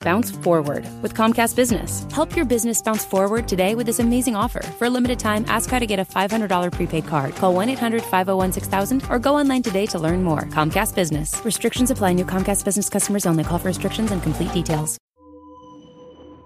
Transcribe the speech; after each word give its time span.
Bounce 0.00 0.30
forward 0.30 0.84
with 1.02 1.14
Comcast 1.14 1.56
Business. 1.56 2.06
Help 2.12 2.36
your 2.36 2.44
business 2.44 2.82
bounce 2.82 3.04
forward 3.04 3.48
today 3.48 3.74
with 3.74 3.86
this 3.86 3.98
amazing 3.98 4.36
offer. 4.36 4.62
For 4.62 4.84
a 4.86 4.90
limited 4.90 5.18
time, 5.18 5.44
ask 5.48 5.70
how 5.70 5.78
to 5.78 5.86
get 5.86 5.98
a 5.98 6.04
$500 6.04 6.70
prepaid 6.72 7.06
card. 7.06 7.34
Call 7.34 7.54
1 7.54 7.70
800 7.70 8.02
501 8.02 8.52
6000 8.52 9.02
or 9.10 9.18
go 9.18 9.34
online 9.34 9.62
today 9.62 9.86
to 9.86 9.98
learn 9.98 10.22
more. 10.22 10.42
Comcast 10.42 10.94
Business. 10.94 11.40
Restrictions 11.44 11.90
apply. 11.90 12.12
New 12.12 12.26
Comcast 12.26 12.64
Business 12.64 12.88
customers 12.88 13.26
only. 13.26 13.44
Call 13.44 13.58
for 13.58 13.68
restrictions 13.68 14.10
and 14.10 14.22
complete 14.22 14.52
details. 14.52 14.98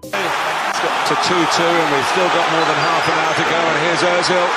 To 0.03 1.15
2 1.15 1.21
2, 1.21 1.33
and 1.33 1.95
we've 1.95 2.05
still 2.05 2.29
got 2.29 2.51
more 2.53 2.65
than 2.65 2.79
half 2.79 3.07
an 3.07 3.17
hour 3.19 3.33
to 3.33 3.43
go. 3.43 3.59
And 3.59 3.77
here's 3.83 3.99
Ozil. 3.99 4.47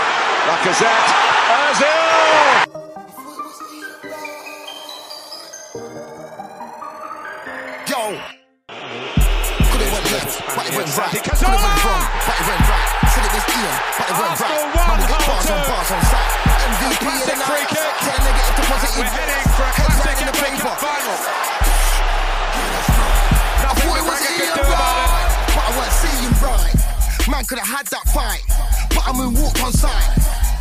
Lacazette. 0.46 1.08
Ozil! 1.50 2.01
But 10.56 10.64
it 10.68 10.74
went 10.76 10.88
right. 10.98 11.12
Could 11.12 11.32
have 11.32 11.62
went 11.62 11.84
wrong, 11.84 12.04
but 12.26 12.36
it 12.36 12.46
went 12.48 12.64
right. 12.68 12.88
Said 13.12 13.24
it 13.24 13.32
was 13.32 13.44
Ian, 13.52 13.76
but 13.98 14.06
it 14.08 14.16
went 14.20 14.36
right. 14.40 14.60
Man, 14.72 14.96
we 15.00 15.04
get 15.08 15.22
bars 15.26 15.48
on 15.52 15.60
bars 15.68 15.90
on 15.92 16.02
site. 16.12 16.32
MVP 16.62 17.04
of 17.08 17.26
the 17.28 17.36
night. 17.40 17.68
Turn 17.72 18.20
negative 18.22 18.56
to 18.56 18.62
positive. 18.68 18.96
We're 18.98 19.12
heading 19.12 19.44
for 19.56 19.64
a 19.64 19.72
Heads 19.72 19.96
classic 20.02 20.20
in 20.22 20.26
the 20.28 20.36
paper. 20.36 20.72
I 20.72 20.76
thought 20.76 21.00
it 23.96 24.04
was 24.04 24.20
Ian 24.22 24.52
could 24.52 24.66
do 24.66 24.72
about 24.72 24.96
it. 24.96 25.08
right, 25.12 25.30
but 25.54 25.62
I 25.62 25.70
weren't 25.78 25.94
seeing 25.96 26.32
right. 26.42 26.74
Man 27.30 27.44
could 27.46 27.58
have 27.58 27.70
had 27.70 27.86
that 27.94 28.04
fight, 28.12 28.42
but 28.92 29.02
I'm 29.08 29.18
in 29.24 29.32
walk 29.40 29.56
on 29.62 29.72
side. 29.72 30.12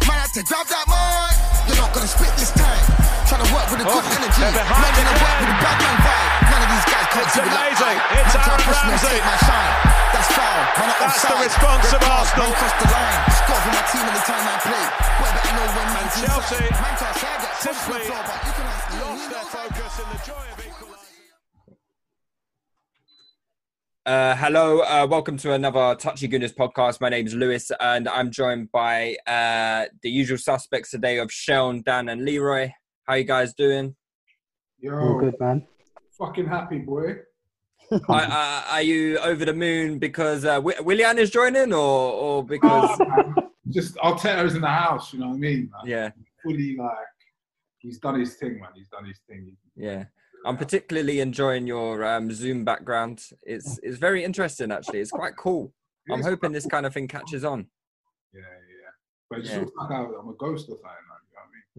Man 0.07 0.17
had 0.17 0.31
to 0.37 0.43
grab 0.43 0.65
that 0.67 0.85
mic. 0.87 1.33
You're 1.67 1.77
not 1.81 1.91
gonna 1.93 2.07
spit 2.07 2.31
this 2.37 2.51
time. 2.55 2.81
Trying 3.27 3.43
to 3.45 3.49
work 3.53 3.67
with 3.71 3.81
a 3.81 3.87
good 3.87 4.05
Oh, 4.05 4.17
energy. 4.17 4.41
Man 4.41 4.53
gonna 4.55 5.15
work 5.19 5.37
with 5.41 5.51
a 5.51 5.57
bad 5.61 5.77
man 5.81 5.97
vibe. 6.05 6.50
None 6.81 6.89
of 6.89 6.89
these 6.89 6.93
guys 6.93 7.07
can't 7.11 7.27
It's 7.27 7.35
do 7.35 7.41
it 7.41 7.51
like 7.51 7.61
amazing. 7.61 7.97
It's 8.01 8.33
Man 8.33 8.41
to 8.41 8.51
Aaron 8.51 8.65
push 8.65 8.81
me 8.81 8.91
Ramsey. 8.91 9.07
take 9.11 9.23
my 9.25 9.37
shine. 9.45 9.73
That's 10.11 10.29
foul. 10.31 10.61
Man, 10.61 10.89
I'm 10.89 10.99
That's 11.01 11.21
the 11.21 11.35
response 11.41 11.85
Red 11.85 11.93
of 11.93 12.01
card, 12.01 12.19
Arsenal. 12.21 12.47
Man 12.47 12.55
crossed 12.57 12.79
the 12.81 12.87
line. 12.91 13.19
Score 13.31 13.61
for 13.61 13.71
my 13.71 13.83
team 13.91 14.05
anytime 14.11 14.45
I 14.47 14.55
play. 14.65 14.85
Boy, 15.21 15.29
better 15.31 15.53
know 15.55 15.67
when 15.77 15.87
man's 15.93 16.15
Chelsea 16.21 16.55
inside. 16.57 16.81
Man 16.81 16.93
can't 16.97 17.15
say 17.21 17.29
I 17.31 17.37
get 17.41 17.51
pushed 17.51 17.61
simply 17.61 18.01
to 18.01 18.01
the 18.01 18.05
floor, 18.09 18.23
but 18.25 18.39
you 18.41 18.53
can 18.57 18.65
ask 18.71 18.85
Ian, 18.91 19.01
Lost 19.11 19.29
their 19.31 19.47
focus 19.51 19.93
in 20.01 20.07
the 20.11 20.19
joy 20.25 20.45
of 20.51 20.57
equalising. 20.65 21.25
Uh, 24.05 24.35
hello, 24.35 24.79
uh, 24.81 25.07
welcome 25.09 25.37
to 25.37 25.53
another 25.53 25.95
Touchy 25.95 26.27
Gooners 26.27 26.53
podcast. 26.55 26.99
My 27.01 27.09
name 27.09 27.27
is 27.27 27.35
Lewis, 27.35 27.71
and 27.79 28.07
I'm 28.09 28.31
joined 28.31 28.71
by 28.71 29.15
uh, 29.27 29.85
the 30.01 30.09
usual 30.09 30.37
suspects 30.39 30.89
today 30.91 31.17
of 31.19 31.29
Seun, 31.29 31.83
Dan, 31.83 32.09
and 32.09 32.25
Leroy. 32.25 32.71
How 33.05 33.13
you 33.15 33.23
guys 33.23 33.53
doing? 33.53 33.95
Yo, 34.79 34.97
All 34.97 35.19
good, 35.19 35.35
man. 35.39 35.67
Fucking 36.21 36.47
happy, 36.47 36.77
boy. 36.79 37.15
are, 38.07 38.21
are, 38.21 38.63
are 38.69 38.81
you 38.81 39.17
over 39.19 39.43
the 39.43 39.53
moon 39.53 39.99
because 39.99 40.45
uh, 40.45 40.55
Wi- 40.55 40.79
Willian 40.81 41.17
is 41.17 41.29
joining, 41.29 41.73
or 41.73 42.11
or 42.13 42.45
because 42.45 42.89
Oh. 43.01 43.33
Just 43.69 43.95
Arteta's 43.97 44.55
in 44.55 44.61
the 44.61 44.67
house, 44.67 45.13
you 45.13 45.19
know 45.19 45.27
what 45.29 45.35
I 45.35 45.39
mean? 45.39 45.69
Man? 45.71 45.81
yeah, 45.85 46.09
Fully 46.43 46.75
like 46.75 46.91
he's 47.79 47.99
done 47.99 48.19
his 48.19 48.35
thing, 48.35 48.59
man. 48.59 48.69
He's 48.75 48.89
done 48.89 49.05
his 49.05 49.19
thing. 49.29 49.55
yeah? 49.77 50.05
I'm 50.45 50.57
particularly 50.57 51.19
enjoying 51.21 51.67
your 51.67 52.03
um, 52.03 52.31
Zoom 52.33 52.65
background. 52.65 53.23
It's 53.43 53.79
it's 53.83 53.97
very 53.97 54.23
interesting, 54.25 54.71
actually. 54.71 54.99
It's 54.99 55.11
quite 55.11 55.35
cool. 55.37 55.71
I'm 56.11 56.21
hoping 56.21 56.51
this 56.51 56.63
cool. 56.65 56.71
kind 56.71 56.85
of 56.85 56.93
thing 56.93 57.07
catches 57.07 57.45
on. 57.45 57.67
Yeah, 58.33 58.41
yeah. 58.41 58.91
But 59.29 59.39
it 59.39 59.45
Yeah. 59.45 59.59
like 59.77 59.91
I'm 59.91 60.29
a 60.29 60.33
ghost 60.37 60.67
or 60.67 60.75
something, 60.81 61.07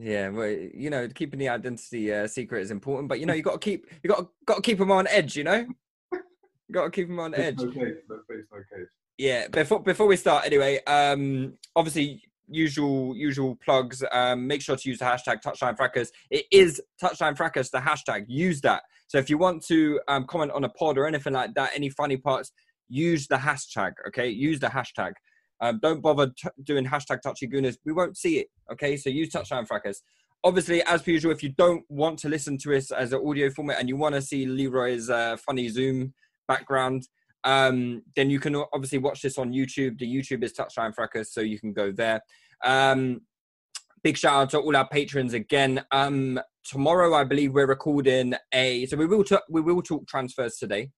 Yeah, 0.02 0.30
well, 0.30 0.48
you 0.48 0.90
know, 0.90 1.06
keeping 1.06 1.38
the 1.38 1.48
identity 1.48 2.12
uh, 2.12 2.26
secret 2.26 2.62
is 2.62 2.72
important, 2.72 3.08
but 3.08 3.20
you 3.20 3.26
know, 3.26 3.34
you 3.34 3.42
got 3.42 3.52
to 3.52 3.58
keep 3.58 3.86
you 4.02 4.10
got 4.10 4.26
got 4.44 4.56
to 4.56 4.62
keep 4.62 4.78
them 4.78 4.90
on 4.90 5.06
edge. 5.06 5.36
You 5.36 5.44
know, 5.44 5.64
got 6.72 6.84
to 6.86 6.90
keep 6.90 7.06
them 7.06 7.20
on 7.20 7.36
edge. 7.36 7.60
Okay. 7.60 7.78
No 8.10 8.18
face, 8.28 8.44
no 8.50 8.58
case. 8.58 8.88
Yeah. 9.16 9.46
Before 9.46 9.80
before 9.80 10.08
we 10.08 10.16
start, 10.16 10.44
anyway, 10.44 10.82
um, 10.88 11.56
obviously 11.76 12.20
usual 12.48 13.14
usual 13.16 13.56
plugs. 13.64 14.02
Um, 14.10 14.48
make 14.48 14.60
sure 14.60 14.74
to 14.74 14.88
use 14.88 14.98
the 14.98 15.04
hashtag 15.04 15.40
Touchline 15.40 15.76
Fracas. 15.76 16.10
It 16.32 16.46
is 16.50 16.82
Touchline 17.00 17.36
Fracas. 17.36 17.70
The 17.70 17.78
hashtag. 17.78 18.24
Use 18.26 18.60
that. 18.62 18.82
So 19.06 19.18
if 19.18 19.30
you 19.30 19.38
want 19.38 19.64
to 19.66 20.00
um, 20.08 20.24
comment 20.26 20.50
on 20.50 20.64
a 20.64 20.68
pod 20.70 20.98
or 20.98 21.06
anything 21.06 21.34
like 21.34 21.54
that, 21.54 21.70
any 21.76 21.90
funny 21.90 22.16
parts, 22.16 22.50
use 22.88 23.28
the 23.28 23.36
hashtag. 23.36 23.92
Okay, 24.08 24.28
use 24.28 24.58
the 24.58 24.66
hashtag. 24.66 25.12
Um, 25.62 25.78
don't 25.80 26.02
bother 26.02 26.26
t- 26.36 26.48
doing 26.64 26.84
hashtag 26.84 27.22
touchy 27.22 27.46
gooners. 27.46 27.76
We 27.86 27.92
won't 27.92 28.18
see 28.18 28.40
it. 28.40 28.48
Okay, 28.72 28.96
so 28.96 29.08
use 29.08 29.30
touchline 29.30 29.66
fracas. 29.66 30.02
Obviously, 30.44 30.82
as 30.82 31.02
per 31.02 31.12
usual, 31.12 31.30
if 31.30 31.42
you 31.42 31.50
don't 31.50 31.84
want 31.88 32.18
to 32.18 32.28
listen 32.28 32.58
to 32.58 32.76
us 32.76 32.90
as 32.90 33.12
an 33.12 33.22
audio 33.24 33.48
format 33.48 33.78
and 33.78 33.88
you 33.88 33.96
want 33.96 34.16
to 34.16 34.20
see 34.20 34.44
Leroy's 34.44 35.08
uh, 35.08 35.36
funny 35.36 35.68
Zoom 35.68 36.14
background, 36.48 37.06
um, 37.44 38.02
then 38.16 38.28
you 38.28 38.40
can 38.40 38.56
obviously 38.72 38.98
watch 38.98 39.22
this 39.22 39.38
on 39.38 39.52
YouTube. 39.52 40.00
The 40.00 40.06
YouTube 40.06 40.42
is 40.42 40.52
touchline 40.52 40.94
fracas, 40.94 41.32
so 41.32 41.40
you 41.40 41.60
can 41.60 41.72
go 41.72 41.92
there. 41.92 42.20
Um, 42.64 43.20
big 44.02 44.16
shout 44.16 44.34
out 44.34 44.50
to 44.50 44.58
all 44.58 44.76
our 44.76 44.88
patrons 44.88 45.32
again. 45.32 45.84
Um, 45.92 46.40
tomorrow, 46.64 47.14
I 47.14 47.22
believe 47.22 47.52
we're 47.52 47.66
recording 47.66 48.34
a. 48.52 48.86
So 48.86 48.96
we 48.96 49.06
will 49.06 49.22
talk, 49.22 49.44
we 49.48 49.60
will 49.60 49.80
talk 49.80 50.08
transfers 50.08 50.56
today 50.56 50.90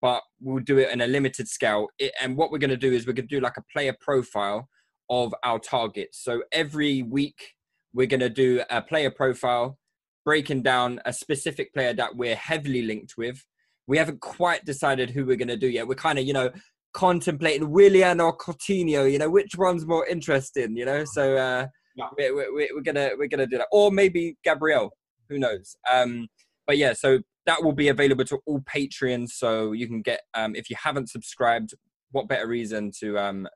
but 0.00 0.22
we'll 0.40 0.62
do 0.62 0.78
it 0.78 0.90
in 0.90 1.00
a 1.00 1.06
limited 1.06 1.48
scale. 1.48 1.88
It, 1.98 2.12
and 2.20 2.36
what 2.36 2.50
we're 2.50 2.58
going 2.58 2.70
to 2.70 2.76
do 2.76 2.92
is 2.92 3.06
we're 3.06 3.12
going 3.12 3.28
to 3.28 3.34
do 3.36 3.40
like 3.40 3.56
a 3.56 3.64
player 3.72 3.94
profile 4.00 4.68
of 5.10 5.34
our 5.44 5.58
targets. 5.58 6.22
So 6.22 6.42
every 6.52 7.02
week 7.02 7.54
we're 7.92 8.06
going 8.06 8.20
to 8.20 8.28
do 8.28 8.62
a 8.70 8.82
player 8.82 9.10
profile 9.10 9.78
breaking 10.24 10.62
down 10.62 11.00
a 11.06 11.12
specific 11.12 11.72
player 11.72 11.94
that 11.94 12.14
we're 12.14 12.36
heavily 12.36 12.82
linked 12.82 13.14
with. 13.16 13.44
We 13.86 13.96
haven't 13.96 14.20
quite 14.20 14.64
decided 14.66 15.10
who 15.10 15.24
we're 15.24 15.36
going 15.36 15.48
to 15.48 15.56
do 15.56 15.68
yet. 15.68 15.88
We're 15.88 15.94
kind 15.94 16.18
of, 16.18 16.26
you 16.26 16.34
know, 16.34 16.50
contemplating 16.92 17.70
Willian 17.70 18.20
or 18.20 18.36
Coutinho, 18.36 19.10
you 19.10 19.18
know, 19.18 19.30
which 19.30 19.52
one's 19.56 19.86
more 19.86 20.06
interesting, 20.06 20.76
you 20.76 20.84
know? 20.84 21.04
So 21.06 21.36
uh, 21.36 21.66
Yeah. 21.96 22.08
we're, 22.16 22.34
we're, 22.34 22.68
we're 22.74 22.82
going 22.82 22.96
to, 22.96 23.16
we're 23.18 23.28
to 23.28 23.46
do 23.46 23.56
that. 23.58 23.68
Or 23.72 23.90
maybe 23.90 24.36
Gabriel, 24.44 24.90
who 25.30 25.38
knows? 25.38 25.74
Um, 25.90 26.28
but 26.66 26.76
yeah, 26.76 26.92
so 26.92 27.20
that 27.48 27.64
will 27.64 27.72
be 27.72 27.88
available 27.88 28.26
to 28.26 28.38
all 28.46 28.60
Patreons. 28.60 29.30
So 29.30 29.72
you 29.72 29.86
can 29.86 30.02
get, 30.02 30.20
um, 30.34 30.54
if 30.54 30.68
you 30.68 30.76
haven't 30.80 31.08
subscribed, 31.08 31.72
what 32.12 32.28
better 32.28 32.46
reason 32.46 32.92
to 33.00 33.18
um, 33.18 33.48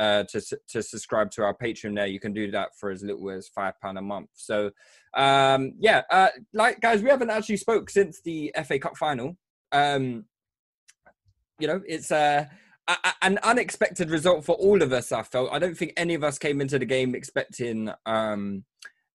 uh, 0.00 0.24
to 0.30 0.40
to 0.70 0.82
subscribe 0.82 1.30
to 1.32 1.42
our 1.42 1.54
Patreon? 1.54 1.94
There, 1.94 2.06
you 2.06 2.18
can 2.18 2.32
do 2.32 2.50
that 2.50 2.70
for 2.80 2.90
as 2.90 3.02
little 3.02 3.30
as 3.30 3.48
five 3.48 3.74
pound 3.82 3.98
a 3.98 4.02
month. 4.02 4.30
So 4.34 4.70
um, 5.14 5.74
yeah, 5.78 6.02
uh, 6.10 6.28
like 6.54 6.80
guys, 6.80 7.02
we 7.02 7.10
haven't 7.10 7.30
actually 7.30 7.58
spoke 7.58 7.90
since 7.90 8.22
the 8.22 8.52
FA 8.66 8.78
Cup 8.78 8.96
final. 8.96 9.36
Um, 9.70 10.24
you 11.58 11.66
know, 11.68 11.82
it's 11.86 12.10
uh, 12.10 12.46
a, 12.88 12.92
a- 13.04 13.14
an 13.22 13.38
unexpected 13.42 14.10
result 14.10 14.44
for 14.46 14.54
all 14.56 14.82
of 14.82 14.92
us. 14.92 15.12
I 15.12 15.22
felt. 15.24 15.52
I 15.52 15.58
don't 15.58 15.76
think 15.76 15.92
any 15.98 16.14
of 16.14 16.24
us 16.24 16.38
came 16.38 16.62
into 16.62 16.78
the 16.78 16.86
game 16.86 17.14
expecting 17.14 17.90
um, 18.06 18.64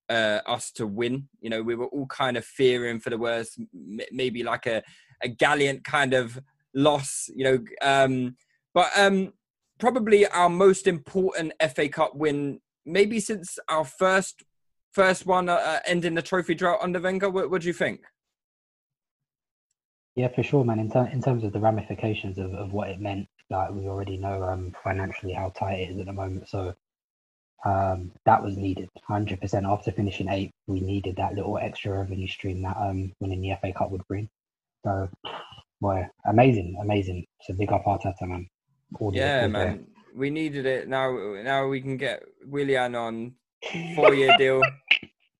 uh, 0.09 0.39
us 0.45 0.71
to 0.74 0.88
win. 0.88 1.27
You 1.39 1.50
know, 1.50 1.62
we 1.62 1.75
were 1.75 1.88
all 1.88 2.07
kind 2.07 2.38
of 2.38 2.45
fearing 2.45 3.00
for 3.00 3.09
the 3.09 3.18
worst, 3.18 3.59
m- 3.59 4.00
maybe 4.12 4.44
like 4.44 4.65
a, 4.65 4.83
a 5.24 5.30
gallant 5.30 5.83
kind 5.83 6.13
of 6.13 6.39
loss. 6.74 7.30
You 7.36 7.44
know, 7.44 7.59
um, 7.81 8.36
but 8.74 8.89
um, 8.98 9.33
probably 9.80 10.27
our 10.27 10.50
most 10.50 10.88
important 10.88 11.53
FA 11.75 11.89
Cup 11.89 12.15
win, 12.15 12.59
maybe 12.86 13.19
since 13.19 13.57
our 13.69 13.86
first 13.86 14.44
first 14.92 15.25
one 15.25 15.50
uh, 15.50 15.53
uh, 15.53 15.80
ending 15.86 16.15
the 16.15 16.21
trophy 16.21 16.53
drought 16.53 16.80
under 16.81 17.00
Wenger. 17.00 17.30
What, 17.30 17.50
what 17.50 17.62
do 17.62 17.68
you 17.68 17.74
think? 17.74 18.01
Yeah, 20.15 20.27
for 20.27 20.44
sure, 20.44 20.65
man. 20.65 20.80
In, 20.80 20.92
ter- 20.92 21.07
in 21.07 21.21
terms 21.21 21.44
of 21.44 21.53
the 21.53 21.59
ramifications 21.59 22.38
of, 22.38 22.53
of 22.53 22.74
what 22.74 22.89
it 22.89 23.00
meant, 23.00 23.27
like 23.50 23.71
we 23.71 23.88
already 23.88 24.18
know 24.18 24.44
um, 24.44 24.75
financially 24.83 25.33
how 25.33 25.50
tight 25.50 25.80
it 25.80 25.92
is 25.92 26.00
at 26.00 26.06
the 26.06 26.13
moment. 26.13 26.50
So 26.50 26.75
um, 27.66 28.12
that 28.25 28.44
was 28.44 28.58
needed, 28.58 28.90
hundred 29.08 29.40
percent. 29.42 29.66
After 29.66 29.92
finishing 29.92 30.30
eighth, 30.30 30.52
we 30.68 30.80
needed 30.81 31.16
that 31.18 31.34
little 31.36 31.58
extra 31.58 31.98
revenue 32.00 32.28
stream 32.28 32.62
that 32.63 32.78
um, 32.78 33.12
winning 33.19 33.42
the 33.42 33.56
FA 33.62 33.72
Cup 33.74 33.92
would 33.92 34.06
bring. 34.08 34.28
So 34.86 35.10
boy, 35.80 36.08
amazing, 36.25 36.78
amazing. 36.81 37.25
So 37.42 37.54
big 37.54 37.72
up 37.72 37.86
Arteta, 37.86 38.13
man. 38.22 38.48
All 39.00 39.13
Yeah, 39.13 39.38
all 39.38 39.42
the- 39.44 39.50
man. 39.50 39.88
We 40.13 40.30
needed 40.30 40.66
it. 40.66 40.90
Now, 40.90 41.12
now 41.42 41.68
we 41.68 41.80
can 41.80 41.96
get 41.96 42.22
Willian 42.46 42.96
on 42.96 43.34
four-year 43.96 44.36
deal. 44.38 44.62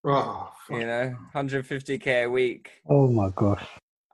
Oh, 0.06 0.50
fuck. 0.68 0.80
You 0.80 0.86
know, 0.88 1.16
150k 1.36 2.24
a 2.24 2.28
week. 2.28 2.72
Oh 2.88 3.08
my 3.08 3.30
gosh, 3.36 3.66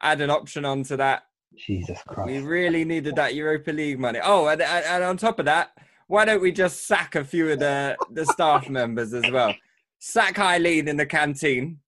Add 0.02 0.22
an 0.22 0.30
option 0.32 0.66
onto 0.66 0.96
that. 0.98 1.24
Jesus 1.56 2.00
christ 2.08 2.28
We 2.28 2.40
really 2.40 2.86
needed 2.86 3.16
that 3.18 3.36
Europa 3.36 3.72
League 3.72 4.00
money. 4.00 4.20
Oh, 4.24 4.48
and, 4.48 4.62
and, 4.62 4.86
and 4.86 5.04
on 5.04 5.18
top 5.18 5.38
of 5.40 5.46
that, 5.46 5.72
why 6.08 6.26
don't 6.26 6.42
we 6.42 6.52
just 6.52 6.88
sack 6.88 7.16
a 7.16 7.24
few 7.24 7.52
of 7.52 7.60
the, 7.60 7.98
the 8.12 8.26
staff 8.26 8.70
members 8.80 9.14
as 9.14 9.30
well? 9.32 9.54
Sack 10.00 10.40
Eileen 10.40 10.88
in 10.88 10.98
the 10.98 11.06
canteen. 11.06 11.80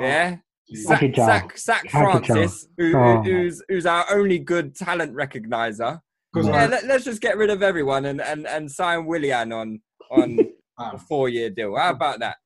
Oh, 0.00 0.04
yeah. 0.04 0.36
Jeez. 0.72 0.82
Sack, 0.82 1.00
Thank 1.00 1.02
you, 1.02 1.08
Joe. 1.16 1.26
sack, 1.26 1.58
sack 1.58 1.90
Francis, 1.90 2.68
who, 2.76 2.96
Oh. 2.96 3.22
who's 3.22 3.62
who's 3.68 3.86
our 3.86 4.04
only 4.10 4.38
good 4.38 4.74
talent 4.74 5.14
recognizer. 5.14 6.00
Yeah, 6.36 6.42
I- 6.50 6.66
let, 6.66 6.84
us 6.90 7.04
just 7.04 7.22
get 7.22 7.36
rid 7.38 7.50
of 7.50 7.62
everyone 7.62 8.04
and, 8.04 8.20
and, 8.20 8.46
and 8.46 8.70
sign 8.70 9.06
Willian 9.06 9.52
on 9.52 9.80
on 10.10 10.38
ah. 10.78 10.90
a 10.90 10.92
I'm, 10.92 10.98
four 10.98 11.28
year 11.30 11.48
deal. 11.50 11.76
How 11.76 11.90
about 11.90 12.20
that? 12.20 12.36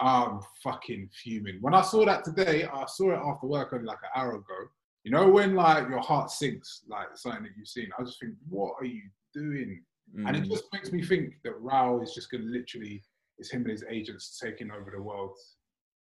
I'm 0.00 0.40
fucking 0.62 1.10
fuming. 1.22 1.58
When 1.60 1.74
I 1.74 1.82
saw 1.82 2.04
that 2.06 2.24
today, 2.24 2.64
I 2.64 2.84
saw 2.86 3.10
it 3.12 3.20
after 3.24 3.46
work 3.46 3.72
only 3.72 3.86
like 3.86 3.98
an 4.02 4.20
hour 4.20 4.34
ago. 4.36 4.68
You 5.04 5.10
know 5.10 5.28
when 5.28 5.54
like 5.54 5.88
your 5.88 6.00
heart 6.00 6.30
sinks, 6.30 6.82
like 6.88 7.08
something 7.14 7.42
that 7.42 7.52
you've 7.56 7.68
seen. 7.68 7.88
I 7.98 8.04
just 8.04 8.20
think, 8.20 8.34
what 8.48 8.74
are 8.80 8.86
you 8.86 9.02
doing? 9.34 9.82
And 10.14 10.36
it 10.36 10.44
Mm. 10.44 10.50
just 10.50 10.64
makes 10.72 10.92
me 10.92 11.02
think 11.02 11.34
that 11.44 11.54
Rao 11.60 12.00
is 12.02 12.12
just 12.14 12.30
going 12.30 12.42
to 12.42 12.48
literally, 12.48 13.02
it's 13.38 13.50
him 13.50 13.62
and 13.62 13.70
his 13.70 13.84
agents 13.88 14.38
taking 14.42 14.70
over 14.70 14.90
the 14.90 15.00
world, 15.02 15.36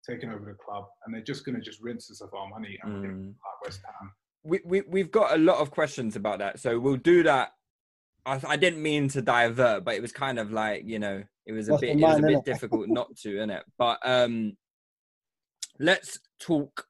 taking 0.08 0.30
over 0.30 0.44
the 0.44 0.54
club, 0.54 0.86
and 1.04 1.14
they're 1.14 1.22
just 1.22 1.44
going 1.44 1.54
to 1.56 1.60
just 1.60 1.80
rinse 1.82 2.10
us 2.10 2.20
of 2.22 2.32
our 2.34 2.48
money 2.48 2.78
and 2.82 2.92
we're 2.94 3.00
gonna 3.02 3.14
be 3.14 3.24
Mm. 3.28 3.34
like 3.34 3.62
West 3.64 3.80
Ham. 3.84 4.12
we, 4.44 4.60
we 4.64 4.80
we've 4.82 5.10
got 5.10 5.34
a 5.34 5.38
lot 5.38 5.58
of 5.58 5.70
questions 5.70 6.16
about 6.16 6.38
that, 6.38 6.58
so 6.58 6.78
we'll 6.80 6.96
do 6.96 7.22
that. 7.24 7.52
I, 8.24 8.40
I 8.46 8.56
didn't 8.56 8.82
mean 8.82 9.08
to 9.10 9.20
divert, 9.20 9.84
but 9.84 9.94
it 9.94 10.00
was 10.02 10.12
kind 10.12 10.38
of 10.38 10.50
like 10.52 10.84
you 10.86 10.98
know, 10.98 11.22
it 11.44 11.52
was 11.52 11.68
a 11.68 11.72
What's 11.72 11.82
bit 11.82 11.98
the 11.98 12.04
it 12.04 12.08
was 12.08 12.18
a 12.18 12.22
bit 12.22 12.44
difficult 12.44 12.88
not 12.98 13.14
to, 13.18 13.36
isn't 13.36 13.50
it? 13.50 13.64
But 13.76 13.98
um, 14.04 14.56
let's 15.78 16.18
talk 16.40 16.86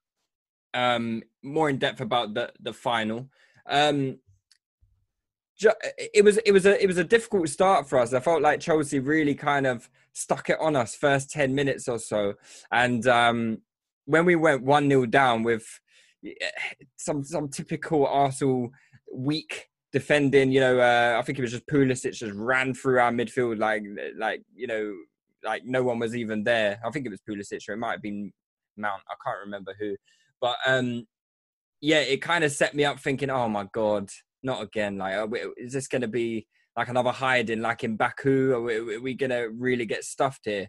um 0.75 1.23
more 1.43 1.71
in 1.71 1.79
depth 1.79 2.01
about 2.01 2.35
the 2.35 2.53
the 2.61 2.73
final. 2.73 3.29
Um, 3.67 3.99
ju- 4.07 4.19
it 5.61 6.25
was 6.25 6.39
it 6.39 6.53
was 6.53 6.67
a 6.67 6.83
it 6.83 6.87
was 6.87 6.99
a 6.99 7.05
difficult 7.05 7.49
start 7.49 7.89
for 7.89 7.99
us. 7.99 8.13
I 8.13 8.21
felt 8.21 8.43
like 8.43 8.61
Chelsea 8.61 9.01
really 9.01 9.35
kind 9.35 9.67
of 9.67 9.89
stuck 10.13 10.51
it 10.51 10.59
on 10.61 10.77
us 10.77 10.95
first 10.95 11.31
ten 11.31 11.55
minutes 11.55 11.89
or 11.89 11.99
so, 11.99 12.35
and 12.71 13.07
um, 13.07 13.59
when 14.05 14.25
we 14.25 14.37
went 14.37 14.63
one 14.63 14.89
0 14.89 15.07
down 15.07 15.43
with 15.43 15.67
eh, 16.25 16.33
some 16.97 17.25
some 17.25 17.49
typical 17.49 18.07
Arsenal 18.07 18.71
weak 19.13 19.69
defending. 19.93 20.51
You 20.53 20.61
know, 20.61 20.79
uh, 20.79 21.17
I 21.19 21.23
think 21.23 21.39
it 21.39 21.43
was 21.43 21.53
just 21.53 21.67
Pulisic 21.67 22.15
just 22.15 22.35
ran 22.35 22.75
through 22.75 23.01
our 23.01 23.11
midfield 23.11 23.59
like 23.59 23.83
like 24.17 24.43
you 24.55 24.67
know 24.67 24.93
like 25.45 25.65
no 25.65 25.83
one 25.83 25.99
was 25.99 26.17
even 26.17 26.45
there. 26.45 26.81
I 26.85 26.91
think 26.91 27.07
it 27.07 27.11
was 27.11 27.21
Pulisic 27.29 27.69
or 27.69 27.75
it 27.75 27.79
might 27.79 27.93
have 27.93 28.03
been 28.03 28.33
Mount. 28.77 29.03
I 29.09 29.15
can't 29.25 29.45
remember 29.45 29.75
who, 29.79 29.97
but 30.41 30.57
um, 30.67 31.07
yeah, 31.81 32.01
it 32.01 32.23
kind 32.23 32.45
of 32.45 32.53
set 32.53 32.75
me 32.75 32.85
up 32.85 32.99
thinking, 33.01 33.31
oh 33.31 33.49
my 33.49 33.67
god, 33.73 34.09
not 34.49 34.63
again. 34.63 34.99
Like, 34.99 35.15
are 35.15 35.27
we, 35.27 35.41
is 35.57 35.73
this 35.73 35.87
going 35.87 36.03
to 36.03 36.09
be 36.09 36.47
like 36.77 36.89
another 36.89 37.13
hiding 37.13 37.61
like 37.61 37.85
in 37.85 37.97
Baku? 37.97 38.53
Are 38.55 38.63
we, 38.63 38.97
are 38.97 39.01
we 39.01 39.15
going 39.15 39.31
to 39.31 39.51
really 39.57 39.87
get 39.87 40.05
stuffed 40.05 40.47
here? 40.47 40.67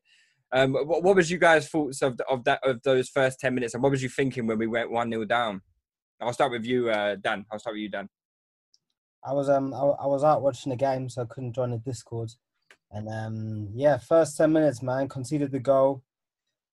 Um, 0.51 0.73
what, 0.73 1.03
what 1.03 1.15
was 1.15 1.31
you 1.31 1.37
guys' 1.37 1.69
thoughts 1.69 2.01
of 2.01 2.19
of 2.29 2.43
that 2.45 2.59
of 2.63 2.81
those 2.83 3.09
first 3.09 3.39
ten 3.39 3.53
minutes, 3.53 3.75
and 3.75 3.83
what 3.83 3.91
was 3.91 4.01
you 4.01 4.09
thinking 4.09 4.47
when 4.47 4.57
we 4.57 4.65
went 4.67 4.91
one 4.91 5.11
0 5.11 5.25
down? 5.25 5.61
I'll 6.19 6.33
start 6.33 6.51
with 6.51 6.65
you, 6.65 6.89
uh, 6.89 7.15
Dan. 7.21 7.45
I'll 7.51 7.59
start 7.59 7.75
with 7.75 7.81
you, 7.81 7.89
Dan. 7.89 8.09
I 9.23 9.33
was 9.33 9.49
um 9.49 9.73
I, 9.73 9.77
I 9.77 10.07
was 10.07 10.23
out 10.23 10.41
watching 10.41 10.71
the 10.71 10.75
game, 10.75 11.07
so 11.07 11.21
I 11.21 11.25
couldn't 11.25 11.53
join 11.53 11.71
the 11.71 11.77
Discord. 11.77 12.31
And 12.91 13.07
um 13.09 13.69
yeah, 13.75 13.97
first 13.97 14.37
ten 14.37 14.51
minutes, 14.51 14.81
man, 14.81 15.07
conceded 15.07 15.51
the 15.51 15.59
goal. 15.59 16.03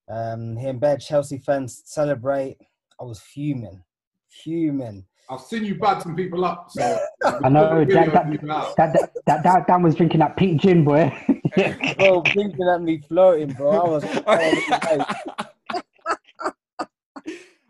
Um, 0.09 0.57
hearing 0.57 0.79
bad 0.79 1.01
Chelsea 1.01 1.39
fans 1.39 1.83
celebrate, 1.85 2.57
I 2.99 3.05
was 3.05 3.21
fuming, 3.21 3.83
fuming. 4.29 5.05
I've 5.29 5.41
seen 5.41 5.65
you 5.65 5.75
bad 5.75 6.03
some 6.03 6.15
people 6.15 6.45
up. 6.45 6.71
So 6.71 6.99
I 7.25 7.49
know 7.49 7.85
Video 7.85 8.11
that 8.11 8.27
of 8.27 8.33
you 8.33 8.39
that, 8.39 8.51
out. 8.51 8.77
that, 8.77 8.93
that, 8.93 9.11
that, 9.27 9.43
that 9.43 9.67
Dan 9.67 9.83
was 9.83 9.97
drinking 9.97 10.21
that 10.21 10.37
pink 10.37 10.61
gin, 10.61 10.85
boy. 10.85 11.13
Bro, 11.99 12.23
thinking 12.35 12.69
at 12.73 12.83
me 12.83 13.03
floating, 13.09 13.53
bro. 13.55 13.71
I 13.71 13.85
was. 13.89 14.05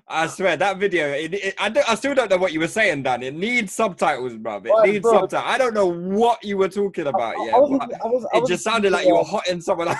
I 0.08 0.28
swear 0.28 0.56
that 0.56 0.78
video. 0.78 1.08
It, 1.08 1.34
it, 1.34 1.54
I, 1.58 1.68
don't, 1.68 1.88
I 1.88 1.94
still 1.96 2.14
don't 2.14 2.30
know 2.30 2.36
what 2.36 2.52
you 2.52 2.60
were 2.60 2.68
saying, 2.68 3.02
Dan. 3.02 3.22
It 3.24 3.34
needs 3.34 3.72
subtitles, 3.72 4.34
bruv. 4.34 4.64
It 4.66 4.70
Right, 4.70 4.90
needs 4.90 5.02
bro. 5.02 5.20
subtitles. 5.20 5.44
I 5.46 5.58
don't 5.58 5.74
know 5.74 5.86
what 5.86 6.44
you 6.44 6.56
were 6.58 6.68
talking 6.68 7.06
about. 7.08 7.36
I, 7.36 7.44
Yeah, 7.46 7.56
I 7.56 7.58
was, 7.58 7.80
I 7.80 8.06
was, 8.06 8.26
I 8.32 8.36
it 8.36 8.40
was 8.42 8.50
just 8.50 8.62
sounded 8.64 8.92
like 8.92 9.06
you 9.06 9.14
were 9.14 9.24
hotting 9.24 9.60
someone. 9.60 9.88
up. 9.88 9.96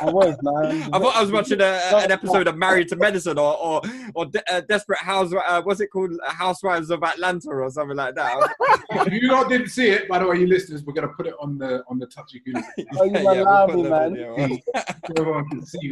I 0.00 0.10
was, 0.10 0.36
man. 0.42 0.82
I 0.92 0.98
thought 0.98 1.16
I 1.16 1.20
was 1.22 1.30
watching 1.32 1.60
a, 1.60 1.80
an 1.94 2.10
episode 2.10 2.46
of 2.48 2.56
Married 2.56 2.88
to 2.88 2.96
Medicine 2.96 3.38
or 3.38 3.56
or, 3.58 3.82
or 4.14 4.26
De- 4.26 4.52
uh, 4.52 4.60
Desperate 4.62 4.98
House. 5.00 5.32
Uh, 5.32 5.62
what's 5.62 5.80
it 5.80 5.88
called? 5.88 6.12
Housewives 6.26 6.90
of 6.90 7.02
Atlanta 7.02 7.48
or 7.50 7.70
something 7.70 7.96
like 7.96 8.14
that. 8.14 8.54
if 8.90 9.12
you 9.12 9.30
lot 9.30 9.48
didn't 9.48 9.68
see 9.68 9.88
it, 9.88 10.08
by 10.08 10.18
the 10.18 10.26
way, 10.26 10.38
you 10.38 10.46
listeners, 10.46 10.82
we're 10.84 10.92
gonna 10.94 11.08
put 11.08 11.26
it 11.26 11.34
on 11.40 11.58
the 11.58 11.82
on 11.88 11.98
the 11.98 12.06
touchy 12.06 12.40
gooners. 12.46 12.64
Oh, 12.98 13.04
you 13.04 13.12
Yeah, 13.12 13.20
yeah, 13.22 13.32
we'll 13.32 13.42
allow 13.42 13.66
put 13.66 13.76
me, 13.76 13.82
the 13.84 13.90
man. 13.90 14.12
video 14.14 14.34
on. 14.36 14.60
so 15.06 15.12
everyone 15.18 15.48
can 15.48 15.66
see 15.66 15.90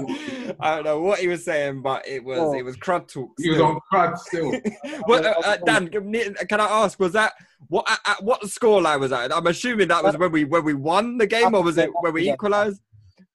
I 0.60 0.74
don't 0.76 0.84
know 0.84 1.00
what 1.00 1.18
he 1.18 1.28
was 1.28 1.44
saying, 1.44 1.82
but 1.82 2.06
it 2.06 2.22
was 2.24 2.38
Oh. 2.38 2.52
it 2.54 2.62
was 2.64 2.76
crud 2.76 3.08
talk. 3.08 3.30
he 3.38 3.50
was 3.50 3.60
on 3.60 3.78
crud 3.92 4.18
still. 4.18 4.52
what, 5.04 5.24
uh, 5.24 5.34
uh, 5.44 5.56
Dan, 5.64 5.88
can 5.88 6.34
can 6.48 6.60
I 6.60 6.64
ask? 6.66 6.98
Was 7.00 7.12
that 7.12 7.32
what 7.68 7.90
at, 7.90 7.98
at 8.06 8.22
what 8.22 8.48
score 8.48 8.80
line 8.80 9.00
was 9.00 9.10
that? 9.10 9.34
I'm 9.34 9.46
assuming 9.46 9.88
that 9.88 10.02
was 10.02 10.16
when 10.16 10.32
we 10.32 10.44
when 10.44 10.64
we 10.64 10.74
won 10.74 11.18
the 11.18 11.26
game, 11.26 11.54
or 11.54 11.62
was 11.62 11.78
it 11.78 11.90
when 12.00 12.12
we 12.12 12.30
equalised? 12.30 12.80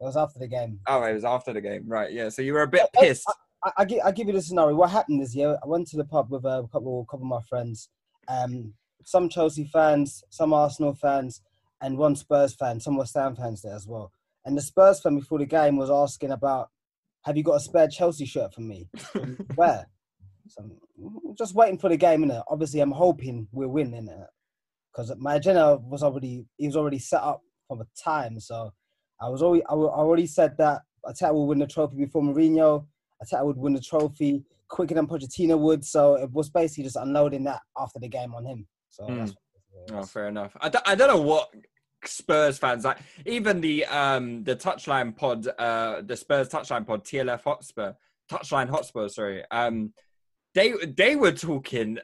It 0.04 0.08
was 0.08 0.18
after 0.18 0.38
the 0.38 0.48
game. 0.50 0.80
Oh, 0.88 1.02
it 1.04 1.14
was 1.14 1.24
after 1.24 1.54
the 1.54 1.62
game, 1.62 1.84
right? 1.88 2.12
Yeah. 2.12 2.28
So 2.28 2.42
you 2.42 2.54
were 2.54 2.64
a 2.64 2.68
bit 2.68 2.90
I- 2.98 3.00
pissed. 3.00 3.26
I, 3.64 3.72
I, 3.78 3.86
give, 3.86 4.00
I 4.04 4.12
give 4.12 4.28
you 4.28 4.34
the 4.34 4.42
scenario. 4.42 4.76
What 4.76 4.90
happened 4.90 5.22
is, 5.22 5.34
yeah, 5.34 5.56
I 5.64 5.68
went 5.68 5.88
to 5.88 5.98
the 5.98 6.04
pub 6.04 6.30
with 6.30 6.44
a 6.44 6.68
couple, 6.70 7.06
couple 7.10 7.26
of 7.26 7.30
my 7.30 7.40
friends. 7.48 7.88
Um, 8.28 8.74
some 9.06 9.30
Chelsea 9.30 9.64
fans, 9.64 10.22
some 10.30 10.52
Arsenal 10.54 10.94
fans, 10.94 11.42
and 11.82 11.98
one 11.98 12.18
Spurs 12.18 12.54
fan. 12.54 12.82
Some 12.82 12.98
West 12.98 13.16
Ham 13.16 13.36
fans 13.38 13.62
there 13.62 13.76
as 13.76 13.88
well. 13.88 14.12
And 14.44 14.58
the 14.58 14.62
Spurs 14.62 15.00
fan 15.02 15.16
before 15.16 15.40
the 15.40 15.46
game 15.46 15.78
was 15.78 15.90
asking 15.90 16.32
about, 16.32 16.70
"Have 17.22 17.38
you 17.38 17.44
got 17.44 17.56
a 17.56 17.60
spare 17.62 17.88
Chelsea 17.88 18.26
shirt 18.26 18.54
for 18.54 18.60
me? 18.62 18.90
Where?" 19.56 19.88
So 20.50 20.64
I'm 20.64 21.36
just 21.38 21.56
waiting 21.56 21.78
for 21.78 21.90
the 21.90 21.96
game, 21.96 22.26
innit? 22.26 22.44
Obviously, 22.50 22.82
I'm 22.82 22.92
hoping 22.92 23.48
we're 23.54 23.70
winning 23.70 24.10
it 24.10 24.28
because 24.92 25.14
my 25.18 25.36
agenda 25.36 25.78
was 25.78 26.04
already 26.04 26.46
he 26.58 26.68
was 26.68 26.76
already 26.76 27.00
set 27.00 27.22
up 27.22 27.42
from 27.70 27.80
a 27.80 27.86
time. 28.04 28.42
So 28.42 28.74
I 29.22 29.30
was 29.30 29.42
already 29.42 29.64
I 29.66 29.74
already 29.74 30.28
said 30.28 30.58
that 30.58 30.82
Arteta 31.06 31.34
will 31.34 31.48
win 31.48 31.60
the 31.60 31.68
trophy 31.68 31.96
before 31.98 32.22
Mourinho. 32.22 32.86
Arteta 33.24 33.46
would 33.46 33.58
win 33.58 33.74
the 33.74 33.82
trophy 33.82 34.44
quicker 34.68 34.96
than 34.96 35.08
Pochettino 35.08 35.58
would. 35.60 35.86
So 35.86 36.16
it 36.16 36.32
was 36.32 36.50
basically 36.50 36.86
just 36.86 36.96
unloading 36.96 37.44
that 37.46 37.62
after 37.78 38.00
the 38.00 38.08
game 38.08 38.34
on 38.34 38.46
him. 38.46 38.68
So 38.90 39.04
Mm. 39.06 39.18
that's 39.20 39.32
what 39.32 39.38
it 39.90 39.94
Oh, 39.96 40.04
fair 40.06 40.28
enough. 40.28 40.56
I 40.62 40.70
don't, 40.70 40.88
I 40.88 40.96
don't 40.96 41.08
know 41.10 41.22
what 41.22 41.50
Spurs 42.06 42.58
fans 42.58 42.86
like. 42.86 42.98
Even 43.26 43.60
the 43.62 43.86
um 43.86 44.44
the 44.44 44.56
touchline 44.56 45.16
pod, 45.16 45.48
uh, 45.58 46.02
the 46.02 46.16
Spurs 46.18 46.50
touchline 46.50 46.86
pod, 46.86 47.04
TLF 47.06 47.44
Hotspur, 47.44 47.94
touchline 48.30 48.70
Hotspur. 48.70 49.08
Sorry. 49.10 49.44
Um, 49.52 49.94
they 50.54 50.74
they 50.86 51.16
were 51.16 51.32
talking. 51.32 51.98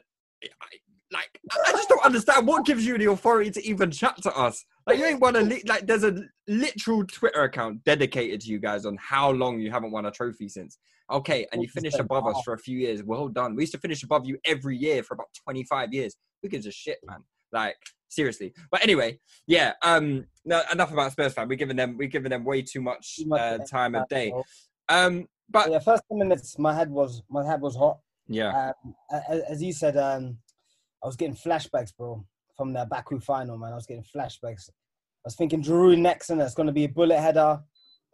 Like 1.12 1.40
I 1.66 1.72
just 1.72 1.88
don't 1.88 2.04
understand 2.04 2.46
what 2.46 2.64
gives 2.64 2.86
you 2.86 2.96
the 2.96 3.10
authority 3.10 3.50
to 3.52 3.64
even 3.66 3.90
chat 3.90 4.20
to 4.22 4.32
us. 4.36 4.64
Like 4.90 4.98
you 4.98 5.06
ain't 5.06 5.20
won 5.20 5.36
a 5.36 5.40
li- 5.40 5.62
like. 5.66 5.86
There's 5.86 6.04
a 6.04 6.22
literal 6.48 7.04
Twitter 7.06 7.42
account 7.44 7.84
dedicated 7.84 8.40
to 8.42 8.48
you 8.48 8.58
guys 8.58 8.86
on 8.86 8.96
how 9.00 9.30
long 9.30 9.60
you 9.60 9.70
haven't 9.70 9.90
won 9.92 10.06
a 10.06 10.10
trophy 10.10 10.48
since. 10.48 10.78
Okay, 11.10 11.46
and 11.52 11.62
you 11.62 11.68
finished 11.68 11.98
above 11.98 12.26
us 12.26 12.40
for 12.44 12.54
a 12.54 12.58
few 12.58 12.78
years. 12.78 13.02
Well 13.02 13.28
done. 13.28 13.56
We 13.56 13.62
used 13.62 13.72
to 13.72 13.78
finish 13.80 14.02
above 14.02 14.26
you 14.26 14.38
every 14.44 14.76
year 14.76 15.02
for 15.02 15.14
about 15.14 15.26
25 15.44 15.92
years. 15.92 16.14
Who 16.42 16.48
gives 16.48 16.66
a 16.66 16.70
shit, 16.70 16.98
man? 17.04 17.24
Like 17.52 17.76
seriously. 18.08 18.52
But 18.70 18.82
anyway, 18.82 19.18
yeah. 19.46 19.72
Um, 19.82 20.26
no, 20.44 20.62
enough 20.72 20.92
about 20.92 21.12
Spurs 21.12 21.32
fan. 21.34 21.48
We're 21.48 21.56
giving 21.56 21.76
them 21.76 21.96
we're 21.96 22.08
giving 22.08 22.30
them 22.30 22.44
way 22.44 22.62
too 22.62 22.80
much, 22.80 23.20
uh, 23.32 23.58
time 23.58 23.94
of 23.94 24.08
day. 24.08 24.32
Um, 24.88 25.26
but 25.48 25.70
yeah, 25.70 25.78
first 25.80 26.02
ten 26.08 26.18
minutes, 26.18 26.58
my 26.58 26.74
head 26.74 26.90
was 26.90 27.22
my 27.28 27.44
head 27.44 27.60
was 27.60 27.74
hot. 27.76 27.98
yeah, 28.28 28.72
Um, 28.84 28.94
as 29.48 29.62
you 29.62 29.72
said, 29.72 29.96
um, 29.96 30.38
I 31.02 31.06
was 31.06 31.16
getting 31.16 31.34
flashbacks, 31.34 31.96
bro, 31.96 32.24
from 32.56 32.72
the 32.72 32.86
Baku 32.88 33.18
final, 33.20 33.58
man. 33.58 33.72
I 33.72 33.76
was 33.76 33.86
getting 33.86 34.04
flashbacks. 34.14 34.68
I 35.24 35.26
was 35.26 35.36
thinking 35.36 35.60
Drew 35.60 35.96
next, 35.96 36.30
and 36.30 36.40
it's 36.40 36.54
going 36.54 36.66
to 36.66 36.72
be 36.72 36.84
a 36.84 36.88
bullet 36.88 37.20
header, 37.20 37.60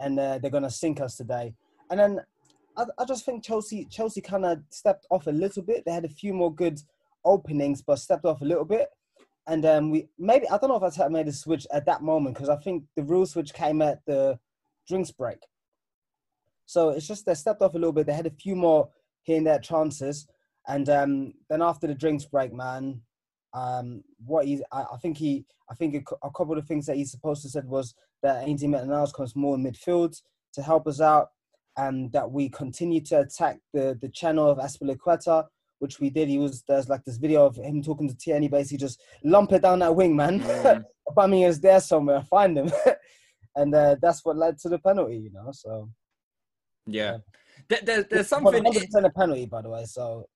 and 0.01 0.19
uh, 0.19 0.39
they're 0.39 0.51
going 0.51 0.65
to 0.65 0.71
sink 0.71 1.01
us 1.01 1.17
today. 1.17 1.55
And 1.91 2.01
then 2.01 2.21
I, 2.77 2.85
I 2.99 3.05
just 3.05 3.25
think 3.25 3.45
Chelsea 3.45 3.87
Chelsea 3.91 4.21
kind 4.21 4.45
of 4.45 4.59
stepped 4.71 5.07
off 5.11 5.27
a 5.27 5.33
little 5.33 5.63
bit. 5.63 5.85
They 5.85 5.93
had 5.93 6.05
a 6.05 6.09
few 6.09 6.35
more 6.35 6.53
good 6.53 6.81
openings, 7.25 7.83
but 7.83 7.99
stepped 7.99 8.25
off 8.25 8.41
a 8.41 8.45
little 8.45 8.65
bit. 8.65 8.89
And 9.47 9.65
um, 9.65 9.91
we 9.91 10.09
maybe 10.19 10.49
I 10.49 10.59
don't 10.59 10.71
know 10.71 10.85
if 10.85 11.01
I 11.01 11.09
made 11.09 11.29
a 11.29 11.33
switch 11.33 11.67
at 11.73 11.87
that 11.87 12.03
moment 12.03 12.35
because 12.35 12.49
I 12.49 12.57
think 12.57 12.85
the 12.97 13.05
real 13.05 13.27
switch 13.27 13.55
came 13.55 13.81
at 13.83 14.01
the 14.07 14.39
drinks 14.89 15.13
break. 15.13 15.39
So 16.67 16.91
it's 16.91 17.07
just 17.07 17.25
they 17.25 17.35
stepped 17.35 17.63
off 17.63 17.75
a 17.75 17.79
little 17.79 17.93
bit. 17.93 18.07
They 18.07 18.13
had 18.13 18.27
a 18.27 18.31
few 18.31 18.57
more 18.57 18.89
here 19.23 19.39
and 19.39 19.47
there 19.47 19.61
chances. 19.61 20.27
And 20.67 20.89
um, 20.89 21.35
then 21.49 21.63
after 21.63 21.87
the 21.87 21.95
drinks 21.95 22.25
break, 22.25 22.53
man, 22.53 23.03
um, 23.57 24.05
what 24.25 24.45
he, 24.45 24.63
I, 24.71 24.85
I 24.93 24.97
think 24.99 25.17
he, 25.17 25.47
I 25.71 25.75
think 25.75 25.95
a, 25.95 26.27
a 26.27 26.31
couple 26.31 26.59
of 26.59 26.67
things 26.67 26.85
that 26.87 26.97
he's 26.97 27.11
supposed 27.11 27.43
to 27.43 27.49
said 27.49 27.67
was 27.67 27.95
that 28.23 28.47
Ainsley 28.47 28.69
Maitland-Niles 28.69 29.13
comes 29.13 29.35
more 29.35 29.55
in 29.57 29.65
midfield 29.65 30.21
to 30.53 30.63
help 30.63 30.87
us 30.87 31.01
out, 31.01 31.29
and 31.79 32.13
that 32.13 32.31
we 32.31 32.51
continue 32.51 33.01
to 33.03 33.21
attack 33.21 33.59
the 33.73 33.99
the 34.01 34.11
channel 34.11 34.49
of 34.51 34.59
Azpilicueta, 34.59 35.47
which 35.79 36.01
we 36.01 36.11
did. 36.11 36.29
He 36.29 36.39
was 36.39 36.63
there's 36.69 36.91
like 36.91 37.05
this 37.05 37.17
video 37.17 37.47
of 37.47 37.57
him 37.57 37.83
talking 37.83 38.09
to 38.09 38.17
Tierney, 38.17 38.49
basically 38.49 38.79
just 38.79 39.01
lump 39.25 39.53
it 39.53 39.63
down 39.63 39.79
that 39.79 39.97
wing, 39.97 40.15
man. 40.15 40.41
Mm. 40.41 40.85
Is 41.49 41.61
there 41.61 41.81
somewhere, 41.81 42.23
find 42.25 42.59
him, 42.59 42.71
and 43.57 43.75
uh, 43.75 43.97
that's 44.03 44.23
what 44.25 44.37
led 44.37 44.59
to 44.59 44.69
the 44.69 44.79
penalty, 44.79 45.17
you 45.17 45.33
know. 45.33 45.51
So 45.53 45.89
Yeah. 46.87 47.19
There, 47.69 47.81
there, 47.83 48.03
there's 48.03 48.31
Well, 48.31 48.53
something. 48.53 48.65
100% 48.65 49.05
a 49.07 49.11
penalty, 49.11 49.47
by 49.47 49.63
the 49.63 49.71
way. 49.71 49.85
So 49.87 50.29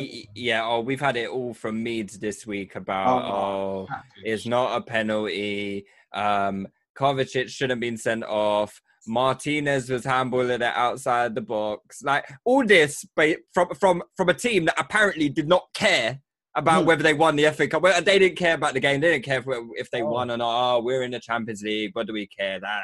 Ye- 0.00 0.28
Yeah, 0.34 0.64
oh, 0.64 0.80
we've 0.80 1.00
had 1.00 1.16
it 1.16 1.28
all 1.30 1.54
from 1.54 1.82
Meads 1.82 2.18
this 2.18 2.46
week 2.46 2.76
about 2.76 3.24
oh, 3.24 3.88
it's 4.22 4.46
not 4.46 4.76
a 4.76 4.80
penalty. 4.82 5.86
Um, 6.12 6.68
Kovacic 6.98 7.48
shouldn't 7.48 7.72
have 7.72 7.80
been 7.80 7.96
sent 7.96 8.24
off. 8.24 8.80
Martinez 9.06 9.90
was 9.90 10.04
handballing 10.04 10.54
it 10.56 10.62
outside 10.62 11.34
the 11.34 11.40
box. 11.42 12.02
Like 12.02 12.24
all 12.44 12.64
this, 12.64 13.04
but 13.16 13.36
from 13.52 13.68
from 13.78 14.02
from 14.16 14.28
a 14.28 14.34
team 14.34 14.64
that 14.66 14.78
apparently 14.80 15.28
did 15.28 15.48
not 15.48 15.64
care 15.74 16.20
about 16.56 16.84
Mm. 16.84 16.86
whether 16.86 17.02
they 17.02 17.14
won 17.14 17.34
the 17.36 17.46
FA 17.46 17.66
Cup. 17.66 17.82
Well, 17.82 18.00
They 18.00 18.18
didn't 18.18 18.38
care 18.38 18.54
about 18.54 18.74
the 18.74 18.80
game. 18.80 19.00
They 19.00 19.10
didn't 19.10 19.24
care 19.24 19.40
if, 19.40 19.46
if 19.76 19.90
they 19.90 20.02
Oh. 20.02 20.06
won 20.08 20.30
or 20.30 20.36
not. 20.36 20.76
Oh, 20.76 20.82
we're 20.82 21.02
in 21.02 21.10
the 21.10 21.18
Champions 21.20 21.62
League. 21.62 21.90
What 21.94 22.06
do 22.06 22.12
we 22.12 22.28
care? 22.28 22.60
Da. 22.60 22.78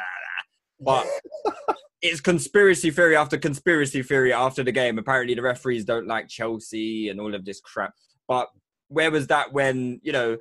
But 0.81 1.07
it's 2.03 2.21
conspiracy 2.21 2.91
theory 2.91 3.17
after 3.17 3.37
conspiracy 3.37 4.03
theory 4.03 4.33
after 4.33 4.63
the 4.63 4.73
game. 4.73 4.99
Apparently, 4.99 5.35
the 5.35 5.43
referees 5.43 5.85
don't 5.85 6.07
like 6.07 6.29
Chelsea 6.29 7.09
and 7.09 7.21
all 7.21 7.35
of 7.35 7.45
this 7.45 7.61
crap. 7.61 7.93
But 8.29 8.49
where 8.89 9.11
was 9.11 9.27
that 9.29 9.53
when 9.53 10.01
you 10.03 10.13
know 10.13 10.39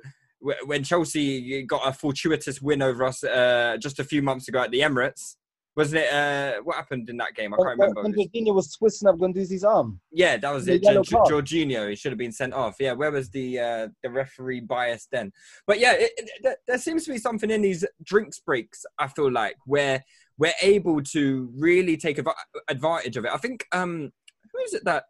when 0.64 0.82
Chelsea 0.84 1.62
got 1.64 1.86
a 1.86 1.92
fortuitous 1.92 2.62
win 2.62 2.80
over 2.82 3.04
us 3.04 3.22
uh, 3.22 3.76
just 3.80 3.98
a 3.98 4.04
few 4.04 4.22
months 4.22 4.48
ago 4.48 4.60
at 4.60 4.70
the 4.70 4.80
Emirates? 4.80 5.36
Wasn't 5.76 6.00
it? 6.02 6.12
Uh, 6.12 6.60
what 6.64 6.74
happened 6.76 7.08
in 7.08 7.16
that 7.18 7.34
game? 7.36 7.54
I 7.54 7.56
can't 7.56 7.78
remember. 7.78 8.02
when 8.02 8.12
Jorginho 8.12 8.52
was 8.54 8.74
twisting 8.74 9.08
up 9.08 9.16
Guendouzi's 9.18 9.62
arm. 9.62 10.00
Yeah, 10.10 10.36
that 10.36 10.50
was 10.52 10.64
The 10.66 10.74
it. 10.74 10.82
card. 10.82 11.06
Jorginho, 11.06 11.88
he 11.88 11.94
should 11.94 12.10
have 12.10 12.18
been 12.18 12.32
sent 12.32 12.52
off. 12.52 12.74
Yeah, 12.80 12.92
where 12.92 13.12
was 13.12 13.30
the 13.30 13.58
uh, 13.60 13.88
the 14.02 14.10
referee 14.10 14.60
bias 14.60 15.06
then? 15.12 15.30
But 15.68 15.78
yeah, 15.78 15.92
it, 15.92 16.10
it, 16.16 16.30
there- 16.42 16.56
there 16.66 16.78
seems 16.78 17.04
to 17.04 17.12
be 17.12 17.18
something 17.18 17.50
in 17.50 17.62
these 17.62 17.84
drinks 18.02 18.40
breaks. 18.40 18.84
I 18.98 19.06
feel 19.06 19.30
like 19.30 19.54
where 19.64 20.02
we're 20.40 20.54
able 20.62 21.02
to 21.02 21.52
really 21.56 21.96
take 21.98 22.16
adva- 22.16 22.32
advantage 22.68 23.16
of 23.18 23.26
it. 23.26 23.30
I 23.32 23.36
think 23.36 23.66
um, 23.72 24.10
who 24.52 24.62
is 24.64 24.72
it 24.72 24.84
that 24.86 25.04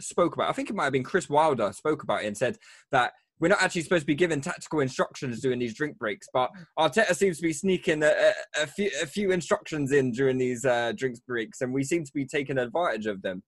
spoke 0.00 0.34
about? 0.34 0.48
I 0.48 0.52
think 0.52 0.70
it 0.70 0.74
might 0.74 0.84
have 0.84 0.92
been 0.94 1.04
Chris 1.04 1.28
Wilder 1.28 1.70
spoke 1.72 2.02
about 2.02 2.24
it 2.24 2.26
and 2.26 2.36
said 2.36 2.56
that 2.90 3.12
we're 3.38 3.48
not 3.48 3.62
actually 3.62 3.82
supposed 3.82 4.02
to 4.02 4.06
be 4.06 4.14
given 4.14 4.40
tactical 4.40 4.80
instructions 4.80 5.40
during 5.40 5.58
these 5.58 5.74
drink 5.74 5.98
breaks, 5.98 6.28
but 6.32 6.50
Arteta 6.78 7.14
seems 7.14 7.36
to 7.36 7.42
be 7.42 7.52
sneaking 7.52 8.02
a, 8.02 8.06
a, 8.06 8.62
a 8.62 8.66
few 8.66 8.90
a 9.02 9.06
few 9.06 9.32
instructions 9.32 9.92
in 9.92 10.12
during 10.12 10.38
these 10.38 10.64
uh, 10.64 10.92
drinks 10.96 11.20
breaks, 11.20 11.60
and 11.60 11.72
we 11.72 11.84
seem 11.84 12.04
to 12.04 12.12
be 12.12 12.26
taking 12.26 12.58
advantage 12.58 13.06
of 13.06 13.22
them. 13.22 13.42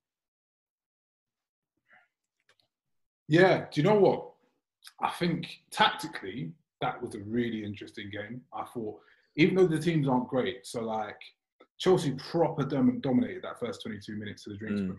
Yeah, 3.28 3.66
do 3.72 3.80
you 3.80 3.86
know 3.86 3.98
what? 3.98 4.32
I 5.00 5.10
think 5.10 5.46
tactically 5.70 6.52
that 6.82 7.02
was 7.02 7.14
a 7.14 7.20
really 7.20 7.64
interesting 7.64 8.10
game. 8.10 8.42
I 8.52 8.64
thought, 8.64 8.98
even 9.36 9.54
though 9.56 9.66
the 9.66 9.78
teams 9.78 10.08
aren't 10.08 10.28
great, 10.28 10.66
so 10.66 10.82
like 10.82 11.16
Chelsea 11.78 12.12
proper 12.12 12.64
dominated 12.64 13.42
that 13.42 13.58
first 13.58 13.82
22 13.82 14.16
minutes 14.16 14.46
of 14.46 14.52
the 14.52 14.58
drinks 14.58 14.80
Mm. 14.80 14.96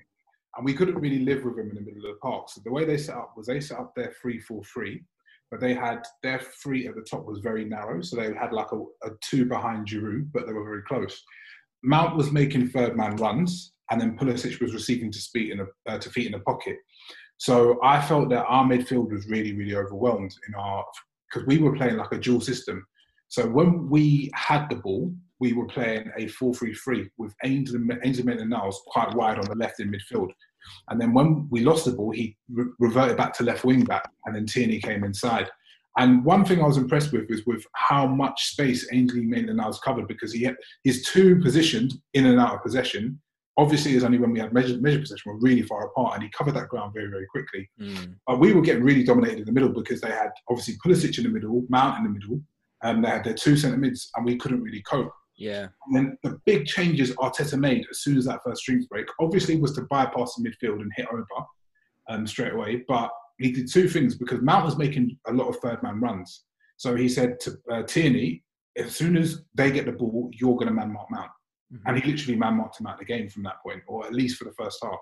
and 0.57 0.65
we 0.65 0.73
couldn't 0.73 0.99
really 0.99 1.19
live 1.19 1.43
with 1.43 1.55
them 1.55 1.69
in 1.69 1.75
the 1.75 1.81
middle 1.81 2.05
of 2.09 2.15
the 2.15 2.19
park. 2.21 2.49
So 2.49 2.61
the 2.63 2.71
way 2.71 2.85
they 2.85 2.97
set 2.97 3.15
up 3.15 3.33
was 3.37 3.47
they 3.47 3.59
set 3.61 3.79
up 3.79 3.93
their 3.95 4.13
three 4.21 4.39
four 4.39 4.61
three, 4.63 5.03
but 5.49 5.59
they 5.59 5.73
had 5.73 6.03
their 6.23 6.39
three 6.61 6.87
at 6.87 6.95
the 6.95 7.01
top 7.01 7.25
was 7.25 7.39
very 7.39 7.65
narrow, 7.65 8.01
so 8.01 8.15
they 8.15 8.33
had 8.33 8.51
like 8.53 8.71
a, 8.71 8.79
a 9.07 9.11
two 9.21 9.45
behind 9.45 9.87
Giroud, 9.87 10.31
but 10.33 10.45
they 10.45 10.53
were 10.53 10.63
very 10.63 10.83
close. 10.83 11.21
Mount 11.83 12.15
was 12.15 12.31
making 12.31 12.69
third 12.69 12.95
man 12.97 13.15
runs, 13.17 13.73
and 13.91 13.99
then 13.99 14.17
Pulisic 14.17 14.61
was 14.61 14.73
receiving 14.73 15.11
to 15.11 15.19
feet 15.19 15.51
in 15.51 15.59
a 15.61 15.65
uh, 15.87 15.99
to 15.99 16.09
feet 16.09 16.25
in 16.27 16.31
the 16.33 16.39
pocket. 16.39 16.77
So 17.37 17.79
I 17.83 17.99
felt 18.01 18.29
that 18.29 18.45
our 18.45 18.63
midfield 18.65 19.11
was 19.11 19.27
really, 19.27 19.53
really 19.53 19.75
overwhelmed 19.75 20.33
in 20.47 20.55
our 20.55 20.85
because 21.31 21.45
we 21.47 21.57
were 21.57 21.75
playing 21.75 21.97
like 21.97 22.11
a 22.11 22.19
dual 22.19 22.41
system. 22.41 22.85
So 23.33 23.47
when 23.47 23.89
we 23.89 24.29
had 24.35 24.69
the 24.69 24.75
ball, 24.75 25.11
we 25.39 25.53
were 25.53 25.65
playing 25.65 26.11
a 26.19 26.27
4-3-3 26.27 27.09
with 27.17 27.33
Ainsley, 27.43 27.79
Ainsley 28.03 28.23
Maitland-Niles 28.23 28.83
quite 28.85 29.11
wide 29.15 29.39
on 29.39 29.45
the 29.45 29.55
left 29.55 29.79
in 29.79 29.91
midfield. 29.91 30.29
And 30.89 31.01
then 31.01 31.13
when 31.15 31.47
we 31.49 31.61
lost 31.61 31.85
the 31.85 31.93
ball, 31.93 32.11
he 32.11 32.37
re- 32.51 32.67
reverted 32.77 33.17
back 33.17 33.33
to 33.33 33.43
left 33.43 33.65
wing 33.65 33.85
back, 33.85 34.07
and 34.25 34.35
then 34.35 34.45
Tierney 34.45 34.79
came 34.79 35.03
inside. 35.03 35.49
And 35.97 36.23
one 36.23 36.45
thing 36.45 36.61
I 36.61 36.67
was 36.67 36.77
impressed 36.77 37.11
with 37.11 37.27
was 37.27 37.43
with 37.47 37.65
how 37.73 38.05
much 38.05 38.51
space 38.51 38.87
Ainsley 38.93 39.25
Maitland-Niles 39.25 39.79
covered 39.79 40.07
because 40.07 40.31
he 40.31 40.43
had 40.43 40.55
his 40.83 41.01
two 41.01 41.41
positioned 41.41 41.95
in 42.13 42.27
and 42.27 42.39
out 42.39 42.53
of 42.53 42.61
possession. 42.61 43.19
Obviously, 43.57 43.95
is 43.95 44.03
only 44.03 44.19
when 44.19 44.31
we 44.31 44.39
had 44.41 44.53
measured, 44.53 44.83
measured 44.83 45.01
possession 45.01 45.31
were 45.31 45.39
really 45.39 45.63
far 45.63 45.87
apart, 45.87 46.13
and 46.13 46.21
he 46.21 46.29
covered 46.37 46.53
that 46.53 46.69
ground 46.69 46.93
very, 46.93 47.09
very 47.09 47.25
quickly. 47.25 47.67
Hmm. 47.79 48.11
But 48.27 48.39
we 48.39 48.53
were 48.53 48.61
getting 48.61 48.83
really 48.83 49.03
dominated 49.03 49.39
in 49.39 49.45
the 49.45 49.51
middle 49.51 49.69
because 49.69 50.01
they 50.01 50.11
had 50.11 50.29
obviously 50.47 50.75
Pulisic 50.85 51.17
in 51.17 51.23
the 51.23 51.31
middle, 51.31 51.63
Mount 51.67 51.97
in 51.97 52.03
the 52.03 52.09
middle, 52.11 52.39
and 52.83 53.03
they 53.03 53.09
had 53.09 53.23
their 53.23 53.33
two 53.33 53.57
centre 53.57 53.77
mids, 53.77 54.09
and 54.15 54.25
we 54.25 54.37
couldn't 54.37 54.61
really 54.61 54.81
cope. 54.83 55.11
Yeah. 55.37 55.67
And 55.87 55.95
then 55.95 56.17
the 56.23 56.39
big 56.45 56.65
changes 56.65 57.11
Arteta 57.15 57.59
made 57.59 57.85
as 57.89 58.01
soon 58.01 58.17
as 58.17 58.25
that 58.25 58.41
first 58.45 58.63
drinks 58.65 58.85
break, 58.85 59.07
obviously, 59.19 59.59
was 59.59 59.73
to 59.75 59.87
bypass 59.89 60.35
the 60.35 60.47
midfield 60.47 60.81
and 60.81 60.91
hit 60.95 61.07
over 61.11 61.25
um, 62.09 62.27
straight 62.27 62.53
away. 62.53 62.83
But 62.87 63.09
he 63.39 63.51
did 63.51 63.71
two 63.71 63.89
things 63.89 64.15
because 64.15 64.41
Mount 64.41 64.65
was 64.65 64.77
making 64.77 65.17
a 65.27 65.33
lot 65.33 65.47
of 65.47 65.57
third 65.57 65.81
man 65.81 65.99
runs. 65.99 66.43
So 66.77 66.95
he 66.95 67.09
said 67.09 67.39
to 67.41 67.57
uh, 67.71 67.83
Tierney, 67.83 68.43
as 68.77 68.95
soon 68.95 69.17
as 69.17 69.43
they 69.55 69.71
get 69.71 69.85
the 69.85 69.91
ball, 69.91 70.29
you're 70.33 70.55
going 70.55 70.67
to 70.67 70.73
man 70.73 70.93
mark 70.93 71.09
Mount. 71.09 71.31
And 71.87 71.97
he 71.97 72.11
literally 72.11 72.37
man 72.37 72.55
marked 72.55 72.79
him 72.79 72.85
out 72.85 72.99
the 72.99 73.05
game 73.05 73.29
from 73.29 73.43
that 73.43 73.61
point, 73.65 73.81
or 73.87 74.05
at 74.05 74.13
least 74.13 74.37
for 74.37 74.43
the 74.43 74.53
first 74.53 74.77
half. 74.83 74.99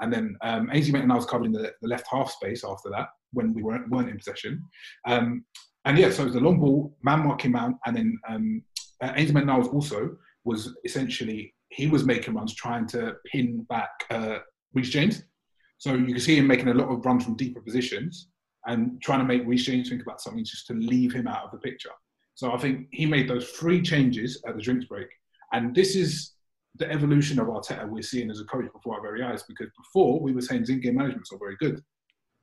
And 0.00 0.12
then 0.12 0.36
um, 0.42 0.70
Ainsley 0.72 0.92
Maitland 0.92 1.14
was 1.14 1.26
covering 1.26 1.52
the, 1.52 1.72
the 1.80 1.88
left 1.88 2.06
half 2.10 2.30
space 2.30 2.64
after 2.64 2.90
that 2.90 3.08
when 3.32 3.52
we 3.54 3.62
weren't, 3.62 3.88
weren't 3.90 4.08
in 4.08 4.16
possession. 4.16 4.62
Um, 5.06 5.44
and 5.84 5.98
yeah, 5.98 6.10
so 6.10 6.22
it 6.22 6.26
was 6.26 6.34
the 6.34 6.40
long 6.40 6.60
ball, 6.60 6.96
man 7.02 7.20
marking 7.20 7.52
Mount, 7.52 7.76
and 7.86 7.96
then 7.96 8.18
um, 8.28 8.62
uh, 9.02 9.12
Ainsley 9.16 9.34
Maitland 9.34 9.68
also 9.72 10.16
was 10.44 10.74
essentially 10.84 11.54
he 11.68 11.86
was 11.86 12.04
making 12.04 12.34
runs 12.34 12.54
trying 12.54 12.86
to 12.88 13.14
pin 13.30 13.66
back 13.68 13.90
uh, 14.10 14.38
Reece 14.72 14.90
James. 14.90 15.24
So 15.78 15.94
you 15.94 16.06
can 16.06 16.20
see 16.20 16.36
him 16.36 16.46
making 16.46 16.68
a 16.68 16.74
lot 16.74 16.88
of 16.88 17.04
runs 17.04 17.24
from 17.24 17.36
deeper 17.36 17.60
positions 17.60 18.28
and 18.66 19.00
trying 19.02 19.18
to 19.18 19.24
make 19.24 19.46
Reece 19.46 19.66
James 19.66 19.88
think 19.88 20.02
about 20.02 20.20
something 20.20 20.44
just 20.44 20.66
to 20.68 20.74
leave 20.74 21.12
him 21.12 21.26
out 21.26 21.44
of 21.44 21.50
the 21.50 21.58
picture. 21.58 21.90
So 22.34 22.52
I 22.52 22.58
think 22.58 22.88
he 22.92 23.06
made 23.06 23.28
those 23.28 23.50
three 23.50 23.82
changes 23.82 24.42
at 24.46 24.56
the 24.56 24.62
drinks 24.62 24.86
break, 24.86 25.08
and 25.52 25.74
this 25.74 25.94
is 25.94 26.33
the 26.76 26.90
evolution 26.90 27.38
of 27.38 27.46
Arteta 27.46 27.88
we're 27.88 28.02
seeing 28.02 28.30
as 28.30 28.40
a 28.40 28.44
coach 28.44 28.66
before 28.72 28.96
our 28.96 29.02
very 29.02 29.22
eyes. 29.22 29.42
Because 29.44 29.68
before 29.76 30.20
we 30.20 30.32
were 30.32 30.42
saying 30.42 30.66
in 30.68 30.80
game 30.80 30.96
management's 30.96 31.32
not 31.32 31.40
very 31.40 31.56
good, 31.56 31.82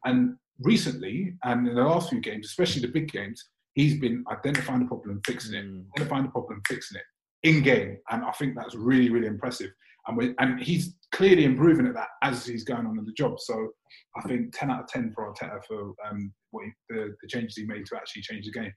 and 0.05 0.35
recently 0.59 1.35
and 1.43 1.67
in 1.67 1.75
the 1.75 1.83
last 1.83 2.09
few 2.09 2.19
games, 2.19 2.47
especially 2.47 2.81
the 2.81 2.87
big 2.87 3.11
games, 3.11 3.49
he's 3.73 3.99
been 3.99 4.23
identifying 4.31 4.79
the 4.79 4.87
problem, 4.87 5.21
fixing 5.25 5.55
it, 5.55 5.65
identifying 5.97 6.23
the 6.23 6.29
problem, 6.29 6.61
fixing 6.67 6.97
it 6.97 7.47
in 7.47 7.63
game, 7.63 7.97
and 8.11 8.23
I 8.23 8.31
think 8.31 8.55
that's 8.55 8.75
really 8.75 9.09
really 9.09 9.27
impressive. 9.27 9.71
And 10.07 10.17
we, 10.17 10.33
and 10.39 10.59
he's 10.59 10.95
clearly 11.11 11.45
improving 11.45 11.85
at 11.85 11.93
that 11.93 12.07
as 12.23 12.45
he's 12.45 12.63
going 12.63 12.87
on 12.87 12.97
in 12.97 13.05
the 13.05 13.13
job. 13.13 13.39
So 13.39 13.69
I 14.17 14.21
think 14.27 14.57
ten 14.57 14.71
out 14.71 14.81
of 14.81 14.87
ten 14.87 15.11
for 15.13 15.31
Arteta 15.31 15.59
for 15.67 15.93
um, 16.09 16.33
what 16.49 16.65
he, 16.65 16.71
the, 16.89 17.15
the 17.21 17.27
changes 17.27 17.55
he 17.55 17.65
made 17.65 17.85
to 17.87 17.95
actually 17.95 18.23
change 18.23 18.45
the 18.45 18.51
game. 18.51 18.73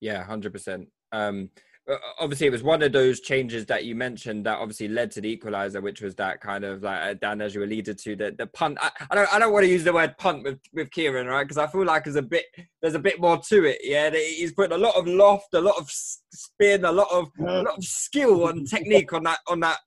Yeah, 0.00 0.24
hundred 0.24 0.52
percent. 0.52 0.88
Um, 1.12 1.50
uh, 1.56 1.60
obviously, 2.18 2.46
it 2.46 2.50
was 2.50 2.62
one 2.62 2.82
of 2.82 2.92
those 2.92 3.20
changes 3.20 3.66
that 3.66 3.84
you 3.84 3.94
mentioned 3.94 4.46
that 4.46 4.58
obviously 4.58 4.88
led 4.88 5.10
to 5.12 5.20
the 5.20 5.36
equaliser, 5.36 5.82
which 5.82 6.00
was 6.00 6.14
that 6.16 6.40
kind 6.40 6.64
of 6.64 6.82
like 6.82 7.02
uh, 7.02 7.14
Dan, 7.14 7.40
as 7.40 7.54
you 7.54 7.62
alluded 7.62 7.98
to, 7.98 8.16
the 8.16 8.34
the 8.36 8.46
punt. 8.48 8.78
I, 8.80 8.90
I 9.10 9.14
don't 9.14 9.34
I 9.34 9.38
don't 9.38 9.52
want 9.52 9.64
to 9.64 9.70
use 9.70 9.84
the 9.84 9.92
word 9.92 10.16
punt 10.18 10.44
with 10.44 10.58
with 10.72 10.90
Kieran, 10.90 11.26
right? 11.26 11.44
Because 11.44 11.58
I 11.58 11.66
feel 11.66 11.84
like 11.84 12.04
there's 12.04 12.16
a 12.16 12.22
bit 12.22 12.46
there's 12.80 12.94
a 12.94 13.00
bit 13.00 13.20
more 13.20 13.38
to 13.38 13.64
it. 13.64 13.80
Yeah, 13.82 14.10
he's 14.10 14.52
putting 14.52 14.76
a 14.76 14.80
lot 14.80 14.96
of 14.96 15.06
loft, 15.06 15.52
a 15.54 15.60
lot 15.60 15.78
of 15.78 15.90
spin, 15.90 16.84
a 16.84 16.92
lot 16.92 17.08
of 17.10 17.28
a 17.40 17.62
lot 17.62 17.78
of 17.78 17.84
skill 17.84 18.48
and 18.48 18.68
technique 18.68 19.12
on 19.12 19.24
that 19.24 19.40
on 19.48 19.60
that 19.60 19.78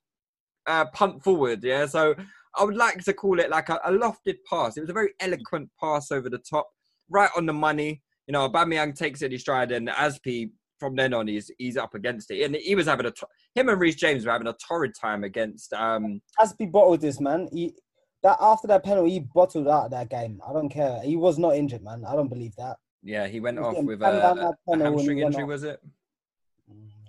uh, 0.66 0.84
punt 0.86 1.22
forward. 1.24 1.64
Yeah, 1.64 1.86
so 1.86 2.14
I 2.56 2.64
would 2.64 2.76
like 2.76 3.02
to 3.04 3.12
call 3.12 3.40
it 3.40 3.50
like 3.50 3.68
a, 3.68 3.80
a 3.84 3.90
lofted 3.90 4.36
pass. 4.48 4.76
It 4.76 4.82
was 4.82 4.90
a 4.90 4.94
very 4.94 5.14
eloquent 5.20 5.70
pass 5.80 6.12
over 6.12 6.30
the 6.30 6.38
top, 6.38 6.68
right 7.08 7.30
on 7.36 7.46
the 7.46 7.52
money. 7.52 8.02
You 8.26 8.32
know, 8.32 8.48
Aubameyang 8.48 8.94
takes 8.94 9.22
it 9.22 9.32
in 9.32 9.38
stride, 9.38 9.72
and 9.72 9.88
Aspi 9.88 10.50
from 10.78 10.96
then 10.96 11.12
on 11.14 11.26
he's 11.28 11.50
he's 11.58 11.76
up 11.76 11.94
against 11.94 12.30
it, 12.30 12.42
and 12.44 12.54
he 12.56 12.74
was 12.74 12.86
having 12.86 13.06
a 13.06 13.10
to- 13.10 13.26
him 13.54 13.68
and 13.68 13.80
Reece 13.80 13.96
James 13.96 14.24
were 14.24 14.32
having 14.32 14.46
a 14.46 14.54
torrid 14.54 14.94
time 14.94 15.24
against. 15.24 15.72
um 15.72 16.20
Aspi 16.40 16.70
bottled 16.70 17.00
this, 17.00 17.20
man. 17.20 17.48
He 17.52 17.74
that 18.22 18.36
after 18.40 18.66
that 18.68 18.84
penalty, 18.84 19.10
he 19.10 19.20
bottled 19.20 19.68
out 19.68 19.90
that 19.90 20.08
game. 20.10 20.40
I 20.48 20.52
don't 20.52 20.68
care. 20.68 21.00
He 21.02 21.16
was 21.16 21.38
not 21.38 21.54
injured, 21.56 21.82
man. 21.84 22.04
I 22.04 22.14
don't 22.16 22.28
believe 22.28 22.54
that. 22.56 22.76
Yeah, 23.02 23.26
he 23.28 23.38
went 23.40 23.58
He 23.58 23.64
off 23.64 23.82
with 23.82 24.02
a, 24.02 24.06
a 24.06 24.34
tunnel 24.34 24.56
when 24.66 24.78
he 24.78 24.82
hamstring 24.82 25.18
injury, 25.20 25.42
off. 25.44 25.48
was 25.48 25.62
it? 25.62 25.80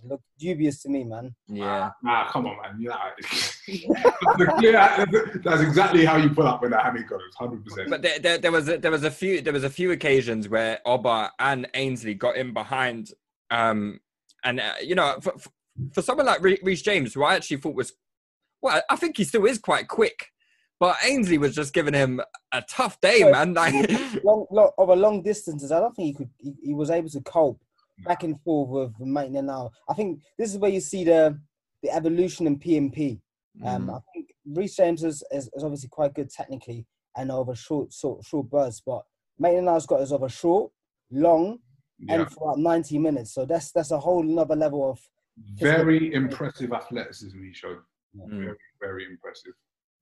Look 0.06 0.22
dubious 0.40 0.82
to 0.84 0.90
me, 0.90 1.04
man. 1.04 1.36
Yeah. 1.48 1.90
Nah, 2.04 2.30
come 2.32 2.46
on, 2.48 2.56
man. 2.62 2.78
Yeah, 2.80 2.96
that's 5.44 5.62
exactly 5.62 6.06
how 6.06 6.16
you 6.18 6.30
pull 6.30 6.48
up 6.48 6.62
when 6.62 6.72
that 6.72 6.84
hammy 6.84 7.04
goes, 7.04 7.22
hundred 7.38 7.66
percent. 7.66 7.90
But 7.90 8.02
there, 8.02 8.20
there, 8.20 8.38
there 8.38 8.52
was 8.52 8.70
a, 8.70 8.78
there 8.78 8.92
was 8.92 9.04
a 9.04 9.12
few 9.12 9.42
there 9.42 9.54
was 9.54 9.64
a 9.64 9.70
few 9.70 9.92
occasions 9.92 10.48
where 10.48 10.80
Oba 10.86 11.32
and 11.40 11.68
Ainsley 11.74 12.14
got 12.14 12.38
in 12.38 12.54
behind, 12.54 13.12
um, 13.52 14.00
and 14.44 14.60
uh, 14.60 14.74
you 14.82 14.96
know, 14.96 15.18
for, 15.22 15.34
for 15.94 16.02
someone 16.02 16.26
like 16.26 16.42
Reece 16.42 16.82
James, 16.82 17.14
who 17.14 17.24
I 17.24 17.36
actually 17.36 17.58
thought 17.58 17.76
was, 17.76 17.94
well, 18.62 18.82
I 18.90 18.96
think 18.96 19.18
he 19.18 19.24
still 19.24 19.46
is 19.46 19.58
quite 19.58 19.88
quick. 19.88 20.28
But 20.80 20.96
Ainsley 21.04 21.38
was 21.38 21.54
just 21.54 21.74
giving 21.74 21.94
him 21.94 22.22
a 22.54 22.62
tough 22.70 23.02
day, 23.02 23.20
So, 23.20 23.32
man. 23.32 23.54
Like, 23.54 23.74
long, 24.24 24.46
long, 24.50 24.72
over 24.78 24.96
long 24.96 25.22
distances, 25.22 25.74
I 25.74 25.80
don't 25.80 25.94
think 25.94 26.08
he 26.08 26.14
could. 26.14 26.30
He, 26.38 26.54
he 26.64 26.74
was 26.74 26.90
able 26.90 27.10
to 27.10 27.22
cope 27.22 27.60
back 28.06 28.24
and 28.24 28.40
forth 28.42 28.70
with 28.98 29.08
Maitland-Niles. 29.08 29.74
I 29.90 29.94
think 29.94 30.22
this 30.38 30.52
is 30.52 30.58
where 30.58 30.72
you 30.72 30.80
see 30.80 31.04
the 31.04 31.38
the 31.84 31.92
evolution 31.92 32.48
in 32.48 32.60
PMP. 32.60 33.20
Um, 33.66 33.88
Mm. 33.88 33.98
I 33.98 34.00
think 34.14 34.30
Reece 34.46 34.76
James 34.76 35.04
is, 35.04 35.24
is, 35.32 35.50
is 35.54 35.64
obviously 35.64 35.90
quite 35.90 36.14
good 36.14 36.30
technically 36.30 36.86
and 37.18 37.32
over 37.32 37.56
short 37.56 37.92
short 37.92 38.24
short 38.24 38.50
bursts, 38.50 38.82
but 38.86 39.04
Maitland-Niles's 39.38 39.86
got 39.86 40.02
his 40.02 40.14
over 40.14 40.30
short, 40.30 40.72
long, 41.12 41.60
Yeah. 42.00 42.16
and 42.22 42.32
for 42.32 42.50
about 42.52 42.60
ninety 42.60 42.98
minutes. 42.98 43.34
So 43.34 43.46
that's 43.46 43.72
that's 43.72 43.92
a 43.92 44.00
whole 44.00 44.24
another 44.24 44.56
level 44.56 44.90
of 44.90 45.00
Very 45.60 46.14
impressive 46.14 46.72
athleticism 46.72 47.42
he 47.44 47.54
showed. 47.54 47.78
Mm. 48.18 48.30
Very, 48.30 48.58
very 48.82 49.06
impressive. 49.06 49.54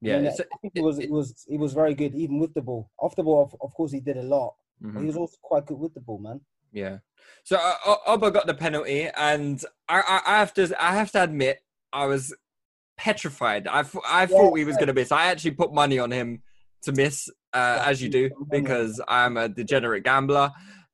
yeah, 0.01 0.15
And 0.17 0.27
it's, 0.27 0.39
I 0.39 0.45
think 0.61 0.73
he 0.75 0.81
was 0.81 0.97
he 0.97 1.07
was 1.07 1.43
he 1.47 1.57
was 1.57 1.73
very 1.73 1.93
good 1.93 2.13
even 2.15 2.39
with 2.39 2.53
the 2.53 2.61
ball. 2.61 2.91
Off 2.99 3.15
the 3.15 3.23
ball, 3.23 3.43
of, 3.43 3.55
of 3.61 3.73
course, 3.73 3.91
he 3.91 3.99
did 3.99 4.17
a 4.17 4.23
lot, 4.23 4.55
but 4.79 4.93
Mhm. 4.93 4.99
he 5.01 5.05
was 5.07 5.17
also 5.17 5.37
quite 5.41 5.65
good 5.65 5.79
with 5.79 5.93
the 5.93 5.99
ball, 6.01 6.19
man. 6.19 6.39
Yeah. 6.71 6.99
So 7.43 7.57
uh, 7.57 7.95
Oba 8.05 8.29
got 8.31 8.45
the 8.45 8.53
penalty, 8.53 9.09
and 9.17 9.63
I, 9.89 9.99
I, 10.01 10.21
I 10.35 10.39
have 10.39 10.53
to 10.55 10.63
I 10.83 10.93
have 10.95 11.11
to 11.11 11.23
admit 11.23 11.59
I 11.91 12.05
was 12.05 12.33
petrified. 12.97 13.67
I, 13.67 13.83
th- 13.83 14.03
I 14.07 14.25
thought 14.25 14.57
he 14.57 14.65
was 14.65 14.75
going 14.75 14.87
to 14.87 14.93
miss. 14.93 15.11
I 15.11 15.27
actually 15.27 15.51
put 15.51 15.73
money 15.73 15.99
on 15.99 16.11
him 16.11 16.41
to 16.83 16.91
miss, 16.91 17.29
uh, 17.53 17.83
as 17.85 18.01
you 18.01 18.09
do, 18.09 18.29
because 18.49 19.01
I'm 19.07 19.37
a 19.37 19.47
degenerate 19.49 20.03
gambler. 20.03 20.51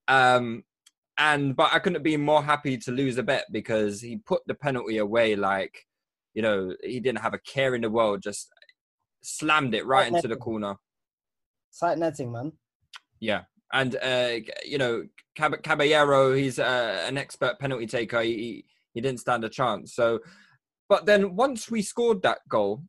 Um, 0.08 0.64
and 1.18 1.56
but 1.56 1.72
I 1.74 1.80
couldn't 1.80 1.96
have 1.96 2.04
been 2.04 2.22
more 2.22 2.44
happy 2.44 2.78
to 2.78 2.92
lose 2.92 3.18
a 3.18 3.24
bet 3.24 3.46
because 3.52 4.02
he 4.02 4.18
put 4.18 4.42
the 4.48 4.56
penalty 4.56 4.98
away 4.98 5.36
like, 5.36 5.86
you 6.34 6.42
know, 6.42 6.76
he 6.84 7.00
didn't 7.00 7.22
have 7.22 7.34
a 7.34 7.40
care 7.40 7.76
in 7.76 7.82
the 7.82 7.90
world. 7.90 8.22
Just 8.24 8.52
slammed 9.22 9.76
it 9.76 9.86
right 9.86 10.12
into 10.12 10.28
the 10.28 10.36
corner. 10.36 10.76
Sight 11.72 11.98
netting, 11.98 12.32
man. 12.32 12.52
Yeah, 13.20 13.44
and 13.72 13.96
uh, 13.96 14.36
you 14.66 14.78
know 14.78 15.04
Cab- 15.36 15.64
Caballero, 15.64 16.34
he's 16.34 16.60
uh, 16.60 17.04
an 17.08 17.18
expert 17.18 17.60
penalty 17.60 17.88
taker. 17.88 18.22
He 18.22 18.66
he 18.94 19.02
didn't 19.02 19.20
stand 19.20 19.44
a 19.44 19.50
chance. 19.50 19.96
So, 19.96 20.20
but 20.90 21.06
then 21.06 21.36
once 21.36 21.70
we 21.70 21.82
scored 21.82 22.22
that 22.24 22.40
goal, 22.48 22.84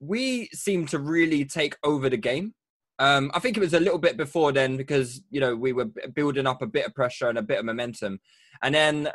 we 0.00 0.48
seemed 0.52 0.88
to 0.90 0.98
really 0.98 1.44
take 1.44 1.76
over 1.84 2.08
the 2.08 2.16
game. 2.16 2.54
Um, 3.00 3.30
I 3.34 3.40
think 3.40 3.56
it 3.56 3.60
was 3.60 3.74
a 3.74 3.80
little 3.80 3.98
bit 3.98 4.16
before 4.16 4.52
then 4.52 4.76
because 4.76 5.22
you 5.30 5.40
know 5.40 5.56
we 5.56 5.72
were 5.72 5.86
building 6.14 6.46
up 6.46 6.62
a 6.62 6.66
bit 6.66 6.86
of 6.86 6.94
pressure 6.94 7.28
and 7.28 7.38
a 7.38 7.42
bit 7.42 7.58
of 7.58 7.64
momentum, 7.64 8.20
and 8.62 8.74
then 8.74 9.08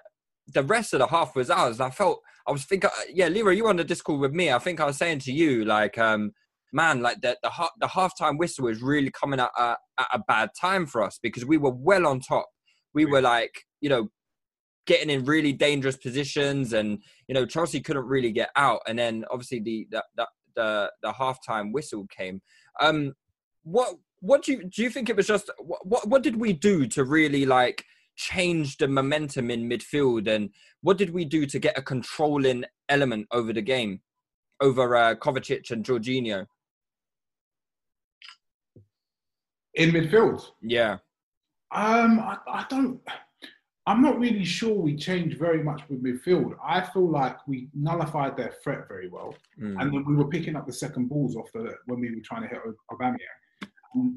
the 0.53 0.63
rest 0.63 0.93
of 0.93 0.99
the 0.99 1.07
half 1.07 1.35
was 1.35 1.49
ours. 1.49 1.79
I 1.79 1.91
felt 1.91 2.21
I 2.47 2.51
was 2.51 2.65
thinking, 2.65 2.89
yeah, 3.13 3.27
Leroy, 3.27 3.51
you 3.51 3.63
were 3.63 3.69
on 3.69 3.77
the 3.77 3.83
Discord 3.83 4.19
with 4.19 4.33
me. 4.33 4.51
I 4.51 4.59
think 4.59 4.79
I 4.79 4.85
was 4.85 4.97
saying 4.97 5.19
to 5.19 5.31
you 5.31 5.63
like. 5.65 5.97
Um, 5.97 6.33
man, 6.73 7.01
like 7.01 7.21
the 7.21 7.37
the, 7.41 7.51
the 7.79 7.87
halftime 7.87 8.37
whistle 8.37 8.65
was 8.65 8.81
really 8.81 9.11
coming 9.11 9.39
at 9.39 9.51
a, 9.57 9.77
at 9.99 10.07
a 10.13 10.19
bad 10.27 10.49
time 10.59 10.85
for 10.85 11.01
us 11.03 11.19
because 11.21 11.45
we 11.45 11.57
were 11.57 11.71
well 11.71 12.05
on 12.05 12.19
top. 12.19 12.47
We 12.93 13.05
were 13.05 13.21
like, 13.21 13.53
you 13.81 13.89
know, 13.89 14.09
getting 14.85 15.09
in 15.09 15.25
really 15.25 15.53
dangerous 15.53 15.95
positions, 15.95 16.73
and 16.73 16.99
you 17.27 17.33
know, 17.33 17.45
Chelsea 17.45 17.81
couldn't 17.81 18.05
really 18.05 18.31
get 18.31 18.49
out. 18.55 18.81
And 18.87 18.99
then 18.99 19.25
obviously 19.31 19.59
the 19.59 19.87
the 19.91 20.03
the 20.17 20.27
the, 20.55 20.91
the 21.01 21.11
halftime 21.13 21.71
whistle 21.71 22.07
came. 22.07 22.41
Um, 22.81 23.13
what 23.65 23.97
what 24.21 24.43
do 24.43 24.53
you 24.53 24.63
do? 24.63 24.83
You 24.83 24.89
think 24.89 25.09
it 25.09 25.15
was 25.17 25.27
just 25.27 25.49
what 25.59 26.07
what, 26.07 26.23
did 26.23 26.37
we 26.37 26.53
do 26.53 26.87
to 26.87 27.03
really 27.03 27.45
like? 27.45 27.83
change 28.17 28.77
the 28.77 28.87
momentum 28.87 29.51
in 29.51 29.69
midfield 29.69 30.25
and 30.33 30.49
what 30.79 30.97
did 30.97 31.09
we 31.09 31.25
do 31.25 31.45
to 31.45 31.59
get 31.59 31.77
a 31.77 31.81
controlling 31.81 32.63
element 32.87 33.27
over 33.31 33.51
the 33.51 33.61
game 33.61 33.99
over 34.61 34.95
uh, 34.95 35.13
Kovacic 35.15 35.69
and 35.71 35.83
Jorginho 35.83 36.45
In 39.73 39.91
midfield, 39.91 40.41
yeah 40.61 40.99
um, 41.71 42.19
I, 42.21 42.37
I 42.47 42.65
don't. 42.69 43.01
I'm 43.85 44.01
not 44.01 44.17
really 44.17 44.45
sure 44.45 44.73
we 44.73 44.95
changed 44.95 45.37
very 45.37 45.61
much 45.61 45.81
with 45.89 46.01
midfield. 46.01 46.55
I 46.65 46.79
feel 46.81 47.09
like 47.09 47.45
we 47.47 47.67
nullified 47.73 48.37
their 48.37 48.53
threat 48.63 48.87
very 48.87 49.09
well, 49.09 49.35
Mm. 49.61 49.81
and 49.81 49.93
then 49.93 50.05
we 50.05 50.15
were 50.15 50.29
picking 50.29 50.55
up 50.55 50.65
the 50.67 50.73
second 50.73 51.09
balls 51.09 51.35
off 51.35 51.51
the 51.53 51.75
when 51.87 51.99
we 51.99 52.15
were 52.15 52.21
trying 52.23 52.43
to 52.43 52.47
hit 52.47 52.59
Aubameyang. 52.91 53.17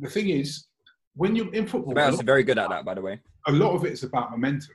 The 0.01 0.11
thing 0.11 0.29
is, 0.31 0.67
when 1.14 1.35
you're 1.37 1.53
in 1.55 1.67
football, 1.67 1.93
a 1.93 1.97
Sebastian's 1.97 2.23
very 2.23 2.43
good 2.43 2.59
at 2.59 2.69
that, 2.71 2.85
by 2.85 2.95
the 2.95 3.01
way. 3.01 3.21
a 3.47 3.53
lot 3.53 3.75
of 3.75 3.85
it's 3.85 4.03
about 4.03 4.31
momentum. 4.31 4.75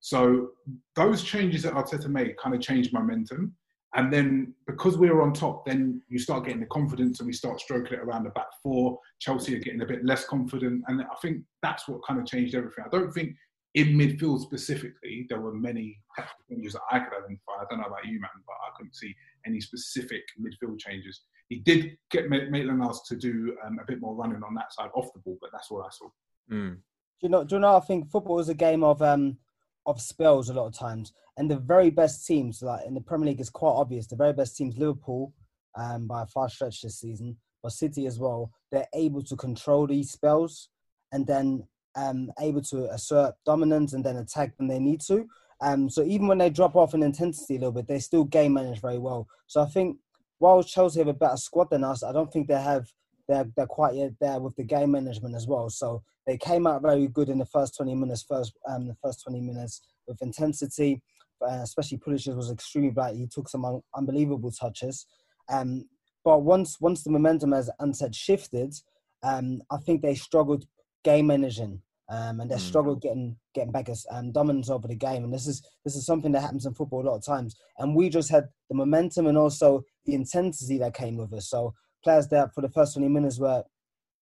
So 0.00 0.50
those 0.96 1.22
changes 1.22 1.62
that 1.62 1.74
Arteta 1.74 2.08
made 2.08 2.36
kind 2.36 2.54
of 2.54 2.60
changed 2.60 2.92
momentum. 2.92 3.54
And 3.96 4.12
then 4.12 4.54
because 4.66 4.98
we 4.98 5.08
were 5.08 5.22
on 5.22 5.32
top, 5.32 5.64
then 5.64 6.02
you 6.08 6.18
start 6.18 6.44
getting 6.44 6.60
the 6.60 6.66
confidence 6.66 7.20
and 7.20 7.26
we 7.26 7.32
start 7.32 7.60
stroking 7.60 7.94
it 7.94 8.00
around 8.00 8.24
the 8.24 8.30
back 8.30 8.48
four. 8.62 8.98
Chelsea 9.20 9.54
are 9.54 9.60
getting 9.60 9.82
a 9.82 9.86
bit 9.86 10.04
less 10.04 10.26
confident. 10.26 10.82
And 10.88 11.00
I 11.02 11.14
think 11.22 11.42
that's 11.62 11.88
what 11.88 12.04
kind 12.06 12.18
of 12.18 12.26
changed 12.26 12.54
everything. 12.54 12.84
I 12.84 12.90
don't 12.90 13.12
think 13.12 13.36
in 13.74 13.88
midfield 13.96 14.40
specifically, 14.40 15.26
there 15.28 15.40
were 15.40 15.54
many 15.54 15.98
tactical 16.16 16.44
changes 16.50 16.72
that 16.74 16.82
I 16.90 16.98
could 16.98 17.12
identify. 17.16 17.52
I 17.60 17.64
don't 17.70 17.80
know 17.80 17.86
about 17.86 18.04
you, 18.04 18.20
man, 18.20 18.30
but 18.46 18.54
I 18.54 18.76
couldn't 18.76 18.94
see 18.94 19.14
any 19.46 19.60
specific 19.60 20.22
midfield 20.40 20.78
changes. 20.78 21.22
He 21.48 21.56
did 21.60 21.96
get 22.10 22.30
Maitland-Niles 22.30 23.02
to 23.08 23.16
do 23.16 23.56
um, 23.64 23.78
a 23.80 23.84
bit 23.84 24.00
more 24.00 24.14
running 24.14 24.42
on 24.42 24.54
that 24.54 24.72
side 24.72 24.90
off 24.94 25.12
the 25.12 25.20
ball, 25.20 25.38
but 25.40 25.50
that's 25.52 25.70
all 25.70 25.82
I 25.82 25.90
saw. 25.90 26.08
Mm. 26.50 26.74
Do 26.76 26.80
you 27.20 27.28
know? 27.28 27.44
Do 27.44 27.56
you 27.56 27.60
know? 27.60 27.76
I 27.76 27.80
think 27.80 28.10
football 28.10 28.38
is 28.40 28.48
a 28.48 28.54
game 28.54 28.82
of 28.82 29.02
um 29.02 29.38
of 29.86 30.00
spells 30.00 30.48
a 30.48 30.54
lot 30.54 30.66
of 30.66 30.78
times, 30.78 31.12
and 31.36 31.50
the 31.50 31.58
very 31.58 31.90
best 31.90 32.26
teams, 32.26 32.62
like 32.62 32.86
in 32.86 32.94
the 32.94 33.00
Premier 33.00 33.28
League, 33.28 33.40
is 33.40 33.50
quite 33.50 33.70
obvious. 33.72 34.06
The 34.06 34.16
very 34.16 34.32
best 34.32 34.56
teams, 34.56 34.78
Liverpool, 34.78 35.32
um, 35.76 36.06
by 36.06 36.22
a 36.22 36.26
far 36.26 36.48
stretch 36.48 36.82
this 36.82 37.00
season, 37.00 37.36
but 37.62 37.72
City 37.72 38.06
as 38.06 38.18
well. 38.18 38.50
They're 38.72 38.88
able 38.94 39.22
to 39.22 39.36
control 39.36 39.86
these 39.86 40.10
spells, 40.10 40.68
and 41.12 41.26
then 41.26 41.66
um 41.96 42.32
able 42.40 42.62
to 42.62 42.90
assert 42.90 43.34
dominance 43.46 43.92
and 43.92 44.04
then 44.04 44.16
attack 44.16 44.52
when 44.56 44.68
they 44.68 44.78
need 44.78 45.00
to. 45.02 45.28
Um, 45.60 45.88
so 45.88 46.02
even 46.02 46.26
when 46.26 46.38
they 46.38 46.50
drop 46.50 46.76
off 46.76 46.94
in 46.94 47.02
intensity 47.02 47.56
a 47.56 47.58
little 47.58 47.72
bit, 47.72 47.86
they 47.86 48.00
still 48.00 48.24
game 48.24 48.54
manage 48.54 48.80
very 48.80 48.98
well. 48.98 49.28
So 49.46 49.62
I 49.62 49.66
think 49.66 49.96
while 50.38 50.62
Chelsea 50.62 50.98
have 51.00 51.08
a 51.08 51.14
better 51.14 51.36
squad 51.36 51.70
than 51.70 51.84
us, 51.84 52.02
I 52.02 52.12
don't 52.12 52.32
think 52.32 52.48
they 52.48 52.60
have 52.60 52.86
they're 53.28 53.46
they're 53.56 53.66
quite 53.66 53.94
yet 53.94 54.12
there 54.20 54.38
with 54.40 54.54
the 54.56 54.64
game 54.64 54.90
management 54.90 55.34
as 55.34 55.46
well. 55.46 55.70
So 55.70 56.02
they 56.26 56.36
came 56.36 56.66
out 56.66 56.82
very 56.82 57.06
good 57.08 57.28
in 57.28 57.38
the 57.38 57.46
first 57.46 57.76
20 57.76 57.94
minutes, 57.94 58.22
first 58.22 58.52
um, 58.68 58.86
the 58.88 58.96
first 59.02 59.22
20 59.24 59.40
minutes 59.40 59.80
with 60.06 60.20
intensity. 60.22 61.02
Uh, 61.42 61.60
especially 61.62 61.98
Pulisic 61.98 62.34
was 62.34 62.50
extremely 62.50 62.90
bright. 62.90 63.16
He 63.16 63.26
took 63.26 63.48
some 63.48 63.64
un- 63.64 63.82
unbelievable 63.94 64.50
touches. 64.50 65.06
Um, 65.50 65.86
but 66.24 66.42
once 66.42 66.80
once 66.80 67.02
the 67.02 67.10
momentum, 67.10 67.52
as 67.52 67.70
Ansett 67.80 68.14
shifted, 68.14 68.74
um, 69.22 69.60
I 69.70 69.76
think 69.78 70.00
they 70.00 70.14
struggled 70.14 70.64
game 71.02 71.26
managing. 71.26 71.82
Um, 72.10 72.40
and 72.40 72.50
they 72.50 72.56
Mm. 72.56 72.60
struggled 72.60 73.00
getting 73.00 73.36
getting 73.54 73.72
back 73.72 73.88
as 73.88 74.06
um, 74.10 74.30
dominance 74.32 74.68
over 74.68 74.86
the 74.86 74.94
game, 74.94 75.24
and 75.24 75.32
this 75.32 75.46
is 75.46 75.62
this 75.84 75.96
is 75.96 76.04
something 76.04 76.32
that 76.32 76.42
happens 76.42 76.66
in 76.66 76.74
football 76.74 77.02
a 77.02 77.08
lot 77.08 77.16
of 77.16 77.24
times. 77.24 77.56
And 77.78 77.96
we 77.96 78.10
just 78.10 78.30
had 78.30 78.48
the 78.68 78.74
momentum 78.76 79.26
and 79.26 79.38
also 79.38 79.84
the 80.04 80.14
intensity 80.14 80.78
that 80.78 80.94
came 80.94 81.16
with 81.16 81.32
us. 81.32 81.48
So 81.48 81.74
players 82.02 82.28
that 82.28 82.54
for 82.54 82.60
the 82.60 82.68
first 82.68 82.94
20 82.94 83.08
minutes 83.08 83.38
were 83.38 83.64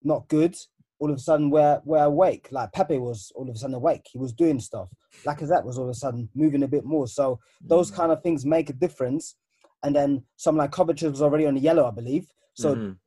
not 0.03 0.27
good, 0.27 0.55
all 0.99 1.09
of 1.09 1.17
a 1.17 1.19
sudden 1.19 1.49
we're, 1.49 1.81
we're 1.85 2.03
awake. 2.03 2.47
Like 2.51 2.71
Pepe 2.71 2.97
was 2.97 3.31
all 3.35 3.49
of 3.49 3.55
a 3.55 3.57
sudden 3.57 3.75
awake. 3.75 4.07
He 4.11 4.17
was 4.17 4.33
doing 4.33 4.59
stuff. 4.59 4.89
Lacazette 5.27 5.63
was 5.65 5.77
all 5.77 5.85
of 5.85 5.89
a 5.89 5.93
sudden 5.93 6.29
moving 6.35 6.63
a 6.63 6.67
bit 6.67 6.85
more. 6.85 7.07
So 7.07 7.39
those 7.61 7.89
kind 7.91 8.11
of 8.11 8.21
things 8.21 8.45
make 8.45 8.69
a 8.69 8.73
difference. 8.73 9.35
And 9.83 9.95
then 9.95 10.23
someone 10.37 10.65
like 10.65 10.71
Kovacic 10.71 11.09
was 11.11 11.21
already 11.21 11.45
on 11.45 11.55
the 11.55 11.61
yellow, 11.61 11.85
I 11.87 11.91
believe. 11.91 12.31
So 12.53 12.75
Mhm. 12.75 12.97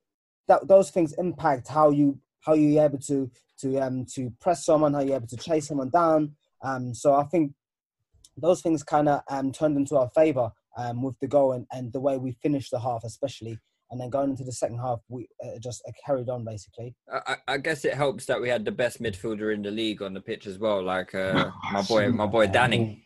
that 0.49 0.69
those 0.69 0.91
things 0.91 1.13
impact 1.15 1.69
how 1.69 1.91
you 1.91 2.21
how 2.41 2.55
you're 2.55 2.85
able 2.85 2.99
to 2.99 3.31
to 3.59 3.79
um 3.79 4.05
to 4.15 4.31
press 4.41 4.65
someone, 4.65 4.95
how 4.95 5.01
you're 5.01 5.17
able 5.17 5.27
to 5.27 5.37
chase 5.37 5.67
someone 5.69 5.91
down. 5.91 6.37
Um, 6.63 6.95
so 6.95 7.15
I 7.15 7.25
think 7.25 7.53
those 8.37 8.61
things 8.63 8.83
kind 8.83 9.09
of 9.09 9.23
um 9.29 9.53
turned 9.53 9.77
into 9.77 9.97
our 9.97 10.09
favor 10.11 10.51
um 10.77 11.03
with 11.03 11.19
the 11.21 11.27
goal 11.27 11.53
and, 11.53 11.67
and 11.73 11.93
the 11.93 12.01
way 12.01 12.17
we 12.17 12.33
finished 12.43 12.71
the 12.71 12.81
half, 12.81 13.03
especially. 13.05 13.59
And 13.91 14.01
then 14.01 14.11
going 14.11 14.31
into 14.31 14.43
the 14.43 14.53
second 14.53 14.79
half, 14.79 14.99
we 15.09 15.29
uh, 15.45 15.61
just 15.63 15.81
uh, 15.87 15.93
carried 16.05 16.29
on 16.29 16.45
basically. 16.45 16.95
I, 17.13 17.21
I 17.27 17.55
I 17.55 17.59
guess 17.59 17.85
it 17.85 17.95
helps 17.95 18.27
that 18.27 18.41
we 18.41 18.49
had 18.49 18.65
the 18.65 18.73
best 18.73 19.01
midfielder 19.01 19.55
in 19.55 19.63
the 19.63 19.71
league 19.71 20.03
on 20.03 20.13
the 20.13 20.21
pitch 20.21 20.47
as 20.47 20.59
well, 20.59 20.83
like 20.83 21.15
uh, 21.15 21.51
my 21.73 21.83
boy, 21.83 22.11
my 22.11 22.27
boy 22.27 22.47
Danny. 22.49 23.03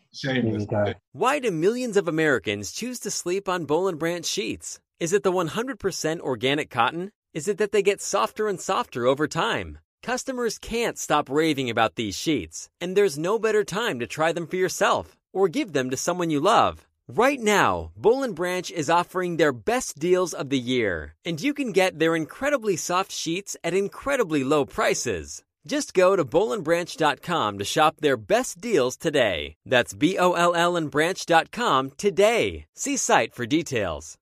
Why 1.13 1.39
do 1.39 1.51
millions 1.53 1.97
of 1.97 2.09
Americans 2.09 2.73
choose 2.73 2.99
to 3.01 3.11
sleep 3.11 3.49
on 3.49 3.65
Boll 3.65 3.87
and 3.87 3.99
Branch 3.99 4.27
sheets? 4.27 4.81
Is 4.99 5.13
it 5.13 5.23
the 5.23 5.33
100% 5.33 6.21
organic 6.21 6.69
cotton? 6.69 7.13
Is 7.33 7.47
it 7.47 7.59
that 7.59 7.71
they 7.71 7.83
get 7.83 8.01
softer 8.01 8.49
and 8.49 8.61
softer 8.61 9.07
over 9.07 9.29
time? 9.29 9.79
Customers 10.03 10.59
can't 10.59 10.99
stop 10.99 11.31
raving 11.31 11.71
about 11.71 11.95
these 11.95 12.19
sheets, 12.19 12.69
and 12.81 12.97
there's 12.97 13.19
no 13.19 13.39
better 13.39 13.63
time 13.63 14.01
to 14.01 14.07
try 14.07 14.33
them 14.33 14.47
for 14.47 14.57
yourself 14.57 15.17
or 15.33 15.49
give 15.49 15.73
them 15.73 15.91
to 15.91 15.97
someone 15.97 16.31
you 16.31 16.41
love. 16.41 16.89
Right 17.13 17.41
now, 17.41 17.91
Boll 17.97 18.23
and 18.23 18.37
Branch 18.37 18.71
is 18.71 18.89
offering 18.89 19.37
their 19.37 19.53
best 19.53 19.99
deals 19.99 20.33
of 20.33 20.49
the 20.49 20.59
year, 20.59 21.17
and 21.25 21.41
you 21.41 21.53
can 21.53 21.73
get 21.73 21.99
their 21.99 22.15
incredibly 22.15 22.77
soft 22.77 23.11
sheets 23.11 23.57
at 23.65 23.75
incredibly 23.75 24.45
low 24.45 24.65
prices. 24.65 25.43
Just 25.67 25.93
go 25.93 26.15
to 26.15 26.25
bollandbranch.com 26.25 27.59
to 27.59 27.65
shop 27.65 27.97
their 27.99 28.17
best 28.17 28.61
deals 28.61 28.97
today. 28.97 29.57
That's 29.67 29.93
B 29.93 30.19
O 30.19 30.35
L 30.35 30.55
L 30.55 30.77
and 30.77 30.89
branch.com 30.89 31.91
today. 31.97 32.67
See 32.77 32.97
site 32.97 33.35
for 33.35 33.45
details. 33.45 34.17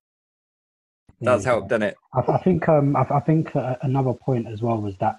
That's 1.20 1.44
help, 1.44 1.68
doesn't 1.68 1.82
it? 1.82 1.96
I, 2.14 2.20
I 2.20 2.38
think 2.38 2.70
um, 2.70 2.96
I, 2.96 3.04
I 3.10 3.20
think 3.20 3.54
uh, 3.54 3.76
another 3.82 4.14
point 4.14 4.46
as 4.48 4.62
well 4.62 4.80
was 4.80 4.96
that 5.00 5.16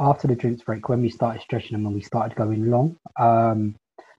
after 0.00 0.26
the 0.26 0.36
drinks 0.36 0.62
break, 0.62 0.88
when 0.88 1.02
we 1.02 1.10
started 1.10 1.42
stretching 1.42 1.72
them 1.72 1.84
and 1.84 1.94
we 1.94 2.00
started 2.00 2.34
going 2.34 2.70
long, 2.70 2.96
um, 3.20 3.74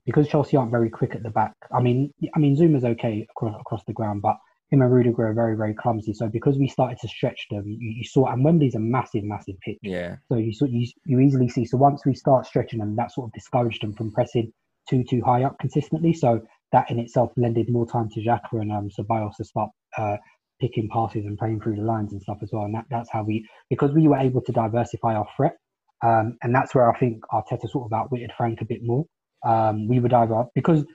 because 0.05 0.27
Chelsea 0.27 0.57
aren't 0.57 0.71
very 0.71 0.89
quick 0.89 1.15
at 1.15 1.23
the 1.23 1.29
back. 1.29 1.53
I 1.73 1.81
mean, 1.81 2.13
I 2.35 2.39
mean 2.39 2.55
Zouma's 2.55 2.85
okay 2.85 3.27
across, 3.29 3.55
across 3.59 3.83
the 3.85 3.93
ground, 3.93 4.21
but 4.21 4.37
him 4.71 4.81
and 4.81 4.91
Rudiger 4.91 5.27
are 5.27 5.33
very, 5.33 5.57
very 5.57 5.73
clumsy. 5.73 6.13
So 6.13 6.27
because 6.27 6.57
we 6.57 6.67
started 6.67 6.99
to 6.99 7.07
stretch 7.07 7.47
them, 7.49 7.63
you, 7.65 7.89
you 7.97 8.03
saw, 8.03 8.27
and 8.27 8.43
Wembley's 8.43 8.75
a 8.75 8.79
massive, 8.79 9.23
massive 9.23 9.55
pitch. 9.61 9.79
Yeah. 9.81 10.17
So 10.31 10.37
you, 10.37 10.53
saw, 10.53 10.65
you 10.65 10.87
you 11.05 11.19
easily 11.19 11.49
see. 11.49 11.65
So 11.65 11.77
once 11.77 12.05
we 12.05 12.13
start 12.13 12.45
stretching 12.45 12.79
them, 12.79 12.95
that 12.97 13.11
sort 13.11 13.29
of 13.29 13.33
discouraged 13.33 13.81
them 13.81 13.93
from 13.93 14.11
pressing 14.11 14.53
too 14.89 15.03
too 15.03 15.21
high 15.25 15.43
up 15.43 15.57
consistently. 15.59 16.13
So 16.13 16.41
that 16.71 16.89
in 16.91 16.99
itself 16.99 17.31
lended 17.35 17.69
more 17.69 17.87
time 17.87 18.09
to 18.09 18.21
Xhaka 18.21 18.53
and 18.53 18.71
um, 18.71 18.89
Ceballos 18.89 19.35
to 19.37 19.43
start 19.43 19.71
uh, 19.97 20.17
picking 20.61 20.89
passes 20.89 21.25
and 21.25 21.37
playing 21.37 21.61
through 21.61 21.77
the 21.77 21.81
lines 21.81 22.11
and 22.11 22.21
stuff 22.21 22.37
as 22.43 22.49
well. 22.51 22.65
And 22.65 22.75
that, 22.75 22.85
that's 22.91 23.09
how 23.09 23.23
we, 23.23 23.47
because 23.69 23.91
we 23.91 24.07
were 24.07 24.17
able 24.17 24.41
to 24.41 24.51
diversify 24.51 25.15
our 25.15 25.27
threat, 25.35 25.57
um, 26.03 26.37
and 26.43 26.53
that's 26.53 26.75
where 26.75 26.93
I 26.93 26.99
think 26.99 27.23
Arteta 27.31 27.69
sort 27.69 27.91
of 27.91 27.93
outwitted 27.93 28.31
Frank 28.37 28.61
a 28.61 28.65
bit 28.65 28.81
more. 28.83 29.05
Um, 29.45 29.87
we 29.87 29.99
would 29.99 30.13
either, 30.13 30.45
because 30.53 30.85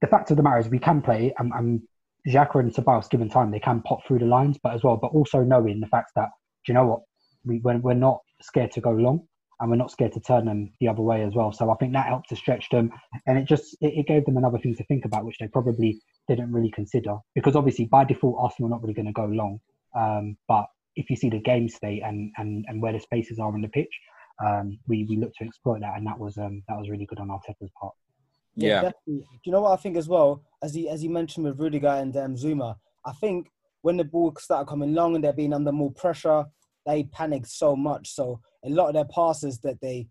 the 0.00 0.06
fact 0.06 0.30
of 0.30 0.36
the 0.36 0.42
matter 0.42 0.58
is 0.58 0.68
we 0.68 0.78
can 0.78 1.00
play, 1.00 1.32
and, 1.38 1.52
and 1.54 1.82
Xhaka 2.28 2.60
and 2.60 2.74
Ceballos, 2.74 3.08
given 3.08 3.28
time, 3.28 3.50
they 3.50 3.60
can 3.60 3.82
pop 3.82 4.06
through 4.06 4.18
the 4.18 4.26
lines, 4.26 4.58
but 4.62 4.74
as 4.74 4.82
well, 4.82 4.96
but 4.96 5.08
also 5.08 5.42
knowing 5.42 5.80
the 5.80 5.86
fact 5.86 6.12
that, 6.16 6.28
do 6.64 6.72
you 6.72 6.74
know 6.74 6.86
what, 6.86 7.00
we, 7.44 7.60
we're, 7.60 7.78
we're 7.78 7.94
not 7.94 8.20
scared 8.40 8.72
to 8.72 8.80
go 8.80 8.90
long 8.90 9.26
and 9.62 9.70
we're 9.70 9.76
not 9.76 9.92
scared 9.92 10.12
to 10.12 10.20
turn 10.20 10.44
them 10.44 10.72
the 10.80 10.88
other 10.88 11.02
way 11.02 11.22
as 11.22 11.34
well. 11.34 11.52
So 11.52 11.70
I 11.70 11.76
think 11.76 11.92
that 11.92 12.06
helped 12.06 12.28
to 12.30 12.36
stretch 12.36 12.68
them, 12.70 12.90
and 13.26 13.38
it 13.38 13.46
just 13.46 13.76
it, 13.80 13.94
it, 13.96 14.06
gave 14.08 14.24
them 14.24 14.36
another 14.36 14.58
thing 14.58 14.74
to 14.74 14.84
think 14.84 15.04
about, 15.04 15.24
which 15.24 15.38
they 15.38 15.46
probably 15.46 16.00
didn't 16.28 16.52
really 16.52 16.70
consider. 16.70 17.16
Because 17.36 17.54
obviously, 17.54 17.84
by 17.84 18.04
default, 18.04 18.38
Arsenal 18.40 18.68
are 18.68 18.74
not 18.74 18.82
really 18.82 18.94
going 18.94 19.06
to 19.06 19.12
go 19.12 19.24
long. 19.24 19.60
Um, 19.96 20.36
but 20.48 20.66
if 20.96 21.08
you 21.10 21.16
see 21.16 21.30
the 21.30 21.38
game 21.38 21.68
state 21.68 22.02
and, 22.02 22.32
and, 22.36 22.64
and 22.68 22.82
where 22.82 22.92
the 22.92 22.98
spaces 22.98 23.38
are 23.38 23.54
on 23.54 23.60
the 23.60 23.68
pitch, 23.68 23.88
um, 24.44 24.78
we 24.88 25.04
we 25.08 25.16
look 25.16 25.32
to 25.38 25.44
exploit 25.44 25.80
that, 25.80 25.96
and 25.96 26.06
that 26.06 26.18
was 26.18 26.38
um, 26.38 26.62
that 26.68 26.78
was 26.78 26.88
really 26.88 27.06
good 27.06 27.20
on 27.20 27.28
Arteta's 27.28 27.70
part. 27.80 27.94
Yeah. 28.54 28.82
Definitely. 28.82 29.26
Do 29.28 29.40
you 29.44 29.52
know 29.52 29.62
what 29.62 29.78
I 29.78 29.82
think 29.82 29.96
as 29.96 30.08
well? 30.08 30.42
As 30.62 30.74
he 30.74 30.88
as 30.88 31.02
he 31.02 31.08
mentioned 31.08 31.46
with 31.46 31.58
Rudiger 31.58 31.88
and 31.88 32.16
um, 32.16 32.36
Zouma, 32.36 32.76
I 33.04 33.12
think 33.12 33.48
when 33.82 33.96
the 33.96 34.04
ball 34.04 34.34
started 34.38 34.68
coming 34.68 34.94
long 34.94 35.14
and 35.14 35.24
they're 35.24 35.32
being 35.32 35.52
under 35.52 35.72
more 35.72 35.92
pressure, 35.92 36.44
they 36.86 37.04
panicked 37.04 37.48
so 37.48 37.74
much. 37.74 38.10
So 38.10 38.40
a 38.64 38.70
lot 38.70 38.88
of 38.88 38.94
their 38.94 39.04
passes 39.04 39.58
that 39.60 39.80
they 39.80 40.06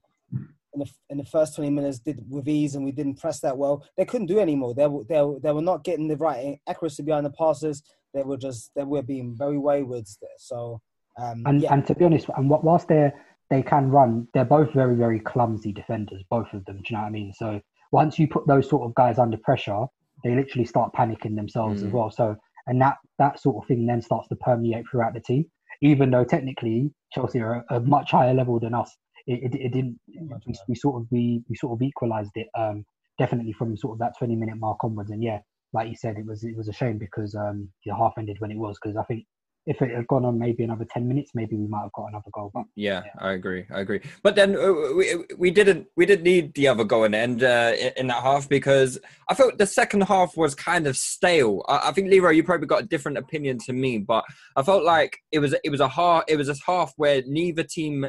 in 0.73 0.79
the, 0.79 0.89
in 1.09 1.17
the 1.17 1.25
first 1.25 1.55
20 1.55 1.69
minutes 1.69 1.99
did 1.99 2.23
with 2.29 2.47
ease 2.47 2.75
and 2.75 2.85
we 2.85 2.91
didn't 2.91 3.19
press 3.19 3.39
that 3.41 3.57
well, 3.57 3.85
they 3.97 4.05
couldn't 4.05 4.27
do 4.27 4.39
anymore. 4.39 4.73
They, 4.73 4.87
were, 4.87 5.03
they, 5.03 5.21
they 5.43 5.51
were 5.51 5.61
not 5.61 5.83
getting 5.83 6.07
the 6.07 6.17
right 6.17 6.59
accuracy 6.67 7.03
behind 7.03 7.25
the 7.25 7.31
passes. 7.31 7.83
They 8.13 8.23
were 8.23 8.37
just, 8.37 8.71
they 8.75 8.83
were 8.83 9.01
being 9.01 9.35
very 9.35 9.57
wayward. 9.57 10.05
So, 10.37 10.81
um, 11.17 11.43
and, 11.45 11.61
yeah. 11.61 11.73
and 11.73 11.85
to 11.87 11.95
be 11.95 12.05
honest, 12.05 12.27
and 12.35 12.49
whilst 12.49 12.87
they're, 12.87 13.13
they 13.51 13.61
can 13.61 13.89
run, 13.91 14.27
they're 14.33 14.45
both 14.45 14.73
very, 14.73 14.95
very 14.95 15.19
clumsy 15.19 15.73
defenders, 15.73 16.23
both 16.29 16.47
of 16.53 16.63
them. 16.65 16.77
Do 16.77 16.83
you 16.87 16.95
know 16.95 17.01
what 17.01 17.09
I 17.09 17.11
mean? 17.11 17.33
So 17.35 17.61
once 17.91 18.17
you 18.17 18.27
put 18.27 18.47
those 18.47 18.67
sort 18.67 18.83
of 18.83 18.95
guys 18.95 19.19
under 19.19 19.37
pressure, 19.37 19.85
they 20.23 20.33
literally 20.33 20.65
start 20.65 20.93
panicking 20.93 21.35
themselves 21.35 21.83
Mm. 21.83 21.87
as 21.87 21.91
well. 21.93 22.09
So, 22.09 22.35
and 22.67 22.81
that, 22.81 22.95
that 23.19 23.39
sort 23.41 23.61
of 23.61 23.67
thing 23.67 23.85
then 23.85 24.01
starts 24.01 24.29
to 24.29 24.35
permeate 24.37 24.85
throughout 24.89 25.13
the 25.13 25.19
team, 25.19 25.45
even 25.81 26.11
though 26.11 26.23
technically 26.23 26.91
Chelsea 27.11 27.41
are 27.41 27.65
a, 27.69 27.75
a 27.75 27.79
much 27.81 28.11
higher 28.11 28.33
level 28.33 28.59
than 28.59 28.73
us. 28.73 28.95
It, 29.27 29.53
it, 29.53 29.59
it 29.65 29.73
didn't, 29.73 29.99
we, 30.47 30.55
we 30.69 30.75
sort 30.75 31.01
of, 31.01 31.07
we, 31.11 31.43
we 31.49 31.55
sort 31.55 31.77
of 31.77 31.81
equalized 31.81 32.31
it, 32.35 32.47
um, 32.57 32.85
definitely 33.19 33.51
from 33.53 33.75
sort 33.75 33.95
of 33.95 33.99
that 33.99 34.17
20 34.17 34.35
minute 34.35 34.55
mark 34.57 34.81
onwards. 34.83 35.11
And 35.11 35.21
yeah, 35.21 35.39
like 35.73 35.89
you 35.89 35.95
said, 35.95 36.17
it 36.17 36.25
was, 36.25 36.43
it 36.45 36.55
was 36.55 36.69
a 36.69 36.73
shame 36.73 36.97
because, 36.97 37.35
um, 37.35 37.67
the 37.85 37.93
half 37.93 38.13
ended 38.17 38.37
when 38.39 38.51
it 38.51 38.57
was, 38.57 38.77
because 38.81 38.95
I 38.95 39.03
think 39.03 39.25
if 39.67 39.81
it 39.81 39.95
had 39.95 40.07
gone 40.07 40.25
on 40.25 40.39
maybe 40.39 40.63
another 40.63 40.85
10 40.91 41.07
minutes, 41.07 41.31
maybe 41.35 41.55
we 41.55 41.67
might 41.67 41.83
have 41.83 41.91
got 41.93 42.07
another 42.09 42.29
goal. 42.33 42.49
But 42.53 42.63
Yeah, 42.75 43.03
I 43.19 43.33
agree. 43.33 43.65
I 43.71 43.81
agree. 43.81 44.01
But 44.23 44.35
then 44.35 44.55
uh, 44.55 44.73
we, 44.95 45.23
we 45.37 45.51
didn't 45.51 45.87
we 45.95 46.05
didn't 46.05 46.23
need 46.23 46.53
the 46.55 46.67
other 46.67 46.83
goal 46.83 47.03
in 47.03 47.11
the 47.11 47.17
end 47.19 47.43
uh, 47.43 47.73
in- 47.79 47.93
in 47.97 48.07
that 48.07 48.23
half 48.23 48.49
because 48.49 48.99
I 49.29 49.35
felt 49.35 49.57
the 49.57 49.67
second 49.67 50.01
half 50.01 50.35
was 50.35 50.55
kind 50.55 50.87
of 50.87 50.97
stale. 50.97 51.63
I, 51.67 51.89
I 51.89 51.91
think 51.91 52.09
Leroy, 52.09 52.31
you 52.31 52.43
probably 52.43 52.67
got 52.67 52.83
a 52.83 52.87
different 52.87 53.17
opinion 53.19 53.59
to 53.65 53.73
me, 53.73 53.99
but 53.99 54.25
I 54.55 54.63
felt 54.63 54.83
like 54.83 55.17
it 55.31 55.39
was 55.39 55.53
it 55.63 55.69
was 55.69 55.79
a 55.79 55.89
half 55.89 56.23
it 56.27 56.37
was 56.37 56.49
a 56.49 56.55
half 56.65 56.93
where 56.97 57.21
neither 57.27 57.63
team 57.63 58.07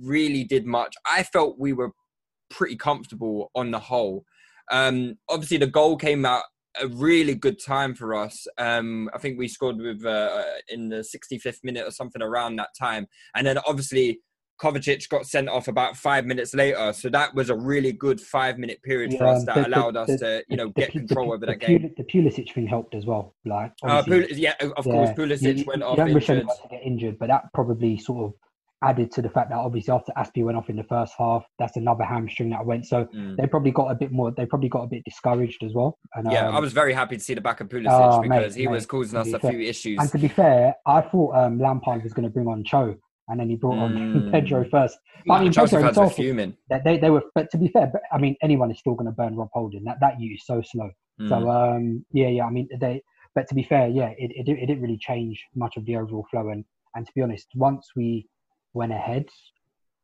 really 0.00 0.44
did 0.44 0.64
much. 0.66 0.94
I 1.08 1.24
felt 1.24 1.58
we 1.58 1.72
were 1.74 1.92
pretty 2.50 2.76
comfortable 2.76 3.50
on 3.54 3.70
the 3.70 3.78
whole. 3.78 4.24
Um, 4.70 5.16
obviously, 5.28 5.58
the 5.58 5.66
goal 5.66 5.96
came 5.96 6.24
out 6.24 6.42
a 6.82 6.88
really 6.88 7.34
good 7.34 7.58
time 7.62 7.94
for 7.94 8.14
us. 8.14 8.46
Um, 8.58 9.08
I 9.14 9.18
think 9.18 9.38
we 9.38 9.48
scored 9.48 9.76
with 9.78 10.04
uh, 10.04 10.42
in 10.68 10.88
the 10.88 10.96
65th 10.96 11.64
minute 11.64 11.86
or 11.86 11.90
something 11.90 12.22
around 12.22 12.56
that 12.56 12.70
time, 12.78 13.06
and 13.34 13.46
then 13.46 13.58
obviously 13.66 14.20
Kovacic 14.60 15.06
got 15.10 15.26
sent 15.26 15.50
off 15.50 15.68
about 15.68 15.96
five 15.98 16.24
minutes 16.24 16.54
later. 16.54 16.92
So 16.94 17.10
that 17.10 17.34
was 17.34 17.50
a 17.50 17.56
really 17.56 17.92
good 17.92 18.18
five 18.20 18.56
minute 18.58 18.82
period 18.82 19.12
for 19.18 19.26
us 19.26 19.44
that 19.44 19.54
the- 19.54 19.60
the- 19.62 19.68
allowed 19.68 19.96
us 19.96 20.08
the- 20.08 20.18
to 20.18 20.44
you 20.48 20.56
know 20.56 20.66
the- 20.68 20.72
get 20.80 20.92
the- 20.92 21.00
control 21.00 21.26
the- 21.28 21.32
over 21.34 21.46
the 21.46 21.52
that 21.52 21.60
game. 21.60 21.94
The 21.96 22.04
Pulisic 22.04 22.52
thing 22.52 22.66
helped 22.66 22.94
as 22.94 23.04
well. 23.04 23.34
Like, 23.44 23.72
Uh, 23.82 24.02
Pul- 24.02 24.22
yeah, 24.30 24.54
of 24.60 24.84
course, 24.84 25.10
Pulisic 25.10 25.58
you, 25.58 25.64
went 25.66 25.80
you 25.80 25.86
off 25.86 25.96
don't 25.98 26.08
injured. 26.08 26.46
to 26.46 26.68
get 26.70 26.82
injured, 26.82 27.18
but 27.18 27.26
that 27.28 27.52
probably 27.52 27.98
sort 27.98 28.24
of 28.32 28.34
added 28.82 29.10
to 29.12 29.22
the 29.22 29.30
fact 29.30 29.48
that 29.50 29.56
obviously 29.56 29.92
after 29.94 30.12
Aspie 30.18 30.44
went 30.44 30.56
off 30.58 30.68
in 30.68 30.76
the 30.76 30.84
first 30.84 31.14
half, 31.18 31.44
that's 31.58 31.76
another 31.76 32.04
hamstring 32.04 32.50
that 32.50 32.64
went. 32.64 32.86
So 32.86 33.06
Mm. 33.06 33.36
they 33.36 33.46
probably 33.46 33.70
got 33.70 33.86
a 33.90 33.94
bit 33.94 34.12
more. 34.12 34.30
They 34.30 34.44
probably 34.46 34.68
got 34.68 34.82
a 34.82 34.86
bit 34.86 35.02
discouraged 35.04 35.62
as 35.64 35.72
well. 35.72 35.98
And, 36.14 36.30
Yeah, 36.30 36.48
um, 36.48 36.54
I 36.56 36.60
was 36.60 36.72
very 36.72 36.92
happy 36.92 37.16
to 37.16 37.22
see 37.22 37.34
the 37.34 37.40
back 37.40 37.60
of 37.60 37.68
Pulisic 37.68 37.86
Oh, 37.90 38.20
mate, 38.22 38.28
because 38.38 38.54
he 38.54 38.66
was 38.68 38.84
causing 38.86 39.18
us 39.18 39.32
a 39.32 39.38
fair- 39.38 39.50
few 39.52 39.60
issues. 39.60 39.98
And 40.00 40.10
to 40.10 40.18
be 40.18 40.28
fair, 40.28 40.74
I 40.86 41.00
thought 41.00 41.34
um, 41.36 41.58
Lampard 41.58 42.02
was 42.02 42.12
going 42.12 42.24
to 42.28 42.30
bring 42.30 42.46
on 42.48 42.64
Cho, 42.64 42.96
and 43.28 43.40
then 43.40 43.48
he 43.48 43.56
brought 43.56 43.78
on 43.78 43.92
Mm. 43.96 44.30
Pedro 44.32 44.64
first. 44.68 44.98
But 45.26 45.34
I 45.34 45.42
mean, 45.42 45.52
Chelsea 45.52 45.76
Pedro 45.76 45.88
fans 45.94 45.98
were 45.98 46.10
fuming. 46.10 46.56
that 46.68 46.84
they, 46.84 46.98
they 46.98 47.10
were. 47.10 47.22
But 47.34 47.50
to 47.52 47.58
be 47.58 47.68
fair, 47.68 47.86
but, 47.88 48.02
I 48.12 48.18
mean, 48.18 48.36
anyone 48.42 48.70
is 48.70 48.78
still 48.78 48.94
going 48.94 49.06
to 49.06 49.12
burn 49.12 49.34
Rob 49.36 49.48
Holding. 49.52 49.84
That 49.84 49.98
that 50.00 50.20
you 50.20 50.34
is 50.34 50.44
so 50.46 50.60
slow. 50.62 50.90
Mm. 51.20 51.28
So 51.30 51.50
um, 51.50 52.04
yeah, 52.12 52.28
yeah. 52.28 52.44
I 52.44 52.50
mean, 52.50 52.68
they. 52.78 53.02
But 53.34 53.48
to 53.48 53.54
be 53.54 53.62
fair, 53.64 53.88
yeah, 53.88 54.10
it, 54.18 54.30
it 54.32 54.48
it 54.48 54.66
didn't 54.66 54.82
really 54.82 54.98
change 54.98 55.42
much 55.54 55.76
of 55.78 55.84
the 55.86 55.96
overall 55.96 56.26
flow. 56.30 56.50
And 56.50 56.64
and 56.94 57.06
to 57.06 57.12
be 57.14 57.22
honest, 57.22 57.48
once 57.56 57.88
we 57.96 58.26
went 58.76 58.92
ahead, 58.92 59.26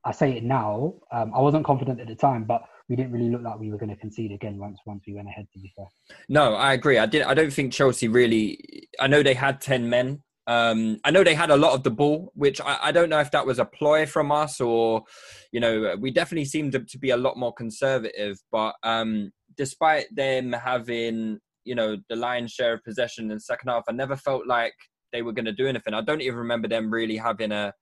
I 0.05 0.13
say 0.13 0.33
it 0.37 0.45
now. 0.45 0.95
Um, 1.13 1.33
I 1.35 1.41
wasn't 1.41 1.65
confident 1.65 2.01
at 2.01 2.09
the 2.09 2.17
time, 2.17 2.45
but 2.45 2.63
we 2.89 2.97
didn't 2.97 3.13
really 3.13 3.31
look 3.31 3.43
like 3.43 3.59
we 3.61 3.71
were 3.71 3.79
going 3.79 3.95
to 3.95 3.97
concede 3.97 4.33
again 4.33 4.59
once 4.59 4.79
once 4.85 5.05
we 5.07 5.15
went 5.15 5.29
ahead. 5.29 5.47
To 5.53 5.59
be 5.61 5.73
fair. 5.77 5.87
No, 6.29 6.55
I 6.55 6.73
agree. 6.73 6.99
I 6.99 7.07
did. 7.07 7.23
I 7.23 7.35
don't 7.35 7.53
think 7.53 7.73
Chelsea 7.73 8.09
really. 8.09 8.89
I 8.99 9.07
know 9.07 9.23
they 9.23 9.35
had 9.35 9.61
ten 9.61 9.89
men. 9.89 10.23
Um, 10.49 10.99
I 11.05 11.13
know 11.13 11.23
they 11.23 11.37
had 11.37 11.51
a 11.51 11.57
lot 11.57 11.75
of 11.75 11.85
the 11.85 11.91
ball, 11.91 12.33
which 12.35 12.61
I, 12.61 12.77
I 12.89 12.93
don't 12.93 13.09
know 13.09 13.21
if 13.21 13.31
that 13.31 13.47
was 13.47 13.61
a 13.61 13.65
ploy 13.65 14.07
from 14.07 14.33
us 14.33 14.61
or, 14.61 15.05
you 15.53 15.61
know, 15.61 15.95
we 16.01 16.11
definitely 16.11 16.47
seemed 16.47 16.73
to, 16.73 16.81
to 16.81 16.99
be 16.99 17.11
a 17.11 17.17
lot 17.17 17.37
more 17.37 17.55
conservative. 17.55 18.37
But 18.51 18.75
um, 18.83 19.31
despite 19.57 20.07
them 20.13 20.53
having, 20.53 21.39
you 21.63 21.77
know, 21.77 21.97
the 22.09 22.17
lion's 22.17 22.51
share 22.51 22.75
of 22.75 22.83
possession 22.83 23.31
in 23.31 23.39
second 23.39 23.69
half, 23.71 23.85
I 23.89 23.93
never 23.93 24.17
felt 24.17 24.49
like 24.49 24.75
they 25.13 25.23
were 25.23 25.33
going 25.33 25.45
to 25.45 25.53
do 25.53 25.69
anything. 25.69 25.95
I 25.95 26.01
don't 26.01 26.21
even 26.21 26.39
remember 26.39 26.67
them 26.67 26.91
really 26.91 27.17
having 27.17 27.53
a 27.53 27.73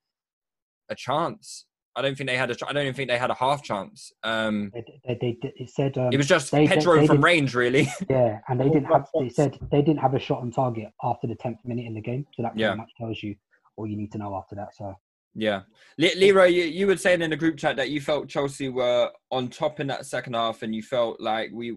a 0.90 0.94
chance. 0.94 1.66
I 1.96 2.02
don't 2.02 2.16
think 2.16 2.28
they 2.30 2.36
had 2.36 2.50
a. 2.50 2.54
ch- 2.54 2.62
I 2.68 2.72
don't 2.72 2.82
even 2.82 2.94
think 2.94 3.08
they 3.08 3.18
had 3.18 3.30
a 3.30 3.34
half 3.34 3.62
chance. 3.64 4.12
Um, 4.22 4.70
They, 4.74 4.84
they, 5.06 5.14
they, 5.20 5.38
they- 5.42 5.52
it 5.56 5.70
said 5.70 5.96
um, 5.98 6.10
it 6.12 6.16
was 6.16 6.28
just 6.28 6.50
they- 6.52 6.66
they- 6.66 6.76
Pedro 6.76 6.96
they 7.00 7.06
from 7.06 7.22
range, 7.24 7.54
really. 7.54 7.88
Yeah, 8.08 8.40
and 8.48 8.60
they 8.60 8.68
didn't 8.68 8.84
have. 8.86 9.08
They 9.18 9.28
said 9.28 9.58
they 9.72 9.82
didn't 9.82 10.00
have 10.00 10.14
a 10.14 10.18
shot 10.20 10.40
on 10.40 10.50
target 10.52 10.88
after 11.02 11.26
the 11.26 11.34
tenth 11.34 11.58
minute 11.64 11.86
in 11.86 11.94
the 11.94 12.00
game, 12.00 12.26
so 12.34 12.42
that 12.42 12.50
pretty 12.52 12.62
Yeah. 12.62 12.74
much 12.74 12.90
tells 12.98 13.22
you 13.22 13.34
all 13.76 13.86
you 13.86 13.96
need 13.96 14.12
to 14.12 14.18
know 14.18 14.34
after 14.36 14.54
that. 14.56 14.74
So 14.76 14.94
Yeah, 15.34 15.62
Le- 15.98 16.16
Leroy, 16.16 16.46
you, 16.46 16.64
you 16.64 16.86
were 16.86 16.96
saying 16.96 17.22
in 17.22 17.30
the 17.30 17.36
group 17.36 17.56
chat 17.56 17.76
that 17.76 17.90
you 17.90 18.00
felt 18.00 18.28
Chelsea 18.28 18.68
were 18.68 19.10
on 19.30 19.48
top 19.48 19.80
in 19.80 19.86
that 19.88 20.06
second 20.06 20.34
half, 20.34 20.62
and 20.62 20.74
you 20.74 20.82
felt 20.82 21.20
like 21.20 21.50
we. 21.52 21.76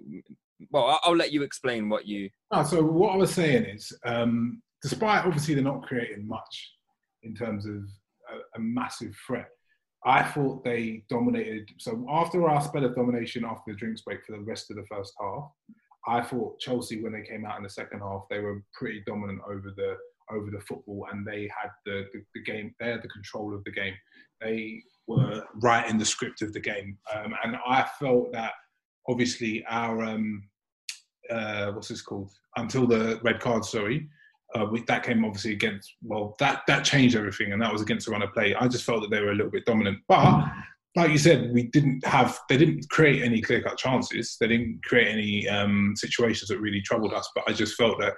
Well, 0.70 0.86
I'll, 0.86 1.00
I'll 1.06 1.16
let 1.16 1.32
you 1.34 1.42
explain 1.42 1.90
what 1.90 2.08
you. 2.08 2.30
No, 2.54 2.64
so 2.64 2.84
what 2.84 3.14
I 3.14 3.18
was 3.18 3.34
saying 3.34 3.66
is, 3.66 3.92
um, 4.06 4.62
despite 4.84 5.26
obviously 5.26 5.56
they're 5.56 5.64
not 5.64 5.82
creating 5.84 6.28
much 6.28 6.72
in 7.24 7.34
terms 7.34 7.66
of 7.66 7.82
a, 8.34 8.58
a 8.58 8.60
massive 8.60 9.16
threat, 9.26 9.50
I 10.06 10.24
thought 10.24 10.64
they 10.64 11.04
dominated. 11.10 11.70
So 11.80 12.06
after 12.10 12.48
our 12.50 12.62
spell 12.62 12.86
of 12.86 12.96
domination 12.96 13.46
after 13.46 13.72
the 13.72 13.78
drinks 13.78 14.02
break 14.02 14.26
for 14.26 14.34
the 14.34 14.44
rest 14.44 14.70
of 14.70 14.78
the 14.78 14.86
first 14.90 15.14
half, 15.20 15.50
I 16.08 16.22
thought 16.22 16.60
Chelsea 16.60 17.02
when 17.02 17.14
they 17.14 17.22
came 17.22 17.46
out 17.46 17.58
in 17.58 17.64
the 17.64 17.70
second 17.70 18.02
half 18.02 18.24
they 18.30 18.40
were 18.40 18.62
pretty 18.74 19.02
dominant 19.08 19.40
over 19.48 19.74
the 19.76 19.96
over 20.32 20.50
the 20.52 20.62
football 20.62 21.08
and 21.12 21.26
they 21.26 21.50
had 21.62 21.70
the, 21.86 22.06
the, 22.14 22.24
the 22.34 22.42
game. 22.42 22.74
They 22.80 22.90
had 22.92 23.04
the 23.04 23.10
control 23.10 23.54
of 23.54 23.64
the 23.64 23.72
game. 23.72 23.94
They 24.42 24.82
were 25.08 25.44
writing 25.62 25.98
the 25.98 26.06
script 26.06 26.42
of 26.42 26.54
the 26.54 26.60
game, 26.60 26.98
um, 27.14 27.34
and 27.44 27.58
I 27.66 27.88
felt 28.00 28.32
that 28.34 28.54
obviously 29.08 29.66
our 29.70 30.02
um, 30.02 30.44
uh, 31.30 31.72
what's 31.72 31.88
this 31.88 32.02
called? 32.02 32.32
Until 32.58 32.88
the 32.88 33.20
red 33.24 33.40
card, 33.40 33.66
sorry. 33.66 34.10
Uh, 34.56 34.66
we, 34.66 34.82
that 34.84 35.04
came 35.04 35.26
obviously 35.26 35.52
against, 35.52 35.96
well, 36.04 36.36
that, 36.40 36.62
that 36.68 36.84
changed 36.86 37.16
everything, 37.16 37.54
and 37.54 37.62
that 37.62 37.72
was 37.74 37.82
against 37.82 38.06
the 38.06 38.12
run 38.12 38.22
of 38.22 38.32
play. 38.34 38.54
I 38.56 38.68
just 38.68 38.86
felt 38.86 39.02
that 39.02 39.10
they 39.10 39.20
were 39.22 39.32
a 39.32 39.36
little 39.36 39.52
bit 39.52 39.66
dominant. 39.66 40.00
But, 40.08 40.46
like 40.96 41.10
you 41.10 41.18
said, 41.18 41.52
we 41.52 41.64
didn't 41.64 42.06
have, 42.06 42.38
they 42.50 42.58
didn't 42.58 42.88
create 42.90 43.24
any 43.24 43.42
clear 43.42 43.64
cut 43.64 43.78
chances. 43.78 44.38
They 44.40 44.48
didn't 44.48 44.84
create 44.84 45.08
any 45.08 45.48
um, 45.50 45.94
situations 45.96 46.50
that 46.50 46.60
really 46.60 46.82
troubled 46.82 47.14
us. 47.14 47.28
But 47.34 47.46
I 47.48 47.54
just 47.54 47.76
felt 47.76 48.00
that 48.00 48.14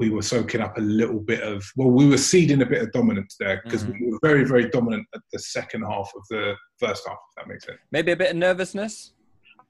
we 0.00 0.10
were 0.10 0.22
soaking 0.22 0.60
up 0.60 0.76
a 0.76 0.80
little 0.80 1.20
bit 1.20 1.40
of, 1.42 1.64
well, 1.76 1.90
we 1.90 2.08
were 2.08 2.18
seeding 2.18 2.62
a 2.62 2.66
bit 2.66 2.82
of 2.82 2.92
dominance 2.92 3.36
there 3.38 3.62
because 3.64 3.84
Mhm. 3.84 4.00
we 4.00 4.10
were 4.10 4.18
very, 4.22 4.44
very 4.44 4.68
dominant 4.68 5.06
at 5.14 5.20
the 5.32 5.38
second 5.38 5.82
half 5.82 6.10
of 6.16 6.22
the 6.28 6.54
first 6.78 7.06
half, 7.06 7.16
if 7.16 7.34
that 7.36 7.48
makes 7.48 7.64
sense. 7.64 7.78
Maybe 7.92 8.12
a 8.12 8.16
bit 8.16 8.30
of 8.32 8.36
nervousness. 8.36 9.12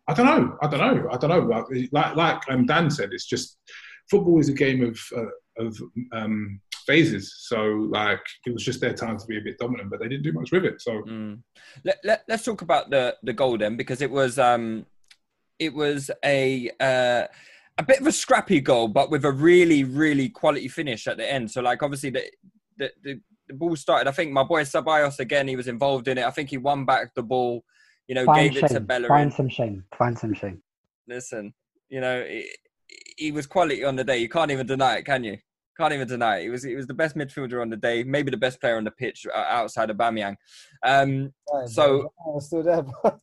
I 0.09 0.15
don't 0.15 0.27
know. 0.27 0.57
I 0.63 0.67
don't 0.69 0.81
know. 0.81 1.09
I 1.13 1.17
don't 1.17 1.31
know. 1.31 1.41
Like 1.41 1.89
like, 1.93 2.17
like 2.17 2.43
um, 2.49 2.65
Dan 2.65 2.91
said, 2.91 3.11
it's 3.13 3.27
just 3.27 3.59
football 4.11 4.41
is 4.41 4.49
a 4.49 4.53
game 4.55 4.83
of 4.83 4.99
uh, 5.17 5.27
of 5.59 5.77
um, 6.13 6.61
phases. 6.87 7.35
So 7.49 7.63
like 7.91 8.21
it 8.47 8.53
was 8.53 8.65
just 8.65 8.81
their 8.81 8.95
time 8.95 9.19
to 9.19 9.27
be 9.27 9.39
a 9.39 9.41
bit 9.41 9.59
dominant, 9.59 9.91
but 9.91 10.01
they 10.01 10.09
didn't 10.09 10.25
do 10.25 10.33
much 10.33 10.53
with 10.53 10.65
it. 10.65 10.81
So 10.81 11.03
Mm. 11.07 11.43
Let, 11.85 11.99
let, 12.05 12.25
let's 12.29 12.45
talk 12.45 12.63
about 12.63 12.91
the 12.91 13.17
the 13.23 13.33
goal 13.33 13.59
then, 13.59 13.77
because 13.77 14.01
it 14.03 14.11
was 14.11 14.39
um, 14.39 14.87
it 15.59 15.73
was 15.75 16.11
a 16.25 16.71
uh, 16.81 17.27
a 17.79 17.83
bit 17.87 18.01
of 18.01 18.07
a 18.07 18.13
scrappy 18.13 18.61
goal, 18.61 18.89
but 18.89 19.11
with 19.11 19.25
a 19.25 19.33
really 19.33 19.85
really 19.85 20.29
quality 20.29 20.69
finish 20.69 21.07
at 21.07 21.17
the 21.17 21.31
end. 21.31 21.51
So 21.51 21.61
like 21.61 21.83
obviously 21.83 22.11
the 22.11 22.23
the, 22.79 22.91
the, 23.03 23.21
the 23.49 23.55
ball 23.55 23.77
started. 23.77 24.09
I 24.09 24.13
think 24.13 24.33
my 24.33 24.43
boy 24.43 24.63
Ceballos 24.63 25.19
again, 25.19 25.49
he 25.49 25.57
was 25.57 25.69
involved 25.69 26.09
in 26.09 26.19
it. 26.19 26.25
I 26.25 26.31
think 26.31 26.51
he 26.51 26.59
won 26.59 26.85
back 26.85 27.15
the 27.15 27.23
ball. 27.23 27.65
You 28.09 28.15
know, 28.15 28.25
Find 28.25 28.53
gave 28.53 28.63
it 28.63 28.69
to 28.69 28.75
shame. 28.75 28.87
Bellerin. 28.87 29.09
Find 29.09 29.33
some 29.33 29.49
shame. 29.49 29.85
Find 29.97 30.19
some 30.19 30.35
shame. 30.35 30.63
Listen, 31.09 31.53
you 31.89 32.01
know, 32.01 32.25
he, 32.25 32.49
he 33.17 33.33
was 33.33 33.47
quality 33.47 33.85
on 33.85 33.97
the 33.97 34.05
day. 34.05 34.19
You 34.19 34.29
can't 34.29 34.51
even 34.51 34.67
deny 34.67 34.97
it, 34.97 35.05
can 35.05 35.25
you? 35.25 35.39
Can't 35.79 35.93
even 35.93 36.09
deny 36.09 36.39
it. 36.39 36.43
He 36.45 36.49
was 36.49 36.63
he 36.63 36.75
was 36.75 36.87
the 36.87 36.95
best 36.95 37.17
midfielder 37.17 37.61
on 37.61 37.69
the 37.69 37.77
day, 37.77 38.03
maybe 38.03 38.31
the 38.31 38.37
best 38.37 38.61
player 38.61 38.77
on 38.77 38.85
the 38.85 38.91
pitch 38.91 39.27
uh, 39.27 39.37
outside 39.37 39.91
of 39.91 39.99
Aubameyang. 39.99 40.37
Um, 40.83 41.35
so 41.67 42.11
I 42.35 42.39
still 42.39 42.63
there. 42.63 42.83
bro. 42.83 43.21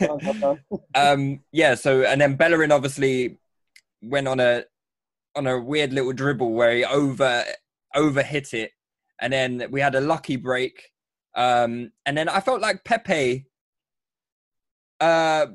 Go 0.00 0.06
on, 0.06 0.40
go 0.40 0.58
on. 0.70 0.80
um, 0.94 1.40
yeah, 1.50 1.74
so 1.74 2.02
and 2.02 2.20
then 2.20 2.36
Bellerin 2.36 2.70
obviously 2.72 3.38
went 4.00 4.28
on 4.28 4.38
a 4.38 4.64
on 5.34 5.46
a 5.46 5.58
weird 5.58 5.92
little 5.92 6.12
dribble 6.12 6.52
where 6.52 6.76
he 6.76 6.84
over 6.84 7.44
over 7.94 8.22
hit 8.22 8.54
it, 8.54 8.70
and 9.20 9.32
then 9.32 9.66
we 9.70 9.80
had 9.80 9.94
a 9.94 10.00
lucky 10.00 10.36
break. 10.36 10.90
Um, 11.34 11.92
and 12.06 12.16
then 12.16 12.28
I 12.28 12.40
felt 12.40 12.60
like 12.60 12.84
Pepe 12.84 13.46
uh, 15.00 15.46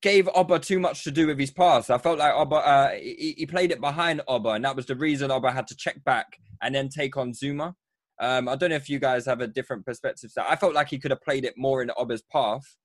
gave 0.00 0.28
Oba 0.34 0.58
too 0.58 0.78
much 0.78 1.04
to 1.04 1.10
do 1.10 1.26
with 1.26 1.38
his 1.38 1.50
pass. 1.50 1.90
I 1.90 1.98
felt 1.98 2.18
like 2.18 2.34
Oba 2.34 2.56
uh, 2.56 2.90
he, 2.92 3.34
he 3.38 3.46
played 3.46 3.72
it 3.72 3.80
behind 3.80 4.22
Oba, 4.28 4.50
and 4.50 4.64
that 4.64 4.76
was 4.76 4.86
the 4.86 4.96
reason 4.96 5.30
Oba 5.30 5.50
had 5.50 5.66
to 5.68 5.76
check 5.76 6.02
back 6.04 6.38
and 6.62 6.74
then 6.74 6.88
take 6.88 7.16
on 7.16 7.32
Zouma. 7.32 7.74
Um, 8.20 8.48
I 8.48 8.56
don't 8.56 8.70
know 8.70 8.76
if 8.76 8.88
you 8.88 8.98
guys 8.98 9.26
have 9.26 9.40
a 9.40 9.46
different 9.46 9.86
perspective. 9.86 10.30
So 10.30 10.42
I 10.48 10.56
felt 10.56 10.74
like 10.74 10.88
he 10.88 10.98
could 10.98 11.10
have 11.10 11.22
played 11.22 11.44
it 11.44 11.54
more 11.56 11.82
in 11.82 11.90
Oba's 11.96 12.22
path 12.22 12.76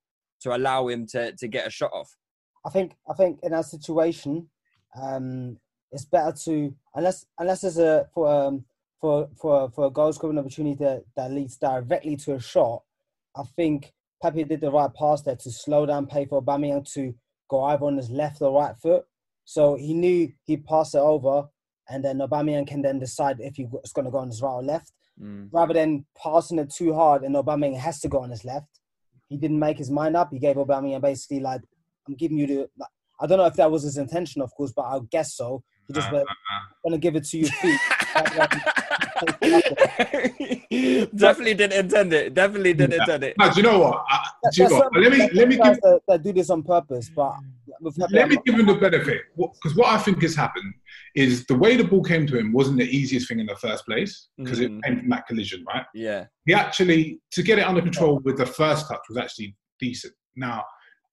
to 0.42 0.54
allow 0.54 0.88
him 0.88 1.06
to 1.08 1.32
to 1.32 1.48
get 1.48 1.66
a 1.66 1.70
shot 1.70 1.92
off. 1.92 2.16
I 2.66 2.70
think 2.70 2.96
I 3.08 3.14
think 3.14 3.40
in 3.42 3.52
that 3.52 3.66
situation, 3.66 4.48
um, 5.00 5.58
it's 5.92 6.04
better 6.04 6.32
to 6.44 6.74
unless 6.94 7.26
unless 7.38 7.62
there's 7.62 7.78
a 7.78 8.08
for 8.12 8.28
um 8.28 8.64
for 9.00 9.28
for 9.36 9.70
for 9.70 9.86
a 9.86 9.90
goal 9.90 10.12
scoring 10.12 10.38
opportunity 10.38 10.76
that, 10.76 11.04
that 11.16 11.30
leads 11.30 11.56
directly 11.56 12.16
to 12.16 12.34
a 12.34 12.40
shot. 12.40 12.82
I 13.36 13.42
think 13.56 13.92
Pepe 14.24 14.44
did 14.44 14.60
the 14.60 14.70
right 14.70 14.92
pass 14.94 15.22
there 15.22 15.36
to 15.36 15.50
slow 15.50 15.84
down, 15.84 16.06
pay 16.06 16.24
for 16.24 16.42
Aubameyang 16.42 16.90
to 16.94 17.14
go 17.48 17.64
either 17.64 17.84
on 17.84 17.98
his 17.98 18.08
left 18.10 18.40
or 18.40 18.58
right 18.58 18.74
foot. 18.82 19.04
So 19.44 19.74
he 19.76 19.92
knew 19.92 20.32
he'd 20.44 20.64
pass 20.64 20.94
it 20.94 20.98
over, 20.98 21.48
and 21.90 22.02
then 22.02 22.18
Aubameyang 22.18 22.66
can 22.66 22.80
then 22.80 22.98
decide 22.98 23.36
if 23.40 23.56
he's 23.56 23.68
going 23.92 24.06
to 24.06 24.10
go 24.10 24.18
on 24.18 24.28
his 24.28 24.42
right 24.42 24.50
or 24.50 24.62
left 24.62 24.92
Mm. 25.20 25.48
rather 25.52 25.72
than 25.72 26.04
passing 26.20 26.58
it 26.58 26.70
too 26.70 26.92
hard 26.92 27.22
and 27.22 27.36
Aubameyang 27.36 27.78
has 27.78 28.00
to 28.00 28.08
go 28.08 28.18
on 28.18 28.30
his 28.30 28.44
left. 28.44 28.66
He 29.28 29.36
didn't 29.36 29.60
make 29.60 29.78
his 29.78 29.88
mind 29.90 30.16
up. 30.16 30.30
He 30.32 30.40
gave 30.40 30.56
Aubameyang 30.56 31.02
basically 31.02 31.38
like, 31.38 31.60
I'm 32.08 32.16
giving 32.16 32.36
you 32.36 32.46
the. 32.48 32.70
Like, 32.76 32.88
I 33.20 33.28
don't 33.28 33.38
know 33.38 33.46
if 33.46 33.54
that 33.54 33.70
was 33.70 33.84
his 33.84 33.96
intention, 33.96 34.42
of 34.42 34.52
course, 34.56 34.72
but 34.74 34.82
I 34.82 34.98
guess 35.10 35.36
so. 35.36 35.62
He 35.86 35.94
just 35.94 36.10
went, 36.10 36.26
I'm 36.28 36.62
gonna 36.84 36.98
give 36.98 37.14
it 37.16 37.24
to 37.24 37.38
you 37.38 37.46
feet. 37.46 37.80
Definitely 41.14 41.54
didn't 41.54 41.84
intend 41.84 42.12
it. 42.12 42.34
Definitely 42.34 42.74
didn't 42.74 43.00
intend 43.00 43.24
it. 43.24 43.34
no, 43.38 43.50
do 43.50 43.56
you 43.56 43.62
know 43.62 43.78
what? 43.80 44.04
I, 44.08 44.28
do 44.52 44.62
you 44.62 44.68
know 44.68 44.76
what? 44.76 44.92
Let 44.96 45.12
me 45.12 45.18
let 45.32 45.48
me 45.48 45.56
give 45.56 45.64
guys 45.64 45.78
that, 45.82 46.00
that 46.08 46.22
do 46.22 46.32
this 46.32 46.50
on 46.50 46.62
purpose, 46.62 47.10
but 47.14 47.34
let 48.10 48.28
me 48.28 48.36
give 48.46 48.58
him 48.58 48.66
the 48.66 48.74
benefit 48.74 49.22
because 49.36 49.76
what 49.76 49.88
I 49.88 49.98
think 49.98 50.22
has 50.22 50.34
happened 50.34 50.72
is 51.14 51.44
the 51.46 51.56
way 51.56 51.76
the 51.76 51.84
ball 51.84 52.02
came 52.02 52.26
to 52.26 52.38
him 52.38 52.52
wasn't 52.52 52.78
the 52.78 52.84
easiest 52.84 53.28
thing 53.28 53.40
in 53.40 53.46
the 53.46 53.56
first 53.56 53.84
place 53.86 54.28
because 54.38 54.60
Mhm. 54.60 54.78
it 54.78 54.84
came 54.84 54.98
from 55.00 55.08
that 55.10 55.26
collision, 55.26 55.64
right? 55.66 55.84
Yeah. 55.94 56.26
He 56.46 56.54
actually 56.54 57.20
to 57.32 57.42
get 57.42 57.58
it 57.58 57.66
under 57.66 57.82
control 57.82 58.20
with 58.24 58.38
the 58.38 58.46
first 58.46 58.88
touch 58.88 59.00
was 59.08 59.18
actually 59.18 59.56
decent. 59.80 60.14
Now, 60.36 60.64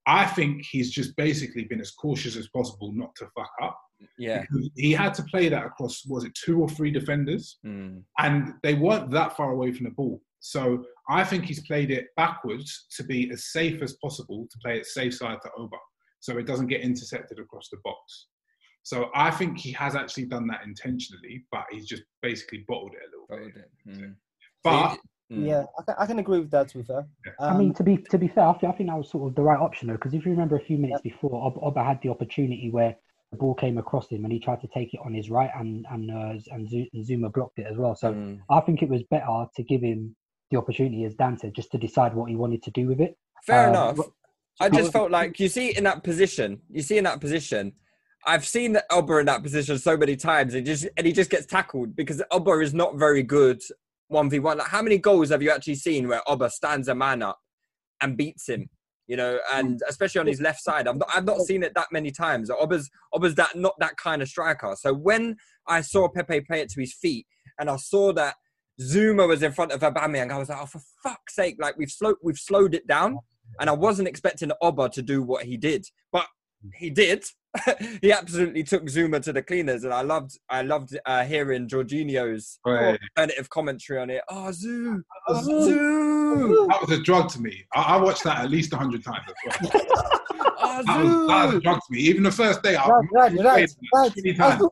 I 0.07 0.25
think 0.25 0.63
he's 0.71 0.91
just 0.91 1.15
basically 1.15 1.65
been 1.65 1.79
as 1.81 1.91
cautious 1.91 2.35
as 2.35 2.47
possible 2.49 2.91
not 2.93 3.15
to 3.17 3.25
fuck 3.35 3.51
up. 3.61 3.77
Yeah. 4.17 4.41
Because 4.41 4.69
He 4.75 4.91
had 4.91 5.13
to 5.15 5.23
play 5.23 5.49
that 5.49 5.65
across 5.65 6.05
was 6.05 6.23
it 6.23 6.33
two 6.35 6.59
or 6.61 6.69
three 6.69 6.91
defenders, 6.91 7.59
Mm. 7.65 8.03
and 8.19 8.53
they 8.63 8.73
weren't 8.75 9.11
that 9.11 9.35
far 9.37 9.51
away 9.51 9.71
from 9.71 9.85
the 9.85 9.91
ball. 9.91 10.21
So 10.39 10.85
I 11.07 11.23
think 11.23 11.45
he's 11.45 11.61
played 11.67 11.91
it 11.91 12.07
backwards 12.17 12.87
to 12.97 13.03
be 13.03 13.29
as 13.31 13.51
safe 13.51 13.81
as 13.81 13.93
possible 14.03 14.47
to 14.51 14.57
play 14.63 14.77
it 14.79 14.85
safe 14.85 15.13
side 15.15 15.37
to 15.43 15.49
Oba, 15.57 15.77
so 16.19 16.37
it 16.37 16.47
doesn't 16.47 16.67
get 16.67 16.81
intercepted 16.81 17.37
across 17.39 17.69
the 17.69 17.77
box. 17.83 18.27
So 18.83 19.11
I 19.13 19.29
think 19.29 19.59
he 19.59 19.71
has 19.73 19.95
actually 19.95 20.25
done 20.25 20.47
that 20.47 20.63
intentionally, 20.65 21.45
but 21.51 21.65
he's 21.71 21.85
just 21.85 22.03
basically 22.23 22.65
bottled 22.67 22.93
it 22.95 23.01
a 23.07 23.11
little 23.11 23.27
Bottled 23.29 23.53
bit. 23.53 23.71
Mm. 23.87 24.15
But 24.63 24.97
Mm. 25.31 25.47
yeah, 25.47 25.63
I 25.79 25.83
can, 25.83 25.95
I 25.99 26.05
can 26.07 26.19
agree 26.19 26.39
with 26.39 26.51
that. 26.51 26.67
To 26.69 26.79
be 26.79 26.83
fair, 26.83 27.07
I 27.39 27.55
mean, 27.57 27.69
Um, 27.69 27.73
to 27.75 27.83
be 27.83 27.97
to 27.97 28.17
be 28.17 28.27
fair, 28.27 28.45
I 28.45 28.53
think, 28.57 28.73
I 28.73 28.75
think 28.77 28.89
that 28.89 28.97
was 28.97 29.09
sort 29.11 29.29
of 29.29 29.35
the 29.35 29.41
right 29.43 29.59
option 29.59 29.87
though, 29.87 29.93
because 29.93 30.13
if 30.13 30.25
you 30.25 30.31
remember 30.31 30.55
a 30.57 30.59
few 30.65 30.77
minutes 30.77 31.01
before, 31.03 31.41
Ob- 31.45 31.59
Oba 31.61 31.83
had 31.83 32.01
the 32.01 32.09
opportunity 32.09 32.69
where 32.71 32.97
the 33.31 33.37
ball 33.37 33.53
came 33.55 33.77
across 33.77 34.09
him 34.09 34.23
and 34.25 34.31
he 34.33 34.39
tried 34.39 34.61
to 34.61 34.67
take 34.67 34.93
it 34.93 34.99
on 35.05 35.13
his 35.13 35.29
right, 35.29 35.49
and 35.55 35.85
and 35.89 36.11
uh, 36.11 36.33
and 36.53 36.69
Zu- 36.69 36.87
Zouma 36.97 37.31
blocked 37.31 37.59
it 37.59 37.65
as 37.69 37.77
well. 37.77 37.95
So 37.95 38.13
Mm. 38.13 38.39
I 38.49 38.59
think 38.61 38.81
it 38.81 38.89
was 38.89 39.03
better 39.03 39.45
to 39.55 39.63
give 39.63 39.81
him 39.81 40.15
the 40.51 40.57
opportunity, 40.57 41.05
as 41.05 41.15
Dan 41.15 41.37
said, 41.37 41.53
just 41.55 41.71
to 41.71 41.77
decide 41.77 42.13
what 42.13 42.29
he 42.29 42.35
wanted 42.35 42.61
to 42.63 42.71
do 42.71 42.87
with 42.87 42.99
it. 42.99 43.17
Fair 43.45 43.67
Um, 43.67 43.69
enough. 43.69 43.95
but- 43.97 44.11
I 44.59 44.69
just 44.69 44.91
felt 44.91 45.09
like 45.11 45.39
you 45.39 45.47
see 45.47 45.75
in 45.75 45.85
that 45.85 46.03
position. 46.03 46.61
You 46.69 46.81
see 46.83 46.97
in 46.97 47.05
that 47.05 47.19
position. 47.21 47.71
I've 48.27 48.45
seen 48.45 48.77
Oba 48.91 49.17
in 49.19 49.25
that 49.25 49.41
position 49.41 49.79
so 49.79 49.97
many 49.97 50.15
times, 50.15 50.53
and 50.53 50.65
just 50.65 50.87
and 50.97 51.07
he 51.07 51.13
just 51.13 51.31
gets 51.31 51.45
tackled 51.47 51.95
because 51.95 52.21
Oba 52.31 52.59
is 52.59 52.73
not 52.73 52.95
very 52.97 53.23
good 53.23 53.61
one 54.09 54.29
v 54.29 54.39
one. 54.39 54.57
Like 54.57 54.67
how 54.67 54.81
many 54.83 54.97
goals 54.97 55.29
have 55.29 55.41
you 55.41 55.49
actually 55.51 55.75
seen 55.75 56.07
where 56.09 56.21
Oba 56.29 56.49
stands 56.49 56.89
a 56.89 56.93
man 56.93 57.23
up 57.23 57.39
and 58.01 58.17
beats 58.17 58.49
him? 58.49 58.69
You 59.11 59.17
know, 59.17 59.39
and 59.53 59.75
mm. 59.75 59.89
especially 59.89 60.21
on 60.21 60.27
his 60.27 60.39
left 60.39 60.61
side, 60.61 60.87
I've 60.87 60.97
not 60.97 61.09
I've 61.13 61.25
not 61.25 61.41
seen 61.41 61.63
it 61.63 61.73
that 61.75 61.87
many 61.91 62.11
times. 62.11 62.49
Oba's 62.49 62.89
Oba's 63.11 63.35
that 63.35 63.57
not 63.57 63.75
that 63.79 63.97
kind 63.97 64.21
of 64.21 64.29
striker. 64.29 64.73
So 64.79 64.93
when 64.93 65.35
I 65.67 65.81
saw 65.81 66.07
Pepe 66.07 66.39
play 66.41 66.61
it 66.61 66.69
to 66.69 66.79
his 66.79 66.93
feet, 66.93 67.25
and 67.59 67.69
I 67.69 67.75
saw 67.75 68.13
that 68.13 68.35
Zouma 68.79 69.27
was 69.27 69.43
in 69.43 69.51
front 69.51 69.73
of 69.73 69.81
Aubameyang, 69.81 70.31
I 70.31 70.37
was 70.37 70.47
like, 70.47 70.59
oh 70.61 70.65
for 70.65 70.81
fuck's 71.03 71.35
sake! 71.35 71.57
Like 71.59 71.77
we've 71.77 71.91
slowed 71.91 72.15
we've 72.23 72.37
slowed 72.37 72.73
it 72.73 72.87
down 72.87 73.19
and 73.59 73.69
I 73.69 73.73
wasn't 73.73 74.07
expecting 74.07 74.51
Oba 74.61 74.89
to 74.89 75.01
do 75.01 75.21
what 75.21 75.43
he 75.43 75.57
did, 75.57 75.85
but 76.11 76.27
he 76.75 76.89
did. 76.89 77.25
he 78.01 78.11
absolutely 78.13 78.63
took 78.63 78.83
Zouma 78.85 79.21
to 79.23 79.33
the 79.33 79.41
cleaners, 79.41 79.83
and 79.83 79.93
I 79.93 80.01
loved 80.01 80.37
I 80.49 80.61
loved 80.61 80.97
uh, 81.05 81.23
hearing 81.25 81.67
Jorginho's 81.67 82.59
Right. 82.65 82.97
alternative 83.17 83.49
commentary 83.49 83.99
on 83.99 84.09
it. 84.09 84.21
Oh, 84.29 84.51
Zoo, 84.51 85.03
that 85.27 85.43
Zoo, 85.43 86.67
was 86.69 86.91
a 86.91 87.01
drug 87.03 87.29
to 87.31 87.41
me. 87.41 87.65
I, 87.75 87.81
I 87.81 87.97
watched 87.97 88.23
that 88.23 88.39
at 88.45 88.49
least 88.49 88.73
hundred 88.73 89.03
times. 89.03 89.25
As 89.51 89.59
well. 89.73 89.83
oh, 90.63 90.83
That 90.85 91.03
was, 91.03 91.27
that 91.27 91.45
was 91.47 91.55
a 91.55 91.59
drug 91.59 91.77
to 91.79 91.85
me. 91.93 91.99
Even 91.99 92.23
the 92.23 92.31
first 92.31 92.63
day, 92.63 92.75
I 92.75 92.87
right, 92.87 93.07
right, 93.11 93.33
right, 93.33 93.69
right. 93.93 94.11
Twenty 94.13 94.33
times. 94.33 94.63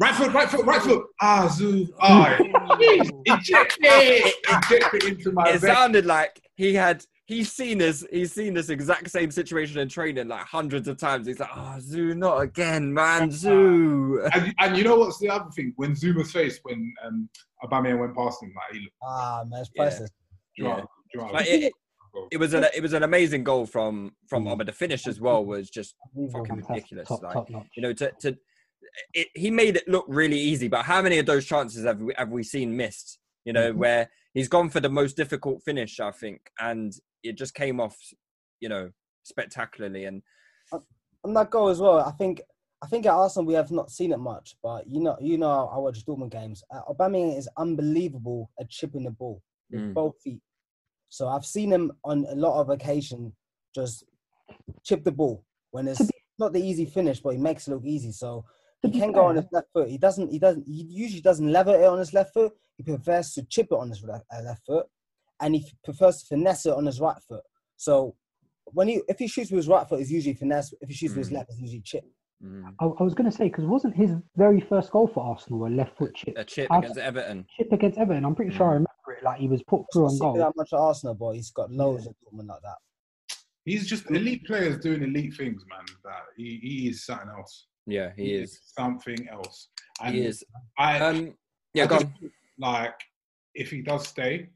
Right 0.00 0.14
foot, 0.14 0.32
right 0.32 0.48
foot, 0.50 0.66
right 0.66 0.82
foot. 0.82 1.04
Ah, 1.20 1.46
zoo. 1.48 1.86
Ah, 2.00 2.36
jeez. 2.40 3.08
inject 3.26 3.78
it. 3.80 4.34
Inject 4.52 4.94
it 4.94 5.04
into 5.04 5.30
my 5.32 5.44
It 5.50 5.60
veins. 5.60 5.72
sounded 5.74 6.06
like 6.06 6.40
he 6.56 6.74
had. 6.74 7.04
He's 7.28 7.52
seen 7.52 7.76
this. 7.76 8.06
He's 8.10 8.32
seen 8.32 8.54
this 8.54 8.70
exact 8.70 9.10
same 9.10 9.30
situation 9.30 9.78
in 9.80 9.88
training 9.90 10.28
like 10.28 10.46
hundreds 10.46 10.88
of 10.88 10.96
times. 10.96 11.26
He's 11.26 11.38
like, 11.38 11.50
"Oh, 11.54 11.76
Zoo, 11.78 12.14
not 12.14 12.38
again, 12.40 12.90
man, 12.92 13.30
Zoo." 13.30 14.26
And, 14.32 14.54
and 14.58 14.76
you 14.78 14.82
know 14.84 14.96
what's 14.96 15.18
the 15.18 15.28
other 15.28 15.50
thing? 15.54 15.74
When 15.76 15.92
Zouma's 15.94 16.32
face, 16.32 16.58
when 16.62 16.90
um, 17.04 17.28
Aubameyang 17.62 18.00
went 18.00 18.16
past 18.16 18.42
him, 18.42 18.50
like 18.56 18.72
he 18.72 18.80
looked 18.80 18.96
Ah, 19.02 19.44
man, 19.46 19.60
it's 19.60 19.68
priceless. 19.76 20.10
dry, 20.56 20.82
dry. 21.12 21.28
But 21.32 21.46
it, 21.46 21.70
it 22.32 22.38
was 22.38 22.54
an 22.54 22.64
it 22.74 22.82
was 22.82 22.94
an 22.94 23.02
amazing 23.02 23.44
goal 23.44 23.66
from 23.66 24.12
from 24.26 24.46
Mm. 24.46 24.64
The 24.64 24.72
finish 24.72 25.06
as 25.06 25.20
well 25.20 25.44
was 25.44 25.68
just 25.68 25.96
fucking 26.32 26.64
ridiculous. 26.66 27.08
top, 27.08 27.22
like 27.22 27.34
top 27.34 27.50
you 27.76 27.82
know, 27.82 27.92
to 27.92 28.10
to 28.20 28.38
it, 29.12 29.28
he 29.34 29.50
made 29.50 29.76
it 29.76 29.86
look 29.86 30.06
really 30.08 30.38
easy. 30.38 30.68
But 30.68 30.86
how 30.86 31.02
many 31.02 31.18
of 31.18 31.26
those 31.26 31.44
chances 31.44 31.84
have 31.84 32.00
we 32.00 32.14
have 32.16 32.30
we 32.30 32.42
seen 32.42 32.74
missed? 32.74 33.18
You 33.44 33.52
know, 33.52 33.68
Mm-hmm. 33.70 33.78
where 33.80 34.10
he's 34.34 34.48
gone 34.48 34.70
for 34.70 34.80
the 34.80 34.88
most 34.88 35.16
difficult 35.16 35.62
finish, 35.62 36.00
I 36.00 36.10
think, 36.10 36.40
and 36.58 36.92
it 37.22 37.36
just 37.36 37.54
came 37.54 37.80
off, 37.80 37.96
you 38.60 38.68
know, 38.68 38.90
spectacularly. 39.24 40.04
And 40.04 40.22
on 41.24 41.34
that 41.34 41.50
goal 41.50 41.68
as 41.68 41.80
well, 41.80 41.98
I 42.00 42.10
think 42.12 42.40
I 42.80 42.86
think 42.86 43.06
at 43.06 43.12
Arsenal 43.12 43.46
we 43.46 43.54
have 43.54 43.72
not 43.72 43.90
seen 43.90 44.12
it 44.12 44.18
much, 44.18 44.56
but 44.62 44.86
you 44.86 45.00
know, 45.00 45.16
you 45.20 45.36
know, 45.36 45.68
I 45.72 45.78
watch 45.78 46.04
Dortmund 46.06 46.30
games. 46.30 46.62
Uh, 46.72 46.82
Aubameyang 46.92 47.36
is 47.36 47.48
unbelievable 47.56 48.50
at 48.60 48.68
chipping 48.70 49.02
the 49.04 49.10
ball 49.10 49.42
with 49.70 49.80
Mm. 49.80 49.94
both 49.94 50.14
feet. 50.22 50.40
So 51.08 51.26
I've 51.28 51.44
seen 51.44 51.72
him 51.72 51.90
on 52.04 52.24
a 52.26 52.34
lot 52.36 52.60
of 52.60 52.70
occasion 52.70 53.34
just 53.74 54.04
chip 54.84 55.02
the 55.04 55.10
ball 55.12 55.44
when 55.72 55.88
it's 55.88 56.00
be- 56.00 56.12
not 56.38 56.52
the 56.52 56.60
easy 56.62 56.84
finish, 56.84 57.20
but 57.20 57.30
he 57.30 57.38
makes 57.38 57.66
it 57.66 57.72
look 57.72 57.84
easy. 57.84 58.12
So 58.12 58.44
he 58.82 58.92
can 58.92 59.10
go 59.10 59.24
on 59.24 59.34
fair- 59.34 59.42
his 59.42 59.52
left 59.52 59.68
foot. 59.72 59.88
He 59.88 59.98
doesn't. 59.98 60.30
He 60.30 60.38
doesn't. 60.38 60.64
He 60.68 60.82
usually 60.84 61.20
doesn't 61.20 61.50
lever 61.52 61.74
it 61.74 61.84
on 61.84 61.98
his 61.98 62.14
left 62.14 62.32
foot. 62.32 62.52
He 62.76 62.84
prefers 62.84 63.32
to 63.34 63.42
chip 63.42 63.66
it 63.72 63.76
on 63.76 63.88
his 63.88 64.04
left, 64.04 64.24
uh, 64.32 64.42
left 64.42 64.64
foot, 64.64 64.86
and 65.40 65.54
he 65.54 65.70
prefers 65.84 66.20
to 66.22 66.26
finesse 66.26 66.66
it 66.66 66.72
on 66.74 66.86
his 66.86 67.00
right 67.00 67.20
foot. 67.28 67.42
So 67.76 68.14
when 68.66 68.88
he 68.88 69.00
if 69.08 69.18
he 69.18 69.26
shoots 69.28 69.50
with 69.50 69.58
his 69.58 69.68
right 69.68 69.88
foot, 69.88 70.00
it's 70.00 70.10
usually 70.10 70.34
finesse. 70.34 70.72
If 70.80 70.88
he 70.88 70.94
shoots 70.94 71.14
with 71.14 71.26
his 71.26 71.30
Mm. 71.30 71.38
left, 71.38 71.50
it's 71.50 71.60
usually 71.60 71.80
chip. 71.82 72.04
Mm. 72.44 72.72
I, 72.80 72.84
I 72.84 73.02
was 73.02 73.14
going 73.14 73.28
to 73.30 73.36
say 73.36 73.44
because 73.44 73.64
wasn't 73.64 73.96
his 73.96 74.12
very 74.36 74.60
first 74.60 74.90
goal 74.92 75.08
for 75.08 75.24
Arsenal 75.24 75.66
a 75.66 75.68
left 75.68 75.96
foot 75.98 76.14
chip? 76.14 76.34
A 76.36 76.44
chip 76.44 76.68
I've- 76.70 76.86
against 76.86 76.98
Everton. 77.00 77.46
chip 77.56 77.72
against 77.72 77.98
Everton. 77.98 78.24
I'm 78.24 78.34
pretty 78.34 78.54
sure 78.56 78.66
I 78.66 78.70
Mm. 78.70 78.72
remember 78.74 79.18
it. 79.18 79.24
Like 79.24 79.40
he 79.40 79.48
was 79.48 79.62
put 79.64 79.82
through 79.92 80.06
on 80.06 80.18
goal. 80.18 80.34
that 80.34 80.52
much 80.56 80.72
at 80.72 80.78
Arsenal, 80.78 81.14
boy. 81.14 81.34
He's 81.34 81.50
got 81.50 81.70
loads 81.72 82.06
of 82.06 82.14
Dortmund 82.24 82.48
like 82.48 82.62
that. 82.62 82.76
He's 83.64 83.86
just 83.86 84.10
elite 84.10 84.44
players 84.46 84.78
doing 84.78 85.02
elite 85.02 85.34
things, 85.34 85.62
man. 85.68 85.84
That 86.04 86.22
he, 86.36 86.58
he 86.62 86.88
is 86.88 87.04
something 87.04 87.28
else. 87.28 87.66
Yeah, 87.86 88.12
he 88.16 88.34
is. 88.34 88.60
something 88.76 89.28
else. 89.30 89.68
And 90.02 90.14
He 90.14 90.22
is. 90.26 90.44
I, 90.78 90.98
Um, 91.00 91.34
yeah, 91.74 91.84
I 91.84 91.86
go 91.86 91.96
just, 91.98 92.06
on. 92.22 92.30
like 92.58 92.94
if 93.54 93.70
he 93.70 93.80
does 93.82 94.06
stay, 94.06 94.50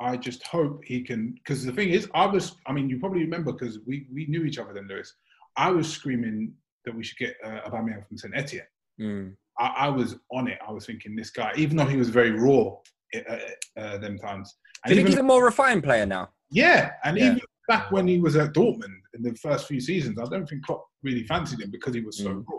I 0.00 0.16
just 0.16 0.42
hope 0.46 0.82
he 0.84 1.02
can. 1.02 1.34
Because 1.34 1.64
the 1.64 1.72
thing 1.72 1.90
is, 1.90 2.08
I 2.14 2.26
was. 2.26 2.56
I 2.66 2.72
mean, 2.72 2.88
you 2.88 2.98
probably 2.98 3.20
remember 3.20 3.52
because 3.52 3.78
we 3.86 4.06
we 4.12 4.26
knew 4.26 4.44
each 4.44 4.58
other 4.58 4.72
then, 4.74 4.88
Lewis. 4.88 5.14
I 5.56 5.70
was 5.70 5.88
screaming 5.90 6.52
that 6.84 6.94
we 6.94 7.04
should 7.04 7.18
get 7.18 7.36
uh, 7.44 7.60
Aubameyang 7.68 8.06
from 8.08 8.18
Saint 8.18 8.34
Etienne. 8.36 8.66
Mm. 9.00 9.34
I, 9.58 9.66
I 9.66 9.88
was 9.88 10.16
on 10.32 10.48
it. 10.48 10.58
I 10.66 10.72
was 10.72 10.86
thinking 10.86 11.14
this 11.14 11.30
guy, 11.30 11.52
even 11.56 11.76
though 11.76 11.86
he 11.86 11.96
was 11.96 12.08
very 12.08 12.32
raw 12.32 12.72
uh, 13.14 13.38
uh, 13.78 13.98
them 13.98 14.18
times. 14.18 14.54
Do 14.84 14.90
you 14.90 14.96
think 14.96 15.08
he's 15.08 15.18
a 15.18 15.22
more 15.22 15.44
refined 15.44 15.82
player 15.84 16.06
now? 16.06 16.30
yeah, 16.50 16.90
and 17.04 17.16
Yeah. 17.16 17.26
even 17.26 17.40
back 17.68 17.90
when 17.90 18.06
he 18.06 18.20
was 18.20 18.36
at 18.36 18.52
Dortmund 18.52 19.00
in 19.14 19.22
the 19.22 19.34
first 19.36 19.66
few 19.66 19.80
seasons, 19.80 20.18
I 20.20 20.24
don't 20.24 20.46
think 20.46 20.64
Klopp 20.66 20.84
really 21.02 21.24
fancied 21.26 21.60
him 21.60 21.70
because 21.70 21.94
he 21.94 22.00
was 22.02 22.18
so 22.18 22.30
Mm. 22.30 22.44
raw. 22.46 22.58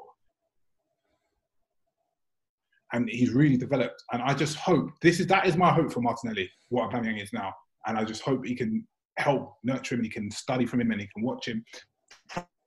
And 2.95 3.10
he's 3.10 3.31
really 3.31 3.58
developed, 3.58 4.01
and 4.13 4.21
I 4.21 4.34
just 4.34 4.55
hope 4.55 4.89
this 5.01 5.19
is 5.19 5.27
that 5.27 5.45
is 5.45 5.58
my 5.58 5.71
hope 5.77 5.91
for 5.91 5.99
Martinelli. 5.99 6.49
What 6.69 6.89
Aubameyang 6.89 7.21
is 7.21 7.34
now, 7.34 7.51
and 7.86 7.97
I 7.97 8.05
just 8.05 8.21
hope 8.21 8.45
he 8.45 8.55
can 8.55 8.88
help 9.17 9.55
nurture 9.65 9.95
him. 9.95 10.03
He 10.03 10.10
can 10.10 10.31
study 10.31 10.65
from 10.65 10.79
him, 10.81 10.91
and 10.91 11.01
he 11.01 11.08
can 11.13 11.21
watch 11.29 11.47
him 11.49 11.65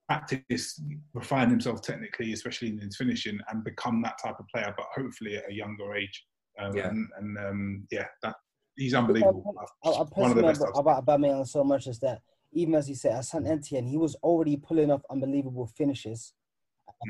practice, 0.09 0.81
refine 1.15 1.49
himself 1.51 1.81
technically, 1.83 2.33
especially 2.35 2.69
in 2.69 2.79
his 2.79 2.97
finishing, 2.97 3.39
and 3.51 3.65
become 3.65 4.03
that 4.03 4.17
type 4.23 4.39
of 4.39 4.47
player. 4.49 4.75
But 4.77 4.87
hopefully 4.95 5.37
at 5.39 5.51
a 5.51 5.55
younger 5.55 5.95
age. 5.95 6.25
Um, 6.61 6.77
Yeah. 6.77 6.89
And, 6.89 7.09
and 7.19 7.39
um, 7.39 7.87
yeah, 7.91 8.07
that 8.23 8.35
he's 8.77 8.95
unbelievable. 8.95 9.43
I, 9.85 9.89
I 9.89 9.93
One 9.93 10.01
of 10.03 10.09
the 10.09 10.15
personally 10.15 10.43
best. 10.43 10.61
about, 10.75 10.99
I've 10.99 11.05
Aubameyang 11.05 11.47
so 11.47 11.65
much 11.65 11.87
is 11.87 11.99
that 12.01 12.21
even 12.53 12.75
as 12.75 12.87
he 12.87 12.95
said 12.95 13.13
at 13.13 13.25
Saint 13.25 13.47
Etienne, 13.47 13.87
he 13.87 13.97
was 13.97 14.15
already 14.17 14.57
pulling 14.57 14.91
off 14.91 15.03
unbelievable 15.11 15.67
finishes, 15.67 16.35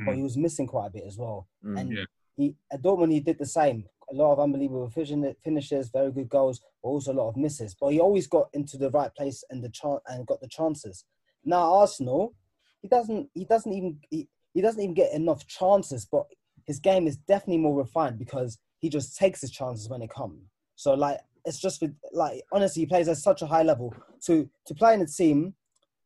but 0.04 0.12
Mm. 0.12 0.16
he 0.16 0.22
was 0.22 0.36
missing 0.36 0.66
quite 0.68 0.86
a 0.88 0.90
bit 0.90 1.04
as 1.06 1.16
well. 1.18 1.48
Mm. 1.64 1.80
And 1.80 1.92
Yeah. 1.96 2.04
He 2.38 2.54
at 2.72 2.82
Dortmund 2.82 3.12
he 3.12 3.20
did 3.20 3.38
the 3.38 3.46
same. 3.46 3.84
A 4.10 4.14
lot 4.14 4.32
of 4.32 4.40
unbelievable 4.40 4.88
fin- 4.88 5.34
finishes, 5.44 5.90
very 5.90 6.10
good 6.12 6.30
goals, 6.30 6.60
but 6.82 6.88
also 6.88 7.12
a 7.12 7.18
lot 7.20 7.28
of 7.28 7.36
misses. 7.36 7.74
But 7.78 7.88
he 7.88 8.00
always 8.00 8.26
got 8.26 8.48
into 8.54 8.78
the 8.78 8.90
right 8.90 9.14
place 9.14 9.44
and 9.50 9.62
the 9.62 9.68
chan- 9.68 9.98
and 10.06 10.26
got 10.26 10.40
the 10.40 10.48
chances. 10.48 11.04
Now 11.44 11.74
Arsenal, 11.74 12.34
he 12.80 12.88
doesn't 12.88 13.28
he 13.34 13.44
doesn't 13.44 13.72
even 13.72 13.98
he, 14.08 14.28
he 14.54 14.60
doesn't 14.62 14.80
even 14.82 14.94
get 14.94 15.12
enough 15.12 15.46
chances, 15.46 16.06
but 16.06 16.26
his 16.64 16.78
game 16.78 17.06
is 17.06 17.16
definitely 17.16 17.58
more 17.58 17.76
refined 17.76 18.18
because 18.18 18.58
he 18.78 18.88
just 18.88 19.16
takes 19.16 19.40
his 19.40 19.50
chances 19.50 19.88
when 19.88 20.00
they 20.00 20.06
come. 20.06 20.38
So 20.76 20.94
like 20.94 21.18
it's 21.44 21.58
just 21.58 21.82
with 21.82 21.94
like 22.12 22.42
honestly 22.52 22.82
he 22.82 22.86
plays 22.86 23.08
at 23.08 23.16
such 23.16 23.42
a 23.42 23.46
high 23.46 23.64
level 23.64 23.92
to 24.26 24.48
to 24.66 24.74
play 24.74 24.94
in 24.94 25.00
a 25.02 25.06
team 25.06 25.54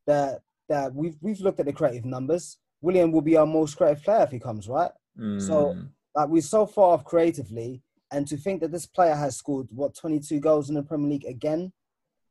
that 0.07 0.41
that 0.69 0.95
we've 0.95 1.19
we've 1.21 1.41
looked 1.41 1.61
at 1.61 1.67
the 1.67 1.73
creative 1.73 2.07
numbers. 2.07 2.59
Willian 2.81 3.13
will 3.13 3.21
be 3.21 3.37
our 3.37 3.47
most 3.47 3.77
creative 3.77 4.03
player 4.03 4.23
if 4.23 4.31
he 4.31 4.41
comes, 4.41 4.67
right? 4.67 4.91
So 5.39 5.75
Mm. 5.77 5.89
Like 6.15 6.29
we're 6.29 6.43
so 6.43 6.67
far 6.67 6.95
off 6.95 7.05
creatively, 7.05 7.83
and 8.11 8.27
to 8.29 8.37
think 8.37 8.61
that 8.61 8.73
this 8.73 8.87
player 8.87 9.15
has 9.15 9.37
scored 9.37 9.69
what 9.71 9.95
22 9.95 10.41
goals 10.41 10.69
in 10.69 10.75
the 10.75 10.83
Premier 10.83 11.11
League 11.11 11.25
again, 11.25 11.73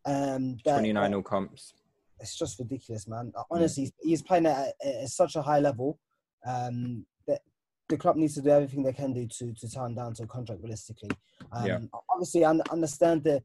um, 0.06 0.58
that, 0.65 0.74
29 0.74 1.13
all 1.13 1.22
comps. 1.22 1.74
it's 2.20 2.38
just 2.38 2.60
ridiculous, 2.60 3.08
man. 3.08 3.32
Honestly, 3.50 3.84
he's, 3.84 3.94
he's 4.02 4.22
playing 4.22 4.46
at, 4.46 4.74
at, 4.84 4.96
at 5.04 5.10
such 5.10 5.36
a 5.36 5.41
high 5.41 5.60
level 5.60 6.00
um, 6.46 7.06
that 7.28 7.41
the 7.89 7.98
club 7.98 8.15
needs 8.15 8.36
to 8.36 8.41
do 8.41 8.50
everything 8.50 8.84
they 8.84 8.94
can 8.94 9.13
do 9.13 9.28
to 9.28 9.54
to 9.54 9.70
turn 9.70 9.96
down 9.96 10.13
to 10.15 10.24
a 10.24 10.28
contract 10.28 10.62
realistically. 10.62 11.10
Um, 11.52 11.65
Yeah. 11.65 11.80
Obviously, 12.13 12.46
I 12.46 12.52
understand 12.72 13.24
the, 13.24 13.44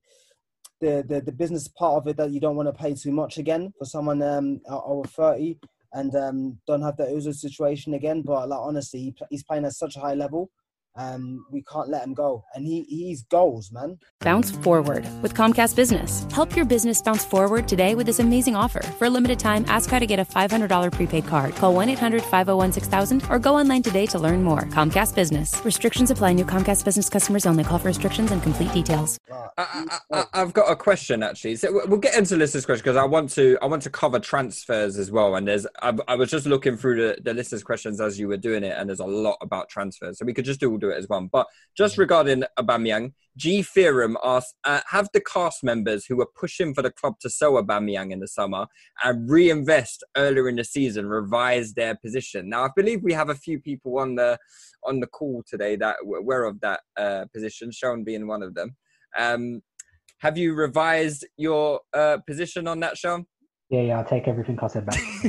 the 0.80 1.04
the 1.08 1.20
the 1.22 1.32
business 1.32 1.68
part 1.68 1.96
of 2.02 2.06
it 2.08 2.16
that 2.18 2.30
you 2.30 2.40
don't 2.40 2.56
want 2.56 2.68
to 2.68 2.82
pay 2.82 2.94
too 2.94 3.12
much 3.12 3.38
again 3.38 3.72
for 3.78 3.86
someone 3.86 4.22
um, 4.22 4.60
over 4.68 5.08
30 5.08 5.58
and 5.92 6.14
um, 6.14 6.58
don't 6.66 6.82
have 6.82 6.96
that 6.96 7.08
Ozil 7.08 7.34
situation 7.34 7.94
again. 7.94 8.22
But 8.22 8.48
like 8.48 8.60
honestly, 8.60 9.00
he, 9.00 9.14
he's 9.30 9.44
playing 9.44 9.64
at 9.64 9.72
such 9.72 9.96
a 9.96 10.00
high 10.00 10.14
level. 10.14 10.50
Um, 10.96 11.44
we 11.50 11.62
can't 11.62 11.88
let 11.88 12.04
him 12.04 12.14
go, 12.14 12.44
and 12.54 12.66
he 12.66 12.84
he's 12.84 13.22
goals, 13.24 13.70
man. 13.72 13.98
Bounce 14.20 14.50
forward 14.50 15.06
with 15.22 15.34
Comcast 15.34 15.76
Business. 15.76 16.26
Help 16.32 16.56
your 16.56 16.64
business 16.64 17.02
bounce 17.02 17.24
forward 17.24 17.68
today 17.68 17.94
with 17.94 18.06
this 18.06 18.18
amazing 18.18 18.56
offer. 18.56 18.82
For 18.82 19.06
a 19.06 19.10
limited 19.10 19.38
time, 19.38 19.64
ask 19.68 19.90
how 19.90 19.98
to 19.98 20.06
get 20.06 20.18
a 20.18 20.24
$500 20.24 20.92
prepaid 20.92 21.26
card. 21.26 21.54
Call 21.54 21.74
1 21.74 21.90
800 21.90 22.22
501 22.22 22.72
6000 22.72 23.22
or 23.30 23.38
go 23.38 23.56
online 23.56 23.82
today 23.82 24.06
to 24.06 24.18
learn 24.18 24.42
more. 24.42 24.62
Comcast 24.62 25.14
Business. 25.14 25.60
Restrictions 25.64 26.10
apply. 26.10 26.32
New 26.32 26.44
Comcast 26.44 26.84
Business 26.84 27.08
customers 27.08 27.46
only. 27.46 27.62
Call 27.62 27.78
for 27.78 27.88
restrictions 27.88 28.30
and 28.30 28.42
complete 28.42 28.72
details. 28.72 29.18
Uh, 29.30 29.48
I, 29.58 29.62
he's 29.74 29.88
I, 29.90 29.98
goals. 30.10 30.24
I, 30.32 30.42
I've 30.42 30.52
got 30.52 30.70
a 30.70 30.76
question 30.76 31.22
actually. 31.22 31.56
So 31.56 31.82
we'll 31.86 31.98
get 31.98 32.16
into 32.16 32.36
listeners' 32.36 32.64
question 32.64 32.82
because 32.82 32.96
I 32.96 33.04
want 33.04 33.30
to 33.30 33.58
I 33.62 33.66
want 33.66 33.82
to 33.82 33.90
cover 33.90 34.18
transfers 34.18 34.98
as 34.98 35.10
well. 35.10 35.36
And 35.36 35.46
there's 35.46 35.66
I, 35.82 35.96
I 36.08 36.14
was 36.14 36.30
just 36.30 36.46
looking 36.46 36.76
through 36.76 36.96
the, 36.96 37.20
the 37.22 37.34
listeners' 37.34 37.62
questions 37.62 38.00
as 38.00 38.18
you 38.18 38.28
were 38.28 38.36
doing 38.36 38.64
it, 38.64 38.76
and 38.76 38.88
there's 38.88 39.00
a 39.00 39.06
lot 39.06 39.36
about 39.40 39.68
transfers. 39.68 40.18
So 40.18 40.24
we 40.24 40.32
could 40.32 40.44
just 40.44 40.60
all 40.60 40.85
do 40.86 40.92
it 40.92 40.98
as 40.98 41.08
one. 41.08 41.28
But 41.30 41.46
just 41.76 41.98
regarding 41.98 42.44
Aubameyang, 42.58 43.12
G 43.36 43.62
Theorem 43.62 44.16
asks, 44.24 44.54
uh, 44.64 44.80
have 44.90 45.08
the 45.12 45.20
cast 45.20 45.62
members 45.62 46.06
who 46.06 46.16
were 46.16 46.28
pushing 46.34 46.72
for 46.72 46.82
the 46.82 46.90
club 46.90 47.14
to 47.20 47.30
sell 47.30 47.62
Aubameyang 47.62 48.12
in 48.12 48.20
the 48.20 48.28
summer 48.28 48.66
and 49.04 49.28
reinvest 49.28 50.04
earlier 50.16 50.48
in 50.48 50.56
the 50.56 50.64
season 50.64 51.06
revise 51.06 51.74
their 51.74 51.96
position? 51.96 52.48
Now 52.48 52.64
I 52.64 52.70
believe 52.74 53.02
we 53.02 53.12
have 53.12 53.28
a 53.28 53.34
few 53.34 53.60
people 53.60 53.98
on 53.98 54.14
the 54.14 54.38
on 54.84 55.00
the 55.00 55.06
call 55.06 55.42
today 55.48 55.76
that 55.76 55.96
were 56.04 56.18
aware 56.18 56.44
of 56.44 56.60
that 56.60 56.80
uh, 56.96 57.26
position, 57.34 57.70
Sean 57.70 58.04
being 58.04 58.26
one 58.26 58.42
of 58.42 58.54
them. 58.54 58.76
Um, 59.18 59.62
have 60.18 60.38
you 60.38 60.54
revised 60.54 61.26
your 61.36 61.80
uh, 61.92 62.18
position 62.26 62.66
on 62.66 62.80
that, 62.80 62.96
Sean? 62.96 63.26
Yeah, 63.68 63.80
yeah, 63.80 63.98
I'll 63.98 64.04
take 64.04 64.28
everything 64.28 64.58
I 64.62 64.66
said 64.68 64.86
back. 64.86 65.00
You 65.24 65.28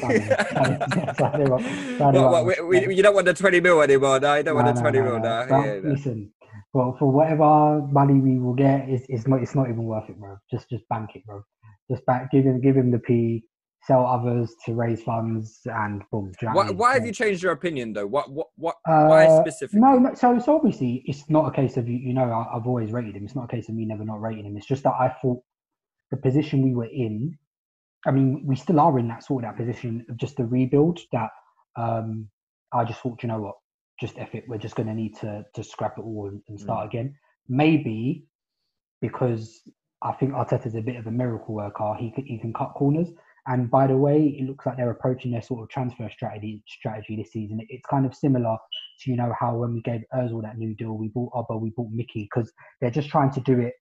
don't 3.02 3.16
want 3.16 3.26
the 3.26 3.34
20 3.36 3.60
mil 3.62 3.82
anymore, 3.82 4.20
no? 4.20 4.36
You 4.36 4.44
don't 4.44 4.56
want 4.56 4.68
the 4.68 4.74
no, 4.74 4.82
20 4.82 5.00
no, 5.00 5.04
mil, 5.04 5.20
no. 5.20 5.46
no? 5.46 5.64
Yeah. 5.64 5.80
Listen, 5.84 6.32
well, 6.74 6.96
for 7.00 7.12
whatever 7.12 7.82
money 7.92 8.20
we 8.20 8.38
will 8.38 8.54
get, 8.54 8.88
it's, 8.88 9.06
it's 9.10 9.28
not 9.28 9.42
it's 9.42 9.56
not 9.56 9.70
even 9.70 9.84
worth 9.84 10.08
it, 10.10 10.20
bro. 10.20 10.38
Just 10.52 10.70
just 10.70 10.88
bank 10.88 11.16
it, 11.16 11.26
bro. 11.26 11.42
Just 11.90 12.06
back, 12.06 12.30
give 12.32 12.46
him 12.46 12.62
give 12.62 12.76
him 12.78 12.92
the 12.92 13.00
P, 13.00 13.44
sell 13.84 14.06
others 14.06 14.54
to 14.66 14.76
raise 14.76 15.02
funds, 15.02 15.62
and 15.66 16.04
boom. 16.12 16.32
do 16.40 16.46
you 16.46 16.50
know 16.50 16.56
what 16.56 16.68
I 16.68 16.72
Why, 16.72 16.76
why 16.76 16.94
have 16.94 17.06
you 17.06 17.14
changed 17.14 17.42
your 17.42 17.54
opinion, 17.54 17.94
though? 17.94 18.06
What, 18.06 18.30
what, 18.32 18.48
what, 18.56 18.76
why 18.86 19.26
Uh, 19.26 19.42
specifically? 19.42 19.80
No, 19.80 19.98
no, 19.98 20.14
so 20.14 20.38
so 20.38 20.56
obviously 20.56 21.04
it's 21.06 21.28
not 21.30 21.48
a 21.48 21.52
case 21.52 21.78
of 21.78 21.88
you. 21.88 21.98
You 21.98 22.14
know, 22.14 22.30
I, 22.30 22.56
I've 22.56 22.68
always 22.68 22.92
rated 22.92 23.16
him. 23.16 23.26
It's 23.26 23.36
not 23.36 23.46
a 23.46 23.48
case 23.48 23.68
of 23.70 23.76
me 23.76 23.86
never 23.86 24.06
not 24.06 24.22
rating 24.22 24.46
him. 24.46 24.58
It's 24.58 24.68
just 24.68 24.84
that 24.84 24.94
I 24.94 25.16
thought 25.22 25.42
the 26.12 26.18
position 26.18 26.62
we 26.62 26.76
were 26.76 26.86
in. 26.92 27.38
I 28.06 28.12
mean, 28.12 28.44
we 28.46 28.56
still 28.56 28.80
are 28.80 29.00
in 29.00 29.08
that 29.08 29.24
sort 29.24 29.44
of 29.44 29.50
that 29.50 29.58
position 29.58 30.06
of 30.10 30.18
just 30.18 30.38
the 30.38 30.46
rebuild. 30.46 31.00
That 31.12 31.30
um, 31.76 32.30
I 32.74 32.84
just 32.84 33.02
thought, 33.02 33.24
you 33.24 33.30
know 33.30 33.42
what, 33.42 33.56
just 34.00 34.18
F 34.18 34.36
it. 34.36 34.46
We're 34.48 34.58
just 34.58 34.76
going 34.76 34.88
to 34.88 34.94
need 34.94 35.16
to 35.18 35.46
to 35.56 35.64
scrap 35.64 35.98
it 35.98 36.02
all 36.02 36.28
and, 36.28 36.42
and 36.48 36.60
start 36.60 36.86
again. 36.86 37.16
Maybe 37.50 38.26
because 39.02 39.62
I 40.02 40.12
think 40.14 40.34
Arteta's 40.34 40.76
a 40.76 40.82
bit 40.82 40.98
of 40.98 41.08
a 41.08 41.12
miracle 41.12 41.56
worker. 41.56 41.96
He 42.00 42.12
can 42.12 42.26
he 42.26 42.38
can 42.40 42.54
cut 42.54 42.74
corners. 42.76 43.10
And 43.50 43.72
by 43.72 43.88
the 43.88 43.96
way, 43.96 44.36
it 44.38 44.46
looks 44.46 44.66
like 44.66 44.76
they're 44.76 44.92
approaching 44.92 45.32
their 45.32 45.42
sort 45.42 45.64
of 45.64 45.70
transfer 45.70 46.10
strategy 46.10 46.62
strategy 46.68 47.16
this 47.16 47.32
season. 47.32 47.66
It's 47.70 47.86
kind 47.90 48.06
of 48.06 48.14
similar 48.14 48.58
to 49.00 49.10
you 49.10 49.16
know 49.16 49.34
how 49.40 49.56
when 49.56 49.74
we 49.74 49.82
gave 49.82 50.02
Özil 50.14 50.42
that 50.44 50.58
new 50.58 50.76
deal, 50.76 50.98
we 50.98 51.08
bought 51.08 51.32
Oba, 51.34 51.58
we 51.58 51.72
bought 51.76 51.90
Mickey 51.92 52.30
because 52.32 52.52
they're 52.82 52.92
just 52.92 53.10
trying 53.10 53.32
to 53.32 53.40
do 53.42 53.60
it, 53.60 53.74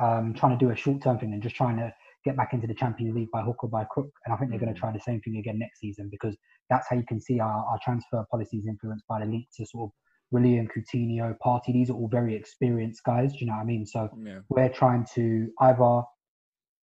um, 0.00 0.32
trying 0.34 0.58
to 0.58 0.64
do 0.64 0.72
a 0.72 0.76
short 0.76 1.02
term 1.02 1.18
thing 1.18 1.34
and 1.34 1.42
just 1.42 1.56
trying 1.56 1.76
to 1.76 1.92
get 2.24 2.36
back 2.36 2.52
into 2.52 2.66
the 2.66 2.74
Champions 2.74 3.14
League 3.14 3.30
by 3.32 3.42
hook 3.42 3.62
or 3.62 3.68
by 3.68 3.84
crook. 3.84 4.10
And 4.24 4.34
I 4.34 4.36
think 4.36 4.50
they're 4.50 4.60
going 4.60 4.72
to 4.72 4.78
mm. 4.78 4.82
try 4.82 4.92
the 4.92 5.00
same 5.00 5.20
thing 5.20 5.38
again 5.38 5.58
next 5.58 5.80
season 5.80 6.08
because 6.10 6.36
that's 6.70 6.86
how 6.88 6.96
you 6.96 7.04
can 7.06 7.20
see 7.20 7.40
our, 7.40 7.64
our 7.64 7.78
transfer 7.82 8.24
policies 8.30 8.64
influenced 8.66 9.06
by 9.08 9.20
the 9.20 9.26
link 9.26 9.46
to 9.56 9.66
sort 9.66 9.88
of 9.88 9.92
Willian 10.30 10.68
Coutinho, 10.68 11.36
Partey. 11.44 11.72
These 11.72 11.90
are 11.90 11.94
all 11.94 12.08
very 12.08 12.34
experienced 12.34 13.04
guys. 13.04 13.32
Do 13.32 13.38
you 13.40 13.46
know 13.46 13.54
what 13.54 13.62
I 13.62 13.64
mean? 13.64 13.86
So 13.86 14.08
Yeah. 14.16 14.40
we're 14.48 14.70
trying 14.70 15.06
to 15.14 15.48
either 15.60 16.02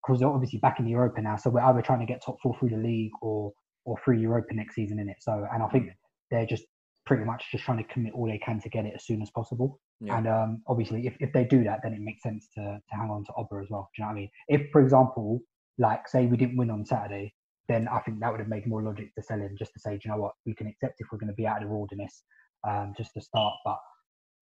because 0.02 0.20
they're 0.20 0.30
obviously 0.30 0.60
back 0.60 0.80
in 0.80 0.86
the 0.86 0.92
Europa 0.92 1.22
now, 1.22 1.36
so 1.36 1.50
we're 1.50 1.62
either 1.62 1.82
trying 1.82 2.00
to 2.00 2.06
get 2.06 2.24
top 2.24 2.38
four 2.42 2.56
through 2.58 2.70
the 2.70 2.78
league 2.78 3.12
or 3.22 3.52
or 3.86 3.98
through 4.04 4.18
Europa 4.18 4.54
next 4.54 4.76
season 4.76 5.00
in 5.00 5.10
it. 5.10 5.18
So 5.20 5.46
and 5.52 5.64
I 5.64 5.68
think 5.68 5.88
mm. 5.88 5.94
they're 6.32 6.46
just 6.46 6.64
pretty 7.06 7.26
much 7.26 7.44
just 7.52 7.64
trying 7.64 7.80
to 7.80 7.84
commit 7.86 8.14
all 8.14 8.28
they 8.28 8.38
can 8.38 8.62
to 8.62 8.70
get 8.70 8.86
it 8.86 8.94
as 8.96 9.06
soon 9.06 9.22
as 9.22 9.32
possible. 9.32 9.80
Yeah. 10.02 10.18
And 10.18 10.28
um, 10.28 10.62
obviously, 10.68 11.06
if, 11.08 11.16
if 11.20 11.34
they 11.34 11.44
do 11.44 11.64
that, 11.66 11.80
then 11.84 11.94
it 11.94 12.00
makes 12.00 12.24
sense 12.24 12.48
to, 12.56 12.62
to 12.62 12.96
hang 12.96 13.10
on 13.10 13.26
to 13.26 13.34
Oba 13.36 13.58
as 13.62 13.70
well. 13.70 13.90
Do 13.96 14.02
you 14.02 14.06
know 14.06 14.10
what 14.10 14.18
I 14.18 14.20
mean? 14.22 14.30
If, 14.48 14.72
for 14.72 14.82
example, 14.82 15.42
like 15.78 16.08
say 16.08 16.26
we 16.26 16.38
didn't 16.38 16.58
win 16.58 16.70
on 16.70 16.86
Saturday, 16.86 17.34
then 17.68 17.88
I 17.88 18.00
think 18.00 18.20
that 18.20 18.32
would 18.32 18.40
have 18.40 18.50
made 18.50 18.66
more 18.66 18.82
logic 18.82 19.14
to 19.16 19.22
sell 19.22 19.40
him 19.40 19.56
just 19.60 19.74
to 19.74 19.80
say, 19.80 19.92
do 19.92 20.00
you 20.06 20.12
know 20.12 20.18
what, 20.18 20.34
we 20.46 20.56
can 20.56 20.68
accept 20.68 20.96
if 21.00 21.08
we're 21.12 21.20
going 21.20 21.28
to 21.30 21.36
be 21.36 21.46
out 21.46 21.62
of 21.62 21.68
the 21.70 21.76
wilderness 21.76 22.24
um, 22.68 22.94
just 22.98 23.14
to 23.14 23.22
start, 23.22 23.54
but 23.66 23.78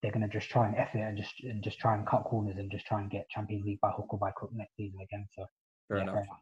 they're 0.02 0.12
going 0.12 0.28
to 0.28 0.32
just 0.32 0.50
try 0.50 0.68
and 0.68 0.76
effort 0.76 1.00
and 1.00 1.18
just 1.18 1.34
and 1.44 1.64
just 1.64 1.80
try 1.80 1.96
and 1.96 2.06
cut 2.06 2.24
corners 2.26 2.58
and 2.58 2.70
just 2.70 2.86
try 2.86 3.00
and 3.02 3.10
get 3.10 3.28
Champions 3.30 3.66
League 3.66 3.80
by 3.82 3.90
hook 3.92 4.08
or 4.14 4.20
by 4.20 4.32
crook 4.32 4.52
next 4.54 4.76
season 4.76 5.00
again. 5.02 5.26
So 5.36 5.46
Fair 5.88 5.98
yeah, 5.98 6.04
enough. 6.04 6.16
fair 6.16 6.24
enough. 6.24 6.40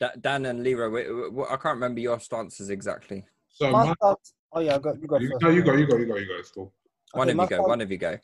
Da- 0.00 0.20
Dan 0.20 0.46
and 0.46 0.62
Leroy, 0.62 0.88
wait, 0.88 1.32
wait, 1.32 1.46
I 1.50 1.56
can't 1.56 1.74
remember 1.74 2.00
your 2.00 2.18
stances 2.20 2.70
exactly. 2.70 3.24
So 3.48 3.70
My 3.70 3.84
my, 3.86 3.94
stance- 4.00 4.34
oh 4.52 4.60
yeah, 4.60 4.78
go, 4.78 4.94
you 4.98 5.06
go 5.08 5.18
you, 5.18 5.28
first. 5.30 5.42
no, 5.42 5.50
you 5.50 5.62
go, 5.62 5.74
you 5.74 5.86
go, 5.86 5.96
you 5.96 6.06
go, 6.06 6.16
you 6.16 6.26
go. 6.26 6.34
It's 6.38 6.50
cool. 6.50 6.72
One 7.12 7.28
Okay, 7.28 7.32
of 7.32 7.42
you 7.42 7.48
go. 7.48 7.56
stance- 7.56 7.68
One 7.68 7.80
of 7.82 7.90
you 7.90 7.98
go. 7.98 8.18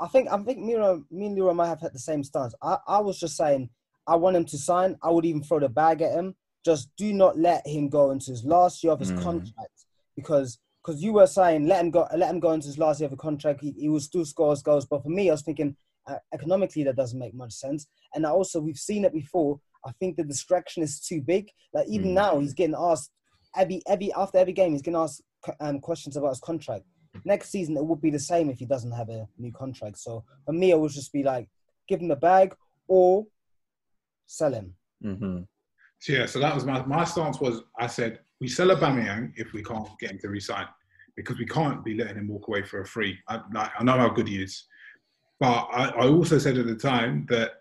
I 0.00 0.08
think 0.08 0.28
I 0.30 0.36
think 0.38 0.58
Miro, 0.58 1.04
me 1.10 1.26
and 1.26 1.34
Leroy 1.34 1.52
might 1.52 1.68
have 1.68 1.80
had 1.80 1.92
the 1.92 1.98
same 1.98 2.24
stance. 2.24 2.54
I, 2.62 2.78
I 2.86 2.98
was 3.00 3.18
just 3.18 3.36
saying 3.36 3.70
I 4.06 4.16
want 4.16 4.36
him 4.36 4.44
to 4.46 4.58
sign. 4.58 4.96
I 5.02 5.10
would 5.10 5.24
even 5.24 5.42
throw 5.42 5.58
the 5.60 5.68
bag 5.68 6.02
at 6.02 6.12
him. 6.12 6.34
Just 6.64 6.90
do 6.96 7.12
not 7.12 7.38
let 7.38 7.66
him 7.66 7.88
go 7.88 8.10
into 8.10 8.30
his 8.30 8.44
last 8.44 8.82
year 8.82 8.92
of 8.92 9.00
his 9.00 9.12
Mm. 9.12 9.22
contract 9.22 9.84
because 10.16 10.58
because 10.84 11.02
you 11.02 11.12
were 11.12 11.26
saying 11.26 11.66
let 11.66 11.80
him 11.84 11.90
go 11.90 12.06
let 12.16 12.30
him 12.30 12.40
go 12.40 12.52
into 12.52 12.66
his 12.68 12.78
last 12.78 13.00
year 13.00 13.06
of 13.06 13.12
a 13.12 13.16
contract. 13.16 13.60
He, 13.60 13.72
he 13.72 13.88
will 13.88 14.00
still 14.00 14.24
score 14.24 14.50
his 14.50 14.62
goals. 14.62 14.86
But 14.86 15.02
for 15.02 15.08
me, 15.10 15.28
I 15.28 15.32
was 15.32 15.42
thinking 15.42 15.76
uh, 16.06 16.18
economically 16.32 16.84
that 16.84 16.96
doesn't 16.96 17.18
make 17.18 17.34
much 17.34 17.52
sense. 17.52 17.86
And 18.14 18.24
also 18.24 18.60
we've 18.60 18.78
seen 18.78 19.04
it 19.04 19.12
before. 19.12 19.60
I 19.84 19.92
think 20.00 20.16
the 20.16 20.24
distraction 20.24 20.82
is 20.82 21.00
too 21.00 21.20
big. 21.20 21.50
Like 21.72 21.86
even 21.88 22.10
Mm. 22.10 22.14
now, 22.14 22.38
he's 22.40 22.54
getting 22.54 22.76
asked 22.78 23.10
every 23.56 23.82
every 23.86 24.12
after 24.14 24.38
every 24.38 24.52
game, 24.52 24.72
he's 24.72 24.82
getting 24.82 24.98
asked 24.98 25.22
um, 25.60 25.80
questions 25.80 26.16
about 26.16 26.30
his 26.30 26.40
contract. 26.40 26.84
Next 27.24 27.50
season, 27.50 27.76
it 27.76 27.84
would 27.84 28.00
be 28.00 28.10
the 28.10 28.18
same 28.18 28.50
if 28.50 28.58
he 28.58 28.66
doesn't 28.66 28.92
have 28.92 29.08
a 29.08 29.26
new 29.38 29.52
contract. 29.52 29.98
So 29.98 30.24
for 30.44 30.52
me, 30.52 30.70
it 30.70 30.78
would 30.78 30.92
just 30.92 31.12
be 31.12 31.22
like 31.22 31.48
give 31.88 32.00
him 32.00 32.08
the 32.08 32.16
bag 32.16 32.54
or 32.88 33.26
sell 34.26 34.52
him. 34.52 34.74
Mm-hmm. 35.04 35.40
So 36.00 36.12
yeah, 36.12 36.26
so 36.26 36.38
that 36.40 36.54
was 36.54 36.64
my 36.64 36.84
my 36.84 37.04
stance 37.04 37.40
was 37.40 37.62
I 37.78 37.86
said 37.86 38.20
we 38.40 38.48
sell 38.48 38.68
Aubameyang 38.68 39.32
if 39.36 39.52
we 39.52 39.62
can't 39.62 39.88
get 39.98 40.10
him 40.10 40.18
to 40.20 40.28
resign 40.28 40.66
because 41.16 41.38
we 41.38 41.46
can't 41.46 41.84
be 41.84 41.94
letting 41.94 42.16
him 42.16 42.28
walk 42.28 42.48
away 42.48 42.62
for 42.62 42.82
a 42.82 42.86
free. 42.86 43.18
I, 43.28 43.40
like, 43.52 43.70
I 43.78 43.82
know 43.82 43.96
how 43.96 44.10
good 44.10 44.28
he 44.28 44.42
is, 44.42 44.64
but 45.40 45.66
I, 45.72 45.88
I 45.88 46.08
also 46.08 46.38
said 46.38 46.58
at 46.58 46.66
the 46.66 46.76
time 46.76 47.26
that 47.30 47.52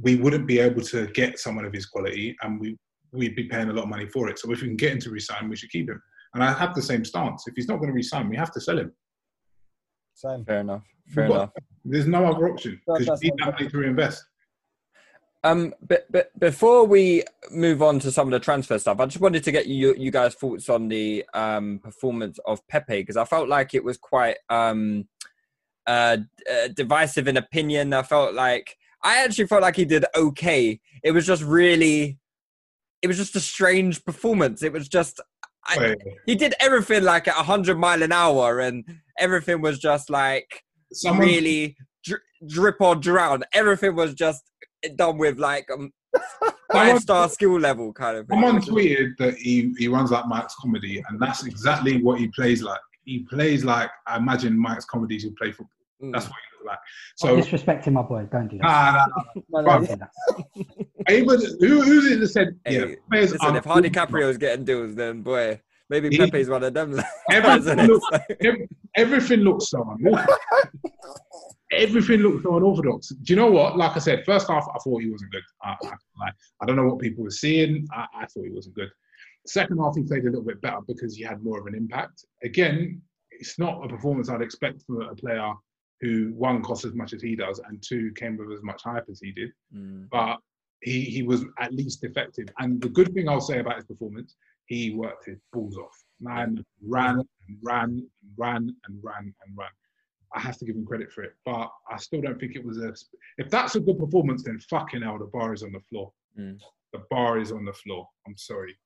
we 0.00 0.16
wouldn't 0.16 0.48
be 0.48 0.58
able 0.58 0.82
to 0.82 1.06
get 1.08 1.38
someone 1.38 1.64
of 1.64 1.72
his 1.72 1.86
quality, 1.86 2.36
and 2.42 2.60
we 2.60 2.76
we'd 3.12 3.36
be 3.36 3.44
paying 3.44 3.68
a 3.68 3.72
lot 3.72 3.84
of 3.84 3.88
money 3.88 4.08
for 4.08 4.28
it. 4.28 4.38
So 4.38 4.50
if 4.50 4.60
we 4.60 4.66
can 4.66 4.76
get 4.76 4.92
him 4.92 4.98
to 5.00 5.10
resign, 5.10 5.48
we 5.48 5.56
should 5.56 5.70
keep 5.70 5.88
him. 5.88 6.02
And 6.34 6.42
I 6.42 6.52
have 6.52 6.74
the 6.74 6.82
same 6.82 7.04
stance. 7.04 7.46
If 7.46 7.54
he's 7.54 7.68
not 7.68 7.76
going 7.76 7.90
to 7.90 7.94
resign, 7.94 8.28
we 8.28 8.36
have 8.36 8.52
to 8.52 8.60
sell 8.60 8.78
him. 8.78 8.92
Same. 10.14 10.44
Fair 10.44 10.60
enough. 10.60 10.84
Fair 11.08 11.24
We've 11.24 11.36
enough. 11.36 11.50
There's 11.84 12.06
no 12.06 12.24
other 12.24 12.48
option 12.48 12.80
because 12.86 13.06
that's 13.06 13.22
you 13.22 13.30
need 13.30 13.38
that 13.40 13.52
money 13.52 13.68
to 13.68 13.78
reinvest. 13.78 14.24
Um, 15.42 15.74
but 15.86 16.06
but 16.10 16.36
before 16.38 16.86
we 16.86 17.22
move 17.50 17.82
on 17.82 17.98
to 17.98 18.10
some 18.10 18.28
of 18.28 18.32
the 18.32 18.40
transfer 18.40 18.78
stuff, 18.78 18.98
I 18.98 19.04
just 19.04 19.20
wanted 19.20 19.44
to 19.44 19.52
get 19.52 19.66
you 19.66 19.94
you 19.98 20.10
guys' 20.10 20.34
thoughts 20.34 20.70
on 20.70 20.88
the 20.88 21.24
um 21.34 21.80
performance 21.82 22.38
of 22.46 22.66
Pepe 22.68 23.00
because 23.00 23.18
I 23.18 23.26
felt 23.26 23.48
like 23.48 23.74
it 23.74 23.84
was 23.84 23.98
quite 23.98 24.36
um 24.48 25.06
uh, 25.86 26.16
uh 26.50 26.68
divisive 26.74 27.28
in 27.28 27.36
opinion. 27.36 27.92
I 27.92 28.02
felt 28.02 28.32
like 28.32 28.78
I 29.02 29.22
actually 29.22 29.46
felt 29.46 29.60
like 29.60 29.76
he 29.76 29.84
did 29.84 30.06
okay. 30.16 30.80
It 31.02 31.10
was 31.10 31.26
just 31.26 31.42
really, 31.42 32.18
it 33.02 33.08
was 33.08 33.18
just 33.18 33.36
a 33.36 33.40
strange 33.40 34.02
performance. 34.02 34.62
It 34.62 34.72
was 34.72 34.88
just 34.88 35.20
I, 35.66 35.94
he 36.26 36.34
did 36.34 36.54
everything 36.60 37.04
like 37.04 37.28
at 37.28 37.34
hundred 37.34 37.78
mile 37.78 38.02
an 38.02 38.12
hour, 38.12 38.60
and 38.60 38.84
everything 39.18 39.60
was 39.60 39.78
just 39.78 40.10
like 40.10 40.62
someone, 40.92 41.26
really 41.26 41.76
dri- 42.04 42.18
drip 42.48 42.76
or 42.80 42.94
drown. 42.96 43.44
Everything 43.52 43.94
was 43.96 44.14
just 44.14 44.42
done 44.96 45.18
with 45.18 45.38
like 45.38 45.66
um, 45.72 45.92
five 46.72 47.00
star 47.00 47.28
skill 47.28 47.58
level 47.58 47.92
kind 47.92 48.16
of 48.18 48.26
thing. 48.28 48.36
Someone 48.36 48.56
It 48.56 48.58
was 48.58 48.64
just- 48.66 48.76
tweeted 48.76 49.16
that 49.18 49.34
he, 49.36 49.74
he 49.78 49.88
runs 49.88 50.10
like 50.10 50.26
Mike's 50.26 50.54
comedy, 50.60 51.02
and 51.08 51.20
that's 51.20 51.44
exactly 51.44 52.02
what 52.02 52.18
he 52.18 52.28
plays 52.28 52.62
like. 52.62 52.80
He 53.04 53.20
plays 53.30 53.64
like 53.64 53.90
I 54.06 54.16
imagine 54.16 54.58
Mike's 54.58 54.84
comedies 54.86 55.22
who 55.24 55.30
play 55.32 55.50
football. 55.52 55.68
Mm. 56.02 56.12
That's 56.12 56.26
what 56.26 56.34
he 56.34 56.64
looks 56.64 56.66
like. 56.66 56.78
Stop 57.16 57.30
So 57.30 57.56
disrespecting 57.58 57.92
my 57.92 58.02
boy. 58.02 58.26
Don't 58.32 58.48
do 58.48 58.58
that. 58.58 58.64
nah, 58.64 58.92
nah, 58.92 59.06
nah. 59.06 59.42
No, 59.50 59.60
no, 59.60 59.66
Right. 59.66 59.88
Don't 59.88 59.98
do 60.56 60.64
that. 61.04 61.12
Even, 61.12 61.40
who, 61.60 61.82
who's 61.82 62.06
it 62.10 62.20
that 62.20 62.28
said? 62.28 62.58
Hey, 62.64 62.78
yeah, 62.78 62.94
Listen, 63.10 63.56
if 63.56 63.64
Hardy. 63.64 63.90
Caprio 63.90 64.28
is 64.30 64.38
getting 64.38 64.64
deals, 64.64 64.94
then 64.94 65.20
boy, 65.20 65.60
maybe 65.94 66.08
He- 66.10 66.18
Pepe's 66.18 66.48
one 66.48 66.64
of 66.64 66.74
them. 66.74 67.00
Everything, 67.30 67.86
look, 67.86 68.02
ev- 68.40 68.68
everything 68.96 69.40
looks 69.40 69.70
so 69.70 69.82
unorthodox. 69.98 70.38
everything 71.72 72.20
looks 72.20 72.42
so 72.44 72.56
unorthodox. 72.56 73.08
Do 73.08 73.32
you 73.32 73.36
know 73.36 73.50
what? 73.50 73.76
Like 73.76 73.96
I 73.96 74.00
said, 74.00 74.24
first 74.24 74.48
half 74.48 74.66
I 74.74 74.78
thought 74.78 75.02
he 75.02 75.10
wasn't 75.10 75.32
good. 75.32 75.42
I, 75.62 75.70
I, 75.82 75.86
like, 76.20 76.34
I 76.60 76.66
don't 76.66 76.76
know 76.76 76.86
what 76.86 76.98
people 77.00 77.24
were 77.24 77.30
seeing. 77.30 77.86
I, 77.92 78.06
I 78.14 78.26
thought 78.26 78.44
he 78.44 78.50
wasn't 78.50 78.76
good. 78.76 78.90
Second 79.46 79.78
half 79.78 79.94
he 79.96 80.02
played 80.02 80.22
a 80.24 80.30
little 80.30 80.44
bit 80.44 80.60
better 80.60 80.78
because 80.86 81.14
he 81.16 81.22
had 81.22 81.42
more 81.42 81.58
of 81.60 81.66
an 81.66 81.74
impact. 81.74 82.24
Again, 82.42 83.00
it's 83.30 83.58
not 83.58 83.84
a 83.84 83.88
performance 83.88 84.28
I'd 84.30 84.42
expect 84.42 84.82
from 84.86 85.02
a 85.02 85.14
player 85.14 85.52
who 86.00 86.32
one 86.36 86.62
costs 86.62 86.84
as 86.84 86.94
much 86.94 87.12
as 87.12 87.22
he 87.22 87.36
does 87.36 87.60
and 87.68 87.82
two 87.82 88.10
came 88.16 88.36
with 88.36 88.52
as 88.52 88.62
much 88.62 88.82
hype 88.82 89.06
as 89.10 89.20
he 89.20 89.32
did. 89.32 89.50
Mm. 89.74 90.08
But 90.10 90.38
he 90.82 91.00
he 91.02 91.22
was 91.22 91.44
at 91.58 91.72
least 91.72 92.04
effective. 92.04 92.46
And 92.58 92.80
the 92.80 92.88
good 92.90 93.12
thing 93.14 93.28
I'll 93.28 93.40
say 93.40 93.58
about 93.58 93.76
his 93.76 93.86
performance, 93.86 94.34
he 94.66 94.90
worked 94.90 95.26
his 95.26 95.38
balls 95.52 95.76
off. 95.76 96.04
Man 96.20 96.64
ran 96.86 97.16
and 97.18 97.58
ran 97.62 97.88
and 97.88 98.06
ran 98.36 98.74
and 98.86 98.98
ran 99.02 99.34
and 99.46 99.56
ran. 99.56 99.68
I 100.34 100.40
have 100.40 100.58
to 100.58 100.64
give 100.64 100.74
him 100.74 100.84
credit 100.84 101.12
for 101.12 101.22
it, 101.22 101.34
but 101.44 101.70
I 101.90 101.96
still 101.96 102.20
don't 102.20 102.38
think 102.40 102.56
it 102.56 102.64
was 102.64 102.78
a. 102.78 102.92
If 103.38 103.50
that's 103.50 103.76
a 103.76 103.80
good 103.80 103.98
performance, 103.98 104.42
then 104.42 104.58
fucking 104.68 105.02
hell, 105.02 105.18
the 105.18 105.26
bar 105.26 105.52
is 105.52 105.62
on 105.62 105.72
the 105.72 105.80
floor. 105.88 106.12
Mm. 106.38 106.58
The 106.92 107.00
bar 107.10 107.38
is 107.38 107.52
on 107.52 107.64
the 107.64 107.72
floor. 107.72 108.08
I'm 108.26 108.36
sorry. 108.36 108.76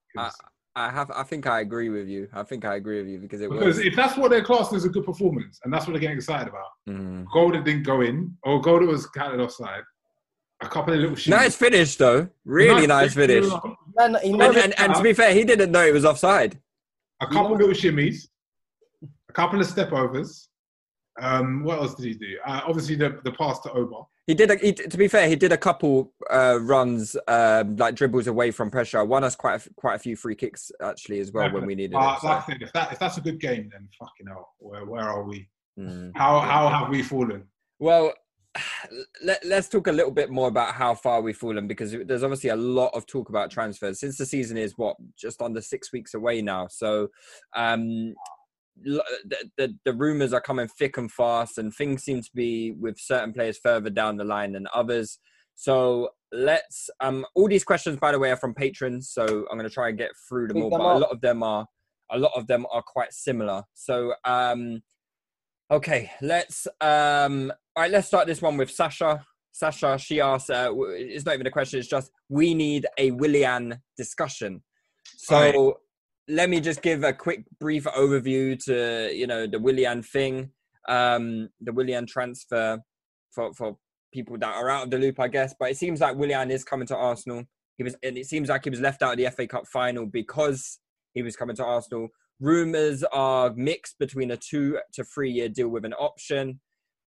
I, 0.76 0.90
have. 0.90 1.10
I 1.10 1.22
think 1.22 1.46
I 1.46 1.60
agree 1.60 1.88
with 1.88 2.06
you. 2.08 2.28
I 2.32 2.42
think 2.42 2.64
I 2.64 2.76
agree 2.76 2.98
with 2.98 3.08
you 3.10 3.18
because 3.18 3.40
it 3.40 3.50
because 3.50 3.76
was. 3.76 3.78
if 3.78 3.96
that's 3.96 4.16
what 4.16 4.30
they're 4.30 4.44
classing 4.44 4.76
as 4.76 4.84
a 4.84 4.88
good 4.88 5.04
performance, 5.04 5.58
and 5.64 5.72
that's 5.72 5.86
what 5.86 5.92
they're 5.92 6.00
getting 6.00 6.16
excited 6.16 6.48
about, 6.48 6.66
Mm. 6.88 7.52
that 7.52 7.64
didn't 7.64 7.82
go 7.82 8.00
in, 8.02 8.36
or 8.42 8.60
that 8.60 8.86
was 8.86 9.06
counted 9.08 9.40
offside, 9.40 9.82
a 10.60 10.68
couple 10.68 10.92
of 10.94 11.00
little 11.00 11.16
shit. 11.16 11.30
Nice 11.30 11.56
finish 11.56 11.96
though. 11.96 12.28
Really 12.44 12.86
nice 12.86 13.14
finish. 13.14 13.46
Man, 13.46 13.76
he 13.98 14.30
And, 14.32 14.42
and, 14.42 14.78
and 14.78 14.94
to 14.94 15.02
be 15.02 15.12
fair, 15.12 15.32
he 15.34 15.44
didn't 15.44 15.70
know 15.72 15.84
it 15.84 15.92
was 15.92 16.04
offside. 16.04 16.58
a 17.20 17.26
couple 17.26 17.54
of 17.54 17.60
little 17.60 17.74
shimmies, 17.74 18.28
a 19.28 19.32
couple 19.32 19.60
of 19.60 19.66
step 19.66 19.92
overs. 19.92 20.48
Um, 21.20 21.64
what 21.64 21.78
else 21.80 21.94
did 21.96 22.06
he 22.06 22.14
do? 22.14 22.38
Uh, 22.46 22.60
obviously, 22.66 22.94
the, 22.94 23.18
the 23.24 23.32
pass 23.32 23.58
to 23.60 23.72
Oba. 23.72 24.02
He 24.28 24.34
did. 24.34 24.50
A, 24.52 24.56
he, 24.56 24.72
to 24.72 24.96
be 24.96 25.08
fair, 25.08 25.26
he 25.28 25.34
did 25.34 25.52
a 25.52 25.56
couple 25.56 26.12
uh, 26.30 26.58
runs, 26.60 27.16
um, 27.26 27.74
like 27.76 27.96
dribbles 27.96 28.28
away 28.28 28.52
from 28.52 28.70
pressure. 28.70 29.04
Won 29.04 29.24
us 29.24 29.34
quite 29.34 29.52
a, 29.52 29.56
f- 29.56 29.68
quite 29.74 29.94
a 29.96 29.98
few 29.98 30.14
free 30.14 30.36
kicks 30.36 30.70
actually 30.80 31.18
as 31.18 31.32
well 31.32 31.50
when 31.50 31.66
we 31.66 31.74
needed 31.74 31.96
Uh, 31.96 32.14
it. 32.16 32.20
so- 32.20 32.26
like 32.28 32.42
I 32.42 32.46
said, 32.46 32.62
if, 32.62 32.72
that, 32.74 32.92
if 32.92 32.98
that's 33.00 33.16
a 33.16 33.20
good 33.20 33.40
game, 33.40 33.68
then 33.72 33.88
fucking 33.98 34.26
hell, 34.28 34.50
where, 34.58 34.84
where 34.84 35.02
are 35.02 35.24
we? 35.24 35.48
Mm. 35.78 36.12
How 36.14 36.38
how 36.40 36.68
have 36.68 36.88
we 36.88 37.02
fallen? 37.02 37.44
Well, 37.80 38.12
let, 39.24 39.44
let's 39.44 39.68
talk 39.68 39.86
a 39.86 39.92
little 39.92 40.10
bit 40.10 40.30
more 40.30 40.48
about 40.48 40.74
how 40.74 40.94
far 40.94 41.20
we've 41.20 41.36
fallen 41.36 41.66
because 41.66 41.94
there's 42.06 42.22
obviously 42.22 42.50
a 42.50 42.56
lot 42.56 42.90
of 42.94 43.06
talk 43.06 43.28
about 43.28 43.50
transfers 43.50 44.00
since 44.00 44.16
the 44.16 44.26
season 44.26 44.56
is 44.56 44.74
what 44.76 44.96
just 45.18 45.42
under 45.42 45.60
six 45.60 45.92
weeks 45.92 46.14
away 46.14 46.42
now. 46.42 46.66
So, 46.68 47.08
um, 47.56 48.14
the, 48.80 49.02
the 49.56 49.74
the 49.84 49.92
rumors 49.92 50.32
are 50.32 50.40
coming 50.40 50.68
thick 50.68 50.98
and 50.98 51.10
fast, 51.10 51.58
and 51.58 51.74
things 51.74 52.04
seem 52.04 52.22
to 52.22 52.30
be 52.32 52.72
with 52.72 52.96
certain 52.98 53.32
players 53.32 53.58
further 53.58 53.90
down 53.90 54.16
the 54.16 54.24
line 54.24 54.52
than 54.52 54.68
others. 54.72 55.18
So 55.56 56.10
let's 56.30 56.90
um 57.00 57.24
all 57.34 57.48
these 57.48 57.64
questions 57.64 57.96
by 57.98 58.12
the 58.12 58.18
way 58.18 58.30
are 58.30 58.36
from 58.36 58.52
patrons 58.52 59.08
so 59.10 59.46
i'm 59.50 59.56
going 59.56 59.66
to 59.66 59.72
try 59.72 59.88
and 59.88 59.96
get 59.96 60.10
through 60.28 60.46
them 60.46 60.56
Pick 60.56 60.64
all 60.64 60.68
them 60.68 60.80
but 60.80 60.96
a 60.96 60.98
lot 60.98 61.10
of 61.10 61.22
them 61.22 61.42
are 61.42 61.66
a 62.10 62.18
lot 62.18 62.32
of 62.36 62.46
them 62.46 62.66
are 62.70 62.82
quite 62.82 63.14
similar 63.14 63.62
so 63.72 64.12
um 64.26 64.82
Okay, 65.70 66.10
let's 66.22 66.66
um 66.80 67.52
all 67.78 67.82
right, 67.82 67.92
let's 67.92 68.08
start 68.08 68.26
this 68.26 68.42
one 68.42 68.56
with 68.56 68.72
Sasha. 68.72 69.24
Sasha, 69.52 69.96
she 69.98 70.20
asks, 70.20 70.50
uh, 70.50 70.72
it's 70.96 71.24
not 71.24 71.34
even 71.34 71.46
a 71.46 71.50
question, 71.52 71.78
it's 71.78 71.88
just 71.88 72.10
we 72.28 72.52
need 72.52 72.86
a 72.98 73.12
Willian 73.12 73.80
discussion. 73.96 74.64
So 75.16 75.38
Right. 75.38 75.74
let 76.26 76.50
me 76.50 76.60
just 76.60 76.82
give 76.82 77.04
a 77.04 77.12
quick 77.12 77.44
brief 77.60 77.84
overview 77.84 78.60
to 78.64 79.12
you 79.14 79.28
know 79.28 79.46
the 79.46 79.60
Willian 79.60 80.02
thing, 80.02 80.50
um, 80.88 81.50
the 81.60 81.72
Willian 81.72 82.04
transfer 82.04 82.80
for 83.30 83.54
for 83.54 83.78
people 84.12 84.36
that 84.38 84.56
are 84.56 84.68
out 84.70 84.86
of 84.86 84.90
the 84.90 84.98
loop, 84.98 85.20
I 85.20 85.28
guess. 85.28 85.54
But 85.56 85.70
it 85.70 85.76
seems 85.76 86.00
like 86.00 86.16
Willian 86.16 86.50
is 86.50 86.64
coming 86.64 86.88
to 86.88 86.96
Arsenal. 86.96 87.44
He 87.76 87.84
was, 87.84 87.94
and 88.02 88.18
it 88.18 88.26
seems 88.26 88.48
like 88.48 88.64
he 88.64 88.70
was 88.70 88.80
left 88.80 89.04
out 89.04 89.12
of 89.12 89.18
the 89.18 89.30
FA 89.30 89.46
Cup 89.46 89.68
final 89.68 90.04
because 90.04 90.80
he 91.14 91.22
was 91.22 91.36
coming 91.36 91.54
to 91.54 91.64
Arsenal. 91.64 92.08
Rumors 92.40 93.04
are 93.04 93.52
mixed 93.54 94.00
between 94.00 94.32
a 94.32 94.36
two 94.36 94.80
to 94.94 95.04
three 95.04 95.30
year 95.30 95.48
deal 95.48 95.68
with 95.68 95.84
an 95.84 95.92
option, 95.92 96.58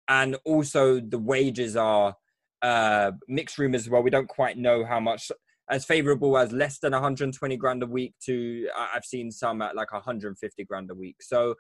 and 0.10 0.36
also 0.44 1.00
the 1.00 1.20
wages 1.20 1.78
are 1.78 2.16
uh, 2.62 3.12
mixed 3.28 3.58
rumors 3.58 3.84
as 3.84 3.90
well. 3.90 4.04
We 4.04 4.10
don't 4.10 4.28
quite 4.28 4.58
know 4.58 4.84
how 4.84 5.00
much 5.00 5.32
as 5.70 5.86
favorable 5.86 6.38
as 6.38 6.52
less 6.52 6.80
than 6.80 6.94
120 6.94 7.56
grand 7.58 7.84
a 7.84 7.86
week 7.86 8.16
to 8.26 8.68
I've 8.76 9.06
seen 9.06 9.32
some 9.32 9.62
at 9.62 9.76
like 9.76 9.94
150 9.94 10.66
grand 10.66 10.90
a 10.90 10.96
week. 10.96 11.18
So, 11.22 11.54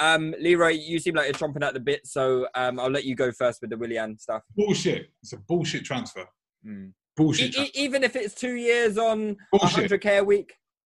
um, 0.00 0.34
Leroy, 0.40 0.70
you 0.70 1.00
seem 1.00 1.16
like 1.16 1.26
you're 1.26 1.34
chomping 1.34 1.64
at 1.66 1.74
the 1.74 1.80
bit. 1.80 2.06
So 2.06 2.46
um, 2.54 2.78
I'll 2.78 2.90
let 2.90 3.04
you 3.04 3.16
go 3.16 3.32
first 3.32 3.60
with 3.60 3.70
the 3.70 3.76
Willian 3.76 4.16
stuff. 4.18 4.42
Bullshit. 4.56 5.08
It's 5.22 5.32
a 5.32 5.38
bullshit 5.48 5.84
transfer. 5.84 6.24
Mm. 6.66 6.92
Bullshit. 7.16 7.48
E- 7.48 7.52
transfer. 7.52 7.72
even 7.80 8.04
if 8.04 8.14
it's 8.14 8.34
two 8.34 8.54
years 8.54 8.98
on 8.98 9.36
Bullshit. 9.50 9.90
100k 9.90 10.20
a 10.20 10.24
week. 10.24 10.54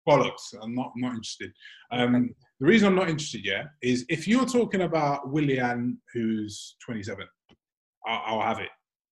bollocks. 0.07 0.53
I'm 0.61 0.75
not 0.75 0.91
not 0.97 1.11
interested. 1.11 1.51
Um, 1.91 2.31
the 2.59 2.65
reason 2.65 2.87
I'm 2.87 2.95
not 2.95 3.09
interested 3.09 3.45
yet 3.45 3.67
is 3.81 4.05
if 4.09 4.27
you're 4.27 4.45
talking 4.45 4.81
about 4.81 5.31
Willian, 5.31 5.99
who's 6.13 6.75
27, 6.83 7.25
I'll, 8.07 8.21
I'll 8.25 8.41
have 8.41 8.59
it 8.59 8.69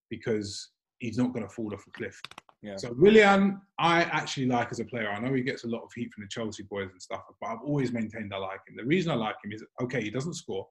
because 0.09 0.71
he's 0.99 1.17
not 1.17 1.33
going 1.33 1.47
to 1.47 1.53
fall 1.53 1.73
off 1.73 1.85
a 1.87 1.91
cliff. 1.91 2.19
Yeah. 2.63 2.77
So 2.77 2.95
Willian, 2.97 3.61
I 3.77 4.03
actually 4.03 4.47
like 4.47 4.71
as 4.71 4.79
a 4.79 4.85
player. 4.85 5.09
I 5.09 5.19
know 5.19 5.33
he 5.33 5.43
gets 5.43 5.65
a 5.65 5.67
lot 5.67 5.83
of 5.83 5.91
heat 5.93 6.11
from 6.13 6.23
the 6.23 6.29
Chelsea 6.29 6.63
boys 6.63 6.89
and 6.91 7.01
stuff, 7.01 7.21
but 7.39 7.47
I've 7.47 7.61
always 7.63 7.91
maintained 7.91 8.33
I 8.33 8.37
like 8.37 8.61
him. 8.67 8.75
The 8.77 8.85
reason 8.85 9.11
I 9.11 9.15
like 9.15 9.35
him 9.43 9.51
is 9.51 9.63
okay, 9.83 10.01
he 10.01 10.09
doesn't 10.09 10.33
score, 10.33 10.67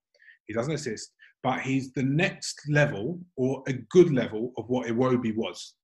he 0.46 0.54
doesn't 0.54 0.74
assist, 0.74 1.12
but 1.44 1.60
he's 1.60 1.92
the 1.92 2.02
next 2.02 2.60
level 2.68 3.20
or 3.36 3.62
a 3.68 3.74
good 3.90 4.12
level 4.12 4.52
of 4.56 4.68
what 4.68 4.88
Iwobi 4.88 5.36
was. 5.36 5.74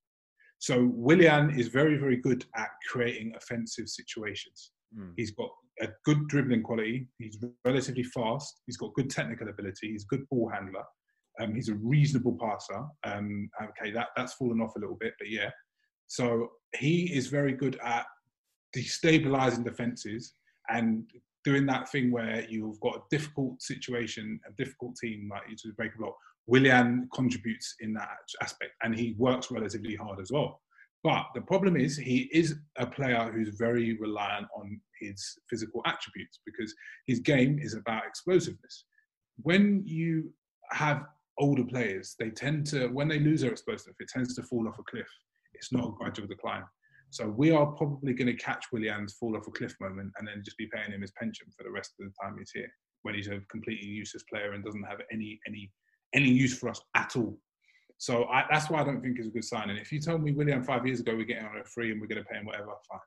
So 0.58 0.90
Willian 0.92 1.58
is 1.58 1.68
very, 1.68 1.96
very 1.96 2.16
good 2.16 2.44
at 2.56 2.68
creating 2.90 3.32
offensive 3.36 3.88
situations. 3.88 4.72
Mm. 4.98 5.12
He's 5.16 5.30
got 5.30 5.50
a 5.80 5.88
good 6.04 6.28
dribbling 6.28 6.62
quality. 6.62 7.08
He's 7.18 7.38
relatively 7.64 8.02
fast. 8.02 8.60
He's 8.66 8.76
got 8.76 8.94
good 8.94 9.10
technical 9.10 9.48
ability. 9.48 9.92
He's 9.92 10.04
a 10.04 10.14
good 10.14 10.28
ball 10.28 10.50
handler. 10.52 10.84
Um, 11.40 11.54
he's 11.54 11.68
a 11.68 11.74
reasonable 11.74 12.36
passer. 12.40 12.84
Um, 13.04 13.48
okay, 13.62 13.90
that, 13.92 14.08
that's 14.16 14.34
fallen 14.34 14.60
off 14.60 14.76
a 14.76 14.80
little 14.80 14.96
bit, 15.00 15.14
but 15.18 15.30
yeah. 15.30 15.50
So 16.06 16.48
he 16.76 17.14
is 17.14 17.28
very 17.28 17.52
good 17.52 17.78
at 17.82 18.04
destabilizing 18.76 19.64
defenses 19.64 20.34
and 20.68 21.04
doing 21.44 21.66
that 21.66 21.88
thing 21.88 22.10
where 22.10 22.44
you've 22.48 22.80
got 22.80 22.96
a 22.96 23.02
difficult 23.10 23.62
situation, 23.62 24.40
a 24.46 24.52
difficult 24.62 24.96
team, 24.96 25.28
like 25.30 25.42
you 25.48 25.56
to 25.56 25.72
break 25.76 25.94
a 25.94 25.98
block. 25.98 26.14
Willian 26.46 27.08
contributes 27.14 27.76
in 27.80 27.94
that 27.94 28.08
aspect 28.42 28.72
and 28.82 28.94
he 28.94 29.14
works 29.18 29.50
relatively 29.50 29.94
hard 29.94 30.20
as 30.20 30.30
well. 30.30 30.60
But 31.02 31.26
the 31.34 31.40
problem 31.40 31.76
is, 31.76 31.96
he 31.96 32.28
is 32.32 32.56
a 32.76 32.86
player 32.86 33.30
who's 33.32 33.56
very 33.58 33.96
reliant 33.98 34.46
on 34.54 34.78
his 35.00 35.38
physical 35.48 35.82
attributes 35.86 36.40
because 36.44 36.74
his 37.06 37.20
game 37.20 37.58
is 37.58 37.74
about 37.74 38.06
explosiveness. 38.06 38.84
When 39.42 39.82
you 39.84 40.32
have 40.72 41.04
older 41.38 41.64
players, 41.64 42.14
they 42.18 42.30
tend 42.30 42.66
to, 42.68 42.88
when 42.88 43.08
they 43.08 43.18
lose 43.18 43.40
their 43.40 43.50
explosiveness, 43.50 43.96
it 43.98 44.08
tends 44.08 44.34
to 44.36 44.42
fall 44.42 44.68
off 44.68 44.78
a 44.78 44.82
cliff. 44.84 45.08
It's 45.54 45.72
not 45.72 45.88
a 45.88 45.92
gradual 45.92 46.26
decline. 46.26 46.64
So 47.10 47.26
we 47.28 47.50
are 47.50 47.66
probably 47.66 48.14
going 48.14 48.28
to 48.28 48.34
catch 48.34 48.66
Willian's 48.72 49.14
fall 49.14 49.36
off 49.36 49.48
a 49.48 49.50
cliff 49.50 49.74
moment 49.80 50.12
and 50.18 50.28
then 50.28 50.42
just 50.44 50.56
be 50.56 50.68
paying 50.72 50.92
him 50.92 51.00
his 51.00 51.12
pension 51.12 51.48
for 51.56 51.64
the 51.64 51.70
rest 51.70 51.92
of 51.98 52.06
the 52.06 52.12
time 52.22 52.36
he's 52.38 52.52
here, 52.52 52.70
when 53.02 53.14
he's 53.16 53.26
a 53.26 53.40
completely 53.50 53.88
useless 53.88 54.22
player 54.32 54.52
and 54.52 54.64
doesn't 54.64 54.84
have 54.84 55.00
any 55.12 55.40
any 55.46 55.70
any 56.14 56.28
use 56.28 56.56
for 56.56 56.68
us 56.68 56.80
at 56.94 57.16
all. 57.16 57.36
So 57.98 58.24
I, 58.24 58.46
that's 58.50 58.70
why 58.70 58.80
I 58.80 58.84
don't 58.84 59.02
think 59.02 59.18
it's 59.18 59.26
a 59.26 59.30
good 59.30 59.44
sign. 59.44 59.70
And 59.70 59.78
if 59.78 59.92
you 59.92 60.00
told 60.00 60.22
me 60.22 60.32
Willian 60.32 60.62
five 60.62 60.86
years 60.86 61.00
ago 61.00 61.14
we're 61.14 61.24
getting 61.24 61.44
on 61.44 61.58
a 61.58 61.64
free 61.64 61.90
and 61.90 62.00
we're 62.00 62.06
going 62.06 62.22
to 62.22 62.28
pay 62.28 62.38
him 62.38 62.46
whatever, 62.46 62.72
fine. 62.88 63.00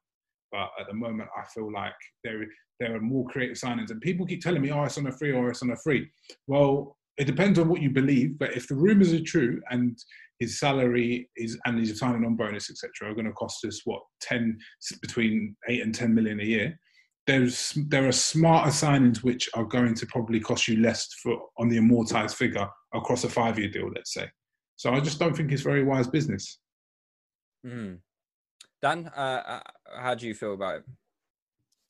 But 0.54 0.70
at 0.80 0.88
the 0.88 0.94
moment, 0.94 1.30
I 1.36 1.44
feel 1.54 1.74
like 1.74 1.96
there 2.24 2.46
there 2.80 2.96
are 2.96 3.02
more 3.02 3.26
creative 3.28 3.58
signings, 3.58 3.90
and 3.90 4.00
people 4.00 4.26
keep 4.26 4.42
telling 4.42 4.62
me, 4.62 4.72
"Oh, 4.72 4.84
it's 4.84 5.00
on 5.00 5.08
a 5.08 5.12
free, 5.12 5.32
or 5.32 5.50
it's 5.50 5.64
on 5.64 5.72
a 5.72 5.78
free." 5.78 6.08
Well, 6.48 6.96
it 7.18 7.26
depends 7.26 7.58
on 7.58 7.68
what 7.68 7.82
you 7.82 7.90
believe. 7.90 8.38
But 8.38 8.56
if 8.56 8.68
the 8.68 8.76
rumours 8.76 9.14
are 9.14 9.24
true 9.24 9.62
and 9.72 9.98
his 10.40 10.60
salary 10.60 11.30
is 11.36 11.58
and 11.66 11.80
his 11.80 11.98
signing 11.98 12.24
on 12.24 12.36
bonus, 12.36 12.70
etc., 12.70 13.10
are 13.10 13.16
going 13.16 13.26
to 13.26 13.34
cost 13.34 13.66
us 13.66 13.82
what 13.84 14.02
ten 14.22 14.60
between 15.02 15.56
eight 15.68 15.82
and 15.82 15.94
ten 15.94 16.14
million 16.14 16.40
a 16.40 16.46
year, 16.46 16.80
there's 17.26 17.74
there 17.88 18.08
are 18.08 18.12
smarter 18.12 18.70
signings 18.70 19.24
which 19.24 19.50
are 19.56 19.66
going 19.66 19.96
to 19.96 20.06
probably 20.06 20.40
cost 20.40 20.68
you 20.68 20.78
less 20.78 21.12
for 21.24 21.36
on 21.58 21.70
the 21.70 21.78
amortized 21.78 22.36
figure 22.36 22.68
across 22.94 23.24
a 23.24 23.30
five 23.30 23.58
year 23.58 23.70
deal, 23.70 23.90
let's 23.96 24.14
say. 24.14 24.30
So 24.76 24.94
I 24.94 25.00
just 25.00 25.18
don't 25.18 25.36
think 25.36 25.52
it's 25.52 25.64
very 25.64 25.84
wise 25.84 26.08
business. 26.08 26.60
Mm. 27.66 28.00
Dan, 28.84 29.10
uh, 29.16 29.44
uh, 29.48 29.60
how 29.98 30.14
do 30.14 30.28
you 30.28 30.34
feel 30.34 30.56
about 30.56 30.80
it? 30.80 30.84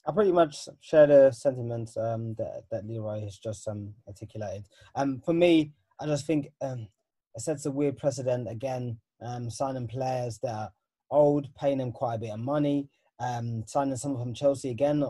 I 0.07 0.11
pretty 0.11 0.31
much 0.31 0.69
share 0.79 1.07
the 1.07 1.31
sentiments 1.31 1.97
um, 1.97 2.35
that, 2.35 2.65
that 2.69 2.85
Leroy 2.85 3.21
has 3.21 3.39
just 3.39 3.67
um, 3.67 3.95
articulated. 4.07 4.67
Um, 4.93 5.19
for 5.25 5.33
me, 5.33 5.71
I 5.99 6.05
just 6.05 6.27
think 6.27 6.49
um, 6.61 6.87
it 7.33 7.41
sets 7.41 7.65
a 7.65 7.71
weird 7.71 7.97
precedent 7.97 8.47
again, 8.47 8.99
um, 9.25 9.49
signing 9.49 9.87
players 9.87 10.37
that 10.43 10.53
are 10.53 10.71
old, 11.09 11.47
paying 11.59 11.79
them 11.79 11.91
quite 11.91 12.15
a 12.15 12.19
bit 12.19 12.29
of 12.29 12.39
money, 12.39 12.89
um, 13.19 13.63
signing 13.65 13.95
someone 13.95 14.21
from 14.21 14.35
Chelsea 14.35 14.69
again 14.69 15.03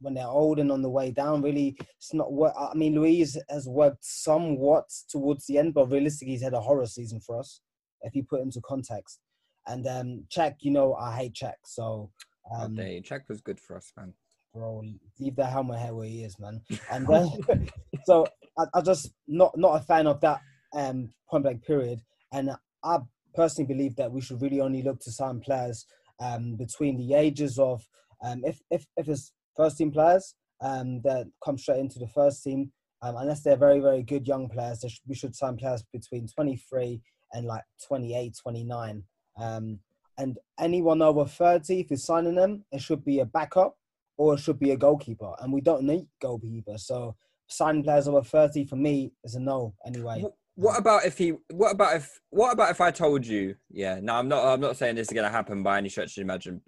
when 0.00 0.12
they're 0.12 0.26
old 0.26 0.58
and 0.58 0.70
on 0.70 0.82
the 0.82 0.90
way 0.90 1.10
down. 1.10 1.40
Really, 1.40 1.74
it's 1.96 2.12
not 2.12 2.32
what 2.32 2.52
I 2.54 2.74
mean. 2.74 2.96
Luiz 2.96 3.38
has 3.48 3.66
worked 3.66 4.04
somewhat 4.04 4.90
towards 5.08 5.46
the 5.46 5.56
end, 5.56 5.72
but 5.72 5.90
realistically, 5.90 6.32
he's 6.32 6.42
had 6.42 6.52
a 6.52 6.60
horror 6.60 6.84
season 6.84 7.18
for 7.18 7.38
us 7.38 7.62
if 8.02 8.14
you 8.14 8.24
put 8.24 8.42
into 8.42 8.60
context. 8.60 9.20
And 9.66 9.86
um, 9.86 10.24
Cech, 10.34 10.56
you 10.60 10.70
know, 10.70 10.94
I 10.94 11.14
hate 11.16 11.34
Cech, 11.34 11.54
so. 11.64 12.10
Um, 12.54 12.76
oh, 12.78 12.82
Cech 12.82 13.28
was 13.28 13.40
good 13.40 13.60
for 13.60 13.76
us, 13.76 13.92
man. 13.96 14.12
Bro, 14.54 14.82
leave 15.18 15.36
the 15.36 15.46
helmet 15.46 15.80
here 15.80 15.94
where 15.94 16.08
he 16.08 16.24
is, 16.24 16.38
man. 16.38 16.60
And 16.90 17.08
uh, 17.08 17.28
so 18.04 18.26
I, 18.58 18.64
I 18.74 18.80
just 18.82 19.10
not 19.26 19.56
not 19.56 19.80
a 19.80 19.84
fan 19.84 20.06
of 20.06 20.20
that 20.20 20.40
um, 20.74 21.08
point 21.30 21.44
blank 21.44 21.64
period. 21.64 22.00
And 22.32 22.50
I 22.84 22.98
personally 23.34 23.72
believe 23.72 23.96
that 23.96 24.12
we 24.12 24.20
should 24.20 24.42
really 24.42 24.60
only 24.60 24.82
look 24.82 25.00
to 25.00 25.12
sign 25.12 25.40
players 25.40 25.86
um, 26.20 26.56
between 26.56 26.98
the 26.98 27.14
ages 27.14 27.58
of 27.58 27.82
um, 28.22 28.42
if 28.44 28.60
if 28.70 28.84
if 28.96 29.08
it's 29.08 29.32
first 29.56 29.78
team 29.78 29.90
players 29.90 30.34
um, 30.60 31.00
that 31.02 31.26
come 31.44 31.58
straight 31.58 31.80
into 31.80 31.98
the 31.98 32.08
first 32.08 32.42
team, 32.42 32.72
um, 33.02 33.16
unless 33.16 33.42
they're 33.42 33.56
very 33.56 33.80
very 33.80 34.02
good 34.02 34.26
young 34.26 34.48
players, 34.48 34.84
sh- 34.86 35.00
we 35.06 35.14
should 35.14 35.34
sign 35.34 35.56
players 35.56 35.82
between 35.92 36.26
23 36.28 37.00
and 37.32 37.46
like 37.46 37.64
28, 37.88 38.36
29. 38.42 39.02
Um, 39.36 39.80
and 40.18 40.38
anyone 40.58 41.02
over 41.02 41.24
30, 41.24 41.80
if 41.80 41.90
you're 41.90 41.96
signing 41.96 42.34
them, 42.34 42.64
it 42.70 42.80
should 42.80 43.04
be 43.04 43.20
a 43.20 43.24
backup 43.24 43.76
or 44.16 44.34
it 44.34 44.40
should 44.40 44.58
be 44.58 44.70
a 44.70 44.76
goalkeeper. 44.76 45.32
And 45.40 45.52
we 45.52 45.60
don't 45.60 45.84
need 45.84 46.06
goalkeeper. 46.20 46.78
So 46.78 47.16
signing 47.48 47.82
players 47.82 48.08
over 48.08 48.22
30 48.22 48.66
for 48.66 48.76
me 48.76 49.12
is 49.24 49.34
a 49.34 49.40
no 49.40 49.74
anyway. 49.86 50.24
What 50.54 50.78
about 50.78 51.06
if 51.06 51.16
he 51.16 51.32
what 51.50 51.72
about 51.72 51.96
if 51.96 52.20
what 52.28 52.52
about 52.52 52.70
if 52.70 52.80
I 52.82 52.90
told 52.90 53.26
you, 53.26 53.54
yeah, 53.70 54.00
no, 54.02 54.16
I'm 54.16 54.28
not 54.28 54.44
I'm 54.44 54.60
not 54.60 54.76
saying 54.76 54.96
this 54.96 55.08
is 55.08 55.14
gonna 55.14 55.30
happen 55.30 55.62
by 55.62 55.78
any 55.78 55.88
stretch 55.88 56.18
of 56.18 56.22
imagine, 56.22 56.60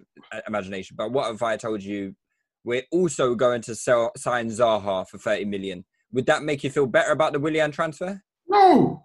imagination, 0.47 0.95
but 0.97 1.11
what 1.11 1.31
if 1.33 1.43
I 1.43 1.55
told 1.55 1.83
you 1.83 2.15
we're 2.63 2.81
also 2.91 3.35
going 3.35 3.61
to 3.61 3.75
sell 3.75 4.11
sign 4.17 4.49
Zaha 4.49 5.07
for 5.07 5.19
30 5.19 5.45
million? 5.45 5.85
Would 6.11 6.25
that 6.25 6.41
make 6.41 6.63
you 6.63 6.71
feel 6.71 6.87
better 6.87 7.11
about 7.11 7.33
the 7.33 7.39
Willian 7.39 7.71
transfer? 7.71 8.23
No. 8.47 9.04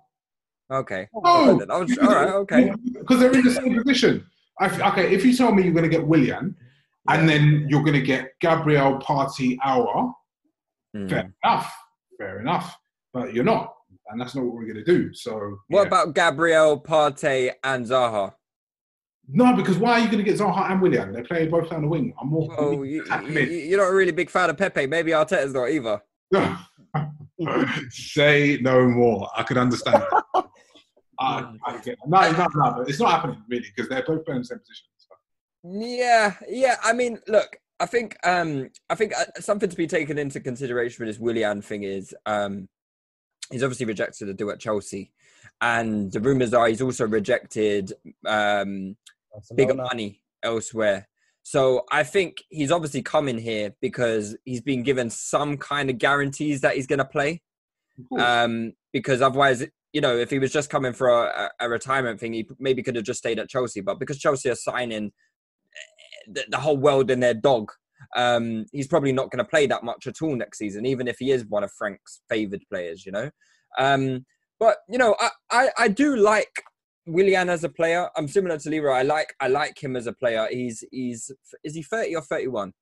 Okay. 0.71 1.09
No. 1.14 1.21
all 1.21 1.59
right, 1.59 1.71
all 1.71 1.85
right 1.85 2.29
okay. 2.29 2.73
Because 2.93 3.21
they're 3.21 3.33
in 3.33 3.45
the 3.45 3.51
same 3.51 3.83
position. 3.83 4.27
I, 4.61 4.91
okay, 4.93 5.12
if 5.12 5.25
you 5.25 5.37
tell 5.37 5.53
me 5.53 5.64
you're 5.64 5.73
going 5.73 5.89
to 5.89 5.97
get 5.97 6.07
Willian, 6.07 6.55
and 7.09 7.29
then 7.29 7.66
you're 7.68 7.83
going 7.83 7.95
to 7.95 8.03
get 8.03 8.33
Gabriel 8.41 8.99
Partey 8.99 9.57
Hour, 9.64 10.12
mm. 10.95 11.09
fair 11.09 11.33
enough, 11.45 11.75
fair 12.18 12.41
enough. 12.41 12.77
But 13.12 13.35
you're 13.35 13.45
not, 13.45 13.75
and 14.09 14.21
that's 14.21 14.35
not 14.35 14.45
what 14.45 14.55
we're 14.55 14.66
going 14.73 14.77
to 14.77 14.85
do. 14.85 15.12
So, 15.14 15.59
what 15.68 15.83
yeah. 15.83 15.87
about 15.87 16.14
Gabriel 16.14 16.81
Partey 16.81 17.53
and 17.64 17.87
Zaha? 17.87 18.35
No, 19.33 19.55
because 19.57 19.79
why 19.79 19.93
are 19.93 20.01
you 20.01 20.07
going 20.07 20.18
to 20.18 20.25
get 20.25 20.39
Zaha 20.39 20.71
and 20.71 20.81
Willian? 20.81 21.12
They 21.12 21.23
play 21.23 21.47
both 21.47 21.71
down 21.71 21.83
the 21.83 21.89
wing. 21.89 22.12
I'm 22.21 22.29
more. 22.29 22.55
Oh, 22.59 22.83
you, 22.83 23.05
you, 23.05 23.75
are 23.75 23.79
not 23.79 23.91
a 23.91 23.95
really 23.95 24.12
big 24.12 24.31
fan 24.31 24.51
of 24.51 24.57
Pepe. 24.57 24.87
Maybe 24.87 25.12
Arteta's 25.12 25.55
not 25.55 25.71
either. 25.71 26.01
Say 27.91 28.59
no 28.61 28.87
more. 28.89 29.29
I 29.37 29.43
could 29.43 29.57
understand. 29.57 30.05
I, 31.21 31.53
I 31.66 31.79
get 31.79 31.99
no, 32.07 32.33
no, 32.33 32.47
no, 32.55 32.85
it's 32.89 32.99
not 32.99 33.11
happening 33.11 33.43
really 33.49 33.66
because 33.75 33.91
they're 33.91 34.03
both 34.03 34.25
playing 34.25 34.41
the 34.41 34.47
same 34.47 34.59
position. 34.59 34.87
So. 34.97 35.14
Yeah, 35.64 36.35
yeah. 36.49 36.77
I 36.83 36.95
mean, 36.95 37.18
look, 37.29 37.59
I 37.79 37.87
think, 37.87 38.16
um, 38.25 38.71
I 38.89 38.95
think 38.95 39.12
uh, 39.14 39.25
something 39.39 39.68
to 39.68 39.77
be 39.77 39.87
taken 39.87 40.18
into 40.18 40.41
consideration 40.41 41.05
with 41.05 41.14
this 41.14 41.21
Willian 41.21 41.61
thing 41.61 41.83
is, 41.83 42.14
um, 42.25 42.68
he's 43.51 43.62
obviously 43.62 43.87
rejected 43.87 44.31
a 44.31 44.35
deal 44.35 44.51
at 44.51 44.61
Chelsea, 44.61 45.12
and 45.61 46.11
the 46.11 46.21
rumours 46.21 46.55
are 46.55 46.68
he's 46.68 46.83
also 46.83 47.07
rejected 47.07 47.93
um, 48.27 48.97
bigger 49.55 49.75
money 49.75 50.23
elsewhere. 50.43 51.07
So 51.43 51.85
I 51.91 52.03
think 52.03 52.45
he's 52.49 52.71
obviously 52.71 53.03
coming 53.03 53.39
here 53.39 53.75
because 53.81 54.37
he's 54.45 54.61
been 54.62 54.83
given 54.83 55.11
some 55.11 55.59
kind 55.59 55.91
of 55.91 55.99
guarantees 55.99 56.61
that 56.62 56.77
he's 56.77 56.87
going 56.87 56.99
to 56.99 57.05
play. 57.05 57.43
Um, 58.18 58.73
because 58.93 59.21
otherwise, 59.21 59.66
you 59.93 60.01
know, 60.01 60.16
if 60.16 60.30
he 60.30 60.38
was 60.38 60.53
just 60.53 60.70
coming 60.70 60.93
for 60.93 61.09
a, 61.09 61.51
a, 61.61 61.68
retirement 61.68 62.20
thing, 62.20 62.32
he 62.32 62.47
maybe 62.59 62.82
could 62.82 62.97
have 62.97 63.05
just 63.05 63.18
stayed 63.18 63.38
at 63.38 63.49
Chelsea. 63.49 63.80
But 63.80 63.99
because 63.99 64.18
Chelsea 64.18 64.49
are 64.49 64.55
signing 64.55 65.12
the, 66.28 66.45
the 66.49 66.59
whole 66.59 66.76
world 66.76 67.11
in 67.11 67.20
their 67.20 67.34
dog, 67.34 67.72
um, 68.16 68.66
he's 68.72 68.86
probably 68.86 69.12
not 69.12 69.30
going 69.30 69.45
to 69.45 69.51
play 69.51 69.66
that 69.66 69.82
much 69.82 70.07
at 70.07 70.22
all 70.22 70.34
next 70.36 70.59
season, 70.59 70.86
even 70.86 71.09
if 71.09 71.16
he 71.18 71.32
is 71.32 71.45
one 71.47 71.64
of 71.64 71.72
Frank's 71.72 72.20
favoured 72.28 72.62
players, 72.70 73.05
you 73.05 73.12
know. 73.12 73.30
Um, 73.78 74.24
but 74.59 74.76
you 74.88 74.99
know, 74.99 75.16
I, 75.18 75.30
I, 75.51 75.70
I 75.78 75.88
do 75.88 76.16
like 76.16 76.62
Willian 77.07 77.49
as 77.49 77.64
a 77.64 77.68
player, 77.68 78.09
I'm 78.16 78.28
similar 78.28 78.59
to 78.59 78.70
Leroy. 78.70 78.93
I 78.93 79.03
like 79.03 79.34
I 79.41 79.49
like 79.49 79.82
him 79.82 79.97
as 79.97 80.07
a 80.07 80.12
player. 80.12 80.47
He's 80.51 80.84
he's 80.91 81.30
is 81.64 81.74
he 81.74 81.82
30 81.82 82.16
or 82.16 82.22
31? 82.22 82.72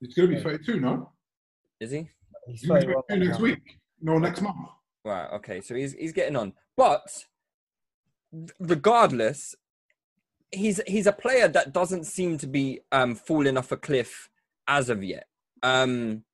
It's 0.00 0.14
going 0.14 0.30
to 0.30 0.36
be 0.36 0.42
32, 0.42 0.80
no? 0.80 1.12
Is 1.78 1.90
he? 1.90 2.08
He's 2.46 2.62
He's 2.62 2.68
going 2.68 2.80
to 2.82 2.86
31 2.86 3.02
be 3.08 3.14
32 3.14 3.28
next 3.28 3.38
now. 3.38 3.44
week. 3.44 3.78
No, 4.00 4.18
next 4.18 4.40
month. 4.40 4.56
Right. 5.04 5.30
Okay. 5.32 5.60
So 5.60 5.74
he's 5.74 5.94
he's 5.94 6.12
getting 6.12 6.36
on, 6.36 6.52
but 6.76 7.24
regardless, 8.58 9.54
he's 10.52 10.80
he's 10.86 11.06
a 11.06 11.12
player 11.12 11.48
that 11.48 11.72
doesn't 11.72 12.04
seem 12.04 12.38
to 12.38 12.46
be 12.46 12.80
um, 12.92 13.14
falling 13.14 13.56
off 13.56 13.72
a 13.72 13.76
cliff 13.76 14.28
as 14.68 14.90
of 14.90 15.02
yet. 15.02 15.26
Um, 15.62 16.24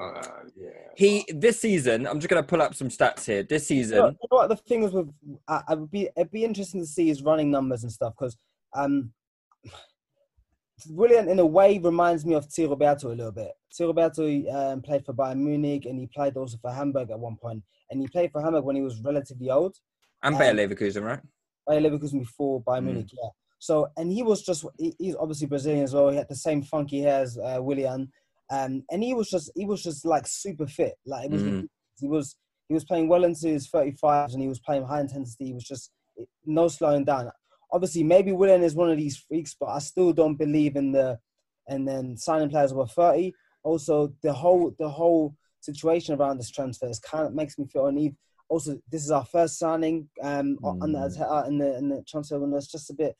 uh, 0.00 0.22
yeah. 0.56 0.70
he 0.96 1.24
this 1.28 1.60
season, 1.60 2.06
I'm 2.06 2.18
just 2.18 2.28
gonna 2.28 2.42
pull 2.42 2.62
up 2.62 2.74
some 2.74 2.88
stats 2.88 3.26
here. 3.26 3.42
This 3.42 3.70
You 3.70 3.76
know, 3.76 3.82
season, 3.82 3.96
you 3.96 4.28
know 4.30 4.36
what 4.38 4.48
the 4.48 4.56
thing 4.56 4.84
is 4.84 4.92
with 4.92 5.10
I, 5.46 5.62
I 5.68 5.74
would 5.74 5.90
be 5.90 6.08
it'd 6.16 6.30
be 6.30 6.44
interesting 6.44 6.80
to 6.80 6.86
see 6.86 7.08
his 7.08 7.22
running 7.22 7.50
numbers 7.50 7.82
and 7.82 7.92
stuff 7.92 8.14
because 8.18 8.36
um 8.74 9.12
Willian 10.88 11.28
in 11.28 11.38
a 11.38 11.46
way 11.46 11.78
reminds 11.78 12.24
me 12.24 12.34
of 12.34 12.48
Zé 12.48 12.68
Roberto 12.68 13.08
a 13.08 13.14
little 13.14 13.32
bit. 13.32 13.52
Zé 13.72 13.86
Roberto 13.86 14.26
um, 14.50 14.82
played 14.82 15.04
for 15.04 15.12
Bayern 15.12 15.36
Munich 15.36 15.86
and 15.86 15.98
he 15.98 16.06
played 16.06 16.36
also 16.36 16.58
for 16.60 16.72
Hamburg 16.72 17.10
at 17.10 17.18
one 17.18 17.36
point. 17.36 17.62
And 17.92 18.00
he 18.00 18.08
played 18.08 18.32
for 18.32 18.40
Hamburg 18.42 18.64
when 18.64 18.74
he 18.76 18.82
was 18.82 18.98
relatively 19.02 19.50
old. 19.50 19.76
and 20.22 20.38
Bayer 20.38 20.54
Leverkusen, 20.54 21.02
right? 21.02 21.20
Bayer 21.68 21.80
Leverkusen 21.82 22.20
before 22.20 22.62
Bayern 22.62 22.80
Mm. 22.82 22.84
Munich, 22.86 23.10
yeah. 23.12 23.28
So 23.58 23.88
and 23.96 24.10
he 24.10 24.22
was 24.22 24.42
just 24.42 24.64
he, 24.78 24.94
he's 24.98 25.14
obviously 25.16 25.46
Brazilian 25.46 25.84
as 25.84 25.94
well. 25.94 26.08
He 26.08 26.16
had 26.16 26.28
the 26.28 26.34
same 26.36 26.62
funky 26.62 27.00
hair 27.00 27.20
as 27.22 27.38
uh, 27.38 27.58
Willian, 27.60 28.10
um, 28.50 28.82
and 28.90 29.02
he 29.04 29.14
was 29.14 29.28
just 29.30 29.52
he 29.54 29.66
was 29.66 29.82
just 29.82 30.04
like 30.04 30.26
super 30.26 30.66
fit. 30.66 30.94
Like 31.06 31.26
it 31.26 31.30
was 31.32 31.42
Mhm. 31.42 31.68
he 32.00 32.08
was 32.08 32.36
he 32.68 32.74
was 32.74 32.84
playing 32.84 33.08
well 33.08 33.24
into 33.24 33.48
his 33.48 33.68
35s 33.70 34.32
and 34.32 34.42
he 34.42 34.48
was 34.48 34.58
playing 34.60 34.84
high 34.84 35.00
intensity. 35.00 35.46
He 35.46 35.52
was 35.52 35.64
just 35.64 35.90
no 36.46 36.68
slowing 36.68 37.04
down. 37.04 37.30
Obviously, 37.72 38.02
maybe 38.02 38.32
Willian 38.32 38.62
is 38.62 38.74
one 38.74 38.90
of 38.90 38.96
these 38.98 39.16
freaks, 39.18 39.54
but 39.58 39.66
I 39.66 39.78
still 39.80 40.12
don't 40.12 40.36
believe 40.36 40.74
in 40.76 40.92
the 40.92 41.18
and 41.68 41.86
then 41.86 42.16
signing 42.16 42.48
players 42.50 42.72
over 42.72 42.86
30. 42.86 43.32
Also, 43.62 44.12
the 44.22 44.32
whole 44.32 44.74
the 44.78 44.88
whole 44.88 45.36
situation 45.62 46.14
around 46.14 46.38
this 46.38 46.50
transfer 46.50 46.86
is 46.88 46.98
kind 46.98 47.26
of 47.26 47.34
makes 47.34 47.58
me 47.58 47.66
feel 47.66 47.86
uneven. 47.86 48.16
Also, 48.48 48.78
this 48.90 49.02
is 49.02 49.10
our 49.10 49.24
first 49.24 49.58
signing 49.58 50.08
um, 50.22 50.58
on 50.62 50.92
the 50.92 50.98
Mm. 50.98 51.48
in 51.48 51.58
the 51.58 51.78
in 51.78 51.88
the 51.88 52.02
transfer 52.06 52.38
window. 52.38 52.58
It's 52.58 52.66
just 52.70 52.90
a 52.90 52.94
bit. 52.94 53.16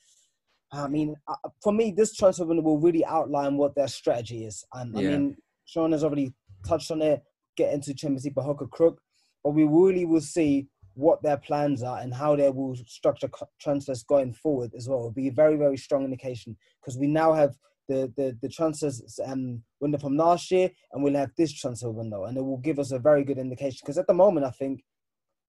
I 0.73 0.89
mean, 0.89 1.15
uh, 1.29 1.35
for 1.63 1.73
me, 1.73 1.91
this 1.91 2.15
transfer 2.15 2.45
window 2.45 2.63
will 2.63 2.79
really 2.79 3.05
outline 3.05 3.57
what 3.57 3.75
their 3.75 3.89
strategy 3.89 4.45
is. 4.45 4.65
Um, 4.75 4.95
I 4.97 5.03
mean, 5.03 5.37
Sean 5.65 5.93
has 5.93 6.03
already 6.05 6.35
touched 6.67 6.91
on 6.91 7.03
it. 7.03 7.23
Get 7.57 7.73
into 7.75 7.95
Champions 7.95 8.25
League 8.25 8.37
or 8.37 8.69
crook, 8.69 9.01
but 9.45 9.51
we 9.51 9.65
really 9.65 10.05
will 10.07 10.23
see 10.23 10.69
what 10.95 11.23
their 11.23 11.37
plans 11.39 11.83
are 11.83 12.01
and 12.01 12.13
how 12.13 12.37
they 12.37 12.51
will 12.51 12.75
structure 12.87 13.31
transfers 13.61 14.03
going 14.03 14.33
forward 14.33 14.73
as 14.75 14.89
well. 14.89 14.99
It'll 14.99 15.11
be 15.13 15.29
a 15.29 15.33
very 15.33 15.57
very 15.57 15.77
strong 15.77 16.05
indication 16.05 16.57
because 16.81 16.99
we 16.99 17.07
now 17.07 17.33
have 17.33 17.57
the 17.93 18.13
the 18.17 18.39
the 18.43 18.49
transfers 18.49 19.21
um, 19.25 19.63
window 19.81 19.99
from 19.99 20.17
last 20.17 20.51
year, 20.51 20.71
and 20.93 21.03
we'll 21.03 21.15
have 21.15 21.31
this 21.37 21.53
transfer 21.53 21.91
window, 21.91 22.25
and 22.25 22.37
it 22.37 22.45
will 22.45 22.59
give 22.59 22.79
us 22.79 22.93
a 22.93 22.99
very 22.99 23.25
good 23.25 23.39
indication. 23.39 23.79
Because 23.83 23.99
at 23.99 24.07
the 24.07 24.15
moment, 24.15 24.47
I 24.47 24.51
think 24.51 24.83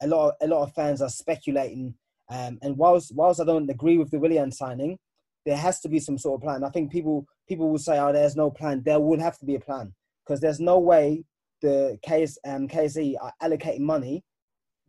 a 0.01 0.07
lot 0.07 0.29
of, 0.29 0.33
a 0.41 0.47
lot 0.47 0.63
of 0.63 0.73
fans 0.73 1.01
are 1.01 1.09
speculating. 1.09 1.95
Um, 2.29 2.57
and 2.61 2.77
whilst 2.77 3.13
whilst 3.15 3.41
I 3.41 3.45
don't 3.45 3.69
agree 3.69 3.97
with 3.97 4.11
the 4.11 4.19
Willian 4.19 4.51
signing, 4.51 4.97
there 5.45 5.57
has 5.57 5.79
to 5.81 5.89
be 5.89 5.99
some 5.99 6.17
sort 6.17 6.39
of 6.39 6.43
plan. 6.43 6.63
I 6.63 6.69
think 6.69 6.91
people 6.91 7.25
people 7.47 7.69
will 7.69 7.79
say, 7.79 7.99
"Oh, 7.99 8.11
there's 8.11 8.35
no 8.35 8.49
plan." 8.51 8.83
There 8.83 8.99
would 8.99 9.21
have 9.21 9.37
to 9.39 9.45
be 9.45 9.55
a 9.55 9.59
plan 9.59 9.93
because 10.25 10.39
there's 10.39 10.59
no 10.59 10.79
way 10.79 11.23
the 11.61 11.97
KS, 12.05 12.37
um, 12.45 12.67
KSE 12.67 13.15
are 13.21 13.33
allocating 13.41 13.81
money 13.81 14.23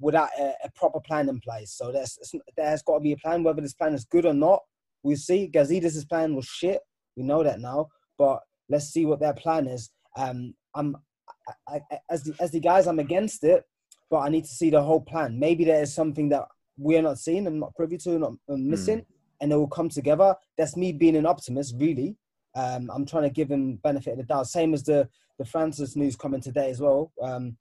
without 0.00 0.30
a, 0.38 0.52
a 0.64 0.70
proper 0.74 1.00
plan 1.00 1.28
in 1.28 1.40
place. 1.40 1.72
So 1.72 1.92
there's 1.92 2.18
there 2.56 2.68
has 2.68 2.82
got 2.82 2.94
to 2.94 3.00
be 3.00 3.12
a 3.12 3.16
plan. 3.16 3.42
Whether 3.42 3.62
this 3.62 3.74
plan 3.74 3.94
is 3.94 4.04
good 4.04 4.26
or 4.26 4.34
not, 4.34 4.60
we'll 5.02 5.16
see. 5.16 5.50
Gazidis' 5.52 6.08
plan 6.08 6.34
was 6.34 6.46
shit. 6.46 6.80
We 7.16 7.22
know 7.22 7.42
that 7.42 7.60
now, 7.60 7.88
but 8.18 8.40
let's 8.68 8.86
see 8.86 9.06
what 9.06 9.20
their 9.20 9.34
plan 9.34 9.66
is. 9.66 9.90
Um, 10.16 10.54
I'm 10.74 10.96
I, 11.68 11.80
I, 11.90 11.98
as 12.10 12.24
the 12.24 12.34
as 12.40 12.50
the 12.50 12.60
guys, 12.60 12.86
I'm 12.86 12.98
against 12.98 13.44
it, 13.44 13.64
but 14.10 14.18
I 14.18 14.28
need 14.28 14.44
to 14.44 14.50
see 14.50 14.70
the 14.70 14.82
whole 14.82 15.00
plan. 15.00 15.38
Maybe 15.38 15.64
there 15.64 15.82
is 15.82 15.94
something 15.94 16.28
that 16.30 16.44
we're 16.76 17.02
not 17.02 17.18
seeing 17.18 17.46
and 17.46 17.60
not 17.60 17.74
privy 17.74 17.98
to, 17.98 18.18
not 18.18 18.32
uh, 18.48 18.56
missing, 18.56 19.04
and 19.40 19.52
it 19.52 19.56
will 19.56 19.68
come 19.68 19.88
together. 19.88 20.34
That's 20.58 20.76
me 20.76 20.92
being 20.92 21.16
an 21.16 21.26
optimist, 21.26 21.74
really. 21.78 22.16
Um, 22.56 22.90
I'm 22.92 23.04
trying 23.04 23.24
to 23.24 23.30
give 23.30 23.50
him 23.50 23.76
benefit 23.82 24.12
of 24.12 24.18
the 24.18 24.24
doubt. 24.24 24.46
Same 24.46 24.74
as 24.74 24.82
the 24.82 25.08
the 25.38 25.44
Francis 25.44 25.96
news 25.96 26.16
coming 26.16 26.40
today 26.40 26.70
as 26.70 26.80
well. 26.80 27.12
Um, 27.22 27.56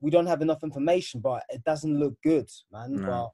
we 0.00 0.10
don't 0.10 0.26
have 0.26 0.42
enough 0.42 0.62
information, 0.62 1.20
but 1.20 1.42
it 1.48 1.62
doesn't 1.64 1.98
look 1.98 2.14
good, 2.22 2.48
man. 2.72 2.96
No. 2.96 3.06
But 3.06 3.30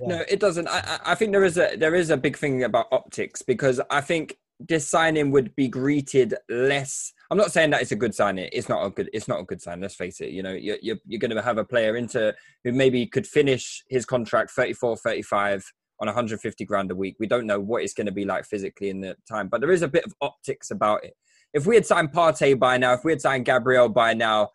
yeah. 0.00 0.08
No, 0.08 0.24
it 0.28 0.40
doesn't. 0.40 0.68
I, 0.68 0.78
I 0.78 1.12
I 1.12 1.14
think 1.14 1.32
there 1.32 1.44
is 1.44 1.58
a 1.58 1.76
there 1.76 1.94
is 1.94 2.10
a 2.10 2.16
big 2.16 2.36
thing 2.36 2.64
about 2.64 2.86
optics 2.92 3.42
because 3.42 3.80
I 3.90 4.00
think 4.00 4.36
this 4.60 4.88
signing 4.88 5.30
would 5.30 5.54
be 5.56 5.68
greeted 5.68 6.34
less. 6.48 7.12
I'm 7.30 7.38
not 7.38 7.52
saying 7.52 7.70
that 7.70 7.82
it's 7.82 7.92
a 7.92 7.96
good 7.96 8.14
signing. 8.14 8.48
It's 8.52 8.68
not 8.68 8.84
a 8.84 8.90
good. 8.90 9.08
It's 9.12 9.28
not 9.28 9.40
a 9.40 9.44
good 9.44 9.62
sign. 9.62 9.80
Let's 9.80 9.94
face 9.94 10.20
it. 10.20 10.30
You 10.30 10.42
know, 10.42 10.52
you're 10.52 10.78
you're, 10.82 10.98
you're 11.06 11.20
going 11.20 11.34
to 11.34 11.42
have 11.42 11.58
a 11.58 11.64
player 11.64 11.96
into 11.96 12.34
who 12.64 12.72
maybe 12.72 13.06
could 13.06 13.26
finish 13.26 13.82
his 13.88 14.04
contract 14.04 14.50
34, 14.50 14.96
35 14.96 15.72
on 16.00 16.06
150 16.06 16.64
grand 16.64 16.90
a 16.90 16.94
week. 16.94 17.16
We 17.18 17.26
don't 17.26 17.46
know 17.46 17.60
what 17.60 17.82
it's 17.82 17.94
going 17.94 18.06
to 18.06 18.12
be 18.12 18.24
like 18.24 18.44
physically 18.44 18.90
in 18.90 19.00
the 19.00 19.16
time, 19.28 19.48
but 19.48 19.60
there 19.60 19.70
is 19.70 19.82
a 19.82 19.88
bit 19.88 20.04
of 20.04 20.14
optics 20.20 20.70
about 20.70 21.04
it. 21.04 21.14
If 21.52 21.66
we 21.66 21.74
had 21.74 21.86
signed 21.86 22.12
Partey 22.12 22.58
by 22.58 22.78
now, 22.78 22.94
if 22.94 23.04
we 23.04 23.12
had 23.12 23.20
signed 23.20 23.44
Gabriel 23.44 23.88
by 23.88 24.14
now, 24.14 24.50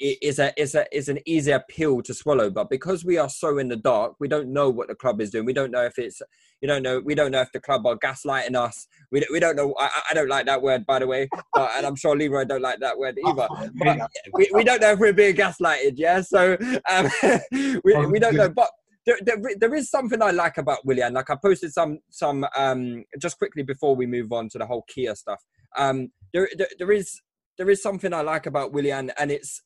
It 0.00 0.18
is 0.22 0.38
a 0.38 0.52
is 0.60 0.74
a 0.74 0.84
is 0.94 1.08
an 1.08 1.18
easier 1.26 1.62
pill 1.68 2.02
to 2.02 2.12
swallow. 2.14 2.50
But 2.50 2.68
because 2.68 3.04
we 3.04 3.16
are 3.18 3.28
so 3.30 3.58
in 3.58 3.68
the 3.68 3.76
dark, 3.76 4.14
we 4.20 4.28
don't 4.28 4.52
know 4.52 4.68
what 4.68 4.88
the 4.88 4.94
club 4.94 5.20
is 5.20 5.30
doing. 5.30 5.44
We 5.46 5.52
don't 5.54 5.70
know 5.70 5.84
if 5.84 5.98
it's 5.98 6.20
you 6.60 6.68
don't 6.68 6.82
know 6.82 7.00
we 7.04 7.14
don't 7.14 7.30
know 7.30 7.40
if 7.40 7.52
the 7.52 7.60
club 7.60 7.86
are 7.86 7.96
gaslighting 7.96 8.54
us. 8.56 8.86
We 9.10 9.20
don't, 9.20 9.32
we 9.32 9.40
don't 9.40 9.56
know. 9.56 9.74
I, 9.78 9.86
I- 9.86 10.02
I 10.10 10.14
don't 10.14 10.28
like 10.28 10.46
that 10.46 10.60
word 10.62 10.84
by 10.86 10.98
the 10.98 11.06
way, 11.06 11.28
but, 11.54 11.70
and 11.76 11.86
I'm 11.86 11.96
sure 11.96 12.16
Leroy 12.16 12.44
don't 12.44 12.60
like 12.62 12.80
that 12.80 12.98
word 12.98 13.18
either. 13.18 13.48
But 13.78 13.96
we, 14.34 14.50
we 14.52 14.64
don't 14.64 14.80
know 14.80 14.92
if 14.92 14.98
we're 14.98 15.12
being 15.12 15.36
gaslighted. 15.36 15.94
Yeah, 15.96 16.20
so 16.20 16.56
um, 16.90 17.08
we 17.52 17.94
we 18.06 18.18
don't 18.18 18.36
know, 18.36 18.48
but. 18.50 18.70
There, 19.06 19.16
there, 19.24 19.38
there 19.58 19.74
is 19.74 19.90
something 19.90 20.20
I 20.20 20.30
like 20.30 20.58
about 20.58 20.84
Willian. 20.84 21.14
Like 21.14 21.30
I 21.30 21.36
posted 21.42 21.72
some 21.72 22.00
some 22.10 22.46
um 22.54 23.02
just 23.18 23.38
quickly 23.38 23.62
before 23.62 23.96
we 23.96 24.06
move 24.06 24.30
on 24.30 24.50
to 24.50 24.58
the 24.58 24.66
whole 24.66 24.84
Kia 24.88 25.14
stuff. 25.14 25.42
Um, 25.76 26.12
there 26.34 26.46
there, 26.58 26.68
there 26.78 26.92
is 26.92 27.18
there 27.56 27.70
is 27.70 27.82
something 27.82 28.12
I 28.12 28.20
like 28.20 28.44
about 28.44 28.72
Willian, 28.74 29.10
and 29.18 29.30
it's 29.30 29.62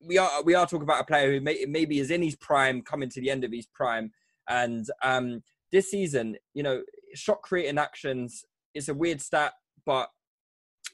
we 0.00 0.18
are 0.18 0.42
we 0.42 0.54
are 0.54 0.66
talking 0.66 0.82
about 0.82 1.00
a 1.02 1.04
player 1.04 1.32
who 1.32 1.40
may, 1.40 1.64
maybe 1.68 1.98
is 1.98 2.10
in 2.10 2.22
his 2.22 2.36
prime, 2.36 2.82
coming 2.82 3.08
to 3.10 3.20
the 3.20 3.30
end 3.30 3.44
of 3.44 3.52
his 3.52 3.66
prime, 3.66 4.12
and 4.48 4.86
um, 5.02 5.42
this 5.72 5.90
season, 5.90 6.36
you 6.54 6.62
know, 6.62 6.82
shot 7.14 7.42
creating 7.42 7.78
actions 7.78 8.44
is 8.74 8.88
a 8.88 8.94
weird 8.94 9.20
stat, 9.20 9.52
but 9.84 10.08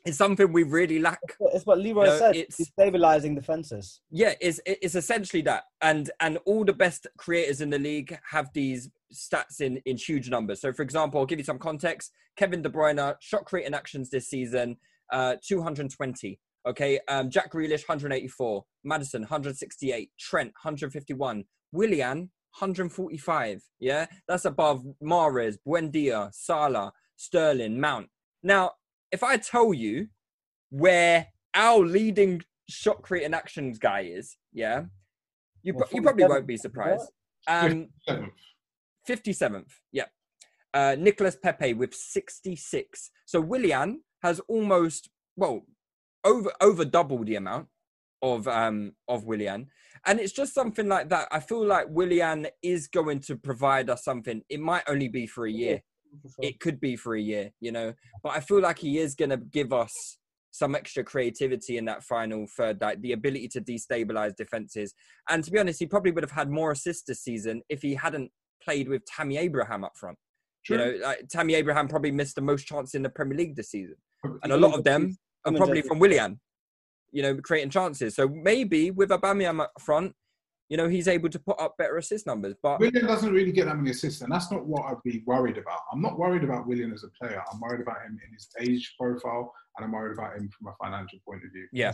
it's 0.04 0.18
something 0.18 0.52
we 0.52 0.62
really 0.62 0.98
lack. 0.98 1.20
it's 1.40 1.66
what 1.66 1.78
Leroy 1.78 2.06
No, 2.06 2.18
said. 2.18 2.36
it's- 2.36 2.68
stabilizing 2.68 3.34
defenses. 3.34 4.00
Yeah, 4.10 4.34
it's 4.40 4.60
it's 4.66 4.94
essentially 4.94 5.42
that, 5.42 5.64
and 5.82 6.10
and 6.20 6.38
all 6.46 6.64
the 6.64 6.72
best 6.72 7.06
creators 7.16 7.60
in 7.60 7.70
the 7.70 7.78
league 7.78 8.18
have 8.30 8.50
these 8.52 8.90
stats 9.14 9.60
in 9.60 9.76
in 9.84 9.96
huge 9.96 10.28
numbers. 10.30 10.60
So, 10.60 10.72
for 10.72 10.82
example, 10.82 11.20
I'll 11.20 11.26
give 11.26 11.38
you 11.38 11.44
some 11.44 11.58
context. 11.58 12.12
Kevin 12.36 12.60
De 12.62 12.68
Bruyne 12.68 13.14
shot 13.20 13.44
creating 13.46 13.72
actions 13.74 14.10
this 14.10 14.28
season, 14.28 14.76
uh, 15.12 15.36
220. 15.42 16.38
Okay, 16.66 16.98
um, 17.06 17.30
Jack 17.30 17.52
Grealish 17.52 17.88
184, 17.88 18.64
Maddison 18.82 19.22
168, 19.22 20.10
Trent 20.18 20.48
151, 20.48 21.44
Willian 21.70 22.18
145. 22.58 23.62
Yeah, 23.78 24.06
that's 24.26 24.46
above 24.46 24.84
Mahrez, 25.02 25.58
Buendia, 25.66 26.34
Salah, 26.34 26.92
Sterling, 27.16 27.78
Mount. 27.78 28.08
Now, 28.42 28.72
if 29.12 29.22
I 29.22 29.36
tell 29.36 29.72
you 29.72 30.08
where 30.70 31.28
our 31.54 31.84
leading 31.84 32.42
shot 32.68 33.00
creating 33.02 33.34
actions 33.34 33.78
guy 33.78 34.00
is, 34.00 34.36
yeah, 34.52 34.84
you, 35.62 35.72
Well, 35.74 35.86
pro- 35.86 35.96
you 35.96 36.02
probably 36.02 36.24
won't 36.24 36.46
be 36.48 36.56
surprised. 36.56 37.10
Um, 37.46 37.88
Seventh. 38.08 38.32
57th, 39.08 39.70
yeah. 39.92 40.06
Uh, 40.74 40.96
Nicholas 40.98 41.36
Pepe 41.40 41.74
with 41.74 41.94
66. 41.94 43.10
So 43.24 43.40
Willian 43.40 44.02
has 44.22 44.40
almost, 44.48 45.10
well, 45.36 45.62
over 46.26 46.52
over 46.60 46.84
double 46.84 47.24
the 47.24 47.36
amount 47.36 47.68
of 48.22 48.46
um 48.48 48.92
of 49.08 49.24
Willian. 49.24 49.68
And 50.04 50.20
it's 50.20 50.32
just 50.32 50.54
something 50.54 50.88
like 50.88 51.08
that. 51.08 51.28
I 51.32 51.40
feel 51.40 51.66
like 51.66 51.86
Willian 51.88 52.46
is 52.62 52.86
going 52.86 53.20
to 53.20 53.36
provide 53.36 53.90
us 53.90 54.04
something. 54.04 54.42
It 54.48 54.60
might 54.60 54.84
only 54.88 55.08
be 55.08 55.26
for 55.26 55.46
a 55.46 55.50
year. 55.50 55.80
It 56.40 56.60
could 56.60 56.80
be 56.80 56.96
for 56.96 57.16
a 57.16 57.20
year, 57.20 57.50
you 57.60 57.72
know. 57.72 57.92
But 58.22 58.30
I 58.30 58.40
feel 58.40 58.60
like 58.60 58.78
he 58.78 58.98
is 58.98 59.14
going 59.14 59.30
to 59.30 59.36
give 59.36 59.72
us 59.72 60.18
some 60.52 60.74
extra 60.74 61.04
creativity 61.04 61.76
in 61.76 61.84
that 61.86 62.02
final 62.02 62.46
third, 62.56 62.80
like 62.80 63.00
the 63.02 63.12
ability 63.12 63.48
to 63.48 63.60
destabilize 63.60 64.34
defenses. 64.36 64.94
And 65.28 65.42
to 65.44 65.50
be 65.50 65.58
honest, 65.58 65.80
he 65.80 65.86
probably 65.86 66.12
would 66.12 66.24
have 66.24 66.30
had 66.30 66.50
more 66.50 66.70
assists 66.70 67.04
this 67.06 67.22
season 67.22 67.62
if 67.68 67.82
he 67.82 67.94
hadn't 67.94 68.30
played 68.62 68.88
with 68.88 69.04
Tammy 69.06 69.36
Abraham 69.38 69.84
up 69.84 69.92
front. 69.96 70.16
You 70.68 70.78
know, 70.78 70.94
like 71.00 71.28
Tammy 71.28 71.54
Abraham 71.54 71.86
probably 71.86 72.10
missed 72.10 72.34
the 72.34 72.40
most 72.40 72.66
chances 72.66 72.94
in 72.94 73.02
the 73.02 73.08
Premier 73.08 73.38
League 73.38 73.54
this 73.54 73.70
season, 73.70 73.94
and 74.42 74.52
a 74.52 74.56
lot 74.56 74.74
of 74.74 74.82
them 74.82 75.16
are 75.46 75.52
Come 75.52 75.54
on, 75.54 75.58
probably 75.66 75.82
from 75.82 75.98
Willian. 75.98 76.40
You 77.12 77.22
know, 77.22 77.36
creating 77.36 77.70
chances. 77.70 78.14
So 78.14 78.28
maybe 78.28 78.90
with 78.90 79.10
Aubameyang 79.10 79.60
up 79.62 79.72
front, 79.80 80.12
you 80.68 80.76
know, 80.76 80.88
he's 80.88 81.06
able 81.08 81.28
to 81.30 81.38
put 81.38 81.58
up 81.60 81.76
better 81.78 81.96
assist 81.96 82.26
numbers. 82.26 82.54
But 82.62 82.80
Willian 82.80 83.06
doesn't 83.06 83.32
really 83.32 83.52
get 83.52 83.66
that 83.66 83.76
many 83.76 83.90
assists, 83.90 84.20
and 84.22 84.30
that's 84.32 84.50
not 84.50 84.66
what 84.66 84.82
I'd 84.86 85.02
be 85.04 85.22
worried 85.24 85.56
about. 85.56 85.78
I'm 85.92 86.02
not 86.02 86.18
worried 86.18 86.42
about 86.44 86.66
Willian 86.66 86.92
as 86.92 87.04
a 87.04 87.08
player. 87.18 87.42
I'm 87.52 87.60
worried 87.60 87.80
about 87.80 87.98
him 88.04 88.18
in 88.26 88.34
his 88.34 88.48
age 88.60 88.94
profile, 88.98 89.52
and 89.76 89.84
I'm 89.86 89.92
worried 89.92 90.18
about 90.18 90.36
him 90.36 90.50
from 90.50 90.66
a 90.68 90.74
financial 90.84 91.20
point 91.26 91.42
of 91.44 91.52
view. 91.52 91.68
yeah, 91.72 91.92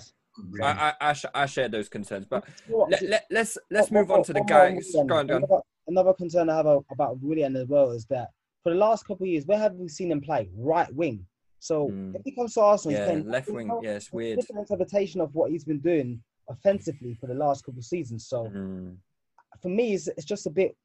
Really. 0.50 0.64
I, 0.64 0.88
I, 0.88 0.94
I, 1.03 1.12
sh- 1.12 1.24
I 1.34 1.44
share 1.46 1.68
those 1.68 1.90
concerns. 1.90 2.24
But 2.24 2.44
What- 2.66 2.90
let, 2.90 3.03
let, 3.03 3.26
let's 3.30 3.59
let's 3.70 3.90
One- 3.90 4.00
move 4.00 4.09
one 4.09 4.18
on 4.20 4.24
to 4.24 4.32
the 4.32 4.38
more- 4.40 4.46
guys. 4.46 4.90
Willian. 4.94 5.07
Go 5.07 5.16
on, 5.16 5.26
go 5.26 5.34
on. 5.36 5.42
Another, 5.44 5.62
another 5.88 6.12
concern 6.14 6.48
I 6.48 6.57
have 6.57 6.66
about, 6.66 6.86
about 6.90 7.20
Willian 7.20 7.55
as 7.57 7.68
well 7.68 7.90
is 7.90 8.07
that 8.07 8.28
for 8.62 8.72
the 8.72 8.78
last 8.78 9.07
couple 9.07 9.24
of 9.24 9.28
years, 9.28 9.44
where 9.44 9.59
have 9.59 9.74
we 9.74 9.88
seen 9.88 10.11
him 10.11 10.22
play? 10.22 10.48
Right 10.57 10.92
wing. 10.94 11.26
So 11.62 11.90
Mm. 11.90 12.16
if 12.16 12.22
he 12.24 12.32
comes 12.32 12.54
to 12.54 12.60
Arsenal, 12.60 12.98
Yeah, 12.98 13.22
left 13.24 13.48
wing. 13.48 13.70
Yeah, 13.82 13.94
it's 13.94 14.12
weird. 14.12 14.40
Different 14.40 14.68
interpretation 14.68 15.20
of 15.20 15.32
what 15.32 15.52
he's 15.52 15.64
been 15.64 15.78
doing 15.78 16.20
offensively 16.48 17.14
for 17.14 17.28
the 17.28 17.34
last 17.34 17.64
couple 17.64 17.78
of 17.78 17.84
seasons. 17.84 18.26
So 18.26 18.48
Mm, 18.48 18.98
for 19.60 19.68
me, 19.68 19.94
it's, 19.94 20.08
it's 20.08 20.24
just 20.24 20.48
a 20.48 20.50
bit 20.50 20.76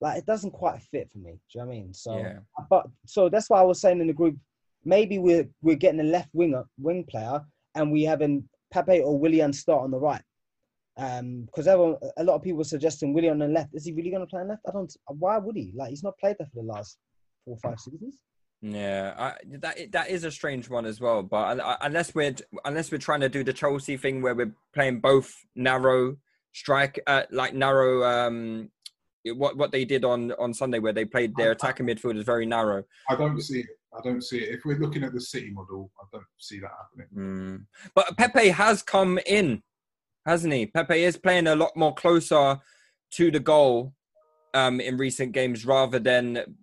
like 0.00 0.18
it 0.18 0.26
doesn't 0.26 0.50
quite 0.50 0.82
fit 0.82 1.08
for 1.12 1.18
me. 1.18 1.34
Do 1.34 1.38
you 1.54 1.60
know 1.60 1.66
what 1.68 1.72
I 1.72 1.76
mean? 1.78 1.94
So, 1.94 2.18
Yeah. 2.18 2.40
but 2.68 2.88
so 3.04 3.28
that's 3.28 3.48
why 3.48 3.60
I 3.60 3.62
was 3.62 3.80
saying 3.80 4.00
in 4.00 4.08
the 4.08 4.12
group, 4.12 4.36
maybe 4.84 5.20
we're 5.20 5.48
we're 5.62 5.76
getting 5.76 6.00
a 6.00 6.10
left 6.16 6.30
winger 6.34 6.64
wing 6.76 7.04
player, 7.04 7.46
and 7.76 7.92
we 7.92 8.02
having 8.02 8.48
Pepe 8.72 9.02
or 9.02 9.16
Willian 9.16 9.52
start 9.52 9.84
on 9.84 9.92
the 9.92 10.00
right. 10.00 10.24
Um, 10.96 11.42
because 11.44 11.68
everyone, 11.68 11.98
a 12.16 12.24
lot 12.24 12.34
of 12.34 12.42
people 12.42 12.64
suggesting 12.64 13.12
Willian 13.12 13.34
on 13.40 13.46
the 13.46 13.54
left. 13.54 13.74
Is 13.74 13.84
he 13.84 13.92
really 13.92 14.10
going 14.10 14.22
to 14.22 14.26
play 14.26 14.40
on 14.40 14.48
left? 14.48 14.62
I 14.66 14.72
don't. 14.72 14.92
Why 15.06 15.38
would 15.38 15.54
he? 15.56 15.70
Like 15.76 15.90
he's 15.90 16.02
not 16.02 16.18
played 16.18 16.36
there 16.38 16.48
for 16.52 16.62
the 16.62 16.66
last 16.66 16.98
four 17.44 17.54
or 17.54 17.58
five 17.58 17.78
seasons. 17.78 18.18
Yeah, 18.62 19.14
I, 19.18 19.32
that 19.58 19.92
that 19.92 20.10
is 20.10 20.24
a 20.24 20.30
strange 20.30 20.68
one 20.68 20.86
as 20.86 21.00
well. 21.00 21.22
But 21.22 21.60
unless 21.82 22.14
we're 22.14 22.34
unless 22.64 22.90
we're 22.90 22.98
trying 22.98 23.20
to 23.20 23.28
do 23.28 23.44
the 23.44 23.52
Chelsea 23.52 23.96
thing 23.96 24.22
where 24.22 24.34
we're 24.34 24.54
playing 24.74 25.00
both 25.00 25.32
narrow 25.54 26.16
strike, 26.52 26.98
uh, 27.06 27.24
like 27.30 27.54
narrow, 27.54 28.04
um, 28.04 28.70
what 29.34 29.56
what 29.56 29.72
they 29.72 29.84
did 29.84 30.04
on 30.04 30.32
on 30.32 30.54
Sunday 30.54 30.78
where 30.78 30.92
they 30.92 31.04
played 31.04 31.36
their 31.36 31.52
attacking 31.52 31.86
midfield 31.86 32.16
is 32.16 32.24
very 32.24 32.46
narrow. 32.46 32.82
I 33.10 33.16
don't 33.16 33.40
see 33.40 33.60
it. 33.60 33.66
I 33.96 34.00
don't 34.02 34.22
see 34.22 34.38
it. 34.38 34.54
If 34.54 34.64
we're 34.64 34.78
looking 34.78 35.04
at 35.04 35.12
the 35.12 35.20
City 35.20 35.50
model, 35.50 35.90
I 36.00 36.04
don't 36.12 36.24
see 36.38 36.58
that 36.60 36.70
happening. 36.70 37.08
Mm. 37.16 37.66
But 37.94 38.16
Pepe 38.16 38.48
has 38.48 38.82
come 38.82 39.18
in, 39.26 39.62
hasn't 40.24 40.52
he? 40.52 40.66
Pepe 40.66 41.04
is 41.04 41.16
playing 41.16 41.46
a 41.46 41.56
lot 41.56 41.76
more 41.76 41.94
closer 41.94 42.58
to 43.12 43.30
the 43.30 43.40
goal 43.40 43.94
um, 44.54 44.80
in 44.80 44.96
recent 44.96 45.32
games 45.32 45.64
rather 45.64 45.98
than 45.98 46.56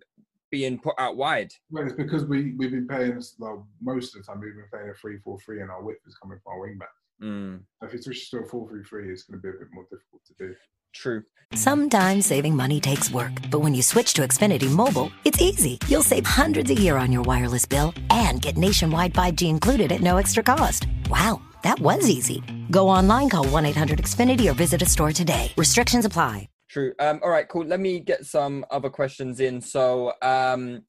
being 0.56 0.78
put 0.78 0.94
out 0.98 1.16
wide. 1.16 1.50
Well, 1.70 1.84
it's 1.86 1.96
because 2.04 2.24
we 2.32 2.38
we've 2.58 2.70
been 2.78 2.86
playing 2.86 3.20
well, 3.40 3.66
most 3.80 4.14
of 4.14 4.20
the 4.20 4.26
time 4.26 4.40
we've 4.40 4.54
been 4.54 4.70
playing 4.74 4.88
a 4.88 4.94
three-four-three, 4.94 5.60
and 5.62 5.70
our 5.74 5.82
width 5.82 6.02
is 6.06 6.14
coming 6.22 6.38
from 6.42 6.52
our 6.52 6.60
wing 6.60 6.76
back. 6.78 6.94
Mm, 7.22 7.60
If 7.82 7.92
you 7.92 8.00
switch 8.02 8.30
to 8.30 8.38
a 8.38 8.46
four-three-three, 8.46 9.10
it's 9.12 9.24
going 9.24 9.40
to 9.40 9.42
be 9.42 9.48
a 9.48 9.58
bit 9.60 9.68
more 9.72 9.84
difficult 9.92 10.22
to 10.28 10.34
do. 10.42 10.54
true. 10.92 11.22
Sometimes 11.54 12.26
saving 12.26 12.54
money 12.56 12.78
takes 12.80 13.10
work, 13.10 13.32
but 13.50 13.60
when 13.64 13.74
you 13.74 13.82
switch 13.82 14.10
to 14.14 14.22
Xfinity 14.22 14.70
Mobile, 14.70 15.10
it's 15.24 15.40
easy. 15.48 15.78
You'll 15.88 16.02
save 16.12 16.26
hundreds 16.26 16.70
a 16.70 16.74
year 16.84 16.96
on 16.96 17.10
your 17.12 17.22
wireless 17.22 17.66
bill 17.66 17.92
and 18.10 18.40
get 18.46 18.56
nationwide 18.56 19.12
5G 19.14 19.42
included 19.48 19.90
at 19.92 20.00
no 20.08 20.16
extra 20.22 20.42
cost. 20.42 20.86
Wow, 21.10 21.40
that 21.62 21.78
was 21.80 22.08
easy. 22.16 22.38
Go 22.70 22.88
online, 22.88 23.28
call 23.28 23.46
1 23.46 23.66
800 23.66 23.98
Xfinity, 24.06 24.50
or 24.50 24.54
visit 24.54 24.82
a 24.82 24.86
store 24.86 25.12
today. 25.12 25.52
Restrictions 25.56 26.04
apply. 26.04 26.48
True. 26.74 26.92
Um, 26.98 27.20
all 27.22 27.30
right, 27.30 27.48
cool. 27.48 27.64
Let 27.64 27.78
me 27.78 28.00
get 28.00 28.26
some 28.26 28.66
other 28.68 28.90
questions 28.90 29.38
in. 29.38 29.60
So, 29.60 30.12
um, 30.22 30.82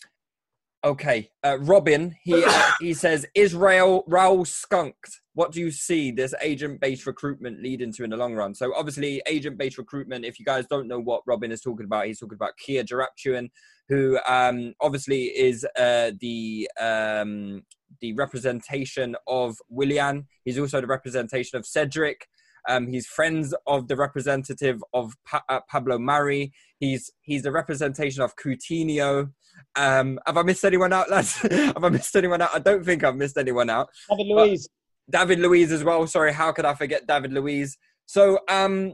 okay, 0.83 1.29
uh, 1.43 1.59
Robin, 1.59 2.15
he 2.23 2.43
uh, 2.43 2.71
he 2.79 2.95
says, 2.95 3.27
Israel 3.35 4.03
Raul 4.09 4.47
skunked. 4.47 5.21
What 5.35 5.51
do 5.51 5.59
you 5.59 5.69
see 5.69 6.09
this 6.09 6.33
agent-based 6.41 7.05
recruitment 7.05 7.61
leading 7.61 7.93
to 7.93 8.03
in 8.03 8.09
the 8.09 8.17
long 8.17 8.33
run? 8.33 8.55
So, 8.55 8.73
obviously, 8.73 9.21
agent-based 9.27 9.77
recruitment. 9.77 10.25
If 10.25 10.39
you 10.39 10.45
guys 10.45 10.65
don't 10.65 10.87
know 10.87 10.99
what 10.99 11.21
Robin 11.27 11.51
is 11.51 11.61
talking 11.61 11.85
about, 11.85 12.07
he's 12.07 12.19
talking 12.19 12.33
about 12.33 12.57
Kia 12.57 12.83
Joorabchian, 12.83 13.51
who 13.87 14.17
um, 14.27 14.73
obviously 14.81 15.25
is 15.25 15.67
uh, 15.77 16.13
the 16.19 16.67
um, 16.79 17.61
the 18.01 18.13
representation 18.13 19.15
of 19.27 19.55
Willian. 19.69 20.25
He's 20.45 20.57
also 20.57 20.81
the 20.81 20.87
representation 20.87 21.59
of 21.59 21.65
Cedric. 21.67 22.27
Um, 22.67 22.87
he's 22.87 23.07
friends 23.07 23.53
of 23.67 23.87
the 23.87 23.95
representative 23.95 24.83
of 24.93 25.13
pa- 25.25 25.43
uh, 25.49 25.61
Pablo 25.69 25.97
Mari. 25.99 26.53
He's 26.79 27.11
he's 27.21 27.43
the 27.43 27.51
representation 27.51 28.21
of 28.21 28.35
Coutinho. 28.35 29.31
Um, 29.75 30.19
have 30.25 30.37
I 30.37 30.43
missed 30.43 30.65
anyone 30.65 30.93
out, 30.93 31.09
lads? 31.09 31.35
have 31.51 31.83
I 31.83 31.89
missed 31.89 32.15
anyone 32.15 32.41
out? 32.41 32.49
I 32.53 32.59
don't 32.59 32.83
think 32.83 33.03
I've 33.03 33.15
missed 33.15 33.37
anyone 33.37 33.69
out. 33.69 33.89
David 34.09 34.27
Luiz. 34.27 34.69
David 35.09 35.39
Luiz 35.39 35.71
as 35.71 35.83
well. 35.83 36.05
Sorry, 36.07 36.33
how 36.33 36.51
could 36.51 36.65
I 36.65 36.73
forget 36.73 37.07
David 37.07 37.31
Luiz? 37.33 37.77
So, 38.05 38.39
um, 38.49 38.93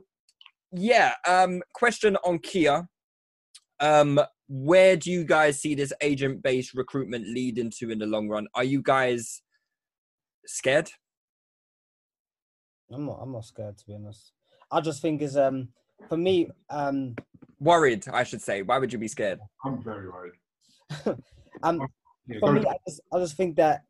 yeah. 0.72 1.14
Um, 1.28 1.62
question 1.74 2.18
on 2.24 2.40
Kia. 2.40 2.88
Um, 3.80 4.20
where 4.48 4.98
do 4.98 5.12
you 5.12 5.24
guys 5.24 5.62
see 5.62 5.76
this 5.76 5.94
agent-based 6.02 6.74
recruitment 6.74 7.28
lead 7.28 7.58
into 7.58 7.90
in 7.90 8.00
the 8.00 8.06
long 8.06 8.28
run? 8.28 8.48
Are 8.54 8.64
you 8.64 8.82
guys 8.82 9.42
scared? 10.46 10.92
I'm 12.94 13.06
not. 13.06 13.20
I'm 13.22 13.32
not 13.32 13.46
scared 13.46 13.78
to 13.78 13.86
be 13.86 13.94
honest. 13.96 14.34
I 14.72 14.82
just 14.82 15.02
think 15.02 15.22
is 15.22 15.38
um 15.38 15.70
for 16.10 16.18
me 16.18 16.50
um 16.70 17.16
Worried, 17.60 18.06
I 18.12 18.24
should 18.24 18.42
say. 18.42 18.64
Why 18.64 18.80
would 18.80 18.92
you 18.92 18.98
be 18.98 19.08
scared? 19.08 19.40
I'm 19.64 19.84
very 19.84 20.10
worried. 20.10 20.34
um 21.64 21.88
Yeah, 22.28 22.40
for 22.40 22.54
me. 22.54 22.62
I 22.68 22.76
just, 22.88 23.02
I 23.14 23.20
just 23.20 23.38
think 23.38 23.56
that 23.58 23.84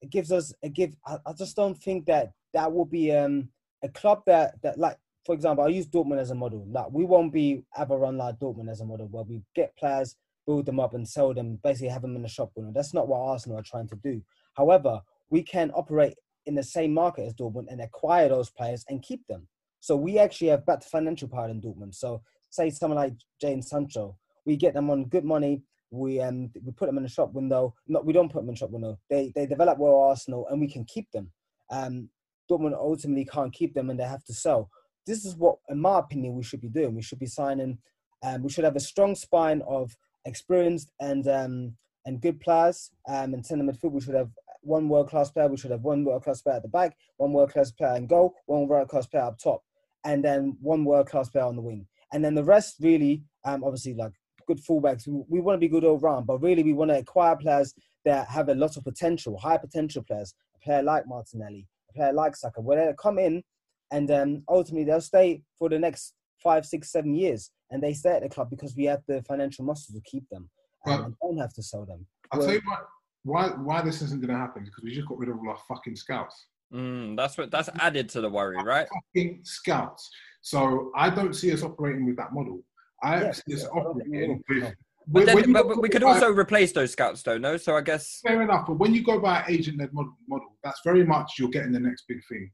it 0.00 0.10
gives 0.10 0.32
us 0.32 0.52
a 0.62 0.68
give 0.68 0.94
I, 1.06 1.18
I 1.24 1.32
just 1.32 1.56
don't 1.56 1.78
think 1.78 2.06
that 2.06 2.32
that 2.52 2.72
will 2.72 2.84
be 2.84 3.12
um 3.12 3.48
a 3.82 3.88
club 3.88 4.22
that 4.26 4.60
that 4.62 4.78
like 4.78 4.98
for 5.24 5.34
example 5.34 5.64
I 5.64 5.68
use 5.68 5.86
Dortmund 5.86 6.20
as 6.20 6.30
a 6.30 6.34
model 6.34 6.66
like 6.68 6.90
we 6.90 7.04
won't 7.04 7.32
be 7.32 7.64
ever 7.76 7.96
run 7.96 8.18
like 8.18 8.38
Dortmund 8.38 8.70
as 8.70 8.80
a 8.80 8.84
model 8.84 9.06
where 9.08 9.24
we 9.24 9.42
get 9.54 9.76
players 9.76 10.16
build 10.46 10.66
them 10.66 10.80
up 10.80 10.94
and 10.94 11.08
sell 11.08 11.32
them 11.32 11.58
basically 11.62 11.88
have 11.88 12.02
them 12.02 12.16
in 12.16 12.22
the 12.22 12.28
shop 12.28 12.50
window 12.56 12.72
that's 12.74 12.92
not 12.92 13.06
what 13.06 13.20
Arsenal 13.20 13.58
are 13.58 13.62
trying 13.62 13.88
to 13.88 13.96
do 13.96 14.20
however 14.54 15.00
we 15.30 15.42
can 15.42 15.70
operate 15.70 16.14
in 16.46 16.54
the 16.54 16.62
same 16.62 16.92
market 16.92 17.26
as 17.26 17.34
Dortmund 17.34 17.66
and 17.70 17.80
acquire 17.80 18.28
those 18.28 18.50
players 18.50 18.84
and 18.88 19.02
keep 19.02 19.26
them 19.28 19.48
so 19.80 19.96
we 19.96 20.18
actually 20.18 20.48
have 20.48 20.66
better 20.66 20.88
financial 20.88 21.28
power 21.28 21.48
than 21.48 21.60
Dortmund 21.60 21.94
so 21.94 22.22
say 22.50 22.70
someone 22.70 22.98
like 22.98 23.14
Jane 23.40 23.62
Sancho 23.62 24.16
we 24.44 24.56
get 24.56 24.74
them 24.74 24.90
on 24.90 25.04
good 25.04 25.24
money 25.24 25.62
we 25.92 26.20
um 26.20 26.50
we 26.64 26.72
put 26.72 26.86
them 26.86 26.96
in 26.96 27.04
the 27.04 27.08
shop 27.08 27.32
window. 27.32 27.74
Not 27.86 28.04
we 28.04 28.12
don't 28.12 28.32
put 28.32 28.40
them 28.40 28.48
in 28.48 28.54
the 28.54 28.58
shop 28.58 28.70
window. 28.70 28.98
They 29.08 29.30
they 29.34 29.46
develop 29.46 29.78
well 29.78 30.00
Arsenal 30.00 30.48
and 30.48 30.60
we 30.60 30.66
can 30.66 30.84
keep 30.84 31.10
them. 31.12 31.30
Um, 31.70 32.08
Dortmund 32.50 32.74
ultimately 32.74 33.24
can't 33.26 33.52
keep 33.52 33.74
them 33.74 33.90
and 33.90 34.00
they 34.00 34.04
have 34.04 34.24
to 34.24 34.32
sell. 34.32 34.70
This 35.06 35.24
is 35.24 35.36
what, 35.36 35.58
in 35.68 35.80
my 35.80 35.98
opinion, 35.98 36.34
we 36.34 36.42
should 36.42 36.60
be 36.60 36.68
doing. 36.68 36.94
We 36.94 37.02
should 37.02 37.18
be 37.18 37.26
signing. 37.26 37.78
Um, 38.24 38.42
we 38.42 38.50
should 38.50 38.64
have 38.64 38.76
a 38.76 38.80
strong 38.80 39.14
spine 39.14 39.62
of 39.68 39.94
experienced 40.24 40.90
and 41.00 41.28
um 41.28 41.76
and 42.04 42.20
good 42.20 42.40
players. 42.40 42.90
Um, 43.08 43.34
in 43.34 43.44
centre 43.44 43.64
midfield, 43.64 43.92
we 43.92 44.00
should 44.00 44.14
have 44.14 44.30
one 44.62 44.88
world 44.88 45.08
class 45.08 45.30
player. 45.30 45.48
We 45.48 45.56
should 45.56 45.70
have 45.70 45.82
one 45.82 46.04
world 46.04 46.24
class 46.24 46.42
player 46.42 46.56
at 46.56 46.62
the 46.62 46.68
back, 46.68 46.96
one 47.16 47.32
world 47.32 47.52
class 47.52 47.70
player 47.70 47.96
in 47.96 48.06
goal, 48.06 48.34
one 48.46 48.66
world 48.68 48.88
class 48.88 49.06
player 49.06 49.24
up 49.24 49.38
top, 49.38 49.62
and 50.04 50.24
then 50.24 50.56
one 50.60 50.84
world 50.84 51.08
class 51.08 51.28
player 51.28 51.44
on 51.44 51.56
the 51.56 51.62
wing. 51.62 51.86
And 52.12 52.24
then 52.24 52.34
the 52.34 52.44
rest 52.44 52.76
really, 52.80 53.22
um, 53.44 53.64
obviously 53.64 53.94
like 53.94 54.12
good 54.46 54.58
fullbacks. 54.58 55.06
We, 55.06 55.22
we 55.28 55.40
want 55.40 55.56
to 55.56 55.60
be 55.60 55.68
good 55.68 55.84
all 55.84 55.98
round, 55.98 56.26
but 56.26 56.42
really 56.42 56.62
we 56.62 56.72
want 56.72 56.90
to 56.90 56.98
acquire 56.98 57.36
players 57.36 57.74
that 58.04 58.28
have 58.28 58.48
a 58.48 58.54
lot 58.54 58.76
of 58.76 58.84
potential, 58.84 59.38
high 59.38 59.56
potential 59.56 60.02
players. 60.02 60.34
A 60.56 60.64
player 60.64 60.82
like 60.82 61.06
Martinelli, 61.06 61.66
a 61.90 61.92
player 61.92 62.12
like 62.12 62.36
Saka, 62.36 62.60
where 62.60 62.86
they 62.86 62.92
come 63.00 63.18
in 63.18 63.42
and 63.90 64.10
um, 64.10 64.42
ultimately 64.48 64.84
they'll 64.84 65.00
stay 65.00 65.42
for 65.58 65.68
the 65.68 65.78
next 65.78 66.14
five, 66.42 66.66
six, 66.66 66.90
seven 66.90 67.14
years, 67.14 67.50
and 67.70 67.82
they 67.82 67.92
stay 67.92 68.10
at 68.10 68.22
the 68.22 68.28
club 68.28 68.50
because 68.50 68.74
we 68.76 68.84
have 68.84 69.02
the 69.06 69.22
financial 69.22 69.64
muscle 69.64 69.94
to 69.94 70.00
keep 70.00 70.28
them 70.28 70.50
um, 70.86 70.92
Well- 70.92 71.04
and 71.04 71.16
don't 71.20 71.38
have 71.38 71.54
to 71.54 71.62
sell 71.62 71.84
them. 71.84 72.06
I'll 72.30 72.38
Well- 72.38 72.48
tell 72.48 72.56
you 72.56 72.62
what, 72.64 72.88
why 73.24 73.48
why 73.50 73.82
this 73.82 74.02
isn't 74.02 74.20
going 74.20 74.32
to 74.32 74.36
happen 74.38 74.64
because 74.64 74.82
we 74.82 74.92
just 74.94 75.08
got 75.08 75.18
rid 75.18 75.28
of 75.28 75.38
all 75.38 75.48
our 75.50 75.58
fucking 75.68 75.96
scouts. 75.96 76.46
Mm, 76.72 77.16
that's 77.16 77.36
what 77.36 77.50
that's 77.50 77.68
added 77.78 78.08
to 78.10 78.20
the 78.20 78.30
worry, 78.30 78.56
right? 78.62 78.88
Fucking 79.14 79.40
scouts. 79.44 80.10
So 80.40 80.90
I 80.96 81.10
don't 81.10 81.34
see 81.34 81.52
us 81.52 81.62
operating 81.62 82.06
with 82.06 82.16
that 82.16 82.32
model. 82.32 82.64
I 83.02 83.20
Yes, 83.22 83.42
see 83.46 83.54
us 83.54 83.62
yeah, 83.62 83.68
operating 83.80 84.12
think 84.12 84.44
we 84.48 84.60
with. 84.60 84.74
But, 85.06 85.12
when- 85.14 85.26
then, 85.26 85.34
when 85.36 85.52
but, 85.52 85.68
but 85.68 85.82
we 85.82 85.88
could 85.88 86.02
by- 86.02 86.08
also 86.14 86.32
replace 86.32 86.72
those 86.72 86.92
scouts, 86.92 87.22
though. 87.22 87.36
No, 87.38 87.56
so 87.56 87.76
I 87.76 87.80
guess 87.80 88.20
fair 88.26 88.40
enough, 88.42 88.66
but 88.66 88.74
when 88.78 88.94
you 88.94 89.02
go 89.04 89.18
by 89.20 89.44
agent-led 89.48 89.92
model, 89.92 90.16
model, 90.28 90.56
that's 90.64 90.80
very 90.84 91.04
much 91.04 91.32
you're 91.38 91.48
getting 91.50 91.72
the 91.72 91.80
next 91.80 92.04
big 92.08 92.20
thing, 92.28 92.50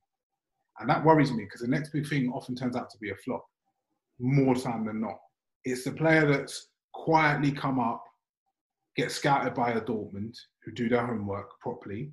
and 0.80 0.88
that 0.88 1.04
worries 1.04 1.30
me 1.30 1.44
because 1.44 1.60
the 1.60 1.68
next 1.68 1.90
big 1.90 2.06
thing 2.08 2.30
often 2.32 2.54
turns 2.56 2.74
out 2.74 2.88
to 2.90 2.98
be 2.98 3.10
a 3.10 3.14
flop, 3.16 3.44
more 4.18 4.54
time 4.54 4.86
than 4.86 5.00
not. 5.00 5.18
It's 5.64 5.84
the 5.84 5.92
player 5.92 6.26
that's 6.26 6.68
quietly 6.94 7.52
come 7.52 7.78
up, 7.78 8.02
gets 8.98 9.14
scouted 9.14 9.54
by 9.54 9.70
a 9.70 9.80
Dortmund 9.80 10.36
who 10.64 10.72
do 10.72 10.88
their 10.88 11.06
homework 11.06 11.58
properly, 11.60 12.10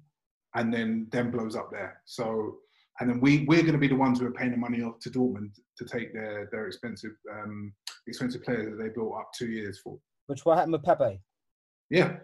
and 0.54 0.74
then 0.74 1.08
then 1.12 1.32
blows 1.32 1.56
up 1.56 1.70
there. 1.72 2.00
So, 2.06 2.58
and 3.00 3.10
then 3.10 3.20
we 3.20 3.44
we're 3.48 3.64
going 3.64 3.74
to 3.74 3.80
be 3.80 3.88
the 3.88 3.96
ones 3.96 4.20
who 4.20 4.28
are 4.28 4.32
paying 4.32 4.52
the 4.52 4.58
money 4.58 4.82
off 4.82 5.00
to 5.02 5.10
Dortmund 5.10 5.52
to 5.78 5.86
take 5.86 6.14
their 6.14 6.48
their 6.52 6.68
expensive 6.68 7.16
um, 7.34 7.74
expensive 8.08 8.44
players 8.44 8.70
that 8.70 8.82
they 8.82 8.90
built 8.90 9.16
up 9.20 9.30
two 9.38 9.48
years 9.48 9.82
for. 9.84 9.98
Which 10.28 10.46
what 10.46 10.58
happened 10.58 10.74
with 10.74 10.84
Pepe? 10.84 11.20
Yeah, 11.90 12.18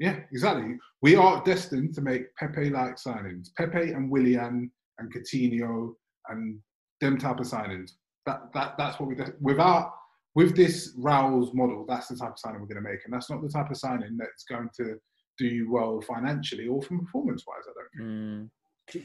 yeah, 0.00 0.20
exactly. 0.32 0.76
We 1.02 1.14
are 1.14 1.42
destined 1.44 1.94
to 1.94 2.00
make 2.00 2.34
Pepe-like 2.36 2.96
signings, 2.96 3.48
Pepe 3.56 3.92
and 3.92 4.10
Willian 4.10 4.70
and 4.98 5.14
Coutinho 5.14 5.94
and 6.28 6.58
them 7.00 7.16
type 7.16 7.40
of 7.40 7.46
signings. 7.46 7.92
That 8.26 8.52
that 8.54 8.74
that's 8.76 8.98
what 8.98 9.08
we 9.08 9.14
do. 9.14 9.32
Without 9.40 9.94
with 10.34 10.56
this 10.56 10.94
Raul's 10.96 11.52
model, 11.54 11.84
that's 11.88 12.08
the 12.08 12.16
type 12.16 12.32
of 12.32 12.38
signing 12.38 12.60
we're 12.60 12.66
going 12.66 12.82
to 12.82 12.88
make, 12.88 13.00
and 13.04 13.12
that's 13.12 13.30
not 13.30 13.42
the 13.42 13.48
type 13.48 13.70
of 13.70 13.76
signing 13.76 14.16
that's 14.16 14.44
going 14.44 14.68
to 14.76 14.96
do 15.38 15.46
you 15.46 15.72
well 15.72 16.00
financially 16.02 16.68
or 16.68 16.82
from 16.82 17.00
performance 17.00 17.44
wise. 17.46 17.64
I 17.68 17.72
don't 17.74 17.90
think. 17.96 18.10
Mm. 18.10 18.50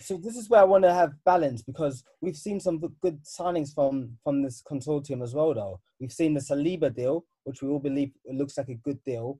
So 0.01 0.17
this 0.17 0.35
is 0.35 0.49
where 0.49 0.61
I 0.61 0.65
want 0.65 0.83
to 0.83 0.93
have 0.93 1.11
balance 1.25 1.61
because 1.61 2.03
we've 2.19 2.35
seen 2.35 2.59
some 2.59 2.79
good 3.01 3.23
signings 3.23 3.73
from 3.73 4.17
from 4.23 4.41
this 4.41 4.61
consortium 4.69 5.23
as 5.23 5.33
well. 5.33 5.53
Though 5.53 5.79
we've 5.99 6.11
seen 6.11 6.33
the 6.33 6.39
Saliba 6.39 6.93
deal, 6.93 7.25
which 7.43 7.61
we 7.61 7.69
all 7.69 7.79
believe 7.79 8.11
looks 8.31 8.57
like 8.57 8.69
a 8.69 8.75
good 8.75 9.03
deal. 9.03 9.39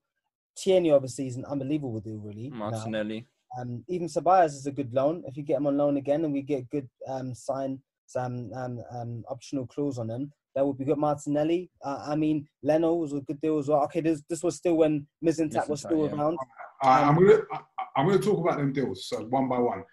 Tierney 0.55 0.91
obviously 0.91 1.27
is 1.27 1.35
an 1.35 1.45
unbelievable 1.45 1.99
deal, 1.99 2.17
really. 2.17 2.49
now. 2.49 2.69
Martinelli. 2.69 3.27
Um, 3.59 3.83
even 3.87 4.07
Ceballos 4.07 4.47
is 4.47 4.67
a 4.67 4.71
good 4.71 4.93
loan. 4.93 5.23
If 5.27 5.37
you 5.37 5.43
get 5.43 5.57
him 5.57 5.67
on 5.67 5.77
loan 5.77 5.97
again 5.97 6.23
and 6.25 6.33
we 6.33 6.41
get 6.41 6.69
good 6.69 6.89
um, 7.07 7.33
sign 7.33 7.79
some 8.05 8.51
um, 8.53 8.81
um, 8.91 9.23
optional 9.29 9.65
clause 9.67 9.97
on 9.97 10.09
him, 10.09 10.31
that 10.55 10.65
would 10.65 10.77
be 10.77 10.85
good. 10.85 10.97
Martinelli, 10.97 11.69
uh, 11.83 12.05
I 12.07 12.15
mean, 12.15 12.47
Leno 12.63 12.95
was 12.95 13.13
a 13.13 13.19
good 13.21 13.39
deal 13.41 13.59
as 13.59 13.67
well. 13.67 13.83
Okay, 13.83 13.99
this 14.01 14.23
this 14.29 14.41
was 14.41 14.55
still 14.55 14.75
when 14.77 15.05
Mislintat 15.23 15.67
was 15.69 15.81
still 15.81 16.05
yeah. 16.05 16.13
around. 16.13 16.37
I, 16.81 17.03
Um, 17.03 17.09
I'm 17.17 17.27
gonna 17.27 17.41
I, 17.51 17.59
I'm 17.97 18.07
gonna 18.07 18.19
talk 18.19 18.39
about 18.39 18.57
them 18.57 18.71
deals. 18.73 19.07
So 19.09 19.17
one 19.25 19.47
by 19.49 19.59
one. 19.59 19.83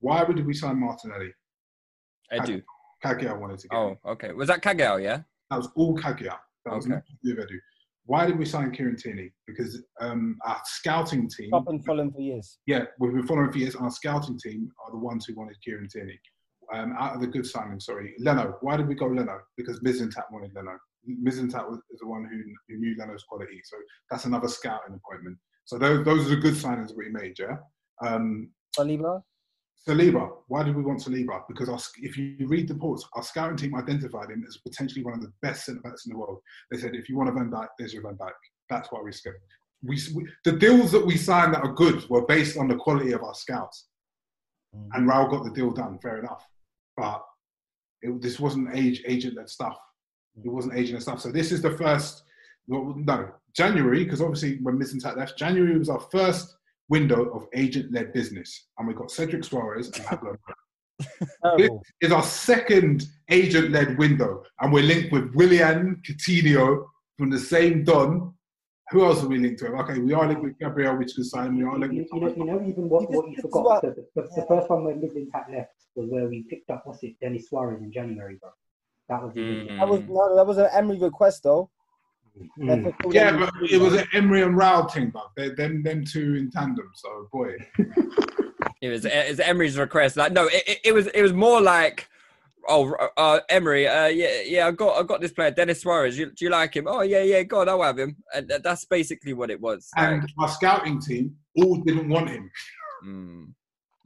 Why 0.00 0.22
would 0.22 0.44
we 0.46 0.54
sign 0.54 0.78
Martinelli? 0.78 1.30
Edu. 2.32 2.62
Cagigao 3.04 3.38
wanted 3.40 3.58
to 3.60 3.68
get. 3.68 3.76
Oh, 3.76 3.96
okay. 4.06 4.32
Was 4.32 4.48
that 4.48 4.62
Cagigao? 4.62 5.02
Yeah. 5.02 5.22
That 5.50 5.56
was 5.56 5.68
all 5.74 5.96
Cagigao. 5.96 6.36
That 6.66 6.74
was 6.74 6.84
Okay. 6.84 6.94
nothing 6.94 7.16
to 7.24 7.30
do 7.34 7.36
with 7.40 7.48
Edu. 7.48 7.56
Why 8.04 8.26
did 8.26 8.38
we 8.38 8.44
sign 8.44 8.72
Kieran 8.72 8.96
Tierney? 8.96 9.30
Because 9.46 9.82
um, 10.00 10.36
our 10.44 10.60
scouting 10.64 11.28
team, 11.28 11.54
I've 11.54 11.64
been 11.64 11.80
following 11.82 12.10
for 12.12 12.20
years. 12.20 12.58
yeah, 12.66 12.84
we've 12.98 13.12
been 13.12 13.26
following 13.26 13.52
for 13.52 13.58
years. 13.58 13.74
Our 13.76 13.90
scouting 13.90 14.38
team 14.38 14.70
are 14.84 14.90
the 14.90 14.98
ones 14.98 15.26
who 15.26 15.34
wanted 15.34 15.56
Kieran 15.64 15.88
Tierney. 15.88 16.18
Um, 16.72 16.94
out 16.98 17.14
of 17.16 17.20
the 17.20 17.26
good 17.26 17.42
signings, 17.42 17.82
sorry, 17.82 18.14
Leno. 18.20 18.56
Why 18.60 18.76
did 18.76 18.86
we 18.86 18.94
go 18.94 19.06
Leno? 19.06 19.40
Because 19.56 19.80
Mislintat 19.80 20.30
wanted 20.30 20.52
Leno. 20.54 20.78
Mislintat 21.08 21.68
was 21.68 21.78
is 21.90 21.98
the 22.00 22.06
one 22.06 22.24
who, 22.30 22.38
who 22.68 22.80
knew 22.80 22.94
Leno's 22.96 23.24
quality. 23.24 23.60
So 23.64 23.76
that's 24.10 24.24
another 24.26 24.46
scouting 24.48 24.94
appointment. 24.94 25.36
So 25.64 25.78
those, 25.78 26.04
those 26.04 26.26
are 26.26 26.36
the 26.36 26.40
good 26.40 26.54
signings 26.54 26.94
we 26.96 27.08
made, 27.08 27.36
yeah. 27.38 27.56
Um, 28.06 28.50
Saliba, 28.78 29.20
Saliba. 29.88 30.30
Why 30.46 30.62
did 30.62 30.76
we 30.76 30.82
want 30.82 31.00
Saliba? 31.00 31.42
Because 31.48 31.68
our, 31.68 31.78
if 31.98 32.16
you 32.16 32.36
read 32.46 32.68
the 32.68 32.74
reports, 32.74 33.04
our 33.14 33.22
scouting 33.22 33.56
team 33.56 33.74
identified 33.74 34.30
him 34.30 34.44
as 34.46 34.58
potentially 34.58 35.04
one 35.04 35.14
of 35.14 35.22
the 35.22 35.32
best 35.42 35.64
centre 35.64 35.80
backs 35.80 36.06
in 36.06 36.12
the 36.12 36.18
world. 36.18 36.38
They 36.70 36.78
said, 36.78 36.94
if 36.94 37.08
you 37.08 37.16
want 37.16 37.30
a 37.30 37.32
Van 37.32 37.50
Dijk, 37.50 37.68
there's 37.78 37.92
your 37.92 38.02
Van 38.02 38.14
Dijk. 38.16 38.30
That's 38.68 38.92
why 38.92 39.00
we 39.02 39.10
skipped. 39.12 39.38
We, 39.82 39.98
we 40.14 40.28
the 40.44 40.52
deals 40.52 40.92
that 40.92 41.04
we 41.04 41.16
signed 41.16 41.54
that 41.54 41.62
are 41.64 41.72
good 41.72 42.08
were 42.10 42.26
based 42.26 42.56
on 42.58 42.68
the 42.68 42.76
quality 42.76 43.12
of 43.12 43.24
our 43.24 43.34
scouts, 43.34 43.86
Mm. 44.76 44.88
and 44.94 45.08
Raul 45.08 45.28
got 45.28 45.42
the 45.42 45.50
deal 45.50 45.72
done. 45.72 45.98
Fair 46.00 46.18
enough, 46.18 46.46
but 46.96 47.22
it, 48.02 48.20
this 48.20 48.40
wasn't 48.40 48.74
age 48.74 49.02
agent 49.06 49.36
led 49.36 49.48
stuff. 49.48 49.76
It 50.36 50.46
mm. 50.46 50.52
wasn't 50.52 50.74
agent 50.74 50.94
led 50.94 51.02
stuff. 51.02 51.20
So 51.20 51.30
this 51.30 51.52
is 51.52 51.62
the 51.62 51.76
first. 51.76 52.24
well, 52.66 52.94
No, 52.96 53.30
January 53.54 54.04
because 54.04 54.20
obviously 54.20 54.58
when 54.62 54.78
Mislintat 54.78 55.16
left, 55.16 55.38
January 55.38 55.78
was 55.78 55.88
our 55.88 56.00
first 56.12 56.56
window 56.88 57.30
of 57.30 57.46
agent 57.54 57.92
led 57.92 58.12
business, 58.12 58.68
and 58.78 58.86
we 58.86 58.94
got 58.94 59.10
Cedric 59.10 59.42
Soares 59.42 59.94
and 59.96 60.04
Pablo. 60.04 60.36
Oh. 61.42 61.56
This 61.56 61.70
is 62.02 62.12
our 62.12 62.22
second 62.22 63.06
agent 63.30 63.70
led 63.70 63.96
window, 63.96 64.42
and 64.60 64.70
we're 64.70 64.82
linked 64.82 65.10
with 65.10 65.34
Willian 65.34 66.02
Coutinho 66.06 66.84
from 67.16 67.30
the 67.30 67.38
same 67.38 67.84
Don. 67.84 68.34
Who 68.90 69.04
else 69.04 69.22
are 69.22 69.28
we 69.28 69.38
linked 69.38 69.62
with? 69.62 69.70
Okay, 69.72 69.98
we 70.00 70.12
are 70.14 70.26
linked 70.26 70.42
with 70.42 70.58
Gabriel, 70.58 70.96
which 70.96 71.16
is 71.18 71.30
sign. 71.30 71.56
We 71.56 71.62
are 71.64 71.78
linked 71.78 71.94
You, 71.94 72.00
with 72.02 72.10
you 72.12 72.20
know, 72.20 72.28
you 72.36 72.44
know, 72.60 72.66
even 72.68 72.88
what, 72.88 73.08
what 73.10 73.28
you 73.30 73.36
forgot. 73.40 73.62
what- 73.64 73.82
the, 73.82 74.06
the, 74.16 74.22
the 74.22 74.44
first 74.48 74.68
one 74.68 74.84
when 74.84 75.00
Mislintat 75.00 75.50
left 75.52 75.70
was 75.94 76.08
where 76.10 76.26
we 76.26 76.44
picked 76.50 76.70
up 76.70 76.82
what's 76.84 77.02
it, 77.04 77.14
Denis 77.20 77.48
Suarez 77.48 77.80
in 77.82 77.92
January, 77.92 78.36
bro. 78.40 78.50
That 79.08 79.22
was 79.22 79.34
Mm. 79.34 79.78
That 79.78 79.88
was 79.88 80.00
no, 80.08 80.36
that 80.36 80.46
was 80.46 80.58
an 80.58 80.68
Emery 80.72 80.98
request 80.98 81.42
though. 81.42 81.68
Mm. 82.60 82.92
Yeah, 83.12 83.36
but 83.36 83.50
it 83.70 83.80
was 83.80 83.94
an 83.94 84.06
Emery 84.14 84.42
and 84.42 84.54
Raul 84.56 84.90
thing, 84.90 85.10
but 85.10 85.30
they, 85.36 85.50
them 85.50 85.82
them 85.82 86.04
two 86.04 86.36
in 86.36 86.50
tandem. 86.50 86.88
So 86.94 87.28
boy, 87.32 87.54
It 88.80 88.88
was 88.88 89.04
it's 89.04 89.40
Emery's 89.40 89.76
request. 89.76 90.16
Like 90.16 90.32
no, 90.32 90.46
it, 90.46 90.62
it, 90.66 90.78
it 90.86 90.92
was 90.94 91.06
it 91.08 91.22
was 91.22 91.32
more 91.32 91.60
like, 91.60 92.08
oh, 92.68 92.92
uh, 93.16 93.40
Emery, 93.48 93.86
uh, 93.88 94.06
yeah, 94.06 94.42
yeah, 94.44 94.66
I 94.66 94.70
got 94.72 94.98
I 94.98 95.02
got 95.02 95.20
this 95.20 95.32
player, 95.32 95.50
Denis 95.50 95.80
Suarez. 95.82 96.18
You, 96.18 96.26
do 96.26 96.44
you 96.44 96.50
like 96.50 96.74
him? 96.74 96.86
Oh 96.88 97.02
yeah, 97.02 97.22
yeah, 97.22 97.42
God, 97.42 97.68
I'll 97.68 97.82
have 97.82 97.98
him. 97.98 98.16
And 98.34 98.48
that- 98.48 98.62
that's 98.62 98.84
basically 98.84 99.32
what 99.32 99.50
it 99.50 99.60
was. 99.60 99.88
and 99.96 100.20
Like, 100.22 100.30
our 100.38 100.48
scouting 100.48 101.00
team 101.00 101.36
all 101.56 101.76
didn't 101.78 102.08
want 102.08 102.28
him. 102.30 102.50
mm, 103.06 103.46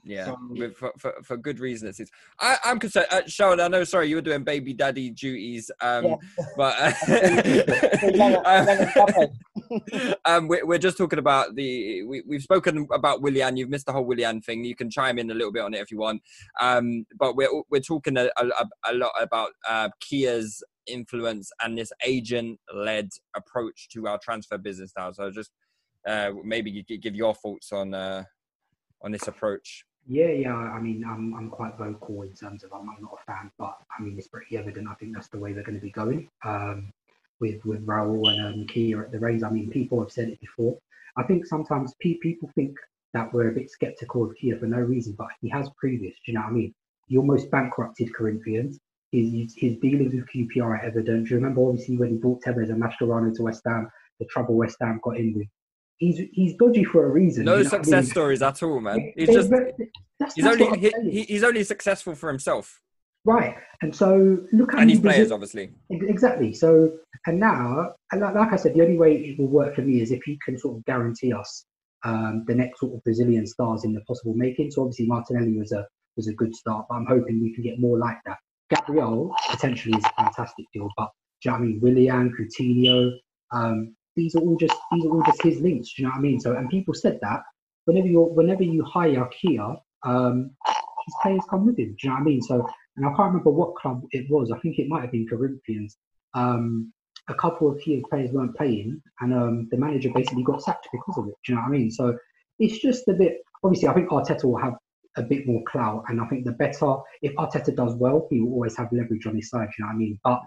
yeah, 0.04 0.26
So- 0.26 0.38
with, 0.50 0.76
for, 0.76 0.92
for 0.98 1.14
for 1.22 1.36
good 1.36 1.58
reason. 1.60 1.88
It 1.88 1.96
seems. 1.96 2.10
I, 2.40 2.56
I'm 2.64 2.78
concerned, 2.78 3.06
uh, 3.10 3.22
Sharon. 3.26 3.60
I 3.60 3.68
know. 3.68 3.84
Sorry, 3.84 4.08
you 4.08 4.16
were 4.16 4.22
doing 4.22 4.44
baby 4.44 4.72
daddy 4.74 5.10
duties. 5.10 5.70
Um, 5.80 6.04
Yeah. 6.04 6.16
but 6.56 6.74
uh, 6.78 6.92
young 8.14 8.36
and 8.46 8.88
Papa. 8.94 9.28
um, 10.24 10.48
we're, 10.48 10.64
we're 10.66 10.78
just 10.78 10.96
talking 10.96 11.18
about 11.18 11.54
the 11.54 12.02
we, 12.04 12.22
we've 12.26 12.42
spoken 12.42 12.86
about 12.92 13.22
Willian. 13.22 13.56
You've 13.56 13.70
missed 13.70 13.86
the 13.86 13.92
whole 13.92 14.04
Willian 14.04 14.40
thing. 14.40 14.64
You 14.64 14.74
can 14.74 14.90
chime 14.90 15.18
in 15.18 15.30
a 15.30 15.34
little 15.34 15.52
bit 15.52 15.62
on 15.62 15.74
it 15.74 15.80
if 15.80 15.90
you 15.90 15.98
want. 15.98 16.22
Um, 16.60 17.06
but 17.18 17.36
we're 17.36 17.50
we're 17.70 17.80
talking 17.80 18.16
a, 18.16 18.30
a, 18.36 18.66
a 18.84 18.94
lot 18.94 19.12
about 19.20 19.50
uh, 19.68 19.88
Kia's 20.00 20.62
influence 20.86 21.50
and 21.62 21.78
this 21.78 21.92
agent-led 22.04 23.08
approach 23.34 23.88
to 23.88 24.06
our 24.06 24.18
transfer 24.18 24.58
business 24.58 24.92
now. 24.96 25.10
So 25.12 25.30
just 25.30 25.50
uh, 26.06 26.32
maybe 26.44 26.70
you 26.70 26.98
give 26.98 27.14
your 27.14 27.34
thoughts 27.34 27.72
on 27.72 27.94
uh, 27.94 28.24
on 29.02 29.12
this 29.12 29.28
approach. 29.28 29.84
Yeah, 30.06 30.28
yeah. 30.28 30.54
I 30.54 30.80
mean, 30.80 31.02
I'm 31.06 31.34
I'm 31.34 31.50
quite 31.50 31.78
vocal 31.78 32.22
in 32.22 32.34
terms 32.34 32.62
of 32.62 32.72
I'm, 32.72 32.88
I'm 32.88 33.00
not 33.00 33.18
a 33.20 33.24
fan, 33.32 33.50
but 33.58 33.76
I 33.96 34.02
mean 34.02 34.16
it's 34.18 34.28
pretty 34.28 34.56
evident. 34.56 34.88
I 34.88 34.94
think 34.94 35.14
that's 35.14 35.28
the 35.28 35.38
way 35.38 35.52
they're 35.52 35.64
going 35.64 35.78
to 35.78 35.80
be 35.80 35.90
going. 35.90 36.28
Um, 36.44 36.92
with 37.40 37.64
with 37.64 37.84
Raul 37.86 38.28
and 38.30 38.62
um, 38.62 38.66
Kia 38.66 39.02
at 39.02 39.12
the 39.12 39.18
reins. 39.18 39.42
I 39.42 39.50
mean, 39.50 39.70
people 39.70 40.00
have 40.00 40.10
said 40.12 40.28
it 40.28 40.40
before. 40.40 40.76
I 41.16 41.22
think 41.22 41.46
sometimes 41.46 41.94
pe- 42.00 42.18
people 42.22 42.50
think 42.54 42.76
that 43.12 43.32
we're 43.32 43.50
a 43.50 43.54
bit 43.54 43.70
skeptical 43.70 44.24
of 44.24 44.36
Kia 44.36 44.58
for 44.58 44.66
no 44.66 44.78
reason, 44.78 45.14
but 45.16 45.28
he 45.40 45.48
has 45.50 45.68
previous. 45.78 46.14
Do 46.24 46.32
you 46.32 46.34
know 46.34 46.42
what 46.42 46.50
I 46.50 46.52
mean? 46.52 46.74
He 47.06 47.16
almost 47.16 47.50
bankrupted 47.50 48.14
Corinthians. 48.14 48.78
His 49.12 49.32
his, 49.32 49.54
his 49.56 49.76
dealings 49.78 50.14
with 50.14 50.26
QPR 50.34 50.62
are 50.64 50.80
evident. 50.80 51.26
Do 51.28 51.30
you 51.30 51.36
remember 51.36 51.62
obviously 51.68 51.96
when 51.96 52.10
he 52.10 52.16
brought 52.16 52.42
Tevez 52.42 52.70
and 52.70 52.82
Mascherano 52.82 53.34
to 53.34 53.42
West 53.42 53.62
Ham, 53.66 53.88
the 54.18 54.26
trouble 54.26 54.54
West 54.56 54.76
Ham 54.80 55.00
got 55.02 55.16
in 55.18 55.34
with? 55.34 55.46
He's 55.98 56.20
he's 56.32 56.54
dodgy 56.56 56.82
for 56.84 57.06
a 57.06 57.08
reason. 57.08 57.44
No 57.44 57.52
do 57.52 57.58
you 57.58 57.64
know 57.64 57.70
what 57.70 57.74
I 57.74 57.82
success 57.82 58.04
mean? 58.04 58.10
stories 58.10 58.42
at 58.42 58.62
all, 58.64 58.80
man. 58.80 59.12
He's 59.16 59.28
just 59.28 59.50
they- 59.50 59.72
that's, 60.18 60.34
he's 60.34 60.44
that's 60.44 60.54
only 60.54 60.64
what 60.64 60.74
I'm 60.74 60.80
he, 60.80 60.90
saying. 60.90 61.10
he, 61.10 61.22
he's 61.22 61.44
only 61.44 61.64
successful 61.64 62.14
for 62.14 62.28
himself 62.28 62.80
Right. 63.24 63.56
And 63.82 63.94
so 63.94 64.38
look 64.52 64.74
at 64.74 64.80
and 64.80 64.90
his 64.90 65.00
players, 65.00 65.32
obviously. 65.32 65.70
Exactly. 65.90 66.52
So, 66.52 66.92
and 67.26 67.40
now, 67.40 67.92
and 68.12 68.20
like, 68.20 68.34
like 68.34 68.52
I 68.52 68.56
said, 68.56 68.74
the 68.74 68.82
only 68.82 68.98
way 68.98 69.16
it 69.16 69.38
will 69.38 69.48
work 69.48 69.74
for 69.74 69.82
me 69.82 70.00
is 70.00 70.10
if 70.10 70.22
he 70.24 70.38
can 70.44 70.58
sort 70.58 70.76
of 70.76 70.84
guarantee 70.84 71.32
us 71.32 71.64
um, 72.04 72.44
the 72.46 72.54
next 72.54 72.80
sort 72.80 72.94
of 72.94 73.02
Brazilian 73.02 73.46
stars 73.46 73.84
in 73.84 73.92
the 73.92 74.00
possible 74.02 74.34
making. 74.34 74.70
So 74.70 74.82
obviously 74.82 75.06
Martinelli 75.06 75.56
was 75.58 75.72
a 75.72 75.86
was 76.16 76.28
a 76.28 76.34
good 76.34 76.54
start, 76.54 76.86
but 76.88 76.94
I'm 76.96 77.06
hoping 77.06 77.42
we 77.42 77.54
can 77.54 77.64
get 77.64 77.80
more 77.80 77.98
like 77.98 78.18
that. 78.26 78.38
Gabriel 78.70 79.34
potentially 79.50 79.98
is 79.98 80.04
a 80.04 80.22
fantastic 80.22 80.66
deal, 80.72 80.88
but 80.96 81.10
do 81.42 81.48
you 81.48 81.50
know 81.50 81.58
what 81.58 81.64
I 81.64 81.66
mean? 81.66 81.80
Willian, 81.80 82.32
Coutinho, 82.38 83.10
um, 83.52 83.96
these 84.16 84.36
are 84.36 84.40
all 84.40 84.56
just 84.56 84.76
these 84.92 85.04
are 85.04 85.10
all 85.10 85.22
just 85.24 85.42
his 85.42 85.60
links. 85.60 85.94
Do 85.94 86.02
you 86.02 86.08
know 86.08 86.12
what 86.12 86.18
I 86.18 86.22
mean? 86.22 86.40
So, 86.40 86.54
and 86.54 86.68
people 86.68 86.94
said 86.94 87.18
that 87.22 87.40
whenever 87.86 88.06
you 88.06 88.22
whenever 88.22 88.62
you 88.62 88.84
hire 88.84 89.28
Kia, 89.40 89.76
um, 90.04 90.50
his 90.66 91.14
players 91.22 91.42
come 91.50 91.66
with 91.66 91.78
him. 91.78 91.88
Do 91.88 91.96
you 92.02 92.08
know 92.10 92.14
what 92.14 92.20
I 92.20 92.24
mean? 92.24 92.42
So, 92.42 92.68
and 92.96 93.06
I 93.06 93.10
can't 93.10 93.28
remember 93.28 93.50
what 93.50 93.74
club 93.76 94.02
it 94.12 94.26
was. 94.30 94.50
I 94.50 94.58
think 94.60 94.78
it 94.78 94.88
might 94.88 95.02
have 95.02 95.12
been 95.12 95.26
Corinthians. 95.28 95.98
Um, 96.34 96.92
a 97.28 97.34
couple 97.34 97.70
of 97.70 97.80
key 97.80 98.04
players 98.08 98.30
weren't 98.32 98.56
playing, 98.56 99.00
and 99.20 99.32
um, 99.32 99.68
the 99.70 99.78
manager 99.78 100.10
basically 100.14 100.42
got 100.42 100.62
sacked 100.62 100.88
because 100.92 101.16
of 101.18 101.28
it. 101.28 101.34
Do 101.44 101.52
you 101.52 101.54
know 101.54 101.62
what 101.62 101.68
I 101.68 101.70
mean? 101.70 101.90
So 101.90 102.16
it's 102.58 102.78
just 102.78 103.08
a 103.08 103.14
bit. 103.14 103.38
Obviously, 103.62 103.88
I 103.88 103.94
think 103.94 104.10
Arteta 104.10 104.44
will 104.44 104.58
have 104.58 104.74
a 105.16 105.22
bit 105.22 105.46
more 105.46 105.62
clout, 105.66 106.04
and 106.08 106.20
I 106.20 106.26
think 106.26 106.44
the 106.44 106.52
better 106.52 106.96
if 107.22 107.34
Arteta 107.36 107.74
does 107.74 107.94
well, 107.94 108.26
he 108.30 108.40
will 108.40 108.52
always 108.52 108.76
have 108.76 108.88
leverage 108.92 109.26
on 109.26 109.36
his 109.36 109.48
side. 109.48 109.68
Do 109.68 109.74
you 109.78 109.84
know 109.84 109.88
what 109.88 109.94
I 109.94 109.98
mean? 109.98 110.20
But 110.22 110.42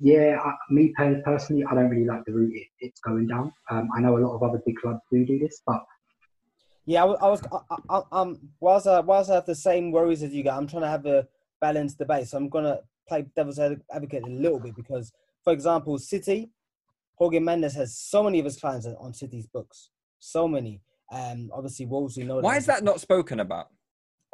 yeah, 0.00 0.38
I, 0.44 0.54
me 0.70 0.92
personally, 1.24 1.64
I 1.64 1.74
don't 1.74 1.88
really 1.88 2.06
like 2.06 2.24
the 2.24 2.32
route 2.32 2.54
it, 2.54 2.68
it's 2.80 3.00
going 3.00 3.26
down. 3.26 3.52
Um, 3.70 3.88
I 3.96 4.00
know 4.00 4.16
a 4.16 4.20
lot 4.24 4.34
of 4.34 4.42
other 4.42 4.60
big 4.64 4.76
clubs 4.76 5.00
do 5.10 5.24
do 5.24 5.38
this, 5.38 5.60
but 5.66 5.84
Yeah, 6.86 7.02
I 7.02 7.06
was, 7.06 7.18
I 7.20 7.28
was 7.28 7.42
I, 7.90 7.98
I, 7.98 8.02
um, 8.12 8.38
whilst 8.60 8.86
I, 8.86 9.00
whilst 9.00 9.30
I 9.30 9.34
have 9.34 9.46
the 9.46 9.54
same 9.54 9.90
worries 9.92 10.22
as 10.22 10.32
you 10.32 10.42
guys, 10.42 10.56
I'm 10.56 10.66
trying 10.66 10.82
to 10.82 10.88
have 10.88 11.06
a 11.06 11.26
balanced 11.60 11.98
debate. 11.98 12.28
So 12.28 12.36
I'm 12.36 12.48
gonna 12.48 12.80
play 13.08 13.26
devil's 13.36 13.58
advocate 13.58 14.22
a 14.24 14.30
little 14.30 14.58
bit 14.60 14.74
because, 14.76 15.12
for 15.44 15.52
example, 15.52 15.98
City, 15.98 16.50
Jorge 17.16 17.38
Mendes 17.38 17.74
has 17.74 17.96
so 17.98 18.22
many 18.22 18.38
of 18.38 18.44
his 18.44 18.58
clients 18.60 18.86
on- 18.86 18.96
on 18.96 19.12
City's 19.14 19.46
books, 19.46 19.90
so 20.18 20.46
many. 20.46 20.80
Um, 21.10 21.50
obviously 21.54 21.86
Wolves, 21.86 22.16
we 22.16 22.24
know. 22.24 22.40
Why 22.40 22.56
is 22.58 22.66
that 22.66 22.84
not 22.84 23.00
spoken 23.00 23.40
about? 23.40 23.68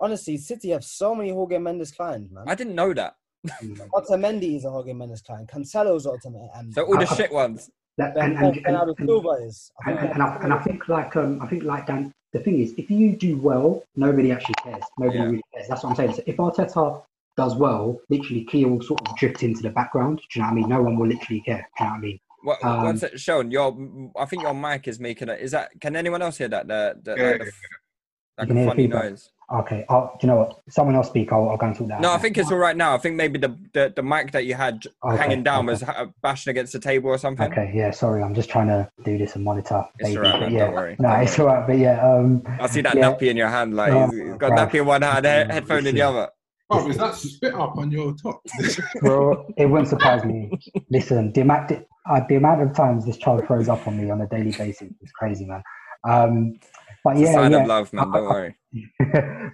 Honestly, 0.01 0.37
City 0.37 0.71
have 0.71 0.85
so 0.85 1.15
many 1.15 1.31
Jorge 1.31 1.59
Mendes 1.59 1.93
clients, 1.93 2.31
man. 2.33 2.45
I 2.49 2.55
didn't 2.57 2.75
know 2.75 2.93
that. 2.95 3.17
Otamendi 3.95 4.57
is 4.57 4.65
a 4.65 4.71
Jorge 4.71 4.93
Mendes 4.93 5.23
client. 5.23 5.49
Cancelo's 5.49 6.07
Otamendi. 6.07 6.49
Um, 6.59 6.73
So 6.73 6.83
all 6.85 6.99
the 6.99 7.07
shit 7.07 7.33
ones. 7.33 7.71
that, 7.97 8.15
Ben, 8.15 8.31
and, 8.33 8.39
and, 8.39 8.57
and, 8.57 8.65
Bernardo 8.65 8.95
and- 8.99 9.07
Silva 9.09 9.29
is. 9.47 9.71
I 9.87 9.91
And, 9.91 10.01
think 10.01 10.15
and, 10.15 10.23
I, 10.23 10.37
and 10.43 10.53
I 10.53 10.63
think 10.63 10.89
like 10.89 11.15
um, 11.17 11.41
I 11.41 11.47
think 11.47 11.63
like 11.63 11.87
Dan, 11.87 12.13
the 12.33 12.41
thing 12.41 12.59
is, 12.61 12.75
if 12.77 12.91
you 12.91 13.15
do 13.15 13.37
well, 13.39 13.85
nobody 13.95 14.33
actually 14.33 14.55
cares. 14.65 14.83
Nobody 14.99 15.19
Yeah. 15.19 15.25
really 15.27 15.43
cares. 15.55 15.69
That's 15.69 15.85
what 15.85 15.91
I'm 15.91 15.97
saying. 15.97 16.15
So 16.15 16.23
if 16.27 16.37
Arteta 16.39 17.03
does 17.37 17.57
well, 17.57 17.99
literally 18.09 18.45
Kia 18.45 18.69
will 18.69 18.83
sort 18.83 19.01
of 19.09 19.17
drift 19.17 19.43
into 19.43 19.63
the 19.63 19.71
background. 19.71 20.19
Do 20.19 20.39
you 20.39 20.43
know 20.43 20.47
what 20.49 20.53
I 20.53 20.55
mean? 20.57 20.69
No 20.69 20.83
one 20.83 20.97
will 20.99 21.09
literally 21.09 21.41
care. 21.41 21.69
Do 21.79 21.85
you 21.85 21.87
know 21.87 21.93
what 21.93 21.99
I 21.99 22.01
mean? 22.01 22.21
What, 22.43 22.65
Um, 22.65 22.85
what's 22.85 23.03
it, 23.03 23.19
Sean? 23.21 23.51
Your, 23.51 23.77
I 24.19 24.27
think 24.27 24.43
your 24.43 24.55
mic 24.55 24.87
is 24.87 25.01
making 25.01 25.29
it. 25.29 25.41
Is 25.41 25.51
that? 25.53 25.71
Can 25.81 25.97
anyone 25.97 26.23
else 26.23 26.39
hear 26.39 26.49
that? 26.49 26.69
The, 26.69 26.97
the, 27.03 27.17
Yeah, 27.17 27.29
like, 27.31 27.39
the, 27.41 27.53
like 28.39 28.49
can 28.49 28.57
a 28.57 28.61
hear 28.61 28.69
funny 28.69 28.83
feedback. 28.85 29.05
noise. 29.05 29.31
Okay. 29.53 29.85
Oh, 29.89 30.11
do 30.21 30.27
you 30.27 30.33
know 30.33 30.37
what? 30.39 30.61
Someone 30.69 30.95
else 30.95 31.09
speak. 31.09 31.33
I'll, 31.33 31.49
I'll 31.51 31.57
go 31.57 31.67
and 31.67 31.77
sort 31.77 31.89
that 31.91 32.01
No, 32.01 32.11
out. 32.11 32.15
I 32.15 32.19
think 32.19 32.39
it's 32.39 32.51
all 32.51 32.57
right 32.59 32.77
now. 32.77 32.95
I 32.95 32.99
think 32.99 33.17
maybe 33.17 33.39
the 33.39 33.57
the, 33.73 33.93
the 33.95 34.03
mic 34.03 34.33
that 34.33 34.47
you 34.47 34.55
had 34.55 34.87
Okay, 35.05 35.17
hanging 35.17 35.43
down 35.43 35.65
okay. 35.65 35.73
was 35.73 35.83
ha- 35.83 36.07
bashing 36.23 36.51
against 36.51 36.73
the 36.73 36.79
table 36.79 37.11
or 37.11 37.19
something. 37.19 37.51
Okay, 37.51 37.71
yeah, 37.75 37.91
sorry, 37.91 38.23
I'm 38.23 38.35
just 38.35 38.49
trying 38.49 38.69
to 38.69 38.91
do 39.05 39.19
this 39.19 39.37
and 39.37 39.45
monitor. 39.45 39.85
It's 39.99 40.11
baby, 40.11 40.17
all 40.19 40.23
right, 40.25 40.41
man, 40.41 40.53
yeah, 40.53 40.59
don't 40.61 40.75
worry, 40.75 40.97
No, 40.99 41.09
don't 41.11 41.23
it's 41.23 41.39
all 41.39 41.47
right, 41.47 41.67
but 41.67 41.77
yeah, 41.79 42.01
um, 42.03 42.43
I 42.59 42.67
see 42.69 42.81
that 42.81 42.97
Yeah. 42.97 43.13
nappy 43.13 43.29
in 43.29 43.37
your 43.37 43.49
hand, 43.49 43.75
like 43.77 43.93
Oh, 43.93 44.11
you've 44.13 44.39
got 44.39 44.53
bruv. 44.53 44.71
nappy 44.71 44.81
in 44.81 44.87
one 44.87 45.03
hand, 45.03 45.27
he- 45.27 45.55
headphone 45.55 45.87
in 45.87 45.95
the 45.95 46.03
other. 46.03 46.31
Oh, 46.75 46.89
is 46.89 46.97
that 46.99 47.15
spit 47.15 47.55
up 47.55 47.77
on 47.77 47.91
your 47.91 48.15
top? 48.15 48.43
well, 49.03 49.47
it 49.57 49.67
wouldn't 49.67 49.89
surprise 49.89 50.25
me. 50.25 50.51
Listen, 50.91 51.33
the 51.33 51.43
amount, 51.43 51.73
uh, 51.73 52.21
the 52.29 52.37
amount 52.37 52.63
of 52.63 52.75
times 52.75 53.07
this 53.07 53.17
child 53.17 53.47
throws 53.47 53.69
up 53.69 53.87
on 53.87 53.97
me 53.97 54.11
on 54.11 54.21
a 54.21 54.27
daily 54.29 54.53
basis 54.53 54.91
is 55.01 55.13
crazy, 55.13 55.45
man. 55.45 55.63
Um, 56.09 56.55
but 57.05 57.17
It's 57.17 57.21
a 57.21 57.25
yeah, 57.25 57.33
sign 57.33 57.53
yeah. 57.53 57.63
of 57.63 57.67
love, 57.69 57.93
man. 57.93 58.11
Don't 58.11 58.25
worry. 58.25 58.57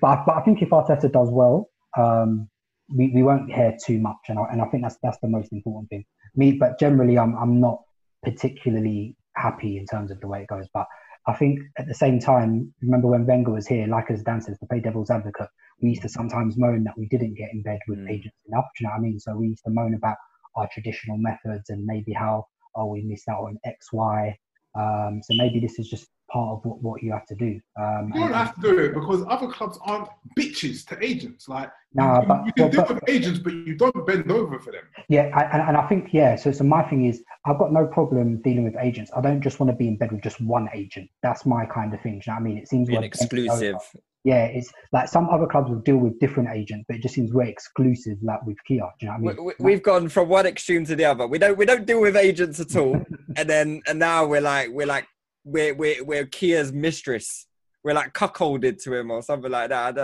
but, 0.00 0.06
I, 0.06 0.22
but 0.24 0.36
I 0.36 0.40
think 0.44 0.62
if 0.62 0.70
Arteta 0.70 1.12
does 1.12 1.28
well, 1.30 1.68
um, 1.98 2.48
we, 2.94 3.10
we 3.14 3.22
won't 3.22 3.52
hear 3.52 3.76
too 3.84 3.98
much, 3.98 4.18
and 4.28 4.38
I, 4.38 4.44
and 4.52 4.62
I 4.62 4.66
think 4.66 4.82
that's 4.82 4.96
that's 5.02 5.18
the 5.20 5.28
most 5.28 5.52
important 5.52 5.88
thing. 5.90 6.04
Me, 6.34 6.52
but 6.52 6.78
generally, 6.78 7.18
I'm 7.18 7.36
I'm 7.36 7.60
not 7.60 7.82
particularly 8.22 9.16
happy 9.36 9.78
in 9.78 9.86
terms 9.86 10.10
of 10.10 10.20
the 10.20 10.28
way 10.28 10.42
it 10.42 10.48
goes. 10.48 10.66
But 10.72 10.86
I 11.26 11.34
think 11.34 11.60
at 11.78 11.86
the 11.86 11.94
same 11.94 12.18
time, 12.18 12.72
remember 12.80 13.08
when 13.08 13.26
Wenger 13.26 13.52
was 13.52 13.66
here, 13.66 13.86
like 13.86 14.10
as 14.10 14.22
Dan 14.22 14.40
says, 14.40 14.58
to 14.58 14.66
play 14.66 14.80
devil's 14.80 15.10
advocate, 15.10 15.48
we 15.82 15.90
used 15.90 16.02
to 16.02 16.08
sometimes 16.08 16.56
moan 16.56 16.84
that 16.84 16.96
we 16.96 17.06
didn't 17.08 17.34
get 17.34 17.50
in 17.52 17.62
bed 17.62 17.78
with 17.88 17.98
Mm. 17.98 18.10
agents 18.10 18.36
enough. 18.46 18.66
Do 18.76 18.84
you 18.84 18.88
know 18.88 18.92
what 18.92 18.98
I 18.98 19.02
mean? 19.02 19.20
So 19.20 19.36
we 19.36 19.48
used 19.48 19.64
to 19.64 19.70
moan 19.70 19.94
about 19.94 20.16
our 20.56 20.68
traditional 20.72 21.18
methods 21.18 21.70
and 21.70 21.84
maybe 21.84 22.12
how 22.12 22.46
oh 22.74 22.86
we 22.86 23.02
missed 23.02 23.28
out 23.28 23.42
on 23.44 23.58
X, 23.64 23.92
Y. 23.92 24.36
Um, 24.74 25.20
so 25.22 25.34
maybe 25.34 25.60
this 25.60 25.78
is 25.78 25.88
just 25.88 26.08
part 26.30 26.58
of 26.58 26.64
what, 26.64 26.82
what 26.82 27.02
you 27.02 27.12
have 27.12 27.26
to 27.26 27.34
do. 27.34 27.60
Um, 27.80 28.08
You 28.14 28.20
don't 28.20 28.22
and- 28.28 28.34
have 28.34 28.54
to 28.56 28.60
do 28.62 28.78
it 28.78 28.94
because 28.94 29.24
other 29.28 29.48
clubs 29.48 29.78
aren't 29.84 30.08
bitches 30.38 30.86
to 30.88 31.04
agents. 31.04 31.48
Like 31.48 31.70
Nah, 31.92 32.20
you, 32.20 32.26
but- 32.26 32.46
you 32.46 32.52
can 32.52 32.64
but- 32.66 32.72
deal 32.72 32.84
but- 32.84 32.94
with 32.94 33.04
agents, 33.08 33.38
but 33.40 33.52
you 33.52 33.74
don't 33.76 34.06
bend 34.06 34.30
over 34.30 34.58
for 34.58 34.72
them. 34.72 34.84
Yeah, 35.08 35.30
I, 35.34 35.42
and, 35.44 35.68
and 35.68 35.76
I 35.76 35.86
think 35.88 36.12
yeah. 36.12 36.36
So, 36.36 36.52
so 36.52 36.64
my 36.64 36.82
thing 36.84 37.06
is, 37.06 37.22
I've 37.46 37.58
got 37.58 37.72
no 37.72 37.86
problem 37.86 38.40
dealing 38.42 38.64
with 38.64 38.76
agents. 38.80 39.10
I 39.16 39.20
don't 39.20 39.40
just 39.40 39.58
want 39.60 39.70
to 39.70 39.76
be 39.76 39.88
in 39.88 39.96
bed 39.96 40.12
with 40.12 40.22
just 40.22 40.40
one 40.40 40.68
agent. 40.74 41.10
That's 41.22 41.44
my 41.46 41.66
kind 41.66 41.92
of 41.94 42.00
thing. 42.00 42.20
Do 42.20 42.24
you 42.26 42.32
know 42.32 42.34
what 42.34 42.40
I 42.40 42.42
mean? 42.44 42.58
It 42.58 42.68
seems 42.68 42.88
Being 42.88 43.02
exclusive. 43.02 43.76
Yeah, 44.22 44.44
it's 44.44 44.70
like 44.92 45.08
some 45.08 45.30
other 45.30 45.46
clubs 45.46 45.70
will 45.70 45.78
deal 45.80 45.96
with 45.96 46.20
different 46.20 46.50
agents, 46.50 46.84
but 46.86 46.96
it 46.96 47.02
just 47.02 47.14
seems 47.14 47.32
we're 47.32 47.44
exclusive, 47.44 48.18
like 48.22 48.44
with 48.44 48.58
Kia. 48.68 48.80
Do 49.00 49.06
you 49.06 49.08
know 49.08 49.16
what 49.18 49.18
I 49.18 49.20
We, 49.20 49.44
mean? 49.46 49.54
we, 49.58 49.64
we've 49.64 49.82
gone 49.82 50.10
from 50.10 50.28
one 50.28 50.44
extreme 50.44 50.84
to 50.84 50.94
the 50.94 51.06
other. 51.06 51.26
We 51.26 51.38
don't 51.38 51.56
we 51.56 51.64
don't 51.64 51.86
deal 51.86 52.02
with 52.02 52.16
agents 52.16 52.60
at 52.60 52.76
all, 52.76 53.02
and 53.36 53.48
then 53.48 53.80
and 53.88 53.98
now 53.98 54.26
we're 54.26 54.42
like 54.42 54.68
we're 54.72 54.86
like 54.86 55.06
we're 55.44 55.74
we're, 55.74 56.04
we're 56.04 56.26
Kia's 56.26 56.72
mistress. 56.72 57.46
We're 57.82 57.94
like 57.94 58.12
cuckolded 58.12 58.82
to 58.82 58.94
him 58.94 59.10
or 59.10 59.22
something 59.22 59.50
like 59.50 59.70
that. 59.70 59.96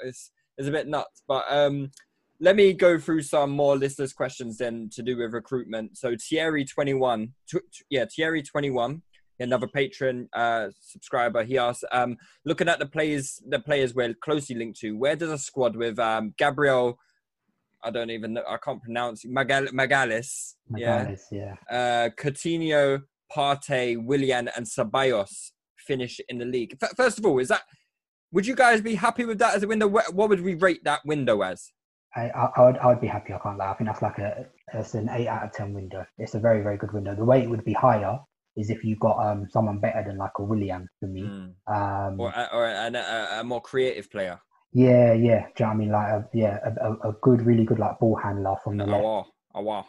It's 0.00 0.30
it's 0.58 0.68
a 0.68 0.72
bit 0.72 0.88
nuts. 0.88 1.22
But 1.28 1.44
um, 1.48 1.90
let 2.40 2.56
me 2.56 2.72
go 2.72 2.98
through 2.98 3.22
some 3.22 3.50
more 3.50 3.76
listeners' 3.76 4.12
questions 4.12 4.58
then 4.58 4.90
to 4.94 5.02
do 5.02 5.16
with 5.16 5.32
recruitment. 5.32 5.96
So 5.96 6.16
Thierry 6.28 6.64
twenty 6.64 6.94
one, 6.94 7.34
yeah 7.88 8.06
Thierry 8.14 8.42
twenty 8.42 8.70
one. 8.70 9.02
Another 9.38 9.68
patron 9.68 10.28
uh, 10.34 10.68
subscriber, 10.82 11.42
he 11.42 11.56
asks, 11.56 11.82
um, 11.92 12.18
looking 12.44 12.68
at 12.68 12.78
the 12.78 12.84
players, 12.84 13.40
the 13.48 13.58
players 13.58 13.94
we're 13.94 14.12
closely 14.12 14.54
linked 14.54 14.78
to, 14.80 14.92
where 14.98 15.16
does 15.16 15.30
a 15.30 15.38
squad 15.38 15.76
with 15.76 15.98
um, 15.98 16.34
Gabriel 16.36 16.98
I 17.82 17.90
don't 17.90 18.10
even 18.10 18.34
know. 18.34 18.42
I 18.48 18.56
can't 18.58 18.82
pronounce 18.82 19.24
Magal- 19.24 19.72
Magales. 19.72 20.54
Yeah. 20.76 21.14
Yeah. 21.30 21.54
Uh, 21.70 22.10
Coutinho, 22.10 23.02
Partey, 23.34 24.02
Willian, 24.02 24.48
and 24.56 24.66
Ceballos 24.66 25.50
finish 25.76 26.20
in 26.28 26.38
the 26.38 26.44
league. 26.44 26.76
F- 26.82 26.96
first 26.96 27.18
of 27.18 27.26
all, 27.26 27.38
is 27.38 27.48
that? 27.48 27.62
Would 28.32 28.46
you 28.46 28.54
guys 28.54 28.80
be 28.80 28.94
happy 28.94 29.24
with 29.24 29.38
that 29.40 29.54
as 29.54 29.62
a 29.62 29.66
window? 29.66 29.88
What, 29.88 30.14
would 30.14 30.40
we 30.40 30.54
rate 30.54 30.84
that 30.84 31.00
window 31.04 31.42
as? 31.42 31.72
I, 32.14 32.28
I, 32.30 32.50
I 32.56 32.64
would, 32.66 32.78
I 32.78 32.86
would 32.86 33.00
be 33.00 33.06
happy. 33.06 33.32
I 33.32 33.38
can't 33.38 33.58
lie. 33.58 33.70
I 33.70 33.74
think 33.74 33.88
that's 33.88 34.02
like 34.02 34.18
a, 34.18 34.46
it's 34.74 34.94
an 34.94 35.08
eight 35.10 35.28
out 35.28 35.44
of 35.44 35.52
ten 35.52 35.72
window. 35.74 36.04
It's 36.18 36.34
a 36.34 36.40
very, 36.40 36.62
very 36.62 36.76
good 36.76 36.92
window. 36.92 37.14
The 37.14 37.24
way 37.24 37.42
it 37.42 37.50
would 37.50 37.64
be 37.64 37.72
higher 37.72 38.18
is 38.56 38.68
if 38.70 38.84
you 38.84 38.96
got 38.96 39.18
um 39.24 39.46
someone 39.50 39.78
better 39.78 40.04
than 40.06 40.16
like 40.18 40.32
a 40.38 40.42
William 40.42 40.88
for 40.98 41.06
me. 41.06 41.22
Mm. 41.22 41.54
Um, 41.66 42.20
Or, 42.20 42.32
or 42.52 42.66
an, 42.66 42.96
a, 42.96 43.38
a 43.40 43.44
more 43.44 43.60
creative 43.60 44.10
player? 44.10 44.40
yeah, 44.72 45.12
yeah. 45.12 45.46
Do 45.56 45.64
you 45.64 45.66
know 45.66 45.66
what 45.66 45.70
I 45.70 45.74
mean? 45.74 45.90
Like, 45.90 46.08
a, 46.08 46.28
yeah, 46.32 46.58
a, 46.64 47.08
a, 47.08 47.12
good, 47.22 47.42
really 47.42 47.64
good 47.64 47.78
like 47.80 47.98
ball 47.98 48.16
handler 48.16 48.56
from 48.62 48.76
the 48.76 48.86
left. 48.86 49.04
Awa, 49.04 49.24
awa. 49.54 49.72
Our, 49.72 49.84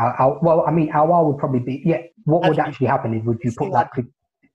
our, 0.00 0.38
well, 0.42 0.64
I 0.66 0.70
mean, 0.70 0.90
Aouar 0.92 1.26
would 1.26 1.38
probably 1.38 1.60
be. 1.60 1.82
Yeah, 1.84 2.02
what 2.24 2.40
would 2.42 2.58
Actually, 2.58 2.62
actually 2.70 2.86
happen 2.88 3.14
is 3.14 3.24
would 3.24 3.38
you 3.44 3.52
put 3.56 3.72
that- 3.72 3.90
that? 3.96 4.04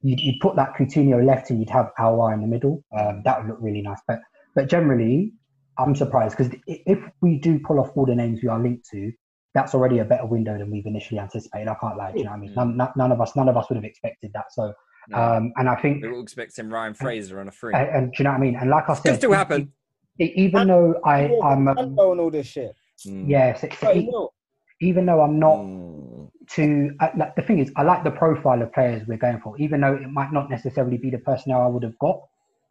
You'd, 0.02 0.20
you'd 0.20 0.40
put 0.40 0.56
that 0.58 0.74
Coutinho 0.78 1.26
left, 1.26 1.50
and 1.50 1.60
you'd 1.60 1.70
have 1.72 1.90
Aouar 2.00 2.34
in 2.34 2.42
the 2.42 2.48
middle. 2.48 2.84
Um, 2.98 3.22
that 3.26 3.40
would 3.40 3.50
look 3.50 3.58
really 3.60 3.82
nice. 3.82 4.00
But 4.08 4.20
but 4.54 4.70
generally, 4.70 5.34
I'm 5.80 5.96
surprised 5.96 6.38
because 6.38 6.54
if 6.68 7.00
we 7.22 7.40
do 7.40 7.60
pull 7.60 7.80
off 7.80 7.90
all 7.96 8.06
the 8.06 8.14
names 8.16 8.40
we 8.44 8.50
are 8.50 8.60
linked 8.60 8.88
to, 8.92 9.12
that's 9.56 9.74
already 9.74 10.00
a 10.00 10.06
better 10.06 10.26
window 10.28 10.58
than 10.58 10.70
we've 10.70 10.86
initially 10.86 11.20
anticipated. 11.20 11.68
I 11.70 11.76
can't 11.82 11.98
lie. 11.98 12.12
Do 12.12 12.20
you 12.20 12.26
know 12.26 12.32
what 12.32 12.38
I 12.38 12.40
mean? 12.40 12.54
None, 12.56 12.78
none, 12.78 12.90
none 12.96 13.12
of 13.12 13.20
us, 13.22 13.36
none 13.36 13.50
of 13.50 13.58
us 13.58 13.68
would 13.70 13.78
have 13.78 13.84
expected 13.86 14.32
that. 14.36 14.46
So, 14.52 14.74
No. 15.10 15.18
um, 15.18 15.54
and 15.58 15.68
I 15.68 15.76
think, 15.76 16.04
we 16.04 16.10
were 16.10 16.20
expecting 16.22 16.70
Ryan 16.70 16.94
Fraser 16.94 17.40
on 17.40 17.48
a 17.48 17.52
free. 17.52 17.74
and, 17.74 17.88
and 17.90 18.12
do 18.12 18.18
you 18.20 18.24
know 18.26 18.32
what 18.32 18.38
I 18.38 18.42
mean? 18.42 18.56
And 18.58 18.70
like 18.70 18.84
I 18.90 18.94
Could 18.96 19.04
said, 19.04 19.16
still 19.18 19.32
happen. 19.34 19.72
e- 20.20 20.34
even 20.36 20.68
though 20.68 21.00
I, 21.04 21.26
I'm, 21.44 21.68
um, 21.68 21.78
and 21.78 21.98
all 22.00 22.30
this 22.30 22.48
shit. 22.48 22.76
Mm. 23.08 23.28
yeah, 23.28 23.56
so- 23.56 23.70
so 23.80 24.32
But, 24.80 24.86
you 24.86 24.94
know, 24.94 25.00
even 25.00 25.06
though 25.06 25.22
I'm 25.22 25.40
not 25.40 25.58
Mm. 25.58 26.32
to 26.48 26.92
like, 27.18 27.36
the 27.36 27.42
thing 27.42 27.58
is 27.60 27.72
i 27.76 27.82
like 27.82 28.04
the 28.04 28.12
profile 28.12 28.62
of 28.62 28.72
players 28.72 29.02
we're 29.08 29.18
going 29.18 29.40
for 29.42 29.58
even 29.58 29.82
though 29.82 29.96
it 29.96 30.08
might 30.12 30.32
not 30.32 30.48
necessarily 30.48 30.96
be 30.98 31.10
the 31.10 31.18
personnel 31.18 31.62
i 31.62 31.68
would 31.68 31.82
have 31.84 31.98
got. 32.00 32.20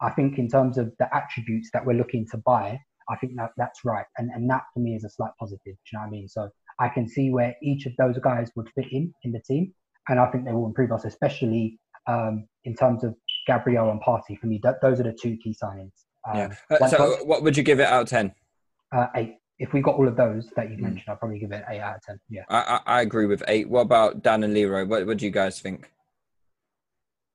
I 0.01 0.11
think 0.11 0.37
in 0.37 0.47
terms 0.47 0.77
of 0.77 0.93
the 0.99 1.07
attributes 1.13 1.69
that 1.73 1.85
we're 1.85 1.97
looking 1.97 2.25
to 2.31 2.37
buy 2.37 2.79
i 3.09 3.15
think 3.17 3.33
that 3.35 3.51
that's 3.57 3.83
right. 3.83 4.05
And 4.17 4.29
and 4.31 4.49
that 4.49 4.63
for 4.73 4.79
me 4.79 4.95
is 4.95 5.03
a 5.03 5.09
slight 5.09 5.31
positive 5.39 5.59
do 5.65 5.71
you 5.91 5.97
know 5.97 6.01
what 6.01 6.07
i 6.07 6.11
mean? 6.11 6.27
So 6.29 6.49
i 6.79 6.87
can 6.89 7.07
see 7.07 7.31
where 7.31 7.53
each 7.61 7.85
of 7.85 7.93
those 7.97 8.17
guys 8.19 8.49
would 8.55 8.69
fit 8.75 8.87
in 8.91 9.13
in 9.23 9.31
the 9.31 9.41
team. 9.41 9.73
And 10.07 10.19
i 10.19 10.25
think 10.31 10.45
they 10.45 10.53
will 10.53 10.67
improve 10.67 10.91
us 10.91 11.05
especially 11.05 11.79
um, 12.07 12.47
in 12.63 12.75
terms 12.75 13.03
of 13.03 13.15
gabriel 13.47 13.89
and 13.89 13.99
Partey 14.01 14.39
for 14.39 14.47
me. 14.47 14.59
Th- 14.59 14.75
those 14.81 14.99
are 14.99 15.03
the 15.03 15.17
two 15.23 15.35
key 15.43 15.55
signings. 15.61 15.97
Um, 16.27 16.37
Yeah. 16.37 16.49
Uh, 16.69 16.87
so, 16.87 17.23
what 17.25 17.41
would 17.43 17.57
you 17.57 17.63
give 17.63 17.79
it 17.79 17.87
out 17.87 18.03
of 18.03 18.09
ten? 18.09 18.33
uh, 18.95 19.07
eight 19.15 19.35
if 19.59 19.71
we 19.73 19.81
got 19.81 19.95
all 19.95 20.07
of 20.07 20.15
those 20.17 20.49
that 20.55 20.69
you 20.69 20.77
Mm. 20.77 20.81
mentioned 20.81 21.03
i'll 21.07 21.15
probably 21.15 21.39
give 21.39 21.51
it 21.51 21.63
eight 21.69 21.79
out 21.79 21.95
of 21.97 22.01
ten 22.03 22.19
yeah 22.29 22.43
I, 22.49 22.59
I, 22.85 22.97
I 22.97 23.01
agree 23.01 23.25
with 23.25 23.43
eight. 23.47 23.69
What 23.69 23.81
about 23.81 24.21
Dan 24.23 24.43
and 24.43 24.53
Leroy? 24.53 24.85
What, 24.85 25.05
what 25.07 25.17
do 25.17 25.25
you 25.25 25.31
guys 25.31 25.59
think? 25.59 25.89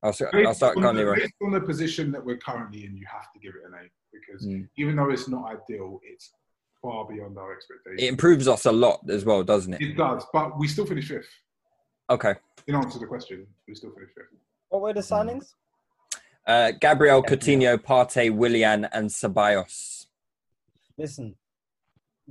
I'll, 0.02 0.10
s- 0.10 0.22
I'll 0.32 0.54
start 0.54 0.76
on 0.76 0.82
the- 0.82 0.92
Leroy. 0.92 1.16
Based 1.16 1.32
on 1.42 1.52
the 1.52 1.60
position 1.60 2.10
that 2.12 2.24
we're 2.24 2.38
currently 2.38 2.84
in, 2.86 2.96
you 2.96 3.06
have 3.10 3.30
to 3.32 3.38
give 3.38 3.54
it 3.54 3.62
an 3.66 3.72
eight 3.82 3.90
because 4.12 4.46
Mm. 4.46 4.68
even 4.76 4.96
though 4.96 5.10
it's 5.10 5.28
not 5.28 5.44
ideal, 5.46 6.00
it's 6.02 6.32
far 6.82 7.06
beyond 7.06 7.36
our 7.38 7.52
expectations. 7.54 8.02
It 8.02 8.08
improves 8.08 8.48
us 8.48 8.64
a 8.66 8.72
lot 8.72 9.00
as 9.10 9.24
well, 9.24 9.42
doesn't 9.42 9.74
it? 9.74 9.82
It 9.82 9.96
does, 9.96 10.24
but 10.32 10.58
we 10.58 10.66
still 10.68 10.86
finish 10.86 11.08
fifth. 11.08 11.28
Okay. 12.08 12.34
In 12.66 12.74
answer 12.74 12.92
to 12.94 12.98
the 13.00 13.06
question, 13.06 13.46
we 13.68 13.74
still 13.74 13.90
finish 13.92 14.10
fifth. 14.14 14.26
what 14.70 14.82
were 14.82 14.92
the 14.92 15.00
signings? 15.00 15.54
Uh, 16.46 16.72
Gabriel, 16.80 17.22
Coutinho, 17.22 17.76
Partey, 17.76 18.34
Willian, 18.34 18.86
and 18.86 19.08
Ceballos. 19.10 20.06
Listen, 20.96 21.36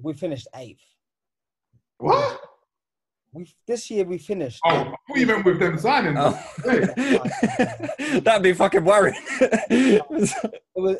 we 0.01 0.13
finished 0.13 0.47
eighth. 0.55 0.83
What? 1.97 2.41
We 3.31 3.47
this 3.67 3.91
year 3.91 4.05
we 4.05 4.17
finished. 4.17 4.59
Oh, 4.65 4.69
I 4.69 4.83
thought 4.83 4.97
you 5.15 5.27
meant 5.27 5.45
with 5.45 5.59
them 5.59 5.77
signing. 5.77 6.15
Oh. 6.17 6.39
That'd 8.21 8.43
be 8.43 8.53
fucking 8.53 8.83
worrying. 8.83 9.15
It 9.71 10.09
was 10.09 10.33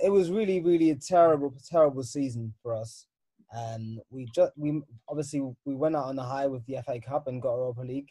it 0.03 0.11
was 0.11 0.29
really 0.29 0.61
really 0.61 0.91
a 0.91 0.95
terrible 0.95 1.55
terrible 1.67 2.03
season 2.03 2.53
for 2.61 2.75
us. 2.75 3.07
And 3.51 3.99
we 4.11 4.27
just 4.35 4.51
we 4.57 4.81
obviously 5.07 5.41
we 5.65 5.75
went 5.75 5.95
out 5.95 6.05
on 6.05 6.19
a 6.19 6.23
high 6.23 6.47
with 6.47 6.65
the 6.67 6.77
FA 6.85 6.99
Cup 6.99 7.27
and 7.27 7.41
got 7.41 7.53
a 7.53 7.57
Europa 7.57 7.81
League. 7.81 8.09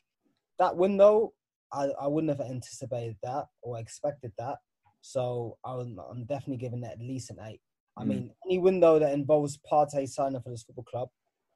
That 0.58 0.76
window, 0.76 1.32
I, 1.72 1.88
I 2.00 2.08
wouldn't 2.08 2.36
have 2.36 2.40
anticipated 2.40 3.16
that 3.22 3.46
or 3.62 3.78
expected 3.78 4.32
that. 4.38 4.56
So 5.00 5.56
I'm, 5.64 5.98
I'm 6.10 6.24
definitely 6.24 6.56
giving 6.56 6.80
that 6.80 6.94
at 6.94 7.00
least 7.00 7.30
an 7.30 7.38
eight. 7.46 7.60
I 7.98 8.04
Mm. 8.04 8.06
mean, 8.06 8.30
any 8.46 8.58
window 8.58 8.98
that 8.98 9.12
involves 9.12 9.58
Partey 9.70 10.08
signing 10.08 10.40
for 10.40 10.50
this 10.50 10.62
football 10.62 10.84
club, 10.84 11.08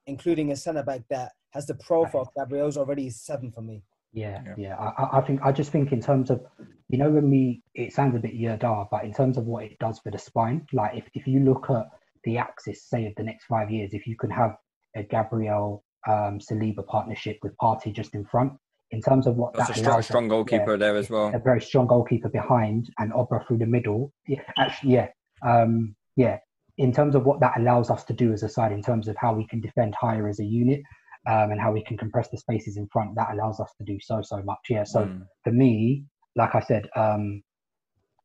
including 0.06 0.50
a 0.50 0.56
centre 0.56 0.82
back 0.82 1.02
that 1.10 1.32
has 1.50 1.66
the 1.66 1.74
profile 1.74 2.22
of 2.22 2.28
Gabriel's 2.34 2.76
already 2.76 3.10
seven 3.10 3.52
for 3.52 3.60
me. 3.62 3.82
Yeah, 4.12 4.42
Yeah. 4.44 4.54
yeah. 4.58 4.76
I, 4.78 5.02
I- 5.04 5.18
I 5.18 5.20
think 5.22 5.40
I 5.42 5.52
just 5.52 5.70
think 5.70 5.92
in 5.92 6.00
terms 6.00 6.30
of, 6.30 6.44
you 6.88 6.98
know, 6.98 7.10
when 7.10 7.30
we 7.30 7.62
it 7.74 7.92
sounds 7.92 8.14
a 8.16 8.18
bit 8.18 8.34
yada, 8.34 8.86
but 8.90 9.04
in 9.04 9.12
terms 9.12 9.38
of 9.38 9.46
what 9.46 9.64
it 9.64 9.78
does 9.78 9.98
for 10.00 10.10
the 10.10 10.18
spine, 10.18 10.66
like 10.72 10.96
if, 10.96 11.08
if 11.14 11.26
you 11.26 11.40
look 11.40 11.70
at 11.70 11.86
the 12.24 12.36
axis, 12.38 12.84
say 12.88 13.06
of 13.06 13.14
the 13.16 13.22
next 13.22 13.44
five 13.46 13.70
years, 13.70 13.94
if 13.94 14.06
you 14.06 14.16
can 14.16 14.30
have 14.30 14.56
a 14.96 15.02
Gabriel 15.02 15.82
um, 16.08 16.38
Saliba 16.40 16.84
partnership 16.86 17.38
with 17.42 17.56
Partey 17.62 17.92
just 17.94 18.14
in 18.14 18.24
front, 18.24 18.52
in 18.90 19.00
terms 19.00 19.26
of 19.26 19.36
what 19.36 19.54
That's 19.54 19.70
a 19.70 19.72
that 19.74 19.78
strong, 19.78 20.02
strong 20.02 20.28
goalkeeper 20.28 20.72
yeah, 20.72 20.76
there 20.76 20.96
as 20.96 21.08
well. 21.08 21.32
a 21.34 21.38
very 21.38 21.60
strong 21.62 21.86
goalkeeper 21.86 22.28
behind 22.28 22.90
and 22.98 23.12
Oba 23.14 23.44
through 23.46 23.58
the 23.58 23.66
middle. 23.66 24.12
Yeah, 24.26 24.42
actually, 24.58 24.92
yeah, 24.94 25.08
um, 25.42 25.94
yeah. 26.16 26.38
in 26.78 26.92
terms 26.92 27.14
of 27.14 27.24
what 27.24 27.40
that 27.40 27.52
allows 27.58 27.90
us 27.90 28.02
to 28.04 28.12
do 28.12 28.32
as 28.32 28.42
a 28.42 28.48
side, 28.48 28.72
in 28.72 28.82
terms 28.82 29.06
of 29.08 29.16
how 29.18 29.34
we 29.34 29.46
can 29.46 29.60
defend 29.60 29.94
higher 29.94 30.26
as 30.28 30.40
a 30.40 30.44
unit, 30.44 30.80
um, 31.26 31.50
and 31.52 31.60
how 31.60 31.70
we 31.70 31.82
can 31.84 31.96
compress 31.96 32.28
the 32.30 32.38
spaces 32.38 32.76
in 32.76 32.86
front, 32.88 33.14
that 33.14 33.28
allows 33.32 33.60
us 33.60 33.70
to 33.78 33.84
do 33.84 33.98
so 34.00 34.22
so 34.22 34.42
much. 34.42 34.58
Yeah. 34.70 34.84
So 34.84 35.04
Mm. 35.04 35.26
for 35.44 35.52
me, 35.52 36.04
like 36.34 36.54
I 36.54 36.60
said, 36.60 36.88
um, 36.96 37.42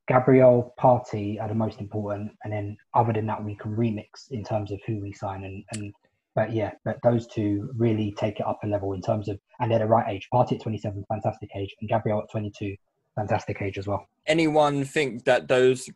Gabriel 0.07 0.73
Partey 0.79 1.39
are 1.41 1.49
the 1.49 1.53
most 1.53 1.81
important, 1.81 2.31
and 2.43 2.53
then 2.53 2.77
other 2.93 3.11
than 3.11 3.25
that, 3.27 3.43
we 3.43 3.55
can 3.55 3.75
remix 3.75 4.31
in 4.31 4.43
terms 4.43 4.71
of 4.71 4.79
who 4.87 5.01
we 5.01 5.11
sign 5.13 5.43
and 5.43 5.63
and. 5.73 5.93
But 6.33 6.53
yeah, 6.53 6.71
but 6.85 6.99
those 7.01 7.25
two 7.25 7.71
really 7.75 8.13
take 8.15 8.39
it 8.39 8.45
up 8.45 8.59
a 8.63 8.67
level 8.67 8.93
in 8.93 9.01
terms 9.01 9.27
of, 9.27 9.39
and 9.59 9.71
they're 9.71 9.79
the 9.79 9.87
right 9.87 10.07
age. 10.07 10.29
Partey 10.31 10.53
at 10.53 10.61
27, 10.61 11.03
fantastic 11.09 11.49
age, 11.55 11.75
and 11.81 11.89
Gabriel 11.89 12.21
at 12.21 12.29
22, 12.29 12.75
fantastic 13.15 13.59
age 13.59 13.79
as 13.79 13.87
well. 13.87 14.07
Anyone 14.27 14.83
think 14.85 15.23
that 15.23 15.47
those 15.47 15.89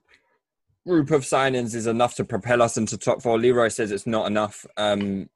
group 0.87 1.11
of 1.11 1.21
signings 1.23 1.75
is 1.75 1.87
enough 1.87 2.15
to 2.15 2.25
propel 2.25 2.61
us 2.61 2.77
into 2.77 2.97
top 2.97 3.21
four? 3.21 3.37
Leroy 3.39 3.67
says 3.69 3.91
it's 3.91 4.07
not 4.07 4.27
enough. 4.27 4.65
Um, 4.77 5.29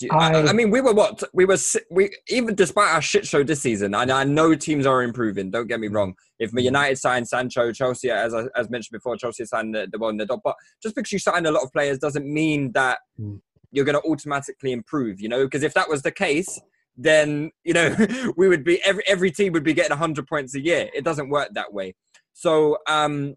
you- 0.00 0.08
I, 0.12 0.32
I- 0.32 0.46
I 0.48 0.52
mean, 0.54 0.70
we 0.70 0.80
were 0.80 0.94
what 0.94 1.22
we 1.34 1.44
were. 1.44 1.58
We 1.90 2.10
even 2.28 2.54
despite 2.54 2.88
our 2.94 3.02
shit 3.02 3.26
show 3.26 3.42
this 3.42 3.60
season, 3.60 3.94
and 3.94 4.10
I 4.10 4.24
know 4.24 4.54
teams 4.54 4.86
are 4.86 5.02
improving. 5.02 5.50
Don't 5.50 5.66
get 5.66 5.78
me 5.78 5.88
wrong. 5.88 6.14
If 6.38 6.52
United 6.54 6.96
signed 6.96 7.28
Sancho, 7.28 7.70
Chelsea, 7.72 8.10
as 8.10 8.32
I, 8.32 8.44
as 8.56 8.70
mentioned 8.70 8.92
before, 8.96 9.16
Chelsea 9.18 9.44
signed 9.44 9.74
the, 9.74 9.88
the 9.92 9.98
one 9.98 10.12
in 10.12 10.16
the 10.16 10.24
dot. 10.26 10.40
But 10.42 10.56
just 10.82 10.94
because 10.94 11.12
you 11.12 11.18
sign 11.18 11.44
a 11.44 11.50
lot 11.50 11.62
of 11.64 11.72
players 11.72 11.98
doesn't 11.98 12.26
mean 12.26 12.72
that 12.72 12.98
Mm. 13.20 13.40
you're 13.72 13.84
going 13.84 14.00
to 14.00 14.08
automatically 14.08 14.72
improve. 14.72 15.20
You 15.20 15.28
know, 15.28 15.44
because 15.44 15.62
if 15.62 15.74
that 15.74 15.90
was 15.90 16.00
the 16.00 16.10
case, 16.12 16.58
then 16.96 17.50
you 17.64 17.74
know 17.74 17.94
we 18.38 18.48
would 18.48 18.64
be 18.64 18.82
every 18.82 19.02
every 19.06 19.30
team 19.30 19.52
would 19.52 19.64
be 19.64 19.74
getting 19.74 19.90
100 19.90 20.26
points 20.26 20.54
a 20.54 20.60
year. 20.64 20.88
It 20.94 21.04
doesn't 21.04 21.28
work 21.28 21.50
that 21.52 21.74
way. 21.74 21.94
So, 22.32 22.78
um, 22.88 23.34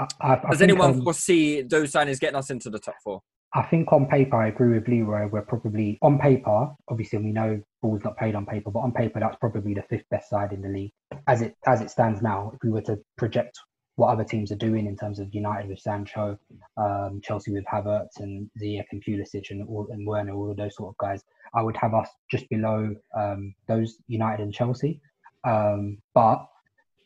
I, 0.00 0.06
I, 0.20 0.32
I 0.32 0.50
does 0.50 0.58
think, 0.58 0.70
anyone 0.70 0.90
um, 0.90 1.02
foresee 1.02 1.62
those 1.62 1.92
signings 1.92 2.18
getting 2.18 2.36
us 2.36 2.50
into 2.50 2.70
the 2.70 2.78
top 2.78 2.96
four? 3.04 3.22
I 3.52 3.62
think 3.62 3.92
on 3.92 4.06
paper, 4.06 4.36
I 4.36 4.48
agree 4.48 4.78
with 4.78 4.86
Leroy. 4.86 5.28
We're 5.28 5.42
probably 5.42 5.98
on 6.02 6.18
paper. 6.18 6.68
Obviously, 6.88 7.18
we 7.18 7.32
know 7.32 7.60
ball's 7.82 8.04
not 8.04 8.16
played 8.16 8.34
on 8.34 8.46
paper, 8.46 8.70
but 8.70 8.80
on 8.80 8.92
paper, 8.92 9.18
that's 9.18 9.36
probably 9.36 9.74
the 9.74 9.82
fifth 9.90 10.08
best 10.10 10.30
side 10.30 10.52
in 10.52 10.62
the 10.62 10.68
league 10.68 10.92
as 11.26 11.42
it 11.42 11.56
as 11.66 11.80
it 11.80 11.90
stands 11.90 12.22
now. 12.22 12.52
If 12.54 12.60
we 12.62 12.70
were 12.70 12.82
to 12.82 12.98
project 13.18 13.58
what 13.96 14.08
other 14.08 14.24
teams 14.24 14.50
are 14.52 14.56
doing 14.56 14.86
in 14.86 14.96
terms 14.96 15.18
of 15.18 15.34
United 15.34 15.68
with 15.68 15.80
Sancho, 15.80 16.38
um, 16.76 17.20
Chelsea 17.22 17.52
with 17.52 17.64
Havertz 17.70 18.20
and 18.20 18.48
Ziyech 18.62 18.86
and 18.92 19.02
Pulisic 19.04 19.50
and, 19.50 19.68
all, 19.68 19.88
and 19.90 20.06
Werner, 20.06 20.32
all 20.32 20.50
of 20.50 20.56
those 20.56 20.76
sort 20.76 20.90
of 20.90 20.96
guys, 20.96 21.22
I 21.54 21.62
would 21.62 21.76
have 21.76 21.92
us 21.92 22.08
just 22.30 22.48
below 22.48 22.94
um, 23.18 23.54
those 23.68 23.98
United 24.06 24.44
and 24.44 24.54
Chelsea. 24.54 25.02
Um, 25.44 25.98
but 26.14 26.46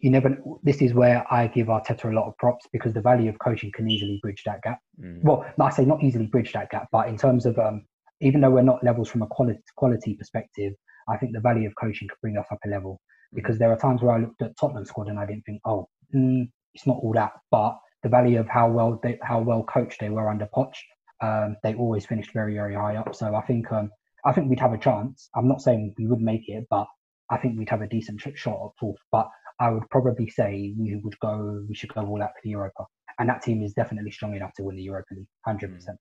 you 0.05 0.11
never. 0.11 0.37
This 0.63 0.83
is 0.83 0.93
where 0.93 1.25
I 1.33 1.47
give 1.47 1.69
Arteta 1.69 2.11
a 2.11 2.15
lot 2.15 2.29
of 2.29 2.37
props 2.37 2.67
because 2.71 2.93
the 2.93 3.01
value 3.01 3.31
of 3.31 3.39
coaching 3.39 3.73
can 3.75 3.89
easily 3.89 4.19
bridge 4.23 4.43
that 4.45 4.61
gap. 4.61 4.79
Well, 5.23 5.47
I 5.59 5.71
say 5.71 5.87
not 5.87 6.03
easily 6.03 6.27
bridge 6.27 6.53
that 6.53 6.69
gap, 6.69 6.89
but 6.93 7.09
in 7.09 7.17
terms 7.17 7.47
of 7.47 7.59
um, 7.59 7.87
even 8.21 8.43
though 8.43 8.51
we're 8.51 8.63
not 8.63 8.85
levels 8.85 9.09
from 9.09 9.23
a 9.23 9.27
quality 9.27 9.61
quality 9.77 10.13
perspective, 10.15 10.75
I 11.09 11.17
think 11.17 11.33
the 11.33 11.41
value 11.41 11.67
of 11.67 11.75
coaching 11.81 12.07
could 12.09 12.21
bring 12.21 12.37
us 12.37 12.45
up 12.53 12.59
a 12.67 12.69
level. 12.69 13.01
Because 13.33 13.59
there 13.59 13.73
are 13.73 13.79
times 13.79 14.03
where 14.03 14.15
I 14.15 14.19
looked 14.19 14.43
at 14.43 14.55
Tottenham 14.61 14.85
squad 14.85 15.09
and 15.09 15.19
I 15.19 15.25
didn't 15.25 15.45
think, 15.45 15.63
oh, 15.65 15.89
mm, 16.15 16.51
it's 16.75 16.87
not 16.87 16.99
all 17.03 17.15
that, 17.15 17.33
but 17.51 17.79
the 18.03 18.11
value 18.11 18.39
of 18.39 18.47
how 18.47 18.69
well 18.69 19.01
they 19.03 19.19
how 19.23 19.41
well 19.41 19.63
coached 19.65 20.01
they 20.01 20.11
were 20.11 20.29
under 20.29 20.47
Poch, 20.55 20.77
um, 21.23 21.57
they 21.63 21.75
always 21.75 22.05
finished 22.05 22.35
very 22.35 22.55
very 22.57 22.75
high 22.75 22.97
up. 22.97 23.15
So 23.15 23.35
I 23.35 23.41
think 23.47 23.73
um, 23.73 23.91
I 24.27 24.33
think 24.33 24.51
we'd 24.51 24.61
have 24.61 24.75
a 24.75 24.79
chance. 24.79 25.31
I'm 25.35 25.49
not 25.49 25.63
saying 25.63 25.95
we 25.97 26.07
would 26.07 26.21
make 26.21 26.47
it, 26.49 26.67
but 26.69 26.89
I 27.31 27.39
think 27.39 27.59
we'd 27.59 27.71
have 27.71 27.81
a 27.81 27.89
decent 27.89 28.21
sh- 28.21 28.37
shot 28.37 28.67
at 28.67 28.79
fourth. 28.79 29.01
But 29.11 29.29
I 29.61 29.71
would 29.71 29.89
probably 29.91 30.29
say 30.29 30.75
we 30.79 30.97
would 30.97 31.19
go. 31.21 31.65
We 31.69 31.75
should 31.75 31.95
go 31.95 32.03
all 32.03 32.23
out 32.23 32.31
for 32.31 32.41
the 32.43 32.51
Europa, 32.51 32.85
and 33.19 33.29
that 33.29 33.43
team 33.43 33.63
is 33.63 33.73
definitely 33.73 34.11
strong 34.11 34.35
enough 34.35 34.53
to 34.55 34.65
win 34.65 34.77
the 34.77 34.83
Europa 34.83 35.15
League, 35.15 35.27
hundred 35.45 35.73
percent. 35.75 35.99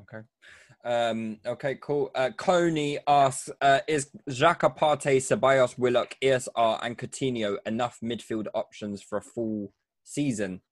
Okay. 0.00 0.26
Um, 0.84 1.38
okay, 1.46 1.76
cool. 1.80 2.10
Uh, 2.14 2.30
Coney 2.36 2.98
asks, 3.06 3.50
uh, 3.60 3.80
is 3.86 4.10
Xhaka, 4.28 4.76
Partey, 4.76 5.18
Ceballos, 5.18 5.78
Willock, 5.78 6.16
ESR, 6.22 6.80
and 6.82 6.98
Coutinho 6.98 7.58
enough 7.66 7.98
midfield 8.02 8.46
options 8.54 9.02
for 9.02 9.18
a 9.18 9.22
full 9.22 9.72
season? 10.02 10.62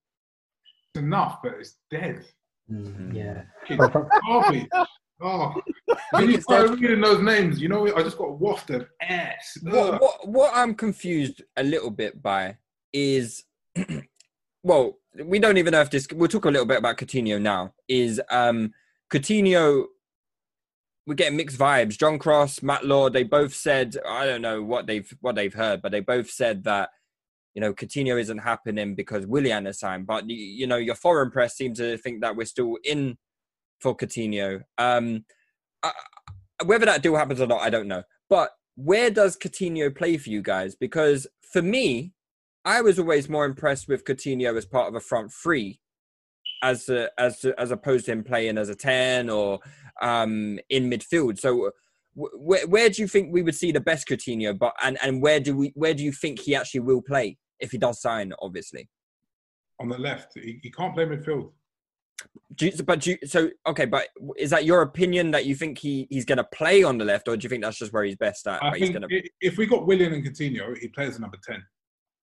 It's 0.95 1.03
enough, 1.05 1.39
but 1.45 1.53
it's 1.61 1.77
dead. 1.91 2.25
Mm, 2.73 3.15
yeah. 3.15 3.43
It's 3.69 3.77
But 3.77 3.93
from- 3.93 4.09
garbage. 4.27 4.67
Oh, 5.21 5.61
when 6.13 6.31
you 6.31 6.41
start 6.41 6.71
reading 6.71 7.01
those 7.01 7.23
names, 7.23 7.61
you 7.61 7.69
know, 7.69 7.95
I 7.95 8.03
just 8.03 8.17
got 8.17 8.25
a 8.25 8.33
waft 8.33 8.71
of 8.71 8.87
ass. 9.03 9.59
What, 9.63 10.01
what, 10.01 10.29
what 10.29 10.53
I'm 10.55 10.75
confused 10.75 11.43
a 11.57 11.63
little 11.63 11.91
bit 11.91 12.23
by 12.23 12.57
is, 12.93 13.45
well, 14.63 14.99
we 15.23 15.39
don't 15.39 15.59
even 15.59 15.73
know 15.73 15.81
if 15.83 15.91
this, 15.91 16.07
we'll 16.13 16.29
talk 16.29 16.47
a 16.47 16.51
little 16.51 16.67
bit 16.67 16.79
about 16.79 16.97
Coutinho 16.97 17.41
now, 17.41 17.75
is 17.89 18.21
um, 18.31 18.73
Coutinho, 19.13 19.87
we're 21.07 21.15
getting 21.15 21.37
mixed 21.37 21.59
vibes. 21.59 21.99
John 21.99 22.19
Cross, 22.19 22.63
Matt 22.63 22.87
Law, 22.87 23.11
they 23.11 23.25
both 23.25 23.55
said, 23.55 23.97
I 24.09 24.25
don't 24.25 24.43
know 24.43 24.63
what 24.63 24.87
they've, 24.87 25.13
what 25.21 25.35
they've 25.35 25.53
heard, 25.53 25.83
but 25.83 25.93
they 25.93 26.01
both 26.01 26.31
said 26.31 26.65
that, 26.65 26.91
you 27.55 27.61
know, 27.61 27.75
Coutinho 27.75 28.19
isn't 28.19 28.39
happening 28.39 28.95
because 28.95 29.27
Willian 29.27 29.67
has 29.67 29.81
signed. 29.81 30.07
But, 30.07 30.31
you 30.31 30.67
know, 30.67 30.77
your 30.77 30.95
foreign 30.95 31.31
press 31.31 31.57
seems 31.57 31.79
to 31.79 31.99
think 31.99 32.21
that 32.21 32.37
we're 32.37 32.45
still 32.47 32.79
in 32.85 33.19
for 33.81 33.97
Coutinho. 33.97 34.61
Um, 34.79 35.25
I, 35.83 35.93
whether 36.65 36.87
that 36.87 37.03
deal 37.03 37.17
happens 37.17 37.41
or 37.41 37.47
not, 37.47 37.63
I 37.63 37.71
don't 37.71 37.89
know. 37.89 38.03
But 38.29 38.51
where 38.77 39.11
does 39.11 39.37
Coutinho 39.37 39.95
play 39.95 40.17
for 40.17 40.31
you 40.31 40.43
guys? 40.43 40.75
Because 40.75 41.27
for 41.53 41.63
me, 41.63 42.13
I 42.65 42.83
was 42.83 42.99
always 42.99 43.29
more 43.29 43.45
impressed 43.45 43.89
with 43.89 44.05
Coutinho 44.05 44.57
as 44.57 44.67
part 44.67 44.89
of 44.89 44.95
a 44.95 45.01
front 45.01 45.33
three, 45.33 45.81
as 46.63 46.89
a, 46.89 47.09
as 47.19 47.45
as 47.59 47.71
opposed 47.71 48.07
to 48.07 48.13
him 48.13 48.25
playing 48.25 48.59
as 48.59 48.69
a 48.69 48.75
ten 48.75 49.31
or 49.31 49.61
um, 50.03 50.59
in 50.69 50.91
midfield. 50.91 51.39
So, 51.39 51.71
where 52.15 52.67
where 52.67 52.91
do 52.91 53.01
you 53.03 53.09
think 53.09 53.33
we 53.33 53.43
would 53.43 53.55
see 53.55 53.73
the 53.73 53.81
best 53.81 54.07
Coutinho? 54.09 54.59
But 54.59 54.75
and 54.83 54.99
and 55.03 55.23
where 55.23 55.41
do 55.41 55.57
we 55.57 55.73
where 55.75 55.95
do 55.95 56.05
you 56.05 56.13
think 56.13 56.41
he 56.41 56.55
actually 56.55 56.81
will 56.81 57.03
play 57.03 57.39
if 57.59 57.71
he 57.71 57.79
does 57.79 58.01
sign? 58.01 58.33
Obviously. 58.41 58.89
On 59.81 59.89
the 59.89 59.99
left, 59.99 60.33
he, 60.35 60.61
he 60.63 60.71
can't 60.71 60.95
play 60.95 61.07
midfield. 61.07 61.53
Do 62.55 62.67
you, 62.67 62.83
but 62.83 63.01
do 63.01 63.11
you, 63.13 63.19
so 63.27 63.51
okay, 63.67 63.87
but 63.87 64.09
is 64.37 64.51
that 64.51 64.65
your 64.65 64.83
opinion 64.83 65.31
that 65.31 65.47
you 65.47 65.55
think 65.55 65.79
he, 65.79 66.07
he's 66.11 66.25
going 66.25 66.39
to 66.39 66.45
play 66.45 66.83
on 66.83 66.99
the 66.99 67.05
left, 67.05 67.29
or 67.29 67.37
do 67.37 67.45
you 67.45 67.49
think 67.49 67.63
that's 67.63 67.79
just 67.79 67.93
where 67.93 68.05
he's 68.05 68.17
best 68.17 68.47
at? 68.47 68.63
I 68.63 68.71
where 68.71 68.79
he's 68.79 68.91
think 68.91 69.01
gonna, 69.01 69.23
if 69.41 69.57
we 69.57 69.67
got 69.67 69.87
William 69.87 70.13
and 70.13 70.25
Coutinho, 70.25 70.77
he'd 70.79 70.93
play 70.93 71.07
as 71.07 71.17
a 71.17 71.21
number 71.21 71.39
10. 71.47 71.63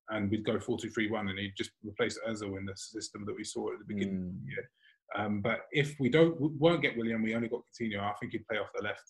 And 0.09 0.31
we'd 0.31 0.45
go 0.45 0.57
4 0.57 0.77
2 0.79 0.89
3 0.89 1.09
1 1.09 1.27
and 1.27 1.39
he'd 1.39 1.53
just 1.57 1.71
replace 1.83 2.17
Ozil 2.27 2.57
in 2.57 2.65
the 2.65 2.73
system 2.75 3.25
that 3.25 3.35
we 3.35 3.43
saw 3.43 3.73
at 3.73 3.79
the 3.79 3.85
beginning 3.93 4.17
of 4.17 4.33
the 4.41 4.51
year. 4.51 4.69
Um, 5.17 5.41
but 5.41 5.61
if 5.71 5.95
we 5.99 6.07
don't, 6.09 6.39
we 6.39 6.49
won't 6.57 6.81
get 6.81 6.97
William, 6.97 7.23
we 7.23 7.35
only 7.35 7.49
got 7.49 7.61
Coutinho, 7.61 7.99
I 8.01 8.13
think 8.19 8.31
he'd 8.31 8.47
play 8.47 8.57
off 8.57 8.67
the 8.75 8.83
left. 8.83 9.01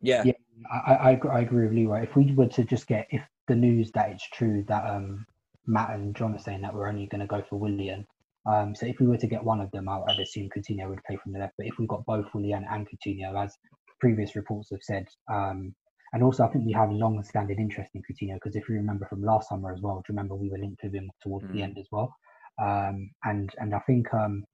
yeah. 0.00 0.22
Yeah, 0.24 0.32
I, 0.70 0.94
I, 0.94 1.10
agree- 1.12 1.30
I 1.30 1.40
agree 1.40 1.64
with 1.66 1.74
Leroy. 1.74 2.02
If 2.02 2.16
we 2.16 2.32
were 2.34 2.48
to 2.48 2.64
just 2.64 2.86
get, 2.86 3.06
if 3.10 3.22
the 3.48 3.54
news 3.54 3.90
that 3.92 4.10
it's 4.10 4.28
true 4.30 4.64
that 4.68 4.88
um, 4.88 5.26
Matt 5.66 5.90
and 5.90 6.14
John 6.14 6.34
are 6.34 6.38
saying 6.38 6.62
that 6.62 6.74
we're 6.74 6.88
only 6.88 7.06
going 7.06 7.20
to 7.20 7.26
go 7.26 7.42
for 7.48 7.58
Willian, 7.58 8.06
um, 8.46 8.74
so 8.74 8.86
if 8.86 8.98
we 9.00 9.06
were 9.06 9.18
to 9.18 9.26
get 9.26 9.44
one 9.44 9.60
of 9.60 9.70
them, 9.70 9.88
I'd 9.88 10.18
assume 10.20 10.48
Coutinho 10.48 10.88
would 10.88 11.04
play 11.04 11.16
from 11.16 11.32
the 11.32 11.38
left. 11.38 11.54
But 11.56 11.66
if 11.66 11.78
we 11.78 11.86
got 11.86 12.04
both 12.06 12.26
Willian 12.34 12.66
and 12.70 12.88
Coutinho, 12.88 13.42
as 13.44 13.56
previous 14.00 14.34
reports 14.34 14.70
have 14.70 14.82
said, 14.82 15.06
um, 15.32 15.74
and 16.12 16.22
also 16.22 16.44
I 16.44 16.48
think 16.48 16.66
we 16.66 16.72
have 16.72 16.90
long-standing 16.90 17.58
interest 17.58 17.90
in 17.94 18.02
Coutinho 18.02 18.34
because 18.34 18.56
if 18.56 18.68
you 18.68 18.74
remember 18.74 19.06
from 19.06 19.22
last 19.22 19.48
summer 19.48 19.72
as 19.72 19.80
well, 19.80 19.96
do 19.96 20.12
you 20.12 20.16
remember 20.16 20.34
we 20.34 20.50
were 20.50 20.58
linked 20.58 20.82
with 20.82 20.94
him 20.94 21.10
towards 21.22 21.46
the 21.52 21.60
Mm. 21.60 21.62
end 21.64 21.78
as 21.78 21.86
well? 21.90 22.14
Um, 22.60 23.10
and 23.24 23.50
and 23.58 23.74
I 23.74 23.78
think 23.80 24.12
um, 24.12 24.44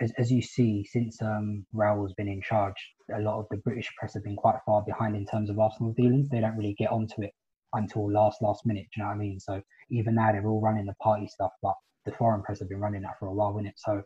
as, 0.00 0.12
as 0.18 0.30
you 0.32 0.40
see, 0.42 0.84
since 0.84 1.20
um, 1.20 1.66
Raul's 1.72 2.14
been 2.14 2.28
in 2.28 2.40
charge, 2.42 2.76
a 3.14 3.20
lot 3.20 3.38
of 3.40 3.46
the 3.50 3.58
British 3.58 3.92
press 3.98 4.14
have 4.14 4.24
been 4.24 4.36
quite 4.36 4.56
far 4.64 4.82
behind 4.82 5.16
in 5.16 5.26
terms 5.26 5.50
of 5.50 5.58
Arsenal 5.58 5.92
dealings. 5.92 6.28
They 6.28 6.40
don't 6.40 6.56
really 6.56 6.74
get 6.78 6.90
onto 6.90 7.22
it 7.22 7.32
until 7.74 8.10
last 8.10 8.40
last 8.40 8.64
minute. 8.64 8.86
Do 8.94 9.00
you 9.00 9.02
know 9.02 9.08
what 9.08 9.16
I 9.16 9.18
mean? 9.18 9.40
So 9.40 9.60
even 9.90 10.14
now 10.14 10.32
they're 10.32 10.46
all 10.46 10.60
running 10.60 10.86
the 10.86 10.94
Partey 11.04 11.28
stuff, 11.28 11.52
but 11.62 11.74
the 12.06 12.12
foreign 12.12 12.42
press 12.42 12.60
have 12.60 12.68
been 12.68 12.80
running 12.80 13.02
that 13.02 13.18
for 13.18 13.26
a 13.28 13.34
while, 13.34 13.54
isn't 13.58 13.66
it? 13.66 13.74
So 13.76 14.02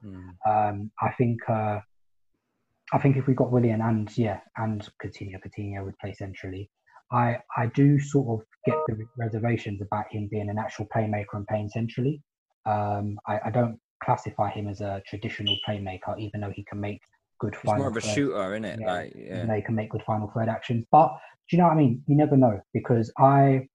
um, 0.48 0.90
I 1.00 1.10
think 1.18 1.38
uh, 1.48 1.78
I 2.92 2.98
think 2.98 3.16
if 3.16 3.26
we 3.26 3.34
got 3.34 3.52
Willian 3.52 3.80
and 3.82 4.10
yeah 4.16 4.40
and 4.56 4.80
Coutinho, 5.02 5.36
Coutinho 5.44 5.84
would 5.84 5.98
play 5.98 6.12
centrally. 6.14 6.68
I 7.12 7.38
I 7.56 7.66
do 7.74 7.98
sort 8.00 8.40
of 8.40 8.46
get 8.66 8.76
the 8.88 8.96
reservations 9.18 9.80
about 9.82 10.06
him 10.10 10.28
being 10.30 10.48
an 10.50 10.58
actual 10.58 10.86
playmaker 10.94 11.34
and 11.34 11.46
playing 11.46 11.68
centrally. 11.68 12.22
Um, 12.66 13.16
I, 13.26 13.38
I 13.46 13.50
don't 13.50 13.78
classify 14.04 14.50
him 14.50 14.68
as 14.68 14.80
a 14.80 15.02
traditional 15.06 15.56
playmaker, 15.68 16.18
even 16.18 16.40
though 16.40 16.52
he 16.54 16.64
can 16.64 16.80
make 16.80 17.00
good. 17.38 17.54
He's 17.62 17.72
more 17.72 17.88
of 17.88 17.96
a 17.96 18.00
third- 18.00 18.14
shooter, 18.14 18.54
isn't 18.54 18.64
it? 18.64 18.78
Yeah, 18.80 18.92
Like, 18.92 19.12
yeah. 19.16 19.34
even 19.36 19.48
though 19.48 19.54
he 19.54 19.62
can 19.62 19.74
make 19.74 19.90
good 19.90 20.02
final 20.06 20.30
third 20.34 20.48
actions. 20.48 20.84
But 20.90 21.08
do 21.48 21.56
you 21.56 21.58
know 21.62 21.68
what 21.68 21.74
I 21.74 21.76
mean? 21.76 22.02
You 22.06 22.16
never 22.16 22.36
know 22.36 22.60
because 22.72 23.12
I 23.18 23.66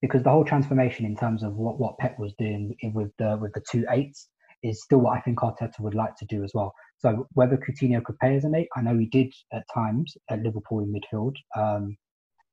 because 0.00 0.22
the 0.22 0.30
whole 0.30 0.44
transformation 0.44 1.04
in 1.06 1.16
terms 1.16 1.42
of 1.42 1.54
what, 1.54 1.78
what 1.78 1.98
Pep 1.98 2.18
was 2.18 2.32
doing 2.38 2.74
with 2.94 3.10
the 3.18 3.36
with 3.40 3.52
the 3.54 3.62
two 3.70 3.84
eights 3.90 4.28
is 4.62 4.82
still 4.82 4.98
what 4.98 5.16
I 5.16 5.20
think 5.20 5.38
Arteta 5.38 5.80
would 5.80 5.94
like 5.94 6.16
to 6.16 6.26
do 6.26 6.42
as 6.42 6.50
well. 6.54 6.74
So 6.98 7.28
whether 7.34 7.56
Coutinho 7.56 8.02
could 8.02 8.18
play 8.18 8.36
as 8.36 8.44
an 8.44 8.54
eight, 8.54 8.68
I 8.76 8.82
know 8.82 8.98
he 8.98 9.06
did 9.06 9.32
at 9.52 9.64
times 9.72 10.16
at 10.30 10.42
Liverpool 10.42 10.80
in 10.80 10.92
midfield, 10.92 11.36
um, 11.56 11.96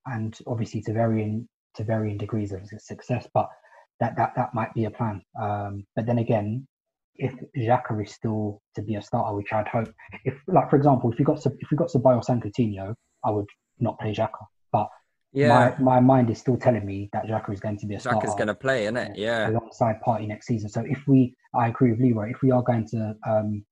and 0.05 0.37
obviously 0.45 0.81
to 0.83 0.93
varying 0.93 1.47
to 1.75 1.83
varying 1.83 2.17
degrees 2.17 2.51
of 2.51 2.61
success. 2.77 3.27
But 3.33 3.49
that 3.99 4.15
that 4.17 4.33
that 4.35 4.53
might 4.53 4.73
be 4.73 4.85
a 4.85 4.91
plan. 4.91 5.21
Um, 5.41 5.85
but 5.95 6.05
then 6.05 6.19
again, 6.19 6.67
if 7.15 7.33
Xhaka 7.57 8.03
is 8.03 8.13
still 8.13 8.61
to 8.75 8.81
be 8.81 8.95
a 8.95 9.01
starter, 9.01 9.35
which 9.35 9.53
I'd 9.53 9.67
hope, 9.67 9.91
if 10.25 10.35
like 10.47 10.69
for 10.69 10.75
example, 10.75 11.11
if 11.11 11.19
we 11.19 11.25
got 11.25 11.43
if 11.45 11.71
we 11.71 11.77
got 11.77 11.89
Ceballos 11.89 12.29
and 12.29 12.43
Coutinho, 12.43 12.93
I 13.23 13.31
would 13.31 13.47
not 13.79 13.99
play 13.99 14.13
Xhaka. 14.13 14.45
But 14.71 14.89
Yeah. 15.35 15.75
my, 15.79 15.97
my 15.97 15.99
mind 15.99 16.29
is 16.29 16.39
still 16.39 16.57
telling 16.57 16.85
me 16.85 17.09
that 17.13 17.25
Xhaka 17.25 17.51
is 17.53 17.59
going 17.59 17.77
to 17.79 17.85
be 17.85 17.95
a 17.95 17.99
starter 17.99 18.25
Xhaka's 18.27 18.35
going 18.35 18.47
to 18.47 18.55
play, 18.55 18.83
isn't 18.83 18.97
it? 18.97 19.17
Yeah. 19.17 19.49
alongside 19.49 19.97
Partey 20.05 20.27
next 20.27 20.47
season. 20.47 20.69
So 20.69 20.81
if 20.87 21.05
we, 21.07 21.35
I 21.53 21.67
agree 21.67 21.91
with 21.91 21.99
Leroy, 21.99 22.31
if 22.31 22.41
we 22.41 22.51
are 22.51 22.63
going 22.63 22.87
to, 22.87 23.15
um, 23.27 23.65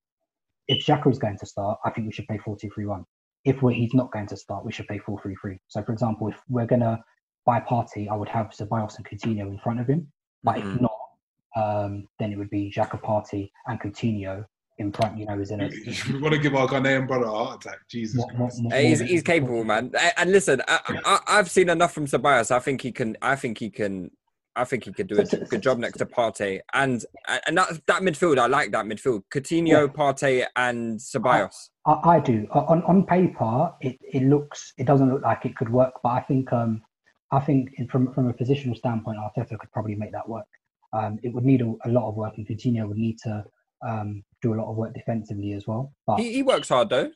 if 0.68 0.86
Xhaka 0.86 1.10
is 1.10 1.20
going 1.20 1.38
to 1.38 1.46
start, 1.46 1.80
I 1.86 1.90
think 1.92 2.08
we 2.08 2.14
should 2.14 2.28
play 2.28 2.38
4 2.38 2.58
2 2.58 2.70
3 2.70 2.86
1. 2.86 3.06
If 3.46 3.62
we're, 3.62 3.72
he's 3.72 3.94
not 3.94 4.12
going 4.12 4.28
to 4.28 4.38
start, 4.38 4.66
we 4.66 4.72
should 4.72 4.88
play 4.88 4.98
4 5.00 5.22
3 5.22 5.36
3. 5.42 5.58
So, 5.68 5.84
for 5.84 5.94
example, 5.94 6.28
if 6.28 6.36
we're 6.50 6.66
going 6.66 6.82
to 6.82 7.00
buy 7.46 7.60
Partey, 7.62 8.10
I 8.10 8.16
would 8.16 8.30
have 8.30 8.48
Ceballos 8.52 8.96
and 8.98 9.06
Coutinho 9.06 9.48
in 9.48 9.60
front 9.60 9.80
of 9.80 9.88
him. 9.88 10.12
But 10.44 10.56
Mhm. 10.58 10.76
if 10.76 10.82
not, 10.82 10.92
um, 11.56 12.08
then 12.20 12.32
it 12.34 12.38
would 12.38 12.50
be 12.50 12.72
Xhaka 12.76 13.00
Partey 13.02 13.52
and 13.68 13.80
Coutinho 13.80 14.46
in 14.84 14.92
front, 14.92 15.18
you 15.18 15.26
know, 15.26 15.40
as 15.40 15.50
in 15.52 15.62
a. 15.62 15.70
We 16.12 16.20
want 16.22 16.34
to 16.36 16.40
give 16.40 16.54
our 16.56 16.68
Ghanaian 16.68 17.08
brother 17.08 17.26
a 17.26 17.32
heart 17.32 17.66
attack. 17.66 17.80
Jesus 17.90 18.18
What- 18.20 18.28
what- 18.34 18.38
Christ. 18.38 18.64
what- 18.64 18.74
Hey, 18.74 18.88
He's, 18.90 19.00
what- 19.02 19.10
he's 19.10 19.24
capable, 19.24 19.64
man. 19.64 19.92
And 20.18 20.32
listen, 20.32 20.62
I, 20.68 21.00
I, 21.06 21.20
I've 21.28 21.50
seen 21.50 21.70
enough 21.70 21.94
from 21.94 22.06
Ceballos. 22.06 22.52
I 22.52 22.60
think 22.60 22.82
he 22.82 22.92
can. 22.92 23.18
I 23.22 23.36
think 23.36 23.58
he 23.58 23.70
can. 23.70 24.12
I 24.56 24.66
think 24.66 24.84
he 24.84 24.94
could 24.94 25.08
do 25.08 25.20
a 25.20 25.26
So- 25.26 25.40
so- 25.40 25.46
good 25.46 25.62
job 25.64 25.80
next 25.80 25.98
to 25.98 26.06
Partey. 26.06 26.60
And 26.74 27.04
and 27.48 27.58
that 27.58 27.70
that 27.88 28.02
midfield, 28.04 28.38
I 28.38 28.46
like 28.48 28.72
that 28.74 28.86
midfield. 28.86 29.24
Coutinho, 29.34 29.88
Partey, 29.88 30.46
and 30.56 31.00
Ceballos. 31.00 31.56
I, 31.88 31.94
I 32.16 32.20
do. 32.20 32.46
On 32.52 32.84
on 32.84 33.06
paper, 33.06 33.74
it, 33.82 33.98
it 34.02 34.24
looks 34.24 34.74
it 34.78 34.86
doesn't 34.86 35.10
look 35.12 35.24
like 35.24 35.46
it 35.46 35.56
could 35.56 35.72
work, 35.72 35.94
but 36.04 36.10
I 36.10 36.22
think 36.22 36.54
um 36.54 36.82
I 37.32 37.40
think 37.40 37.70
from 37.90 38.14
from 38.14 38.28
a 38.28 38.34
positional 38.34 38.78
standpoint, 38.78 39.18
Arteta 39.18 39.58
could 39.58 39.72
probably 39.72 39.96
make 39.96 40.12
that 40.12 40.28
work. 40.30 40.46
Um, 40.94 41.18
it 41.24 41.34
would 41.34 41.44
need 41.44 41.62
a, 41.62 41.74
a 41.86 41.90
lot 41.90 42.08
of 42.08 42.14
work, 42.16 42.34
and 42.38 42.48
Coutinho 42.48 42.88
would 42.88 42.98
need 42.98 43.18
to 43.24 43.44
um 43.86 44.24
do 44.42 44.54
a 44.54 44.58
lot 44.60 44.70
of 44.70 44.76
work 44.76 44.94
defensively 44.94 45.54
as 45.54 45.66
well. 45.68 45.94
But 46.08 46.20
He, 46.20 46.34
he 46.34 46.44
works 46.44 46.70
hard 46.70 46.90
though. 46.90 47.12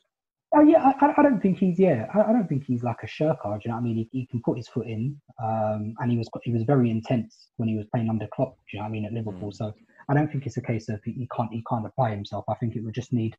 oh 0.54 0.62
yeah, 0.62 0.82
I, 1.00 1.06
I- 1.18 1.22
don't 1.22 1.40
think 1.40 1.58
he's 1.58 1.78
yeah, 1.78 2.06
I, 2.14 2.20
I 2.22 2.32
don't 2.32 2.48
think 2.48 2.64
he's 2.64 2.82
like 2.82 3.02
a 3.02 3.06
shirker. 3.06 3.50
Do 3.54 3.60
you 3.64 3.70
know 3.70 3.76
what 3.76 3.80
I 3.80 3.84
mean? 3.84 3.96
He, 4.10 4.20
he 4.20 4.26
can 4.26 4.40
put 4.42 4.56
his 4.56 4.68
foot 4.68 4.86
in, 4.86 5.20
um, 5.42 5.94
and 5.98 6.10
he 6.10 6.16
was 6.18 6.28
he 6.42 6.52
was 6.52 6.62
very 6.62 6.90
intense 6.90 7.48
when 7.58 7.68
he 7.68 7.76
was 7.76 7.86
playing 7.92 8.08
under 8.08 8.26
Klopp. 8.28 8.56
Do 8.56 8.62
you 8.72 8.78
know 8.78 8.84
what 8.84 8.88
I 8.88 8.92
mean 8.92 9.04
at 9.04 9.12
Liverpool? 9.12 9.52
So 9.52 9.74
I 10.08 10.14
don't 10.14 10.30
think 10.32 10.46
it's 10.46 10.56
a 10.56 10.62
case 10.62 10.88
of 10.88 11.00
he, 11.04 11.12
he 11.12 11.28
can't 11.36 11.52
he 11.52 11.62
can't 11.70 11.84
apply 11.86 12.10
himself. 12.10 12.44
I 12.48 12.54
think 12.54 12.76
it 12.76 12.82
would 12.84 12.94
just 12.94 13.12
need 13.12 13.36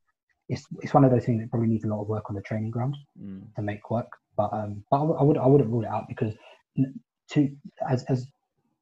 it's 0.49 0.65
it's 0.83 0.93
one 0.93 1.03
of 1.03 1.11
those 1.11 1.25
things 1.25 1.41
that 1.41 1.49
probably 1.49 1.69
needs 1.69 1.83
a 1.83 1.87
lot 1.87 2.01
of 2.01 2.07
work 2.07 2.25
on 2.29 2.35
the 2.35 2.41
training 2.43 2.71
ground 2.71 2.95
to 3.55 3.61
make 3.61 3.89
work. 3.89 4.11
But 4.37 4.53
um, 4.53 4.83
but 4.91 4.97
I, 5.01 5.03
I 5.21 5.23
would 5.23 5.37
I 5.37 5.47
wouldn't 5.47 5.69
rule 5.71 5.83
it 5.83 5.89
out 5.89 6.05
because 6.07 6.33
to 7.31 7.49
as 7.89 8.03
as 8.05 8.25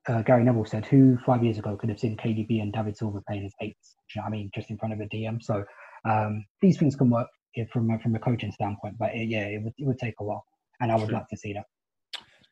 uh, 0.07 0.21
Gary 0.21 0.43
Neville 0.43 0.65
said, 0.65 0.85
who 0.85 1.17
five 1.25 1.43
years 1.43 1.57
ago 1.57 1.75
could 1.75 1.89
have 1.89 1.99
seen 1.99 2.15
KDB 2.17 2.61
and 2.61 2.71
David 2.71 2.97
Silva 2.97 3.21
playing 3.27 3.45
as 3.45 3.53
eights? 3.61 3.95
You 4.15 4.21
know 4.21 4.27
I 4.27 4.29
mean? 4.29 4.49
Just 4.55 4.69
in 4.69 4.77
front 4.77 4.93
of 4.93 4.99
a 4.99 5.05
DM. 5.05 5.41
So 5.41 5.63
um, 6.05 6.45
these 6.61 6.77
things 6.77 6.95
can 6.95 7.09
work 7.09 7.27
from 7.71 7.89
a, 7.91 7.99
from 7.99 8.15
a 8.15 8.19
coaching 8.19 8.51
standpoint. 8.51 8.95
But 8.97 9.11
uh, 9.11 9.19
yeah, 9.19 9.45
it 9.45 9.63
would 9.63 9.73
it 9.77 9.85
would 9.85 9.99
take 9.99 10.15
a 10.19 10.23
while, 10.23 10.45
and 10.79 10.91
I 10.91 10.95
would 10.95 11.09
True. 11.09 11.15
like 11.15 11.27
to 11.29 11.37
see 11.37 11.53
that. 11.53 11.65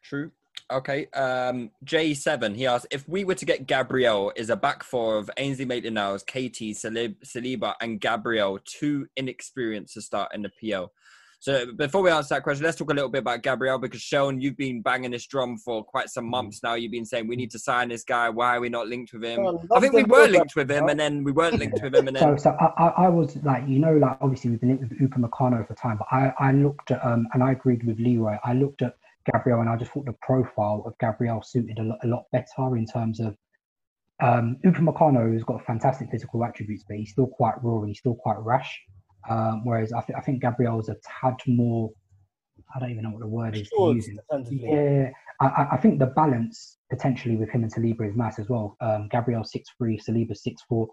True. 0.03 0.31
Okay. 0.71 1.05
Um, 1.13 1.71
J7, 1.85 2.55
he 2.55 2.65
asked 2.65 2.87
if 2.89 3.07
we 3.07 3.23
were 3.23 3.35
to 3.35 3.45
get 3.45 3.67
Gabriel, 3.67 4.31
is 4.35 4.49
a 4.49 4.55
back 4.55 4.83
four 4.83 5.17
of 5.17 5.29
Ainsley 5.37 5.65
Maitland 5.65 5.95
Niles, 5.95 6.23
KT, 6.23 6.73
Salib, 6.73 7.17
Saliba, 7.23 7.75
and 7.81 8.01
Gabriel 8.01 8.57
too 8.65 9.07
inexperienced 9.15 9.93
to 9.93 10.01
start 10.01 10.33
in 10.33 10.41
the 10.41 10.49
PL? 10.59 10.91
So 11.45 11.71
before 11.73 12.01
we 12.01 12.09
answer 12.09 12.33
that 12.33 12.41
question, 12.41 12.65
let's 12.65 12.75
talk 12.75 12.89
a 12.89 12.93
little 12.95 13.07
bit 13.07 13.19
about 13.19 13.43
Gabriel 13.43 13.77
because 13.77 14.01
Seun, 14.01 14.41
you've 14.41 14.57
been 14.57 14.81
banging 14.81 15.11
this 15.11 15.27
drum 15.27 15.59
for 15.59 15.83
quite 15.83 16.09
some 16.09 16.25
months 16.25 16.63
now. 16.63 16.73
You've 16.73 16.91
been 16.91 17.05
saying 17.05 17.27
we 17.27 17.35
need 17.35 17.51
to 17.51 17.59
sign 17.59 17.89
this 17.89 18.03
guy. 18.03 18.31
Why 18.31 18.57
are 18.57 18.59
we 18.59 18.69
not 18.69 18.87
linked 18.87 19.13
with 19.13 19.23
him? 19.23 19.59
I 19.71 19.79
think 19.79 19.93
we 19.93 20.05
were 20.05 20.27
linked 20.27 20.55
with 20.55 20.71
him, 20.71 20.89
and 20.89 20.99
then 20.99 21.23
we 21.23 21.31
weren't 21.31 21.59
linked 21.59 21.83
with 21.83 21.93
him, 21.93 22.07
and 22.07 22.17
So, 22.19 22.25
then 22.25 22.39
so 22.39 22.49
I, 22.59 22.85
I, 22.85 22.87
I 23.05 23.09
was 23.09 23.35
like, 23.43 23.61
you 23.67 23.77
know, 23.77 23.93
like 23.93 24.17
obviously 24.21 24.49
we've 24.49 24.59
been 24.59 24.69
linked 24.69 24.89
with 24.89 24.99
Upamecano 24.99 25.67
for 25.67 25.75
time, 25.75 25.99
but 25.99 26.07
I, 26.09 26.33
I 26.39 26.51
looked 26.51 26.89
at, 26.89 27.05
um, 27.05 27.27
and 27.33 27.43
I 27.43 27.51
agreed 27.51 27.85
with 27.85 27.99
Leroy. 27.99 28.37
I 28.43 28.53
looked 28.53 28.81
at 28.81 28.95
Gabriel, 29.31 29.61
and 29.61 29.69
I 29.69 29.75
just 29.75 29.91
thought 29.91 30.05
the 30.05 30.15
profile 30.23 30.81
of 30.87 30.97
Gabriel 30.97 31.43
suited 31.43 31.77
a 31.77 31.83
lot, 31.83 31.99
a 32.03 32.07
lot 32.07 32.23
better 32.31 32.75
in 32.75 32.87
terms 32.87 33.19
of. 33.19 33.37
Um, 34.19 34.57
Upamecano 34.65 35.31
has 35.33 35.43
got 35.43 35.63
fantastic 35.63 36.09
physical 36.09 36.43
attributes, 36.43 36.83
but 36.87 36.97
he's 36.97 37.11
still 37.11 37.27
quite 37.27 37.53
raw 37.61 37.81
and 37.81 37.89
he's 37.89 37.99
still 37.99 38.15
quite 38.15 38.39
rash. 38.39 38.81
Um, 39.29 39.61
whereas 39.65 39.91
I, 39.93 40.01
th- 40.01 40.17
I 40.17 40.21
think 40.21 40.41
Gabriel's 40.41 40.89
a 40.89 40.95
tad 41.21 41.35
more. 41.47 41.89
I 42.75 42.79
don't 42.79 42.91
even 42.91 43.03
know 43.03 43.09
what 43.11 43.19
the 43.21 43.27
word 43.27 43.55
is 43.55 43.67
Sure, 43.67 43.93
use. 43.93 44.07
it. 44.07 44.15
defensively. 44.29 44.69
Yeah, 44.71 45.09
I, 45.39 45.45
I- 45.47 45.67
I 45.73 45.77
think 45.77 45.99
the 45.99 46.07
balance 46.07 46.77
potentially 46.89 47.35
with 47.35 47.49
him 47.49 47.63
and 47.63 47.73
Saliba 47.73 48.07
is 48.09 48.15
nice 48.15 48.39
as 48.39 48.47
well. 48.49 48.75
Um, 48.81 49.07
Gabriel 49.11 49.43
six 49.43 49.69
three, 49.77 49.99
Saliba 49.99 50.35
six 50.35 50.61
four. 50.69 50.87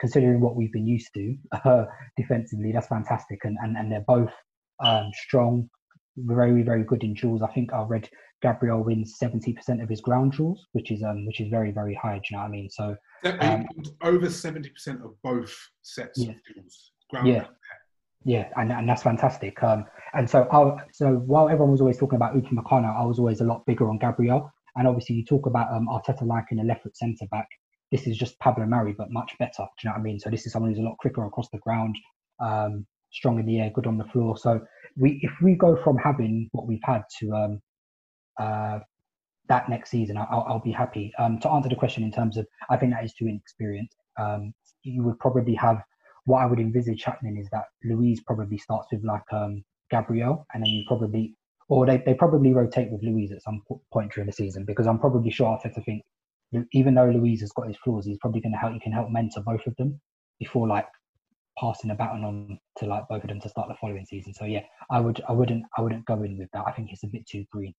Considering 0.00 0.40
what 0.40 0.54
we've 0.54 0.72
been 0.72 0.86
used 0.86 1.08
to 1.14 1.36
uh, 1.64 1.84
defensively, 2.16 2.70
that's 2.72 2.86
fantastic, 2.86 3.40
and 3.44 3.56
and, 3.62 3.76
and 3.76 3.90
they're 3.90 4.04
both 4.06 4.30
um, 4.84 5.10
strong, 5.12 5.68
very 6.18 6.62
very 6.62 6.84
good 6.84 7.02
in 7.02 7.14
duels. 7.14 7.42
I 7.42 7.48
think 7.48 7.72
I 7.72 7.82
read 7.82 8.08
Gabriel 8.40 8.84
wins 8.84 9.14
seventy 9.18 9.52
percent 9.52 9.82
of 9.82 9.88
his 9.88 10.00
ground 10.00 10.32
duels, 10.32 10.64
which 10.72 10.92
is 10.92 11.02
um 11.02 11.26
which 11.26 11.40
is 11.40 11.48
very 11.48 11.72
very 11.72 11.94
high. 11.96 12.14
Do 12.18 12.22
you 12.30 12.36
know 12.36 12.42
what 12.44 12.48
I 12.48 12.50
mean? 12.50 12.70
So 12.70 12.96
um, 13.40 13.66
Over 14.02 14.30
seventy 14.30 14.70
percent 14.70 15.02
of 15.02 15.14
both 15.24 15.52
sets 15.82 16.20
Yeah. 16.20 16.30
of 16.30 16.36
deals. 16.54 16.92
Ground 17.10 17.26
Yeah. 17.26 17.46
Yeah, 18.24 18.48
and, 18.56 18.72
and 18.72 18.88
that's 18.88 19.02
fantastic. 19.02 19.62
Um, 19.62 19.86
and 20.14 20.28
so 20.28 20.48
I, 20.50 20.84
so 20.92 21.14
while 21.14 21.48
everyone 21.48 21.70
was 21.70 21.80
always 21.80 21.98
talking 21.98 22.16
about 22.16 22.34
Upamecano, 22.34 22.94
I 22.98 23.04
was 23.04 23.18
always 23.18 23.40
a 23.40 23.44
lot 23.44 23.64
bigger 23.66 23.88
on 23.88 23.98
Gabriel. 23.98 24.52
And 24.76 24.86
obviously, 24.86 25.16
you 25.16 25.24
talk 25.24 25.46
about 25.46 25.72
um, 25.72 25.88
Arteta 25.88 26.26
liking 26.26 26.60
a 26.60 26.64
left 26.64 26.82
foot 26.82 26.96
centre 26.96 27.26
back. 27.30 27.48
This 27.90 28.06
is 28.06 28.16
just 28.16 28.38
Pablo 28.38 28.66
Mari, 28.66 28.94
but 28.96 29.10
much 29.10 29.32
better. 29.38 29.52
Do 29.58 29.64
you 29.82 29.90
know 29.90 29.92
what 29.94 30.00
I 30.00 30.02
mean? 30.02 30.20
So 30.20 30.30
this 30.30 30.46
is 30.46 30.52
someone 30.52 30.70
who's 30.70 30.78
a 30.78 30.82
lot 30.82 30.98
quicker 30.98 31.24
across 31.24 31.48
the 31.50 31.58
ground, 31.58 31.96
um, 32.40 32.86
strong 33.10 33.38
in 33.40 33.46
the 33.46 33.60
air, 33.60 33.70
good 33.74 33.86
on 33.86 33.98
the 33.98 34.04
floor. 34.04 34.36
So 34.36 34.60
we, 34.96 35.18
if 35.22 35.32
we 35.42 35.54
go 35.54 35.76
from 35.82 35.96
having 35.96 36.48
what 36.52 36.66
we've 36.66 36.84
had 36.84 37.02
to 37.20 37.32
um, 37.32 37.62
uh, 38.38 38.78
that 39.48 39.68
next 39.68 39.90
season, 39.90 40.16
I'll, 40.18 40.44
I'll 40.46 40.60
be 40.60 40.72
happy. 40.72 41.12
Um, 41.18 41.38
to 41.40 41.50
answer 41.50 41.70
the 41.70 41.76
question 41.76 42.04
in 42.04 42.12
terms 42.12 42.36
of, 42.36 42.46
I 42.68 42.76
think 42.76 42.92
that 42.92 43.04
is 43.04 43.14
too 43.14 43.26
inexperienced. 43.26 43.96
Um, 44.18 44.52
you 44.82 45.02
would 45.04 45.18
probably 45.18 45.54
have 45.54 45.82
what 46.28 46.42
I 46.42 46.46
would 46.46 46.60
envisage 46.60 47.02
happening 47.04 47.38
is 47.38 47.48
that 47.50 47.64
Luiz 47.84 48.20
probably 48.20 48.58
starts 48.58 48.88
with 48.92 49.02
like 49.02 49.22
um, 49.32 49.64
Gabriel, 49.90 50.46
and 50.52 50.62
then 50.62 50.70
you 50.70 50.84
probably, 50.86 51.34
or 51.68 51.86
they, 51.86 52.02
they 52.04 52.12
probably 52.12 52.52
rotate 52.52 52.90
with 52.90 53.02
Luiz 53.02 53.32
at 53.32 53.42
some 53.42 53.62
point 53.92 54.12
during 54.12 54.26
the 54.26 54.32
season 54.32 54.66
because 54.66 54.86
I'm 54.86 54.98
probably 54.98 55.30
sure 55.30 55.46
Arteta 55.46 55.82
think 55.84 56.02
even 56.72 56.94
though 56.94 57.06
Luiz 57.06 57.40
has 57.40 57.52
got 57.52 57.66
his 57.66 57.76
flaws, 57.78 58.06
he's 58.06 58.18
probably 58.18 58.40
going 58.40 58.52
to 58.52 58.58
help. 58.58 58.72
He 58.72 58.80
can 58.80 58.92
help 58.92 59.10
mentor 59.10 59.42
both 59.42 59.66
of 59.66 59.74
them 59.76 60.00
before 60.38 60.68
like 60.68 60.86
passing 61.58 61.88
the 61.88 61.94
baton 61.94 62.24
on 62.24 62.58
to 62.78 62.86
like 62.86 63.08
both 63.08 63.22
of 63.22 63.28
them 63.28 63.40
to 63.40 63.48
start 63.48 63.68
the 63.68 63.74
following 63.80 64.06
season. 64.06 64.34
So 64.34 64.44
yeah, 64.44 64.62
I 64.90 65.00
would 65.00 65.20
I 65.28 65.32
wouldn't 65.32 65.64
I 65.76 65.80
wouldn't 65.80 66.06
go 66.06 66.22
in 66.22 66.38
with 66.38 66.50
that. 66.52 66.64
I 66.66 66.72
think 66.72 66.90
it's 66.92 67.04
a 67.04 67.08
bit 67.08 67.26
too 67.26 67.44
green. 67.50 67.74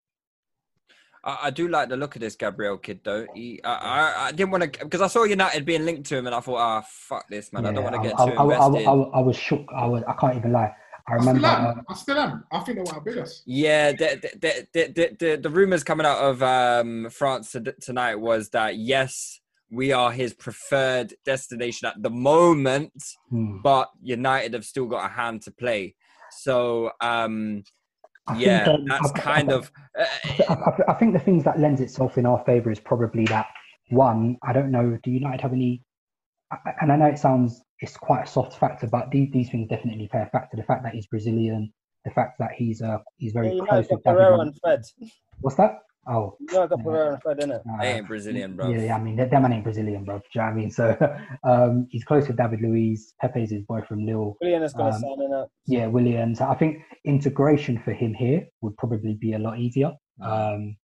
I, 1.23 1.37
I 1.43 1.49
do 1.49 1.67
like 1.67 1.89
the 1.89 1.97
look 1.97 2.15
of 2.15 2.21
this 2.21 2.35
Gabriel 2.35 2.77
kid, 2.77 3.01
though. 3.03 3.25
He, 3.33 3.61
I, 3.63 3.73
I, 3.73 4.25
I 4.27 4.31
didn't 4.31 4.51
want 4.51 4.73
to 4.73 4.79
because 4.85 5.01
I 5.01 5.07
saw 5.07 5.23
United 5.23 5.65
being 5.65 5.85
linked 5.85 6.07
to 6.09 6.17
him, 6.17 6.25
and 6.25 6.35
I 6.35 6.39
thought, 6.39 6.57
ah, 6.57 6.83
fuck 6.87 7.27
this, 7.29 7.51
man. 7.51 7.65
I 7.65 7.73
don't 7.73 7.83
want 7.83 7.95
to 7.95 8.01
get 8.01 8.19
I, 8.19 8.29
too 8.29 8.37
I, 8.37 8.41
I, 8.41 8.43
invested. 8.43 8.87
I, 8.87 8.91
I 8.91 9.19
was 9.19 9.35
shook. 9.35 9.65
I 9.75 9.85
was 9.85 10.03
I 10.07 10.13
can't 10.13 10.35
even 10.37 10.51
lie. 10.51 10.73
I 11.07 11.13
I 11.13 11.17
still 11.17 11.33
remember. 11.33 11.47
am. 11.47 11.65
um, 11.65 11.85
I 11.89 11.93
still 11.95 12.17
am. 12.17 12.43
I 12.51 12.59
think 12.59 12.77
they 12.77 12.83
want 12.83 13.03
to 13.03 13.11
beat 13.11 13.21
us. 13.21 13.41
Yeah, 13.45 13.91
the 13.91 14.19
the, 14.39 14.67
the, 14.73 14.87
the, 14.93 15.15
the, 15.19 15.35
the 15.37 15.49
rumors 15.49 15.83
coming 15.83 16.05
out 16.05 16.19
of 16.19 16.43
um, 16.43 17.09
France 17.09 17.55
tonight 17.81 18.15
was 18.15 18.49
that 18.49 18.77
yes, 18.77 19.39
we 19.71 19.91
are 19.91 20.11
his 20.11 20.33
preferred 20.33 21.13
destination 21.25 21.87
at 21.87 22.01
the 22.01 22.09
moment, 22.09 22.93
hmm. 23.29 23.61
but 23.61 23.89
United 24.01 24.53
have 24.53 24.65
still 24.65 24.85
got 24.85 25.05
a 25.05 25.13
hand 25.13 25.41
to 25.43 25.51
play. 25.51 25.95
So 26.31 26.91
um, 27.01 27.63
I 28.29 28.33
think, 28.33 28.45
yeah, 28.45 28.69
um, 28.69 28.85
that's 28.85 29.11
I- 29.11 29.19
kind 29.19 29.51
I- 29.51 29.55
of 29.55 29.71
uh, 29.99 30.05
I, 30.49 30.53
I, 30.53 30.91
I 30.91 30.93
think 30.93 31.13
the 31.13 31.19
things 31.19 31.43
that 31.43 31.59
lends 31.59 31.81
itself 31.81 32.17
in 32.17 32.25
our 32.25 32.43
favour 32.45 32.71
is 32.71 32.79
probably 32.79 33.25
that 33.25 33.47
one. 33.89 34.37
I 34.43 34.53
don't 34.53 34.71
know. 34.71 34.97
Do 35.03 35.11
United 35.11 35.41
have 35.41 35.53
any? 35.53 35.81
I- 36.51 36.57
I- 36.65 36.73
And 36.81 36.91
I 36.91 36.95
know 36.95 37.05
it 37.07 37.17
sounds 37.19 37.61
it's 37.79 37.95
quite 37.97 38.23
a 38.23 38.27
soft 38.27 38.57
factor, 38.59 38.87
but 38.87 39.09
these 39.11 39.29
these 39.31 39.49
things 39.49 39.67
definitely 39.69 40.07
play 40.07 40.21
a 40.21 40.25
factor. 40.29 40.57
The 40.57 40.63
fact 40.63 40.83
that 40.83 40.93
he's 40.93 41.07
Brazilian, 41.07 41.73
the 42.05 42.11
fact 42.11 42.37
that 42.39 42.51
he's 42.55 42.81
uh 42.81 42.99
he's 43.17 43.33
very 43.33 43.47
Yeah, 43.47 43.53
you 43.53 43.59
know, 43.61 43.65
close 43.67 43.87
got 43.87 43.95
with 43.97 44.03
David. 44.03 44.17
Pereira 44.17 44.37
Mon- 44.37 44.47
and 44.47 44.59
Fred. 44.61 44.81
What's 45.41 45.57
that? 45.57 45.79
Oh, 46.07 46.37
You 46.39 46.47
know, 46.53 46.63
I 46.63 46.67
got 46.67 46.83
Pereira 46.83 47.19
innit? 47.25 47.59
uh, 47.59 47.81
they 47.81 47.93
ain't 47.97 48.07
Brazilian, 48.07 48.55
bro. 48.55 48.69
Yeah, 48.69 48.81
yeah, 48.81 48.95
I 48.95 49.01
mean, 49.01 49.15
that 49.17 49.31
man 49.31 49.53
ain't 49.53 49.63
Brazilian, 49.63 50.05
bro. 50.05 50.17
Do 50.19 50.23
you 50.33 50.41
know 50.41 50.45
what 50.47 50.51
I 50.51 50.55
mean? 50.55 50.71
So 50.71 51.17
um, 51.43 51.87
he's 51.91 52.03
close 52.03 52.27
with 52.27 52.37
David 52.37 52.61
Luiz. 52.61 53.13
Pepe's 53.21 53.51
his 53.51 53.63
boy 53.63 53.81
from 53.87 54.05
Lille. 54.05 54.35
Willian 54.41 54.63
is 54.63 54.73
going 54.73 54.89
to 54.91 54.95
Um, 54.95 55.01
sign 55.01 55.21
in 55.21 55.33
up. 55.33 55.51
Yeah, 55.65 55.87
Williams. 55.87 56.41
I 56.41 56.55
think 56.55 56.79
integration 57.05 57.79
for 57.83 57.91
him 57.93 58.13
here 58.13 58.47
would 58.61 58.75
probably 58.77 59.15
be 59.15 59.33
a 59.33 59.39
lot 59.39 59.59
easier. 59.59 59.91
Um, 60.21 60.75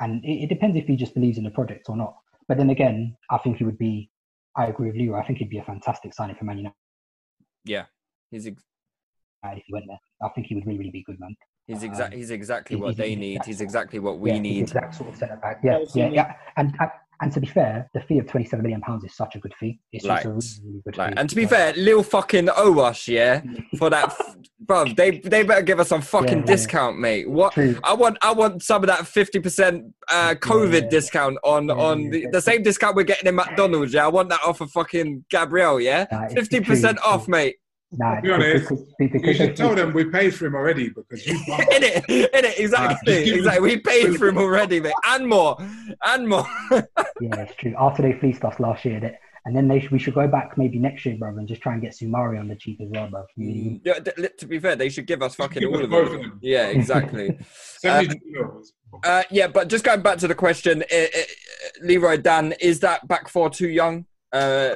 and 0.00 0.24
it, 0.24 0.44
it 0.44 0.48
depends 0.48 0.76
if 0.76 0.86
he 0.86 0.96
just 0.96 1.14
believes 1.14 1.38
in 1.38 1.44
the 1.44 1.50
project 1.50 1.88
or 1.88 1.96
not. 1.96 2.16
But 2.48 2.56
then 2.58 2.70
again, 2.70 3.16
I 3.30 3.38
think 3.38 3.58
he 3.58 3.64
would 3.64 3.78
be. 3.78 4.10
I 4.56 4.66
agree 4.66 4.88
with 4.88 4.96
Leroy. 4.96 5.20
I 5.20 5.26
think 5.26 5.38
he'd 5.38 5.50
be 5.50 5.58
a 5.58 5.64
fantastic 5.64 6.12
signing 6.14 6.34
for 6.36 6.44
Man 6.44 6.58
United 6.58 6.74
Yeah, 7.64 7.84
he's 8.30 8.46
ex- 8.46 8.64
if 9.44 9.62
he 9.66 9.72
went 9.72 9.84
there. 9.86 10.00
I 10.22 10.30
think 10.30 10.48
he 10.48 10.54
would 10.56 10.66
really, 10.66 10.78
really 10.78 10.90
be 10.90 11.04
good, 11.04 11.20
man. 11.20 11.36
He's 11.68 11.82
exact 11.84 12.14
Um, 12.14 12.18
he's 12.18 12.30
exactly 12.30 12.76
what 12.76 12.88
he's 12.88 12.96
they 12.96 13.14
the 13.14 13.20
need. 13.20 13.40
He's 13.44 13.60
exactly 13.60 13.98
what 14.00 14.18
we 14.18 14.30
yeah, 14.30 14.34
he's 14.36 14.42
need. 14.42 14.62
exact 14.62 14.94
sort 14.96 15.10
of 15.10 15.16
centre 15.16 15.36
back. 15.36 15.60
Yeah, 15.62 15.76
Chelsea 15.78 16.00
yeah, 16.00 16.08
yeah. 16.08 16.32
And, 16.56 16.74
and 16.80 16.90
And 17.20 17.32
to 17.32 17.40
be 17.40 17.46
fair, 17.48 17.90
the 17.94 18.00
fee 18.00 18.18
of 18.20 18.26
twenty 18.28 18.46
seven 18.46 18.62
million 18.62 18.80
pounds 18.80 19.04
is 19.04 19.14
such 19.14 19.34
a 19.34 19.38
good 19.40 19.52
fee. 19.54 19.78
It's 19.92 20.04
just 20.04 20.24
a 20.24 20.28
really, 20.28 20.40
really 20.64 20.82
good 20.84 20.96
Like, 20.96 21.12
fee. 21.14 21.18
and 21.18 21.28
to 21.28 21.36
be 21.36 21.42
So- 21.44 21.48
fair, 21.50 21.72
Lil 21.74 22.02
fucking 22.02 22.48
Owash, 22.56 23.08
yeah, 23.08 23.42
for 23.76 23.90
that, 23.90 24.14
bro, 24.60 24.84
they 24.96 25.18
they 25.18 25.42
better 25.42 25.62
give 25.62 25.78
us 25.80 25.88
some 25.88 26.00
fucking 26.00 26.28
Yeah, 26.38 26.44
yeah. 26.46 26.54
discount, 26.54 26.98
mate. 27.00 27.28
What? 27.28 27.52
True. 27.54 27.76
I 27.84 27.92
want 27.92 28.16
I 28.22 28.32
want 28.32 28.62
some 28.62 28.82
of 28.84 28.86
that 28.86 29.06
fifty 29.06 29.40
percent 29.40 29.84
uh, 30.10 30.36
COVID 30.40 30.82
Yeah. 30.84 30.88
discount 30.88 31.38
on 31.44 31.66
Yeah, 31.66 31.74
on 31.74 32.00
yeah, 32.04 32.10
the, 32.10 32.20
yeah. 32.20 32.28
the 32.32 32.40
same 32.40 32.62
discount 32.62 32.94
we're 32.96 33.02
getting 33.02 33.26
in 33.28 33.34
McDonald's. 33.34 33.92
Yeah, 33.92 34.04
I 34.06 34.08
want 34.08 34.28
that 34.30 34.40
off 34.46 34.60
of 34.62 34.70
fucking 34.70 35.24
Gabriel. 35.28 35.80
Yeah, 35.80 36.06
fifty 36.28 36.60
percent 36.60 36.98
off, 37.04 37.26
mate. 37.28 37.56
Nah, 37.90 38.20
be 38.20 38.30
honest, 38.30 38.68
because, 38.68 38.84
because 38.98 39.22
You 39.22 39.34
should 39.34 39.50
they- 39.50 39.54
tell 39.54 39.74
them 39.74 39.92
we 39.94 40.04
paid 40.04 40.34
for 40.34 40.46
him 40.46 40.54
already 40.54 40.90
because 40.90 41.26
you. 41.26 41.34
in 41.48 41.82
it, 41.82 42.04
in 42.08 42.44
it, 42.44 42.58
exactly, 42.58 43.24
just 43.24 43.36
exactly. 43.38 43.62
We 43.62 43.76
paid 43.92 44.16
for 44.16 44.28
him 44.28 44.36
already, 44.38 44.78
mate, 44.80 44.92
and 45.06 45.26
more, 45.26 45.56
and 46.04 46.28
more. 46.28 46.46
Yeah, 47.20 47.34
it's 47.40 47.54
true. 47.56 47.74
After 47.78 48.02
they 48.02 48.12
fleeced 48.12 48.44
us 48.44 48.60
last 48.60 48.84
year, 48.84 49.00
that, 49.00 49.18
and 49.46 49.56
then 49.56 49.66
they 49.66 49.80
should, 49.80 49.90
we 49.90 49.98
should 49.98 50.14
go 50.14 50.28
back 50.28 50.58
maybe 50.58 50.78
next 50.78 51.06
year, 51.06 51.16
brother, 51.16 51.38
and 51.38 51.48
just 51.48 51.62
try 51.62 51.72
and 51.72 51.80
get 51.82 51.92
Sumari 51.92 52.38
on 52.38 52.46
the 52.46 52.54
cheap 52.56 52.78
as 52.82 52.88
well, 52.90 53.08
bro. 53.08 53.24
Mm. 53.38 53.80
Yeah, 53.84 53.94
th- 54.00 54.36
to 54.38 54.46
be 54.46 54.58
fair, 54.58 54.76
they 54.76 54.90
should 54.90 55.06
give 55.06 55.22
us 55.22 55.34
fucking 55.34 55.60
give 55.60 55.70
all 55.72 55.82
of 55.82 55.88
both 55.90 56.10
them. 56.10 56.16
of 56.16 56.22
them. 56.22 56.38
Yeah, 56.42 56.66
exactly. 56.66 57.38
72. 57.78 58.62
Uh, 59.02 59.22
yeah, 59.30 59.46
but 59.48 59.68
just 59.68 59.84
going 59.84 60.02
back 60.02 60.18
to 60.18 60.28
the 60.28 60.34
question, 60.34 60.84
uh, 60.92 60.96
uh, 60.96 61.06
Leroy 61.82 62.18
Dan, 62.18 62.52
is 62.60 62.80
that 62.80 63.08
back 63.08 63.28
four 63.28 63.48
too 63.50 63.68
young? 63.68 64.04
Uh, 64.32 64.74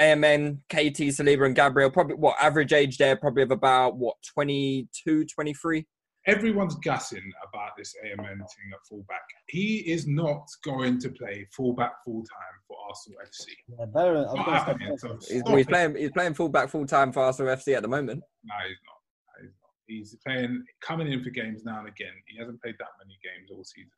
AMN, 0.00 0.58
KT, 0.68 1.12
Saliba, 1.12 1.46
and 1.46 1.54
Gabriel, 1.54 1.90
probably 1.90 2.16
what 2.16 2.36
average 2.40 2.72
age 2.72 2.96
there? 2.98 3.16
Probably 3.16 3.42
of 3.42 3.50
about 3.50 3.96
what 3.96 4.16
22, 4.34 5.26
23? 5.26 5.86
Everyone's 6.26 6.74
gassing 6.76 7.32
about 7.48 7.70
this 7.76 7.94
AMN 8.04 8.36
thing 8.36 8.70
at 8.72 8.86
fullback. 8.88 9.22
He 9.48 9.78
is 9.78 10.06
not 10.06 10.46
going 10.64 10.98
to 11.00 11.10
play 11.10 11.46
fullback 11.54 11.92
full 12.04 12.22
time 12.22 12.56
for 12.66 12.76
Arsenal 12.88 13.18
FC. 13.26 13.46
Yeah, 13.68 13.86
better. 13.86 14.16
I 14.16 14.20
was 14.20 14.34
Not 14.34 14.46
gonna 14.46 14.58
happening. 14.58 14.98
So 14.98 15.18
He's, 15.28 15.42
he's 15.48 15.66
playing. 15.66 15.96
He's 15.96 16.10
playing 16.10 16.34
fullback 16.34 16.68
full 16.68 16.86
time 16.86 17.12
for 17.12 17.22
Arsenal 17.22 17.54
FC 17.54 17.74
at 17.74 17.82
the 17.82 17.88
moment. 17.88 18.22
No, 18.44 18.54
he's 18.68 18.76
not. 18.86 18.96
No, 19.26 19.42
He's 19.42 19.52
not. 19.60 19.70
He's 19.86 20.16
playing, 20.26 20.64
coming 20.82 21.10
in 21.10 21.22
for 21.24 21.30
games 21.30 21.64
now 21.64 21.80
and 21.80 21.88
again. 21.88 22.12
He 22.26 22.38
hasn't 22.38 22.60
played 22.62 22.76
that 22.78 22.88
many 23.02 23.18
games 23.24 23.50
all 23.50 23.64
season. 23.64 23.90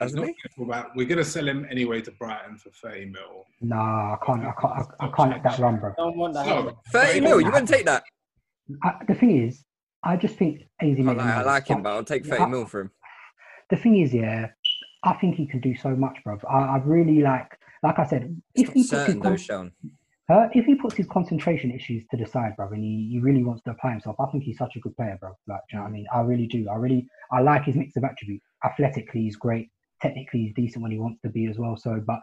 He's 0.00 0.12
Hasn't 0.12 0.26
not 0.26 0.34
he? 0.56 0.64
playing. 0.64 0.84
We're 0.94 1.06
going 1.06 1.18
to 1.18 1.24
sell 1.24 1.48
him 1.48 1.66
anyway 1.70 2.00
to 2.02 2.12
Brighton 2.12 2.56
for 2.56 2.70
30 2.70 3.06
mil. 3.06 3.46
Nah, 3.60 4.14
I 4.14 4.18
can't, 4.24 4.44
I 4.44 4.52
can't, 4.60 4.72
I, 5.00 5.06
I 5.06 5.10
can't 5.10 5.30
let 5.30 5.42
that 5.42 5.58
run, 5.58 5.80
bro. 5.80 5.92
Don't 5.96 6.16
want 6.16 6.34
that. 6.34 6.46
So. 6.46 6.78
Thirty 6.92 7.20
mil. 7.20 7.40
You 7.40 7.50
wouldn't 7.50 7.68
take 7.68 7.86
that. 7.86 8.04
I, 8.84 8.92
the 9.08 9.14
thing 9.14 9.44
is, 9.44 9.64
I 10.04 10.16
just 10.16 10.36
think 10.36 10.60
AZ 10.80 10.96
I 11.00 11.02
like, 11.02 11.18
I 11.18 11.42
like 11.42 11.66
him, 11.66 11.82
but 11.82 11.90
I'll 11.90 12.04
take 12.04 12.24
thirty 12.24 12.46
mil 12.46 12.66
for 12.66 12.82
him. 12.82 12.90
The 13.70 13.76
thing 13.76 14.00
is, 14.00 14.14
yeah, 14.14 14.46
I 15.02 15.14
think 15.14 15.34
he 15.34 15.46
can 15.46 15.60
do 15.60 15.74
so 15.76 15.90
much, 15.90 16.18
bro. 16.22 16.38
I, 16.48 16.76
I 16.76 16.78
really 16.84 17.20
like, 17.20 17.50
like 17.82 17.98
I 17.98 18.06
said, 18.06 18.40
It's 18.54 18.70
if 18.70 18.92
not 18.92 19.08
he 19.08 19.14
puts 19.14 19.42
his 19.42 19.48
though, 19.48 19.70
uh, 20.30 20.48
if 20.52 20.66
he 20.66 20.74
puts 20.74 20.94
his 20.94 21.06
concentration 21.06 21.72
issues 21.72 22.04
to 22.10 22.16
the 22.16 22.26
side, 22.26 22.54
bro, 22.56 22.68
and 22.68 22.84
he, 22.84 23.08
he 23.10 23.18
really 23.18 23.42
wants 23.42 23.62
to 23.64 23.70
apply 23.70 23.92
himself, 23.92 24.16
I 24.20 24.26
think 24.30 24.44
he's 24.44 24.58
such 24.58 24.76
a 24.76 24.80
good 24.80 24.94
player, 24.96 25.16
bro. 25.20 25.30
Like, 25.46 25.60
do 25.70 25.76
you 25.76 25.78
know 25.78 25.84
what 25.84 25.88
I 25.88 25.92
mean? 25.92 26.06
I 26.14 26.20
really 26.20 26.46
do. 26.46 26.68
I 26.70 26.76
really, 26.76 27.08
I 27.32 27.40
like 27.40 27.64
his 27.64 27.76
mix 27.76 27.96
of 27.96 28.04
attributes. 28.04 28.44
Athletically, 28.64 29.22
he's 29.22 29.36
great. 29.36 29.70
Technically, 30.02 30.40
he's 30.40 30.54
decent 30.54 30.82
when 30.82 30.92
he 30.92 30.98
wants 30.98 31.20
to 31.22 31.28
be 31.28 31.46
as 31.46 31.58
well. 31.58 31.76
So, 31.76 32.02
but 32.06 32.20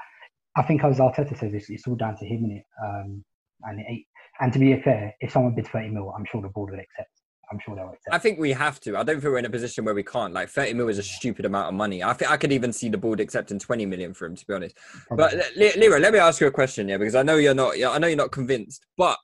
I 0.56 0.64
think 0.64 0.84
as 0.84 1.00
Arteta 1.00 1.38
says, 1.38 1.54
it's, 1.54 1.70
it's 1.70 1.88
all 1.88 1.96
down 1.96 2.18
to 2.18 2.26
him 2.26 2.46
in 2.46 2.52
it. 2.52 2.64
Um, 2.84 3.24
and 3.64 3.80
it, 3.80 4.04
and 4.40 4.54
to 4.54 4.60
be 4.60 4.80
fair, 4.82 5.14
if 5.20 5.32
someone 5.32 5.56
bids 5.56 5.70
30 5.70 5.90
mil, 5.90 6.14
I'm 6.18 6.26
sure 6.26 6.42
the 6.42 6.50
board 6.50 6.72
will 6.72 6.80
accept. 6.80 7.10
I'm 7.52 7.60
sure 7.64 7.76
they'll 7.76 7.90
accept. 7.90 8.14
I 8.14 8.18
think 8.18 8.40
we 8.40 8.52
have 8.54 8.80
to. 8.82 8.98
I 8.98 9.04
don't 9.04 9.22
think 9.22 9.26
we're 9.26 9.38
in 9.38 9.46
a 9.46 9.50
position 9.50 9.86
where 9.86 9.94
we 9.94 10.04
can't. 10.04 10.34
Like 10.34 10.50
30 10.50 10.74
mil 10.74 10.90
is 10.90 10.98
a 10.98 11.04
stupid 11.04 11.46
amount 11.46 11.68
of 11.68 11.74
money. 11.76 12.04
I 12.04 12.14
think 12.14 12.32
I 12.32 12.38
could 12.38 12.52
even 12.52 12.74
see 12.74 12.90
the 12.90 12.98
board 12.98 13.20
accepting 13.20 13.60
20 13.60 13.86
million 13.86 14.14
for 14.14 14.26
him, 14.26 14.36
to 14.36 14.46
be 14.46 14.54
honest. 14.54 14.76
But 15.10 15.32
Probably. 15.32 15.42
Le- 15.56 15.80
Leroy, 15.80 16.00
let 16.00 16.14
me 16.14 16.20
ask 16.20 16.42
you 16.42 16.48
a 16.48 16.52
question, 16.52 16.90
yeah, 16.90 16.98
because 16.98 17.16
I 17.16 17.24
know 17.24 17.36
you're 17.36 17.54
not. 17.54 17.76
I 17.76 17.98
know 17.98 18.08
you're 18.08 18.18
not 18.18 18.32
convinced. 18.32 18.86
But 18.98 19.18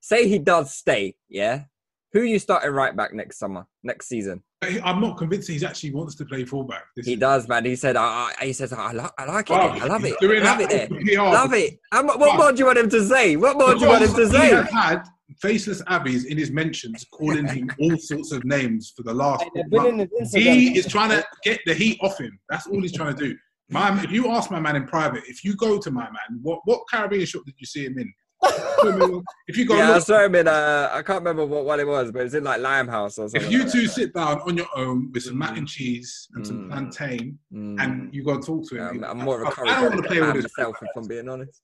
say 0.00 0.28
he 0.28 0.38
does 0.38 0.74
stay, 0.74 1.14
yeah. 1.28 1.64
Who 2.12 2.20
are 2.20 2.24
you 2.24 2.38
starting 2.38 2.70
right 2.70 2.94
back 2.94 3.14
next 3.14 3.38
summer, 3.38 3.66
next 3.82 4.08
season? 4.08 4.42
I'm 4.62 5.00
not 5.00 5.16
convinced 5.18 5.48
he 5.50 5.64
actually 5.64 5.92
wants 5.92 6.14
to 6.16 6.24
play 6.24 6.44
fullback. 6.44 6.84
This 6.96 7.06
He 7.06 7.14
is- 7.14 7.18
does, 7.18 7.48
man. 7.48 7.64
He 7.64 7.74
said, 7.76 7.96
I, 7.96 8.32
I, 8.40 8.44
he 8.46 8.52
says, 8.52 8.72
I, 8.72 8.92
lo- 8.92 9.08
I 9.18 9.24
like 9.24 9.50
it. 9.50 9.54
Wow. 9.54 9.76
I 9.80 9.86
love 9.86 10.04
it. 10.04 10.14
doing 10.20 10.42
Love 10.42 10.58
that 10.58 10.72
it 10.72 10.88
there. 10.90 11.16
PR. 11.16 11.22
Love 11.22 11.52
it. 11.54 11.78
How 11.90 12.02
mu- 12.02 12.08
what 12.18 12.20
Wow. 12.20 12.36
more 12.36 12.52
do 12.52 12.58
you 12.58 12.66
want 12.66 12.78
him 12.78 12.90
to 12.90 13.04
say? 13.04 13.36
What 13.36 13.58
more 13.58 13.74
do 13.74 13.80
you 13.80 13.88
want 13.88 14.04
him 14.04 14.14
to 14.14 14.28
say? 14.28 14.46
He 14.48 14.52
has 14.54 14.70
had 14.70 15.02
faceless 15.40 15.82
abbeys 15.88 16.26
in 16.26 16.38
his 16.38 16.50
mentions 16.52 17.04
calling 17.12 17.46
him 17.48 17.68
all 17.80 17.96
sorts 17.98 18.30
of 18.32 18.44
names 18.44 18.92
for 18.96 19.02
the 19.02 19.12
last. 19.12 19.42
Hey, 19.42 19.50
they've 19.56 19.70
been 19.70 19.86
in 19.86 19.96
month. 19.96 20.32
He 20.34 20.78
is 20.78 20.86
trying 20.86 21.10
to 21.10 21.24
get 21.42 21.60
the 21.66 21.74
heat 21.74 21.98
off 22.02 22.18
him. 22.18 22.38
That's 22.48 22.66
all 22.66 22.80
he's 22.80 22.92
trying 22.92 23.16
to 23.16 23.28
do. 23.28 23.36
Man, 23.70 24.04
if 24.04 24.10
you 24.12 24.28
ask 24.30 24.50
my 24.50 24.60
man 24.60 24.76
in 24.76 24.84
private, 24.86 25.22
if 25.26 25.42
you 25.44 25.56
go 25.56 25.78
to 25.78 25.90
my 25.90 26.04
man, 26.04 26.40
what 26.42 26.60
what 26.66 26.82
Caribbean 26.90 27.24
shop 27.24 27.42
did 27.46 27.54
you 27.58 27.66
see 27.66 27.84
him 27.86 27.98
in? 27.98 28.12
If 28.44 29.56
you 29.56 29.64
go, 29.64 29.76
Yeah, 29.76 29.90
I 29.90 29.94
look, 29.94 30.04
saw 30.04 30.24
him 30.24 30.34
in. 30.34 30.48
Uh, 30.48 30.90
I 30.92 31.02
can't 31.02 31.20
remember 31.20 31.44
what, 31.46 31.64
what 31.64 31.80
it 31.80 31.86
was, 31.86 32.10
but 32.10 32.20
it 32.20 32.24
was 32.24 32.34
in 32.34 32.44
like 32.44 32.60
Limehouse 32.60 33.18
or 33.18 33.28
something. 33.28 33.42
if 33.42 33.52
you 33.52 33.60
like 33.64 33.72
two 33.72 33.82
that. 33.82 33.90
sit 33.90 34.14
down 34.14 34.40
on 34.40 34.56
your 34.56 34.66
own 34.76 35.10
with 35.12 35.22
some 35.24 35.38
mac 35.38 35.52
Mm. 35.54 35.58
and 35.58 35.68
cheese 35.68 36.28
and 36.34 36.46
some 36.46 36.64
Mm. 36.64 36.68
plantain, 36.70 37.38
Mm. 37.52 37.80
and 37.82 38.14
you 38.14 38.24
go 38.24 38.32
and 38.32 38.42
talk 38.44 38.68
to 38.68 38.76
Yeah, 38.76 38.90
him, 38.90 39.04
I'm, 39.04 39.18
I'm 39.20 39.24
more 39.24 39.42
of 39.42 39.48
a 39.48 39.50
I- 39.50 39.54
curry 39.54 39.68
I 39.68 39.80
don't 39.82 39.90
want 39.92 40.02
to 40.02 40.08
play 40.08 40.20
with 40.20 40.28
man 40.28 40.36
this. 40.42 40.52
myself, 40.56 40.76
if 40.82 40.88
I'm 40.96 41.06
being 41.06 41.28
honest. 41.28 41.62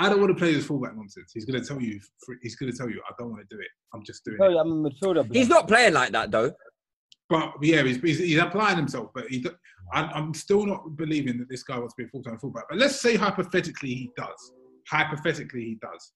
I 0.00 0.08
don't 0.08 0.20
want 0.20 0.30
to 0.30 0.38
play 0.38 0.52
this 0.54 0.66
fullback 0.66 0.96
nonsense. 0.96 1.30
He's 1.32 1.44
going 1.44 1.60
to 1.62 1.66
tell 1.66 1.80
you. 1.80 2.00
He's 2.42 2.56
going 2.56 2.72
to 2.72 2.76
tell 2.76 2.88
you. 2.90 3.00
I 3.08 3.12
don't 3.18 3.30
want 3.30 3.48
to 3.48 3.54
do 3.56 3.60
it. 3.60 3.68
I'm 3.94 4.02
just 4.02 4.24
doing 4.24 4.38
Oh, 4.40 4.50
it. 4.50 4.56
I'm 4.56 4.84
a 4.84 4.90
midfielder. 4.90 5.32
He's 5.32 5.48
not 5.48 5.68
playing 5.68 5.92
like 5.92 6.10
that 6.12 6.30
though. 6.30 6.50
But 7.28 7.52
yeah, 7.62 7.82
he's, 7.82 7.98
he's, 8.00 8.18
he's 8.18 8.38
applying 8.38 8.76
himself. 8.78 9.10
But 9.14 9.28
he, 9.28 9.46
I'm, 9.92 10.10
I'm 10.14 10.34
still 10.34 10.66
not 10.66 10.96
believing 10.96 11.38
that 11.38 11.48
this 11.48 11.62
guy 11.62 11.78
wants 11.78 11.94
to 11.94 12.02
be 12.02 12.06
a 12.06 12.08
full 12.08 12.22
time 12.22 12.38
fullback. 12.38 12.64
But 12.68 12.78
let's 12.78 13.00
say 13.00 13.16
hypothetically 13.16 13.90
he 13.90 14.10
does. 14.16 14.52
Hypothetically 14.88 15.62
he 15.64 15.78
does. 15.80 16.12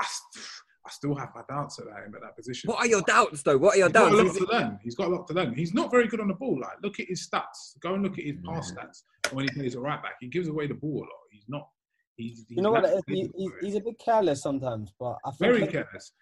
I, 0.00 0.06
st- 0.06 0.44
I 0.86 0.90
still 0.90 1.14
have 1.14 1.30
my 1.34 1.42
doubts 1.48 1.78
about 1.78 2.04
him 2.04 2.14
at 2.14 2.22
that 2.22 2.36
position. 2.36 2.68
What 2.68 2.78
are 2.78 2.86
your 2.86 3.02
doubts 3.02 3.42
though? 3.42 3.58
What 3.58 3.74
are 3.74 3.78
your 3.78 3.88
He's 3.88 3.92
got 3.94 4.12
a 4.12 4.16
doubts? 4.16 4.40
lot 4.40 4.48
to 4.48 4.52
learn. 4.56 4.78
He's 4.82 4.94
got 4.94 5.06
a 5.08 5.10
lot 5.10 5.26
to 5.28 5.34
learn. 5.34 5.54
He's 5.54 5.74
not 5.74 5.90
very 5.90 6.06
good 6.08 6.20
on 6.20 6.28
the 6.28 6.34
ball. 6.34 6.58
Like, 6.60 6.76
look 6.82 7.00
at 7.00 7.06
his 7.08 7.28
stats. 7.28 7.78
Go 7.80 7.94
and 7.94 8.02
look 8.02 8.18
at 8.18 8.24
his 8.24 8.36
mm-hmm. 8.36 8.54
pass 8.54 8.72
stats. 8.72 9.02
When 9.32 9.46
he 9.46 9.50
plays 9.54 9.74
a 9.74 9.80
right 9.80 10.02
back, 10.02 10.12
he 10.20 10.28
gives 10.28 10.48
away 10.48 10.66
the 10.66 10.74
ball 10.74 10.98
a 10.98 11.00
lot. 11.00 11.08
He's 11.30 11.44
not. 11.48 11.68
He's, 12.16 12.44
he's 12.48 12.56
You 12.56 12.62
know 12.62 12.70
what? 12.72 12.84
it 12.84 12.88
is? 12.88 12.94
naturally 12.94 13.16
He, 13.20 13.22
good 13.26 13.32
he, 13.36 13.48
for 13.48 13.58
it. 13.58 13.64
he's 13.64 13.74
a 13.74 13.80
bit 13.80 13.98
careless 13.98 14.42
sometimes, 14.42 14.92
but 14.98 15.16
I 15.24 15.30
think 15.30 15.38
very 15.38 15.60
that- 15.60 15.72
careless. 15.72 16.12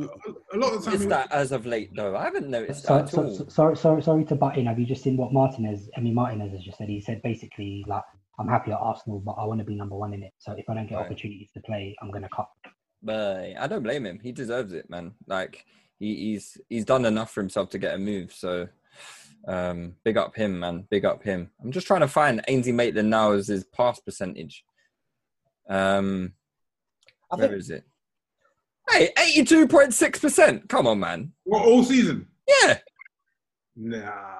A, 0.00 0.56
a 0.56 0.58
lot 0.58 0.72
of 0.72 0.84
the 0.84 0.90
time, 0.90 1.00
Is 1.00 1.06
that 1.06 1.30
as 1.30 1.52
of 1.52 1.64
late 1.64 1.90
though? 1.94 2.16
I 2.16 2.24
haven't 2.24 2.48
noticed 2.48 2.82
So, 2.86 2.96
that 2.96 3.12
at 3.12 3.14
all. 3.18 3.32
so, 3.32 3.46
sorry, 3.46 3.76
sorry, 3.76 4.02
sorry 4.02 4.24
to 4.24 4.34
butt 4.34 4.58
in. 4.58 4.66
Have 4.66 4.80
you 4.80 4.84
just 4.84 5.00
seen 5.04 5.16
what 5.16 5.32
Martinez, 5.32 5.88
I 5.96 6.00
mean 6.00 6.12
Martinez 6.14 6.50
has 6.50 6.64
just 6.64 6.78
said? 6.78 6.88
He 6.88 7.00
said 7.00 7.22
basically 7.22 7.84
like, 7.86 8.02
I'm 8.38 8.48
happy 8.48 8.70
at 8.72 8.78
Arsenal, 8.78 9.20
but 9.20 9.32
I 9.32 9.44
want 9.44 9.60
to 9.60 9.64
be 9.64 9.74
number 9.74 9.96
one 9.96 10.12
in 10.12 10.22
it. 10.22 10.32
So 10.38 10.52
if 10.52 10.68
I 10.68 10.74
don't 10.74 10.86
get 10.88 10.96
Right. 10.96 11.06
opportunities 11.06 11.50
to 11.54 11.60
play, 11.60 11.96
I'm 12.02 12.10
gonna 12.10 12.28
cut. 12.34 12.48
But 13.02 13.56
I 13.58 13.66
don't 13.66 13.82
blame 13.82 14.04
him. 14.06 14.20
He 14.22 14.32
deserves 14.32 14.72
it, 14.72 14.90
man. 14.90 15.14
Like 15.26 15.64
he, 15.98 16.14
he's 16.16 16.58
he's 16.68 16.84
done 16.84 17.04
enough 17.06 17.32
for 17.32 17.40
himself 17.40 17.70
to 17.70 17.78
get 17.78 17.94
a 17.94 17.98
move. 17.98 18.32
So 18.32 18.68
um, 19.48 19.94
big 20.04 20.16
up 20.16 20.34
him, 20.36 20.60
man. 20.60 20.86
Big 20.90 21.04
up 21.04 21.22
him. 21.22 21.50
I'm 21.62 21.72
just 21.72 21.86
trying 21.86 22.00
to 22.00 22.08
find 22.08 22.42
Ainsley 22.48 22.72
Maitland 22.72 23.10
now 23.10 23.32
as 23.32 23.48
his 23.48 23.64
pass 23.64 24.00
percentage. 24.00 24.64
Um, 25.68 26.34
I 27.30 27.36
where 27.36 27.48
think 27.48 27.58
is 27.60 27.70
it? 27.70 27.84
Hey, 28.90 29.10
eighty-two 29.18 29.66
point 29.68 29.94
six 29.94 30.18
percent. 30.18 30.68
Come 30.68 30.86
on, 30.86 31.00
man. 31.00 31.32
what, 31.44 31.64
all 31.64 31.82
season. 31.84 32.28
Yeah. 32.62 32.78
Nah. 33.76 34.38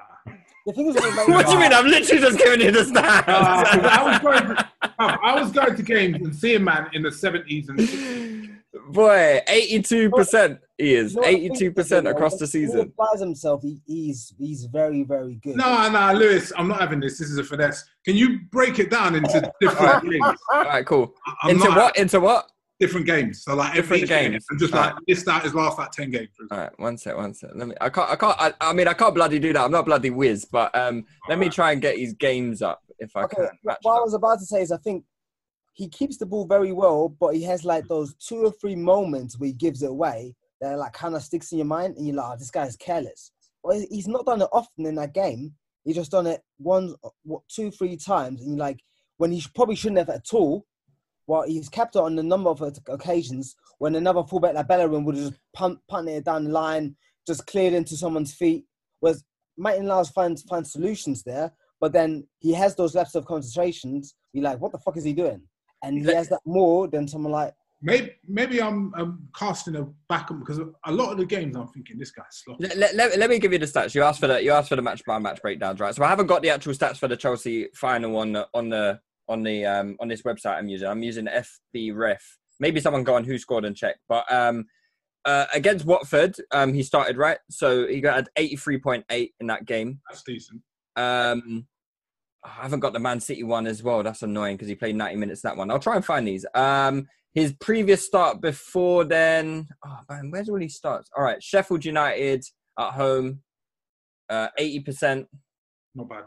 The 0.67 0.73
thing 0.73 0.87
is, 0.87 0.95
with 0.95 1.03
What 1.29 1.45
do 1.47 1.53
you 1.53 1.59
mean? 1.59 1.73
I'm 1.73 1.87
literally 1.87 2.21
just 2.21 2.37
giving 2.37 2.61
you 2.61 2.71
the 2.71 2.81
Uh, 2.81 3.23
'cause 3.23 3.79
I 3.83 4.03
was 4.03 4.17
stats. 4.17 4.21
going. 4.21 4.55
To, 4.55 4.69
I 4.99 5.39
was 5.41 5.51
going 5.51 5.75
to 5.75 5.81
games 5.83 6.15
and 6.17 6.35
seeing 6.35 6.63
man 6.63 6.87
in 6.93 7.01
the 7.01 7.11
seventies 7.11 7.69
and 7.69 7.79
60s. 7.79 8.53
Boy, 8.91 9.41
eighty-two 9.47 10.11
percent. 10.11 10.59
He 10.77 10.93
is 10.93 11.13
You 11.13 11.15
know 11.15 11.21
what 11.21 11.27
I 11.29 11.31
think 11.33 11.43
eighty-two 11.45 11.67
is, 11.69 11.73
percent 11.73 12.07
across 12.07 12.37
the 12.37 12.45
season. 12.47 12.79
applies 12.81 13.19
himself. 13.19 13.61
He, 13.63 13.81
he's 13.87 14.33
he's 14.37 14.65
very 14.65 15.03
very 15.03 15.35
good. 15.35 15.55
No, 15.55 15.89
no, 15.89 16.13
Lewis, 16.13 16.51
I'm 16.57 16.67
not 16.67 16.79
having 16.81 16.99
this. 16.99 17.17
This 17.17 17.29
is 17.31 17.37
a 17.39 17.43
finesse. 17.43 17.83
Can 18.05 18.15
you 18.15 18.39
break 18.51 18.77
it 18.79 18.89
down 18.91 19.15
into 19.15 19.51
different 19.59 20.03
things? 20.09 20.25
All 20.53 20.63
right, 20.63 20.85
cool. 20.85 21.13
I'm 21.43 21.51
Into 21.51 21.69
not 21.69 21.77
what? 21.77 21.97
Into 21.97 22.19
what? 22.19 22.51
Different 22.79 23.05
games. 23.05 23.43
So 23.43 23.55
like 23.55 23.75
every 23.75 24.01
Different 24.01 24.21
game, 24.23 24.31
games. 24.31 24.45
I'm 24.51 24.59
just 24.59 24.73
like 24.73 24.93
list 25.07 25.27
out 25.27 25.43
his 25.43 25.53
last 25.55 25.77
like 25.77 25.91
ten 25.91 26.11
games. 26.11 26.29
All 26.51 26.57
right, 26.57 26.79
one 26.79 26.97
sec, 26.97 27.15
one 27.15 27.33
sec. 27.33 27.51
Let 27.55 27.67
me. 27.67 27.75
I 27.81 27.89
can't. 27.89 28.09
I 28.09 28.15
can't. 28.15 28.35
I, 28.39 28.53
I 28.61 28.73
mean, 28.73 28.87
I 28.87 28.93
can't 28.93 29.15
bloody 29.15 29.39
do 29.39 29.53
that. 29.53 29.63
I'm 29.63 29.71
not 29.71 29.85
bloody 29.85 30.09
whiz, 30.09 30.45
but 30.45 30.75
um, 30.75 31.05
let 31.27 31.39
me 31.39 31.49
try 31.49 31.71
and 31.71 31.81
get 31.81 31.97
his 31.97 32.13
games 32.13 32.61
up 32.61 32.81
if 32.99 33.15
I 33.15 33.23
Okay, 33.23 33.35
can. 33.35 33.43
what 33.45 33.53
match 33.63 33.77
what 33.81 33.97
I 33.97 34.01
was 34.01 34.13
about 34.13 34.39
to 34.39 34.45
say 34.45 34.61
is 34.61 34.71
I 34.71 34.77
think 34.77 35.03
he 35.73 35.87
keeps 35.87 36.17
the 36.17 36.25
ball 36.25 36.45
very 36.45 36.71
well, 36.71 37.09
but 37.09 37.35
he 37.35 37.43
has 37.43 37.63
like 37.63 37.87
those 37.87 38.15
two 38.15 38.45
or 38.45 38.51
three 38.51 38.75
moments 38.75 39.39
where 39.39 39.47
he 39.47 39.53
gives 39.53 39.83
it 39.83 39.89
away 39.89 40.35
that 40.61 40.77
like 40.77 40.93
kind 40.93 41.15
of 41.15 41.21
sticks 41.23 41.51
in 41.51 41.59
your 41.59 41.67
mind, 41.67 41.97
and 41.97 42.07
you're 42.07 42.15
like, 42.15 42.33
oh, 42.33 42.37
this 42.37 42.51
guy's 42.51 42.75
careless. 42.75 43.31
Well, 43.63 43.83
he's 43.89 44.07
not 44.07 44.25
done 44.25 44.41
it 44.41 44.49
often 44.51 44.85
in 44.85 44.95
that 44.95 45.13
game. 45.13 45.53
He's 45.83 45.95
just 45.95 46.11
done 46.11 46.27
it 46.27 46.41
one, 46.57 46.95
what, 47.23 47.43
two, 47.47 47.71
three 47.71 47.95
times, 47.95 48.41
and 48.41 48.51
you're 48.51 48.59
like, 48.59 48.79
when 49.17 49.31
he 49.31 49.43
probably 49.55 49.75
shouldn't 49.75 49.99
have 49.99 50.09
at 50.09 50.33
all. 50.33 50.65
Well, 51.27 51.43
he's 51.43 51.69
kept 51.69 51.95
it 51.95 52.01
on 52.01 52.17
a 52.17 52.23
number 52.23 52.49
of 52.49 52.61
occasions 52.87 53.55
when 53.79 53.95
another 53.95 54.23
fullback 54.23 54.55
like 54.55 54.67
Bellerin 54.67 55.03
would 55.03 55.15
have 55.15 55.29
just 55.29 55.39
punt, 55.53 55.79
punted 55.89 56.15
it 56.15 56.25
down 56.25 56.45
the 56.45 56.51
line, 56.51 56.95
just 57.27 57.45
cleared 57.47 57.73
into 57.73 57.95
someone's 57.95 58.33
feet. 58.33 58.65
Whereas 59.01 59.23
Martin 59.57 59.87
Lars 59.87 60.09
finds 60.09 60.41
finds 60.43 60.71
solutions 60.71 61.23
there, 61.23 61.51
but 61.81 61.91
then 61.91 62.25
he 62.39 62.53
has 62.53 62.75
those 62.75 62.95
lapses 62.95 63.15
of 63.15 63.25
concentrations. 63.25 64.15
You're 64.33 64.45
like, 64.45 64.59
what 64.59 64.71
the 64.71 64.79
fuck 64.79 64.97
is 64.97 65.03
he 65.03 65.13
doing? 65.13 65.41
And 65.83 65.99
he 65.99 66.13
has 66.13 66.29
that 66.29 66.41
more 66.45 66.87
than 66.87 67.07
someone 67.07 67.33
like 67.33 67.53
Maybe 67.79 68.11
maybe 68.27 68.59
I'm, 68.59 68.91
I'm 68.95 69.27
casting 69.37 69.75
a 69.75 69.83
back 70.09 70.29
because 70.29 70.59
a 70.59 70.91
lot 70.91 71.11
of 71.11 71.19
the 71.19 71.25
games 71.25 71.55
I'm 71.55 71.67
thinking 71.67 71.99
this 71.99 72.09
guy's 72.09 72.25
sloppy. 72.31 72.65
Let, 72.65 72.77
let, 72.77 72.95
let, 72.95 73.19
let 73.19 73.29
me 73.29 73.37
give 73.37 73.53
you 73.53 73.59
the 73.59 73.67
stats. 73.67 73.93
You 73.93 74.01
asked 74.01 74.19
for 74.19 74.25
the 74.25 74.41
you 74.41 74.51
asked 74.51 74.69
for 74.69 74.75
the 74.75 74.81
match 74.81 75.03
by 75.05 75.19
match 75.19 75.41
breakdowns, 75.43 75.79
right? 75.79 75.93
So 75.93 76.03
I 76.03 76.07
haven't 76.07 76.25
got 76.25 76.41
the 76.41 76.49
actual 76.49 76.73
stats 76.73 76.97
for 76.97 77.07
the 77.07 77.15
Chelsea 77.15 77.67
final 77.75 78.17
on 78.17 78.33
the 78.33 78.47
on 78.55 78.69
the 78.69 78.99
on 79.29 79.43
the 79.43 79.65
um 79.65 79.97
on 79.99 80.07
this 80.07 80.23
website 80.23 80.57
I'm 80.57 80.67
using. 80.67 80.87
I'm 80.87 81.03
using 81.03 81.27
FB 81.27 81.95
Ref. 81.95 82.37
Maybe 82.59 82.79
someone 82.79 83.03
go 83.03 83.15
on 83.15 83.25
WhoScored 83.25 83.65
and 83.65 83.75
check. 83.75 83.97
But 84.07 84.31
um 84.31 84.65
uh, 85.25 85.45
against 85.53 85.85
Watford, 85.85 86.37
um 86.51 86.73
he 86.73 86.83
started 86.83 87.17
right, 87.17 87.39
so 87.49 87.85
he 87.85 87.99
got 87.99 88.27
83.8 88.37 89.31
in 89.39 89.47
that 89.47 89.65
game. 89.65 89.99
That's 90.09 90.23
decent. 90.23 90.61
Um, 90.95 91.67
I 92.43 92.49
haven't 92.49 92.79
got 92.79 92.93
the 92.93 92.99
Man 92.99 93.19
City 93.19 93.43
one 93.43 93.67
as 93.67 93.83
well. 93.83 94.03
That's 94.03 94.23
annoying 94.23 94.55
because 94.55 94.67
he 94.67 94.75
played 94.75 94.95
90 94.95 95.15
minutes 95.17 95.41
that 95.41 95.55
one. 95.55 95.69
I'll 95.69 95.79
try 95.79 95.95
and 95.95 96.05
find 96.05 96.27
these. 96.27 96.45
Um, 96.53 97.07
his 97.33 97.53
previous 97.59 98.03
start 98.03 98.41
before 98.41 99.03
then, 99.03 99.67
oh 99.85 99.99
man, 100.09 100.31
where's 100.31 100.49
all 100.49 100.57
he 100.57 100.69
starts? 100.69 101.09
All 101.15 101.23
right, 101.23 101.41
Sheffield 101.41 101.85
United 101.85 102.43
at 102.79 102.93
home, 102.93 103.41
uh, 104.29 104.47
80%. 104.59 105.27
Not 105.93 106.09
bad. 106.09 106.23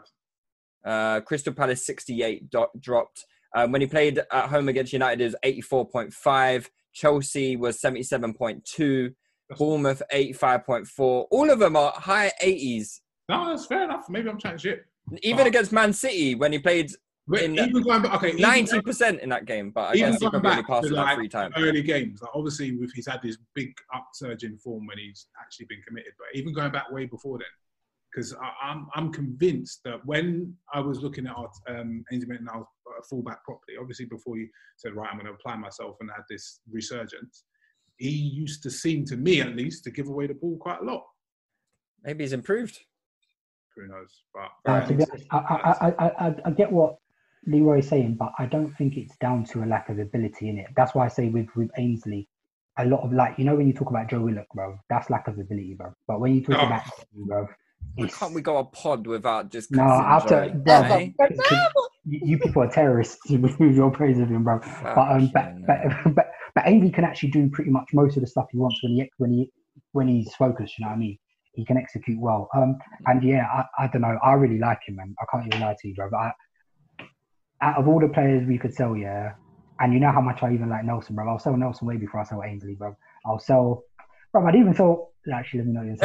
Uh, 0.83 1.21
Crystal 1.21 1.53
Palace 1.53 1.85
68 1.85 2.49
do- 2.49 2.67
dropped. 2.79 3.25
Um, 3.55 3.71
when 3.71 3.81
he 3.81 3.87
played 3.87 4.19
at 4.31 4.49
home 4.49 4.69
against 4.69 4.93
United, 4.93 5.21
it 5.21 5.25
was 5.25 5.35
84.5. 5.43 6.67
Chelsea 6.93 7.55
was 7.55 7.79
77.2. 7.81 9.13
Bournemouth 9.57 10.01
85.4. 10.13 11.25
All 11.29 11.49
of 11.49 11.59
them 11.59 11.75
are 11.75 11.91
high 11.95 12.31
80s. 12.41 13.01
No, 13.27 13.45
that's 13.45 13.65
fair 13.65 13.83
enough. 13.83 14.05
Maybe 14.09 14.29
I'm 14.29 14.37
chatting 14.37 14.57
shit. 14.57 14.85
Even 15.23 15.47
against 15.47 15.71
Man 15.71 15.91
City 15.93 16.35
when 16.35 16.53
he 16.53 16.59
played 16.59 16.91
in 17.39 17.57
even 17.57 17.83
going 17.83 18.01
back, 18.01 18.13
okay, 18.15 18.33
ninety 18.33 18.81
percent 18.81 19.21
in 19.21 19.29
that 19.29 19.45
game, 19.45 19.71
but 19.71 19.91
I 19.91 19.93
even 19.93 20.11
guess 20.11 20.19
he 20.19 20.25
going 20.29 20.31
probably 20.31 20.49
only 20.49 20.61
back 20.63 20.69
passed 20.69 20.91
like 20.91 21.15
three 21.15 21.29
times. 21.29 21.53
early 21.57 21.81
games, 21.81 22.21
like 22.21 22.31
obviously 22.33 22.75
with 22.75 22.91
he's 22.93 23.07
had 23.07 23.21
this 23.21 23.37
big 23.53 23.73
upsurge 23.93 24.43
in 24.43 24.57
form 24.57 24.87
when 24.87 24.97
he's 24.97 25.27
actually 25.39 25.67
been 25.67 25.81
committed. 25.87 26.13
But 26.17 26.27
even 26.33 26.53
going 26.53 26.71
back 26.71 26.91
way 26.91 27.05
before 27.05 27.37
then, 27.37 27.47
because 28.13 28.35
I'm 28.61 28.87
I'm 28.93 29.11
convinced 29.11 29.81
that 29.85 30.05
when 30.05 30.55
I 30.73 30.79
was 30.79 31.01
looking 31.01 31.27
at 31.27 31.35
our 31.35 31.49
um, 31.69 32.03
Ainsley 32.11 32.27
Maitland, 32.29 32.49
I 32.53 32.57
was 32.57 32.67
a 32.99 33.03
fullback 33.03 33.43
properly. 33.43 33.77
Obviously, 33.79 34.05
before 34.05 34.37
you 34.37 34.47
said 34.77 34.93
right, 34.95 35.09
I'm 35.09 35.17
going 35.17 35.27
to 35.27 35.33
apply 35.33 35.55
myself 35.55 35.95
and 36.01 36.09
had 36.09 36.23
this 36.29 36.59
resurgence, 36.69 37.45
he 37.97 38.09
used 38.09 38.63
to 38.63 38.71
seem 38.71 39.05
to 39.05 39.15
me 39.17 39.41
at 39.41 39.55
least 39.55 39.83
to 39.85 39.91
give 39.91 40.07
away 40.07 40.27
the 40.27 40.33
ball 40.33 40.57
quite 40.57 40.81
a 40.81 40.83
lot. 40.83 41.03
Maybe 42.03 42.23
he's 42.23 42.33
improved. 42.33 42.79
Who 43.77 43.87
knows? 43.87 44.23
But 44.33 44.71
Uh, 44.71 44.85
to 44.85 44.93
be 44.93 45.03
honest, 45.09 45.25
I, 45.31 45.37
I, 45.37 45.87
I, 45.87 46.27
I, 46.27 46.35
I 46.45 46.51
get 46.51 46.71
what 46.71 46.97
Leroy's 47.45 47.87
saying, 47.87 48.15
but 48.15 48.33
I 48.37 48.45
don't 48.45 48.73
think 48.75 48.97
it's 48.97 49.15
down 49.17 49.45
to 49.45 49.63
a 49.63 49.65
lack 49.65 49.89
of 49.89 49.99
ability 49.99 50.49
in 50.49 50.57
it. 50.57 50.67
That's 50.75 50.93
why 50.93 51.05
I 51.05 51.07
say 51.07 51.29
with 51.29 51.47
with 51.55 51.71
Ainsley, 51.77 52.27
a 52.77 52.85
lot 52.85 53.03
of 53.03 53.13
like 53.13 53.37
you 53.37 53.45
know 53.45 53.55
when 53.55 53.67
you 53.67 53.73
talk 53.73 53.89
about 53.89 54.09
Joe 54.09 54.19
Willock, 54.19 54.47
bro, 54.53 54.77
that's 54.89 55.09
lack 55.09 55.27
of 55.27 55.39
ability, 55.39 55.75
bro. 55.75 55.93
But 56.07 56.19
when 56.19 56.35
you 56.35 56.41
talk 56.43 56.57
Oh. 56.61 56.65
about 56.65 56.83
bro, 57.13 57.47
Why 57.95 58.07
can't 58.07 58.33
we 58.33 58.41
go 58.41 58.57
a 58.57 58.63
pod 58.63 59.05
without 59.05 59.51
just 59.51 59.71
no 59.71 59.83
after 59.83 60.49
bro, 60.49 61.09
you, 62.05 62.19
you 62.23 62.39
people 62.39 62.63
are 62.63 62.69
terrorists 62.69 63.19
with 63.29 63.75
your 63.75 63.91
praise 63.91 64.19
of 64.19 64.29
him, 64.29 64.43
bro. 64.43 64.59
But 64.83 65.11
um, 65.11 65.31
but, 65.33 65.55
but 65.67 65.77
but 66.15 66.31
but 66.55 66.63
Ainsley 66.65 66.91
can 66.91 67.03
actually 67.03 67.31
do 67.31 67.49
pretty 67.49 67.71
much 67.71 67.89
most 67.93 68.17
of 68.17 68.21
the 68.21 68.27
stuff 68.27 68.47
he 68.51 68.57
wants 68.57 68.81
when 68.83 68.93
he 68.93 69.11
when 69.17 69.31
he 69.31 69.51
when 69.91 70.07
he's 70.07 70.33
focused. 70.35 70.77
You 70.77 70.85
know 70.85 70.89
what 70.89 70.95
I 70.95 70.99
mean? 70.99 71.17
He 71.53 71.65
can 71.65 71.77
execute 71.77 72.19
well. 72.19 72.47
Um, 72.55 72.77
and 73.07 73.23
yeah, 73.23 73.45
I, 73.45 73.83
I 73.83 73.87
don't 73.87 74.01
know. 74.01 74.17
I 74.23 74.33
really 74.33 74.57
like 74.57 74.79
him, 74.87 74.95
man. 74.95 75.13
I 75.21 75.25
can't 75.31 75.47
even 75.47 75.61
lie 75.61 75.75
to 75.79 75.87
you, 75.87 75.95
bro. 75.95 76.09
But 76.09 76.17
I, 76.17 76.31
out 77.61 77.77
of 77.77 77.87
all 77.87 77.99
the 77.99 78.07
players 78.07 78.47
we 78.47 78.57
could 78.57 78.73
sell, 78.73 78.95
yeah, 78.95 79.33
and 79.79 79.93
you 79.93 79.99
know 79.99 80.11
how 80.11 80.21
much 80.21 80.43
I 80.43 80.53
even 80.53 80.69
like 80.69 80.85
Nelson, 80.85 81.15
bro. 81.15 81.29
I'll 81.29 81.39
sell 81.39 81.57
Nelson 81.57 81.87
way 81.87 81.97
before 81.97 82.21
I 82.21 82.23
sell 82.23 82.41
Ainsley, 82.43 82.75
bro. 82.75 82.95
I'll 83.25 83.39
sell, 83.39 83.83
bro. 84.31 84.47
I'd 84.47 84.55
even 84.55 84.73
sell. 84.73 85.10
Actually, 85.31 85.59
let 85.59 85.67
me 85.67 85.73
know. 85.73 85.97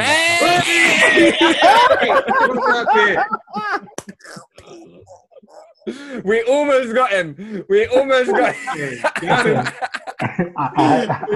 we 6.24 6.42
almost 6.42 6.94
got 6.94 7.10
him. 7.12 7.64
We 7.68 7.86
almost 7.86 8.30
got 8.30 8.54
him. 8.54 8.98
we 9.22 9.28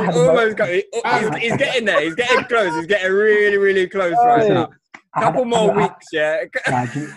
almost 0.08 0.56
got 0.56 0.68
him. 0.68 0.82
He's, 0.92 1.36
he's 1.36 1.56
getting 1.56 1.84
there. 1.84 2.00
He's 2.02 2.14
getting 2.14 2.44
close. 2.44 2.74
He's 2.76 2.86
getting 2.86 3.12
really, 3.12 3.56
really 3.58 3.88
close 3.88 4.14
right 4.24 4.48
now. 4.48 4.70
Couple 5.14 5.44
more 5.44 5.72
weeks, 5.72 6.06
yeah. 6.12 6.44
Nah, 6.68 6.86
do 6.86 7.00
you- 7.00 7.12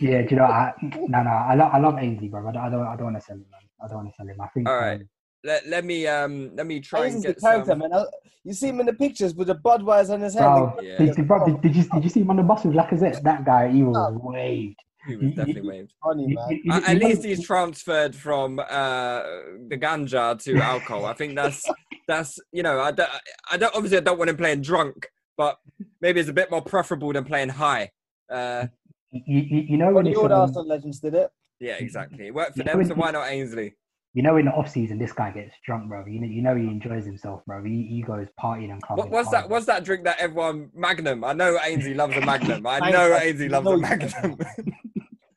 yeah, 0.00 0.22
do 0.22 0.28
you 0.30 0.36
know? 0.36 0.44
I, 0.44 0.72
no, 0.80 1.22
no. 1.24 1.30
I 1.30 1.54
love, 1.56 1.70
I 1.74 1.78
love 1.80 1.98
Ainsley, 1.98 2.28
bro. 2.28 2.48
I 2.48 2.52
don't, 2.52 2.62
I 2.62 2.68
don't, 2.70 2.86
I 2.86 2.94
don't 2.96 3.04
want 3.06 3.16
to 3.16 3.20
sell 3.22 3.34
him, 3.36 3.44
man. 3.50 3.60
I 3.82 3.88
don't 3.88 3.96
want 3.96 4.08
to 4.10 4.14
sell 4.16 4.26
him. 4.28 4.40
I 4.40 4.46
think. 4.48 4.68
All 4.68 4.76
right. 4.76 5.00
um, 5.00 5.08
Let, 5.44 5.66
let 5.66 5.84
me 5.84 6.06
um 6.06 6.54
let 6.54 6.66
me 6.66 6.80
try 6.80 7.02
This 7.04 7.14
and 7.14 7.16
is 7.18 7.22
the 7.22 7.32
get 7.34 7.40
character, 7.40 7.70
some. 7.72 7.78
man. 7.80 7.92
I- 7.92 8.04
You 8.44 8.52
see 8.54 8.68
him 8.68 8.80
in 8.80 8.86
the 8.86 8.92
pictures 8.92 9.34
with 9.34 9.46
the 9.48 9.54
Budweiser 9.54 10.14
on 10.14 10.20
his 10.20 10.34
head. 10.34 10.42
Bro, 10.42 10.76
Yeah. 10.82 10.98
did, 10.98 11.14
did, 11.16 11.28
bro, 11.28 11.46
did, 11.46 11.60
did 11.62 11.76
you 11.76 11.84
did 11.94 12.02
you 12.04 12.10
see 12.10 12.20
him 12.20 12.30
on 12.30 12.36
the 12.36 12.42
bus 12.42 12.64
with 12.64 12.74
Lacazette? 12.74 13.22
That 13.22 13.44
guy, 13.44 13.70
he 13.70 13.82
was 13.84 14.12
waved. 14.20 14.80
He 15.06 15.14
was 15.16 15.34
definitely 15.34 15.68
waved. 15.68 15.92
Funny, 16.02 16.26
man. 16.34 16.50
you- 16.50 16.60
you- 16.64 16.72
Uh, 16.72 16.80
at 16.86 16.96
least 16.98 17.22
he's 17.24 17.44
transferred 17.44 18.14
from 18.16 18.58
uh, 18.58 19.22
the 19.70 19.78
ganja 19.78 20.38
to 20.44 20.50
alcohol. 20.72 21.04
I 21.06 21.12
think 21.14 21.34
that's 21.36 21.62
that's 22.08 22.38
you 22.52 22.62
know 22.64 22.80
I 22.80 22.90
don't, 22.90 23.10
I 23.50 23.56
don't 23.56 23.74
obviously 23.76 23.98
I 23.98 24.00
don't 24.00 24.18
want 24.18 24.30
him 24.30 24.36
playing 24.36 24.62
drunk, 24.62 25.08
but 25.36 25.58
maybe 26.00 26.18
it's 26.20 26.28
a 26.28 26.32
bit 26.32 26.50
more 26.50 26.62
preferable 26.62 27.12
than 27.12 27.24
playing 27.24 27.50
high. 27.50 27.90
Uh, 28.30 28.66
you, 29.12 29.40
you, 29.40 29.60
you 29.70 29.76
know 29.76 29.86
One 29.86 29.94
when 29.94 30.06
of 30.06 30.12
it's, 30.12 30.18
the 30.18 30.22
old 30.22 30.32
um, 30.32 30.40
Arsenal 30.40 30.66
legends 30.66 30.98
did 31.00 31.14
it. 31.14 31.30
yeah, 31.60 31.74
exactly. 31.86 32.26
It 32.28 32.34
worked 32.34 32.52
for 32.54 32.58
You 32.60 32.64
them, 32.64 32.78
when 32.78 32.86
so 32.88 32.94
why 32.94 33.10
not 33.12 33.28
Ainsley? 33.30 33.74
You 34.14 34.22
know 34.22 34.36
in 34.36 34.44
the 34.46 34.52
off 34.52 34.68
season 34.68 34.98
this 34.98 35.12
guy 35.12 35.30
gets 35.30 35.54
drunk, 35.64 35.88
bro. 35.88 36.04
You 36.06 36.20
know 36.20 36.26
you 36.26 36.42
know 36.42 36.54
he 36.56 36.64
enjoys 36.64 37.04
himself, 37.04 37.42
bro. 37.46 37.62
He, 37.64 37.86
he 37.88 38.02
goes 38.02 38.26
partying 38.40 38.70
and 38.70 38.82
clubbing. 38.82 39.04
What, 39.04 39.10
what's 39.10 39.30
that? 39.30 39.48
What's 39.48 39.66
that 39.66 39.84
drink 39.84 40.04
that 40.04 40.18
everyone 40.18 40.70
Magnum? 40.74 41.24
I 41.24 41.32
know 41.32 41.58
Ainsley 41.62 41.94
loves 41.94 42.16
a 42.16 42.20
Magnum. 42.26 42.66
I 42.66 42.90
know. 42.90 43.14
Ainsley 43.16 43.48
loves 43.48 43.66
a 43.66 43.76
Magnum. 43.76 44.38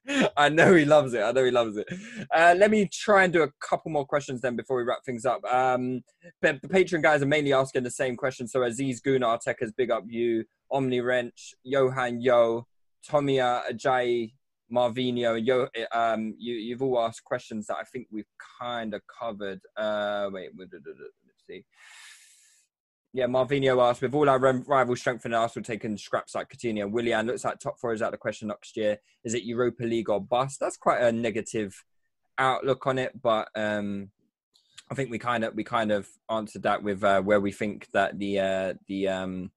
I 0.38 0.50
know 0.50 0.76
he 0.76 0.86
loves 0.86 1.14
it. 1.14 1.22
I 1.22 1.32
know 1.32 1.44
he 1.44 1.52
loves 1.52 1.78
it. 1.78 1.88
Uh, 2.34 2.54
let 2.58 2.70
me 2.70 2.88
try 2.92 3.24
and 3.24 3.34
do 3.34 3.42
a 3.42 3.50
couple 3.60 3.92
more 3.92 4.06
questions 4.06 4.42
then 4.42 4.56
before 4.56 4.78
we 4.78 4.84
wrap 4.84 5.04
things 5.04 5.26
up. 5.26 5.44
Um, 5.46 6.04
but 6.42 6.62
the 6.62 6.68
Patreon 6.68 7.02
guys 7.02 7.24
are 7.24 7.28
mainly 7.28 7.54
asking 7.54 7.84
the 7.84 7.92
same 7.92 8.16
question. 8.16 8.48
So 8.48 8.64
Aziz 8.64 9.00
Gunnar, 9.00 9.40
Techers, 9.40 9.72
big 9.76 9.90
up 9.90 10.04
you. 10.08 10.46
Omni 10.72 11.02
Wrench, 11.02 11.54
Johan 11.64 12.22
Yo, 12.22 12.68
Tomia 13.08 13.62
Ajayi, 13.72 14.34
Marvinho. 14.74 15.44
Yo, 15.44 15.68
um, 15.92 16.36
you, 16.38 16.56
you've 16.56 16.82
all 16.82 17.00
asked 17.00 17.24
questions 17.24 17.68
that 17.68 17.78
I 17.78 17.84
think 17.84 18.08
we've 18.12 18.26
kind 18.62 18.94
of 18.94 19.02
covered. 19.08 19.62
Uh, 19.78 20.30
wait, 20.32 20.50
let's 20.58 21.46
see. 21.48 21.66
Yeah, 23.14 23.28
Marvinho 23.28 23.82
asked, 23.82 24.02
with 24.02 24.14
all 24.14 24.28
our 24.28 24.40
rival 24.40 24.96
strengthening 24.96 25.38
Arsenal 25.38 25.64
taking 25.64 25.98
scraps 25.98 26.36
like 26.36 26.50
Coutinho, 26.50 26.92
Willian 26.92 27.28
looks 27.28 27.46
like 27.46 27.60
top 27.60 27.80
four 27.80 27.94
is 27.94 28.02
out 28.02 28.08
of 28.08 28.12
the 28.12 28.18
question 28.18 28.50
next 28.50 28.76
year. 28.76 28.98
Is 29.24 29.34
it 29.34 29.44
Europa 29.44 29.84
League 29.84 30.10
or 30.10 30.20
bust? 30.20 30.60
That's 30.60 30.76
quite 30.76 31.02
a 31.02 31.14
negative 31.14 31.82
outlook 32.38 32.86
on 32.88 32.98
it, 32.98 33.14
but 33.22 33.48
um, 33.56 34.10
I 34.92 34.96
think 34.96 35.10
we 35.10 35.18
kind 35.18 35.46
of 35.46 35.56
we 35.56 35.64
kind 35.64 35.92
of 35.92 36.10
answered 36.30 36.64
that 36.64 36.84
with 36.84 37.04
uh, 37.04 37.22
where 37.22 37.40
we 37.40 37.52
think 37.52 37.88
that 37.94 38.20
the 38.20 38.40
uh, 38.40 38.74
the 38.88 39.08
um, 39.08 39.52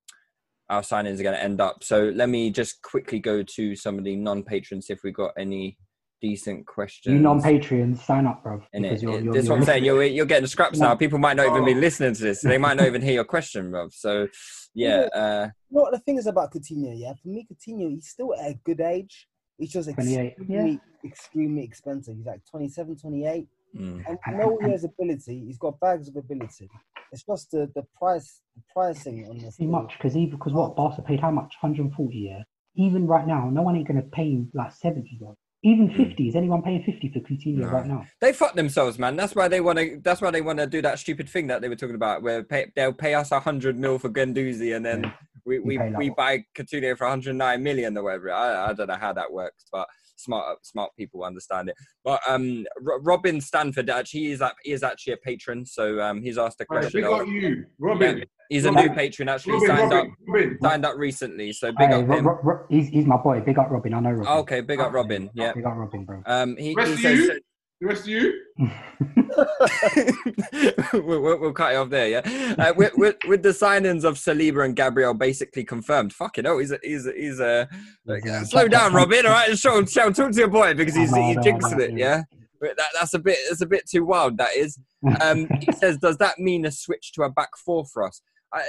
our 0.70 0.82
signings 0.82 1.18
are 1.20 1.22
going 1.22 1.34
to 1.34 1.42
end 1.42 1.60
up. 1.60 1.82
So 1.82 2.12
let 2.14 2.28
me 2.28 2.50
just 2.50 2.82
quickly 2.82 3.18
go 3.18 3.42
to 3.42 3.74
some 3.76 3.98
of 3.98 4.04
the 4.04 4.16
non-patrons 4.16 4.90
if 4.90 5.00
we 5.02 5.12
got 5.12 5.32
any 5.38 5.78
decent 6.20 6.66
questions. 6.66 7.14
You 7.14 7.20
non-Patreons, 7.20 7.98
sign 7.98 8.26
up, 8.26 8.42
bro. 8.42 8.60
In 8.72 8.84
it. 8.84 8.88
because 8.88 9.02
you're- 9.02 9.14
you're- 9.22 9.32
This 9.32 9.42
is 9.42 9.48
you're 9.48 9.56
what 9.56 9.60
I'm 9.60 9.66
saying. 9.66 9.84
You're, 9.84 10.02
you're 10.04 10.26
getting 10.26 10.42
the 10.42 10.48
scraps 10.48 10.78
now. 10.78 10.94
People 10.94 11.18
might 11.18 11.36
not 11.36 11.46
even 11.46 11.64
be 11.64 11.74
listening 11.74 12.12
to 12.14 12.22
this. 12.22 12.40
They 12.42 12.58
might 12.58 12.76
not 12.76 12.86
even 12.86 13.00
hear 13.02 13.14
your 13.14 13.24
question, 13.24 13.70
bro. 13.70 13.88
So, 13.90 14.26
yeah. 14.74 15.06
Uh, 15.14 15.48
You 15.70 15.76
know 15.76 15.82
what 15.82 15.92
the 15.92 16.00
thing 16.00 16.18
is 16.18 16.26
about 16.26 16.52
Coutinho, 16.52 16.92
yeah? 16.98 17.12
For 17.22 17.28
me, 17.28 17.46
Coutinho, 17.50 17.90
he's 17.90 18.08
still 18.08 18.34
at 18.34 18.50
a 18.50 18.54
good 18.64 18.80
age. 18.80 19.28
He's 19.58 19.72
just 19.72 19.88
28, 19.92 20.26
extremely, 20.38 20.80
extremely 21.04 21.62
expensive. 21.64 22.16
He's 22.16 22.26
like 22.26 22.40
27, 22.50 22.96
28. 22.96 23.46
mm. 23.76 24.04
And 24.08 24.18
you 24.28 24.36
know 24.36 24.58
he 24.64 24.70
has 24.70 24.84
ability. 24.84 25.44
He's 25.46 25.58
got 25.58 25.78
bags 25.80 26.08
of 26.08 26.16
ability. 26.16 26.68
It's 27.12 27.22
just 27.22 27.50
the, 27.50 27.70
the 27.74 27.84
price, 27.96 28.40
the 28.56 28.62
pricing 28.72 29.26
on 29.28 29.38
this. 29.38 29.56
too 29.56 29.68
much 29.68 29.92
because 29.96 30.16
even 30.16 30.38
because 30.38 30.52
what 30.52 30.76
Barca 30.76 31.02
paid 31.02 31.20
how 31.20 31.30
much 31.30 31.54
140 31.60 32.16
yeah. 32.16 32.42
Even 32.76 33.06
right 33.06 33.26
now, 33.26 33.50
no 33.50 33.62
one 33.62 33.76
ain't 33.76 33.88
gonna 33.88 34.02
pay 34.02 34.30
him 34.30 34.50
like 34.54 34.72
70, 34.72 35.16
bro. 35.18 35.34
Even 35.64 35.88
hmm. 35.88 36.04
50. 36.04 36.28
Is 36.28 36.36
anyone 36.36 36.62
paying 36.62 36.82
50 36.84 37.08
for 37.08 37.20
Coutinho 37.20 37.58
No. 37.58 37.68
right 37.68 37.86
now? 37.86 38.06
They 38.20 38.32
fuck 38.32 38.54
themselves, 38.54 38.98
man. 38.98 39.16
That's 39.16 39.34
why 39.34 39.48
they 39.48 39.60
want 39.60 39.78
to. 39.78 40.00
That's 40.02 40.20
why 40.20 40.30
they 40.30 40.40
want 40.40 40.60
to 40.60 40.66
do 40.66 40.80
that 40.82 40.98
stupid 40.98 41.28
thing 41.28 41.48
that 41.48 41.60
they 41.60 41.68
were 41.68 41.76
talking 41.76 41.96
about, 41.96 42.22
where 42.22 42.44
pay, 42.44 42.70
they'll 42.76 42.92
pay 42.92 43.14
us 43.14 43.32
a 43.32 43.40
hundred 43.40 43.76
mil 43.76 43.98
for 43.98 44.08
Guendouzi, 44.08 44.76
and 44.76 44.86
then 44.86 45.12
we 45.44 45.58
we, 45.58 45.78
pay 45.78 45.92
we 45.96 46.10
buy 46.10 46.44
Coutinho 46.54 46.96
for 46.96 47.06
109 47.06 47.62
million 47.62 47.98
or 47.98 48.04
whatever. 48.04 48.32
I, 48.32 48.70
I 48.70 48.72
don't 48.72 48.86
know 48.86 48.94
how 48.94 49.12
that 49.12 49.32
works, 49.32 49.64
but 49.72 49.88
smart 50.18 50.64
smart 50.66 50.90
people 50.96 51.24
understand 51.24 51.68
it. 51.68 51.76
But 52.04 52.20
um, 52.28 52.66
R- 52.86 53.00
Robin 53.00 53.40
Stanford 53.40 53.88
actually 53.90 54.20
he 54.20 54.30
is 54.32 54.40
a- 54.40 54.54
he 54.62 54.72
is 54.72 54.82
actually 54.82 55.14
a 55.14 55.16
patron, 55.18 55.64
so 55.64 56.00
um, 56.00 56.22
he's 56.22 56.38
asked 56.38 56.60
a 56.60 56.66
Right, 56.70 56.80
question. 56.82 57.00
big 57.00 57.10
of- 57.10 57.20
up 57.20 57.26
you, 57.28 57.64
Robin. 57.78 58.18
Yeah, 58.18 58.24
he's 58.50 58.64
a 58.64 58.70
new 58.70 58.90
patron 58.90 59.28
actually 59.28 59.54
Robin, 59.54 59.68
signed 59.68 59.92
Robin, 59.92 59.98
up 60.10 60.16
Robin. 60.26 60.58
signed 60.62 60.84
up 60.86 60.96
recently, 60.96 61.52
so 61.52 61.70
big 61.72 61.88
Hey, 61.88 61.94
up 62.02 62.08
him. 62.08 62.26
Ro- 62.26 62.40
Ro- 62.42 62.66
he's, 62.68 62.88
he's 62.88 63.06
my 63.06 63.16
boy. 63.16 63.40
Big 63.40 63.58
up 63.58 63.70
Robin. 63.70 63.94
I 63.94 64.00
know 64.00 64.10
Robin. 64.12 64.32
Okay, 64.40 64.60
big 64.60 64.80
up 64.80 64.92
Robin. 64.92 65.30
Yeah. 65.34 65.52
Big 65.52 65.64
up 65.64 65.76
Robin, 65.76 66.04
bro. 66.04 66.22
Um, 66.26 66.56
he, 66.56 66.74
he 66.74 66.96
says 66.96 67.18
you? 67.18 67.40
The 67.80 67.86
rest 67.86 68.02
of 68.02 68.08
you? 68.08 68.42
we'll, 71.06 71.22
we'll, 71.22 71.40
we'll 71.40 71.52
cut 71.52 71.72
it 71.72 71.76
off 71.76 71.90
there, 71.90 72.08
yeah. 72.08 72.54
Uh, 72.58 72.72
with, 72.76 72.92
with, 72.96 73.16
with 73.28 73.42
the 73.42 73.50
signings 73.50 74.04
of 74.04 74.16
Saliba 74.16 74.64
and 74.64 74.74
Gabriel 74.74 75.14
basically 75.14 75.64
confirmed. 75.64 76.12
Fucking 76.12 76.44
hell, 76.44 76.58
he's 76.58 76.72
a, 76.72 76.78
he's 76.82 77.06
a, 77.06 77.12
he's 77.12 77.38
a 77.40 77.68
like, 78.04 78.28
uh, 78.28 78.44
slow 78.44 78.66
down, 78.66 78.94
Robin. 78.94 79.24
All 79.26 79.32
right, 79.32 79.50
Seun, 79.50 79.82
Seun, 79.84 80.14
talk 80.14 80.32
to 80.32 80.38
your 80.38 80.48
boy 80.48 80.74
because 80.74 80.96
he's 80.96 81.14
he's 81.14 81.36
jinxing 81.36 81.78
it, 81.80 81.96
yeah. 81.96 82.22
But 82.60 82.76
that, 82.76 82.88
that's 82.94 83.14
a 83.14 83.20
bit 83.20 83.38
that's 83.48 83.60
a 83.60 83.66
bit 83.66 83.88
too 83.88 84.04
wild. 84.04 84.36
That 84.38 84.56
is. 84.56 84.78
Um, 85.20 85.46
he 85.60 85.70
says, 85.76 85.98
does 85.98 86.16
that 86.16 86.40
mean 86.40 86.66
a 86.66 86.72
switch 86.72 87.12
to 87.12 87.22
a 87.22 87.30
back 87.30 87.50
four 87.64 87.84
for 87.86 88.02
us? 88.02 88.20
I, 88.52 88.62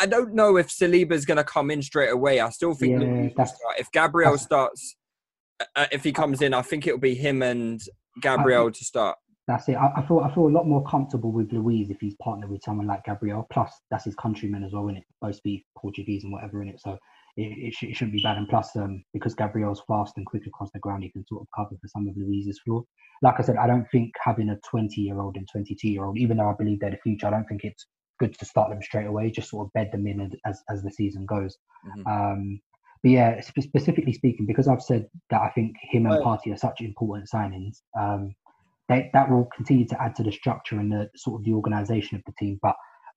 I 0.00 0.06
don't 0.06 0.34
know 0.34 0.56
if 0.56 0.68
Saliba's 0.68 1.24
going 1.24 1.36
to 1.36 1.44
come 1.44 1.70
in 1.70 1.82
straight 1.82 2.10
away. 2.10 2.40
I 2.40 2.50
still 2.50 2.74
think 2.74 2.92
Yeah, 2.92 2.98
Luiz 3.06 3.10
will 3.10 3.28
that's- 3.36 3.56
start. 3.56 3.78
if 3.78 3.92
Gabriel 3.92 4.36
starts, 4.38 4.96
uh, 5.76 5.86
if 5.92 6.02
he 6.02 6.10
comes 6.10 6.42
in, 6.42 6.54
I 6.54 6.62
think 6.62 6.88
it'll 6.88 6.98
be 6.98 7.14
him 7.14 7.42
and 7.42 7.80
Gabriel 8.20 8.70
to 8.70 8.84
start. 8.84 9.18
That's 9.48 9.68
it. 9.68 9.74
I, 9.74 9.92
I 9.96 10.06
feel 10.06 10.20
I 10.20 10.34
feel 10.34 10.48
a 10.48 10.50
lot 10.50 10.66
more 10.66 10.84
comfortable 10.84 11.30
with 11.30 11.52
Luiz 11.52 11.88
if 11.90 12.00
he's 12.00 12.16
partnered 12.20 12.50
with 12.50 12.62
someone 12.64 12.86
like 12.86 13.04
Gabriel. 13.04 13.46
Plus, 13.52 13.72
that's 13.90 14.04
his 14.04 14.16
countrymen 14.16 14.64
as 14.64 14.72
well, 14.72 14.88
in 14.88 14.96
it. 14.96 15.04
Both 15.20 15.36
speak 15.36 15.64
Portuguese 15.78 16.24
and 16.24 16.32
whatever 16.32 16.62
in 16.62 16.68
it, 16.68 16.80
so 16.80 16.98
it, 17.36 17.68
it, 17.68 17.74
sh- 17.74 17.84
it 17.84 17.96
shouldn't 17.96 18.16
be 18.16 18.22
bad. 18.22 18.38
And 18.38 18.48
plus, 18.48 18.74
um, 18.74 19.04
because 19.12 19.34
Gabriel's 19.34 19.82
fast 19.86 20.14
and 20.16 20.26
quick 20.26 20.46
across 20.46 20.70
the 20.72 20.80
ground, 20.80 21.04
he 21.04 21.10
can 21.10 21.24
sort 21.26 21.42
of 21.42 21.48
cover 21.54 21.76
for 21.80 21.88
some 21.88 22.08
of 22.08 22.16
Luiz's 22.16 22.60
flaw. 22.64 22.82
Like 23.22 23.38
I 23.38 23.42
said, 23.42 23.56
I 23.56 23.68
don't 23.68 23.86
think 23.92 24.12
having 24.22 24.48
a 24.50 24.58
20 24.68 25.00
year 25.00 25.20
old 25.20 25.36
and 25.36 25.48
22 25.50 25.88
year 25.88 26.04
old, 26.04 26.18
even 26.18 26.38
though 26.38 26.50
I 26.50 26.54
believe 26.58 26.80
they're 26.80 26.90
the 26.90 26.98
future, 26.98 27.28
I 27.28 27.30
don't 27.30 27.46
think 27.46 27.62
it's 27.62 27.86
good 28.18 28.36
to 28.38 28.44
start 28.44 28.70
them 28.70 28.82
straight 28.82 29.06
away. 29.06 29.30
Just 29.30 29.50
sort 29.50 29.66
of 29.66 29.72
bed 29.74 29.90
them 29.92 30.06
in 30.06 30.32
as 30.44 30.60
as 30.70 30.82
the 30.82 30.90
season 30.90 31.24
goes. 31.24 31.56
Mhm. 31.86 32.06
Um, 32.06 32.60
but 33.06 33.12
yeah, 33.12 33.40
spe- 33.40 33.60
specifically 33.60 34.12
speaking, 34.12 34.46
because 34.46 34.66
I've 34.66 34.82
said 34.82 35.08
that 35.30 35.40
I 35.40 35.50
think 35.50 35.76
him 35.80 36.06
and 36.06 36.24
Partey 36.24 36.52
are 36.52 36.56
such 36.56 36.80
important 36.80 37.28
signings, 37.32 37.82
um, 37.96 38.34
they, 38.88 39.10
that 39.12 39.30
will 39.30 39.48
continue 39.54 39.86
to 39.86 40.02
add 40.02 40.16
to 40.16 40.24
the 40.24 40.32
structure 40.32 40.80
and 40.80 40.90
the 40.90 41.08
sort 41.14 41.40
of 41.40 41.44
the 41.44 41.52
organisation 41.52 42.16
of 42.16 42.24
the 42.26 42.32
team. 42.36 42.58
But 42.60 42.74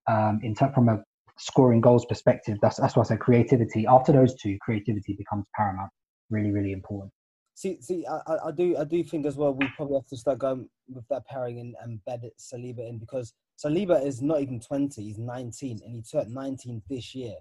um, 0.08 0.42
in 0.44 0.54
ter- 0.54 0.72
from 0.74 0.90
a 0.90 1.00
scoring 1.40 1.82
goals 1.82 2.06
perspective, 2.06 2.60
that's 2.62 2.78
that's 2.78 2.96
why 2.96 3.02
I 3.02 3.06
said 3.06 3.20
creativity. 3.20 3.88
After 3.88 4.12
those 4.12 4.36
two, 4.36 4.60
creativity 4.62 5.16
becomes 5.18 5.46
paramount. 5.56 5.90
Really, 6.30 6.52
really 6.52 6.72
important. 6.72 7.12
See, 7.56 7.82
see, 7.82 8.06
I, 8.06 8.20
I- 8.32 8.48
I 8.50 8.52
do, 8.52 8.78
I 8.78 8.84
do 8.84 9.04
think 9.04 9.26
as 9.26 9.38
well. 9.38 9.56
We 9.56 9.68
probably 9.76 9.96
have 9.96 10.08
to 10.10 10.18
start 10.18 10.38
going 10.38 10.70
with 10.88 11.08
that 11.10 11.26
pairing 11.26 11.60
and, 11.62 11.76
and 11.82 12.06
bed 12.06 12.30
Saliba 12.40 12.88
in 12.88 13.00
because 13.00 13.34
Saliba 13.58 14.06
is 14.06 14.22
not 14.22 14.42
even 14.42 14.60
twenty; 14.60 15.06
he's 15.06 15.18
nineteen, 15.18 15.80
and 15.84 15.96
he 15.96 16.04
turned 16.04 16.32
nineteen 16.32 16.84
this 16.92 17.16
year. 17.16 17.34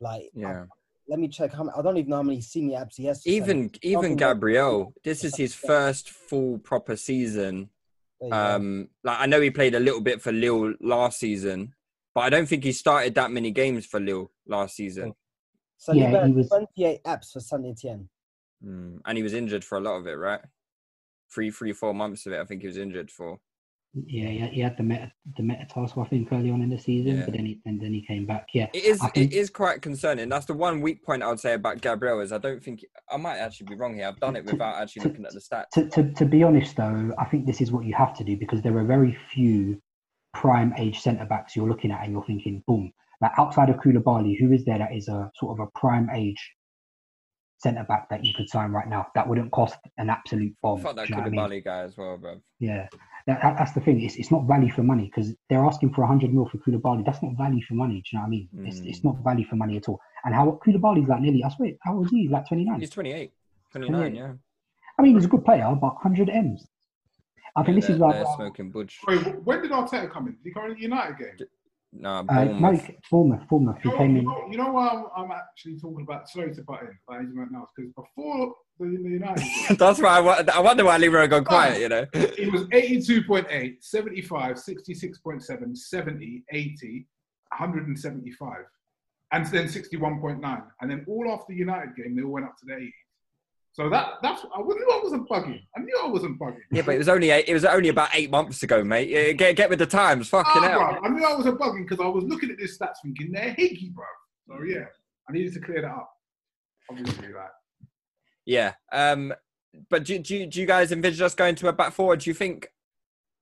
Like, 0.00 0.30
I- 0.34 0.40
Yeah. 0.40 0.64
Let 1.08 1.18
me 1.18 1.28
check 1.28 1.52
how. 1.52 1.64
Many, 1.64 1.76
I 1.78 1.82
don't 1.82 1.96
even 1.96 2.10
know 2.10 2.16
how 2.16 2.22
many 2.22 2.40
senior 2.40 2.78
apps 2.78 2.96
he 2.96 3.04
has. 3.06 3.22
for 3.22 3.28
Even 3.28 3.70
Saliba. 3.70 3.78
even 3.82 4.16
Gabriel, 4.16 4.92
this 5.04 5.24
is 5.24 5.36
his 5.36 5.54
first 5.54 6.10
full 6.10 6.58
proper 6.58 6.96
season. 6.96 7.68
There 8.20 8.28
you 8.28 8.32
go. 8.34 8.36
Um, 8.56 8.88
like 9.02 9.18
I 9.20 9.26
know 9.26 9.40
he 9.40 9.50
played 9.50 9.74
a 9.74 9.80
little 9.80 10.00
bit 10.00 10.22
for 10.22 10.32
Lille 10.32 10.74
last 10.80 11.18
season, 11.18 11.74
but 12.14 12.22
I 12.22 12.30
don't 12.30 12.46
think 12.46 12.64
he 12.64 12.72
started 12.72 13.14
that 13.16 13.30
many 13.30 13.50
games 13.50 13.84
for 13.86 14.00
Lille 14.00 14.30
last 14.46 14.76
season. 14.76 15.14
Saliba 15.80 15.94
yeah, 16.00 16.08
he 16.08 16.14
has 16.14 16.30
was- 16.32 16.48
twenty-eight 16.48 17.04
apps 17.04 17.32
for 17.32 17.40
Saint 17.40 17.66
Etienne. 17.66 18.08
Mm, 18.64 19.00
and 19.04 19.16
he 19.18 19.22
was 19.22 19.34
injured 19.34 19.64
for 19.64 19.76
a 19.76 19.80
lot 19.80 19.96
of 19.96 20.06
it, 20.06 20.12
right? 20.12 20.40
Three, 21.30 21.50
three, 21.50 21.72
four 21.72 21.92
months 21.92 22.24
of 22.26 22.32
it. 22.32 22.40
I 22.40 22.44
think 22.44 22.62
he 22.62 22.66
was 22.68 22.78
injured 22.78 23.10
for. 23.10 23.38
Yeah, 23.94 24.28
he 24.28 24.38
had, 24.38 24.50
he 24.50 24.60
had 24.60 24.76
the 24.76 24.82
meta 24.82 25.12
the 25.36 25.42
metatarsal 25.44 26.02
I 26.02 26.06
think 26.06 26.32
early 26.32 26.50
on 26.50 26.62
in 26.62 26.68
the 26.68 26.78
season, 26.78 27.18
Yeah. 27.18 27.24
but 27.24 27.34
then 27.34 27.46
he 27.46 27.60
and 27.64 27.80
then 27.80 27.92
he 27.92 28.04
came 28.04 28.26
back. 28.26 28.48
Yeah, 28.52 28.66
it 28.74 28.84
is 28.84 29.00
think... 29.00 29.32
it 29.32 29.36
is 29.36 29.50
quite 29.50 29.82
concerning. 29.82 30.28
That's 30.28 30.46
the 30.46 30.54
one 30.54 30.80
weak 30.80 31.04
point 31.04 31.22
I 31.22 31.28
would 31.28 31.38
say 31.38 31.54
about 31.54 31.80
Gabriel 31.80 32.20
is 32.20 32.32
I 32.32 32.38
don't 32.38 32.62
think 32.62 32.84
I 33.08 33.16
might 33.16 33.38
actually 33.38 33.66
be 33.66 33.76
wrong 33.76 33.94
here. 33.94 34.08
I've 34.08 34.18
done 34.18 34.34
it 34.34 34.44
without 34.46 34.82
actually 34.82 35.04
looking 35.04 35.24
at 35.24 35.32
the 35.32 35.40
stats. 35.40 35.70
to, 35.74 35.88
to, 35.90 36.12
to 36.12 36.24
be 36.24 36.42
honest 36.42 36.76
though, 36.76 37.12
I 37.18 37.24
think 37.26 37.46
this 37.46 37.60
is 37.60 37.70
what 37.70 37.84
you 37.84 37.94
have 37.94 38.16
to 38.18 38.24
do 38.24 38.36
because 38.36 38.62
there 38.62 38.76
are 38.76 38.84
very 38.84 39.16
few 39.32 39.80
prime 40.32 40.74
age 40.76 41.00
centre 41.00 41.26
backs 41.26 41.54
you're 41.54 41.68
looking 41.68 41.92
at 41.92 42.02
and 42.02 42.12
you're 42.12 42.24
thinking, 42.24 42.64
boom. 42.66 42.92
Like 43.20 43.32
outside 43.38 43.70
of 43.70 43.76
Koulibaly, 43.76 44.38
who 44.38 44.52
is 44.52 44.64
there 44.64 44.78
that 44.78 44.92
is 44.92 45.06
a 45.06 45.30
sort 45.36 45.58
of 45.58 45.66
a 45.66 45.78
prime 45.78 46.10
age 46.12 46.52
centre 47.58 47.84
back 47.88 48.08
that 48.10 48.24
you 48.24 48.34
could 48.34 48.48
sign 48.48 48.72
right 48.72 48.88
now 48.88 49.06
that 49.14 49.28
wouldn't 49.28 49.52
cost 49.52 49.76
an 49.98 50.10
absolute 50.10 50.52
bomb? 50.62 50.80
Fuck 50.80 50.96
that 50.96 51.08
you 51.08 51.14
I 51.14 51.28
mean? 51.28 51.40
Koulibaly 51.40 51.64
guy 51.64 51.82
as 51.82 51.96
well, 51.96 52.18
bro. 52.18 52.40
Yeah, 52.58 52.88
that, 53.26 53.40
that- 53.42 53.56
that's 53.58 53.72
the 53.72 53.80
thing. 53.80 54.00
It's, 54.02 54.16
it's 54.16 54.30
not 54.30 54.44
value 54.46 54.70
for 54.70 54.82
money 54.82 55.04
because 55.06 55.34
they're 55.48 55.64
asking 55.64 55.94
for 55.94 56.02
100 56.02 56.32
mil 56.32 56.46
for 56.48 56.58
Koulibaly. 56.58 57.04
That's 57.04 57.22
not 57.22 57.32
value 57.36 57.62
for 57.66 57.74
money. 57.74 57.96
Do 58.02 58.02
you 58.12 58.18
know 58.18 58.22
what 58.22 58.26
I 58.26 58.30
mean? 58.30 58.48
It's, 58.66 58.80
it's 58.80 59.00
Mm. 59.00 59.04
not 59.04 59.24
value 59.24 59.46
for 59.46 59.56
money 59.56 59.76
at 59.76 59.88
all. 59.88 60.00
And 60.24 60.34
how 60.34 60.58
Koulibaly's 60.64 61.08
like 61.08 61.20
nearly, 61.20 61.42
I 61.44 61.48
swear, 61.50 61.72
how 61.82 61.94
old 61.96 62.06
is 62.06 62.10
he? 62.12 62.28
Like 62.28 62.46
29. 62.48 62.80
He's 62.80 62.90
28, 62.90 63.32
29, 63.72 64.14
yeah. 64.14 64.32
I 64.98 65.02
mean, 65.02 65.14
he's 65.16 65.24
a 65.24 65.28
good 65.28 65.44
player, 65.44 65.66
but 65.80 65.94
100 65.94 66.28
M's. 66.28 66.66
I 67.56 67.62
think 67.62 67.76
Yeah, 67.76 67.80
this 67.80 67.90
is 67.90 67.98
like 67.98 68.14
they're 68.14 68.26
smoking 68.36 68.70
budge. 68.70 68.98
Wait, 69.06 69.18
when 69.44 69.62
did 69.62 69.70
Arteta 69.70 70.10
come 70.10 70.26
in? 70.26 70.32
Did 70.34 70.40
he 70.44 70.50
come 70.52 70.66
in 70.66 70.74
the 70.74 70.80
United 70.80 71.18
game? 71.18 71.48
Nah, 71.96 72.24
uh, 72.28 72.44
Mike 72.46 72.98
Bournemouth. 73.10 73.48
Bournemouth. 73.48 73.78
He 73.82 73.88
You 73.88 73.94
know, 73.94 73.98
came 73.98 74.12
you 74.14 74.18
in. 74.18 74.24
know, 74.24 74.46
you 74.50 74.58
know 74.58 74.72
why 74.72 74.88
I'm, 74.88 75.04
I'm 75.16 75.30
actually 75.30 75.78
talking 75.78 76.02
about 76.02 76.28
sorry 76.28 76.54
to 76.54 76.62
butt 76.62 76.82
in, 76.82 76.98
like 77.08 77.22
you 77.22 77.34
meant 77.36 77.52
now, 77.52 77.68
because 77.76 77.92
before 77.92 78.54
the, 78.80 78.86
the 78.86 79.10
United, 79.10 79.44
That's 79.78 80.00
why 80.00 80.18
I, 80.18 80.44
I 80.52 80.60
wonder 80.60 80.84
why 80.84 80.96
Leroy 80.98 81.28
got 81.28 81.44
quiet. 81.44 81.80
You 81.80 81.88
know. 81.88 82.06
it 82.14 82.52
was 82.52 82.62
82.8, 82.64 83.76
75, 83.80 84.56
66.7, 84.56 85.76
70, 85.76 86.44
80, 86.50 87.06
175, 87.58 88.56
and 89.32 89.46
then 89.46 89.66
61.9, 89.66 90.62
and 90.80 90.90
then 90.90 91.04
all 91.08 91.30
after 91.30 91.46
the 91.52 91.56
United 91.56 91.94
game, 91.96 92.16
they 92.16 92.22
all 92.22 92.32
went 92.32 92.46
up 92.46 92.56
to 92.58 92.66
the 92.66 92.74
80. 92.76 92.92
So 93.74 93.90
that 93.90 94.14
that's 94.22 94.44
I 94.54 94.60
knew 94.62 94.88
I 94.92 95.00
wasn't 95.02 95.28
bugging. 95.28 95.60
I 95.76 95.80
knew 95.80 96.00
I 96.04 96.06
wasn't 96.06 96.38
bugging. 96.38 96.60
Yeah, 96.70 96.82
but 96.82 96.94
it 96.94 96.98
was 96.98 97.08
only 97.08 97.30
eight, 97.30 97.48
it 97.48 97.54
was 97.54 97.64
only 97.64 97.88
about 97.88 98.10
eight 98.14 98.30
months 98.30 98.62
ago, 98.62 98.84
mate. 98.84 99.36
Get 99.36 99.56
get 99.56 99.68
with 99.68 99.80
the 99.80 99.86
times, 99.86 100.28
fucking 100.28 100.52
Ah, 100.54 100.68
hell. 100.68 100.80
bruv, 100.80 101.00
I 101.04 101.08
knew 101.08 101.24
I 101.24 101.34
wasn't 101.34 101.58
bugging 101.58 101.82
because 101.88 101.98
I 102.02 102.06
was 102.06 102.22
looking 102.22 102.50
at 102.50 102.56
this 102.58 102.78
stats 102.78 102.94
thinking 103.02 103.32
they're 103.32 103.52
higgy, 103.54 103.92
bro. 103.92 104.04
So 104.46 104.62
yeah, 104.64 104.84
I 105.28 105.32
needed 105.32 105.54
to 105.54 105.60
clear 105.60 105.82
that 105.82 105.90
up. 105.90 106.08
Obviously, 106.88 107.28
like 107.32 107.50
Yeah. 108.46 108.74
Um. 108.92 109.34
But 109.90 110.04
do, 110.04 110.20
do, 110.20 110.46
do 110.46 110.60
you 110.60 110.66
guys 110.66 110.92
envision 110.92 111.26
us 111.26 111.34
going 111.34 111.56
to 111.56 111.66
a 111.66 111.72
back 111.72 111.92
forward? 111.92 112.20
Do 112.20 112.30
you 112.30 112.34
think 112.34 112.68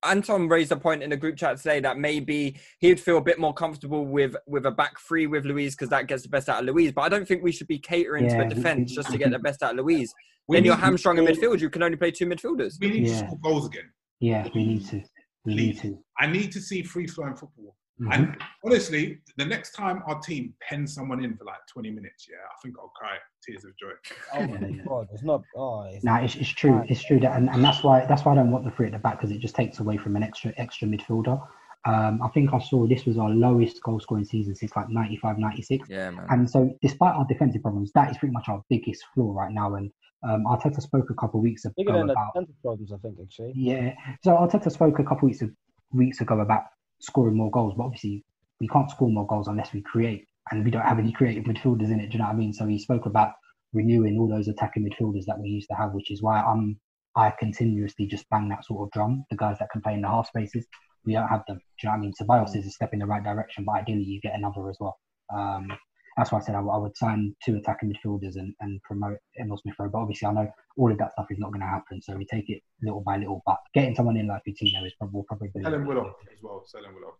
Anton 0.05 0.49
raised 0.49 0.73
a 0.73 0.77
point 0.77 1.03
in 1.03 1.11
the 1.11 1.17
group 1.17 1.37
chat 1.37 1.57
today 1.59 1.81
that 1.81 1.99
maybe 1.99 2.59
he'd 2.81 3.01
feel 3.01 3.19
a 3.19 3.23
bit 3.23 3.39
more 3.39 3.55
comfortable 3.55 4.05
with 4.07 4.35
with 4.47 4.67
a 4.67 4.71
back 4.71 4.99
three 5.01 5.27
with 5.27 5.45
Luiz 5.45 5.75
because 5.75 5.89
that 5.91 6.07
gets 6.07 6.23
the 6.25 6.29
best 6.29 6.49
out 6.49 6.61
of 6.61 6.67
Luiz. 6.67 6.93
But 6.93 7.03
I 7.03 7.09
don't 7.09 7.27
think 7.27 7.43
we 7.43 7.53
should 7.53 7.69
be 7.69 7.79
catering 7.79 8.25
Yeah, 8.25 8.37
to 8.39 8.41
a 8.43 8.49
we- 8.49 8.55
defense 8.55 8.93
just 8.95 9.11
to 9.11 9.19
get 9.19 9.31
the 9.31 9.39
best 9.39 9.63
out 9.63 9.79
of 9.79 9.85
Luiz. 9.85 10.13
we 10.49 10.57
Then 10.57 10.65
you're 10.65 10.77
hamstrung 10.77 11.19
in 11.19 11.25
midfield. 11.25 11.61
You 11.61 11.71
can 11.71 11.83
only 11.83 11.97
play 11.97 12.11
two 12.11 12.27
midfielders. 12.27 12.81
we 12.81 12.91
need 12.91 13.07
Yeah. 13.07 13.21
to 13.21 13.27
score 13.27 13.39
goals 13.43 13.67
again. 13.67 13.91
Yeah, 14.21 14.49
we 14.55 14.65
need 14.67 14.87
to. 14.89 15.03
We 15.45 15.55
need 15.55 15.79
to. 15.81 15.99
I 16.19 16.27
need 16.27 16.53
to 16.53 16.61
see 16.61 16.83
free 16.83 17.07
flowing 17.07 17.35
football. 17.35 17.77
Mhm. 18.03 18.15
And 18.15 18.37
honestly, 18.65 19.21
the 19.37 19.45
next 19.45 19.73
time 19.73 20.03
our 20.07 20.19
team 20.21 20.55
pens 20.61 20.95
someone 20.95 21.23
in 21.25 21.37
for 21.37 21.45
like 21.45 21.65
20 21.73 21.91
minutes, 21.91 22.27
yeah, 22.29 22.37
I 22.37 22.61
think 22.63 22.75
I'll 22.79 22.89
cry 22.89 23.17
tears 23.45 23.65
of 23.65 23.77
joy. 23.77 23.93
Oh 24.35 24.47
my 24.47 24.71
god, 24.85 25.09
it's 25.13 25.23
not. 25.23 25.43
Oh, 25.57 25.83
it's, 25.85 26.05
Nah, 26.05 26.19
it's, 26.19 26.35
it's 26.35 26.49
true. 26.49 26.83
It's 26.89 27.03
true 27.05 27.21
that, 27.21 27.37
and, 27.37 27.49
and 27.49 27.63
that's 27.63 27.83
why 27.85 28.05
that's 28.07 28.25
why 28.25 28.33
I 28.33 28.35
don't 28.37 28.51
want 28.51 28.65
the 28.65 28.71
three 28.73 28.87
at 28.87 28.93
the 28.93 28.99
back 28.99 29.19
because 29.19 29.31
it 29.31 29.39
just 29.39 29.55
takes 29.55 29.79
away 29.79 29.97
from 29.97 30.17
an 30.17 30.23
extra 30.23 30.53
extra 30.57 30.89
midfielder. 30.89 31.41
Um, 31.85 32.21
I 32.23 32.29
think 32.29 32.53
I 32.53 32.61
saw 32.61 32.87
this 32.87 33.07
was 33.07 33.19
our 33.19 33.31
lowest 33.31 33.83
goal 33.83 33.99
scoring 33.99 34.25
season 34.25 34.55
since 34.55 34.75
like 34.77 34.89
95, 34.89 35.39
96. 35.39 35.89
Yeah, 35.89 36.11
man. 36.11 36.27
And 36.31 36.49
so, 36.49 36.73
despite 36.81 37.15
our 37.15 37.27
defensive 37.27 37.63
problems, 37.63 37.91
that 37.95 38.11
is 38.11 38.19
pretty 38.19 38.33
much 38.33 38.49
our 38.49 38.63
biggest 38.71 39.05
flaw 39.15 39.33
right 39.35 39.51
now. 39.53 39.75
And 39.75 39.91
um, 40.23 40.45
Arteta 40.47 40.81
spoke 40.81 41.11
a 41.11 41.15
couple 41.15 41.41
of 41.41 41.45
weeks 41.45 41.65
ago 41.65 41.75
bigger 41.77 41.93
than 41.93 42.07
the 42.07 42.13
about 42.13 42.35
defensive 42.35 42.63
problems, 42.63 42.93
I 42.93 42.99
think. 42.99 43.17
Actually, 43.21 43.53
yeah. 43.57 43.95
So 44.23 44.33
Arteta 44.33 44.71
spoke 44.71 45.01
a 45.01 45.03
couple 45.03 45.19
of 45.19 45.31
weeks 45.31 45.43
of, 45.43 45.51
weeks 45.93 46.21
ago 46.21 46.39
about 46.39 46.63
scoring 47.03 47.37
more 47.37 47.51
goals, 47.51 47.75
but 47.77 47.85
obviously 47.85 48.25
we 48.61 48.69
can't 48.69 48.91
score 48.91 49.11
more 49.11 49.27
goals 49.27 49.49
unless 49.49 49.73
we 49.73 49.83
create, 49.83 50.27
and 50.51 50.65
we 50.65 50.71
don't 50.71 50.87
have 50.87 50.99
any 50.99 51.13
creative 51.13 51.45
midfielders 51.45 51.91
in 51.91 52.01
it. 52.01 52.09
Do 52.11 52.15
you 52.15 52.19
know 52.19 52.27
what 52.27 52.35
I 52.35 52.39
mean? 52.39 52.53
So 52.53 52.67
he 52.67 52.79
spoke 52.79 53.07
about 53.07 53.33
renewing 53.73 54.19
all 54.19 54.29
those 54.29 54.49
attacking 54.49 54.89
midfielders 54.89 55.25
that 55.27 55.39
we 55.39 55.49
used 55.49 55.69
to 55.69 55.77
have, 55.77 55.93
which 55.93 56.11
is 56.11 56.23
why 56.23 56.41
I'm 56.41 56.79
I 57.15 57.31
continuously 57.39 58.07
just 58.07 58.29
bang 58.31 58.49
that 58.49 58.65
sort 58.65 58.87
of 58.87 58.93
drum. 58.93 59.25
The 59.31 59.37
guys 59.37 59.59
that 59.59 59.69
can 59.71 59.83
play 59.83 59.95
in 59.95 60.01
the 60.01 60.09
half 60.09 60.29
spaces, 60.29 60.67
we 61.05 61.13
don't 61.13 61.29
have 61.29 61.43
them. 61.47 61.59
Do 61.59 61.63
you 61.83 61.89
know 61.89 61.93
what 61.93 61.99
I 61.99 62.01
mean? 62.01 62.13
Ceballos 62.21 62.57
is 62.57 62.67
a 62.67 62.71
step 62.71 62.95
in 62.95 63.01
the 63.01 63.07
right 63.07 63.23
direction, 63.23 63.65
but 63.65 63.73
ideally 63.73 64.05
you 64.05 64.21
get 64.21 64.35
another 64.35 64.69
as 64.71 64.79
well. 64.81 64.99
Um, 65.35 65.69
that's 66.17 66.31
why 66.31 66.39
I 66.39 66.43
said 66.43 66.55
I 66.55 66.61
would 66.61 66.97
sign 66.97 67.35
two 67.45 67.57
attacking 67.57 67.93
midfielders 67.93 68.37
and, 68.37 68.55
and 68.61 68.83
promote 68.83 69.19
Emile 69.41 69.59
Smith 69.59 69.75
Rowe. 69.79 69.89
But 69.89 69.99
obviously, 69.99 70.29
I 70.29 70.33
know 70.33 70.53
all 70.77 70.93
of 70.93 70.99
that 70.99 71.13
stuff 71.13 71.27
is 71.31 71.39
not 71.39 71.53
going 71.53 71.61
to 71.61 71.67
happen. 71.67 72.03
So 72.03 72.15
we 72.17 72.27
take 72.27 72.49
it 72.49 72.63
little 72.83 73.01
by 73.01 73.17
little. 73.17 73.43
But 73.47 73.57
getting 73.75 73.95
someone 73.95 74.17
in 74.17 74.29
like 74.29 74.43
Coutinho 74.47 74.87
is 74.87 74.93
probably, 74.99 75.15
will 75.15 75.25
probably 75.25 75.49
be. 75.55 75.63
Sell 75.63 75.75
him 75.75 75.87
Willock 75.87 76.17
as 76.33 76.43
well. 76.43 76.63
Sell 76.67 76.85
him 76.85 76.95
Willock. 76.95 77.19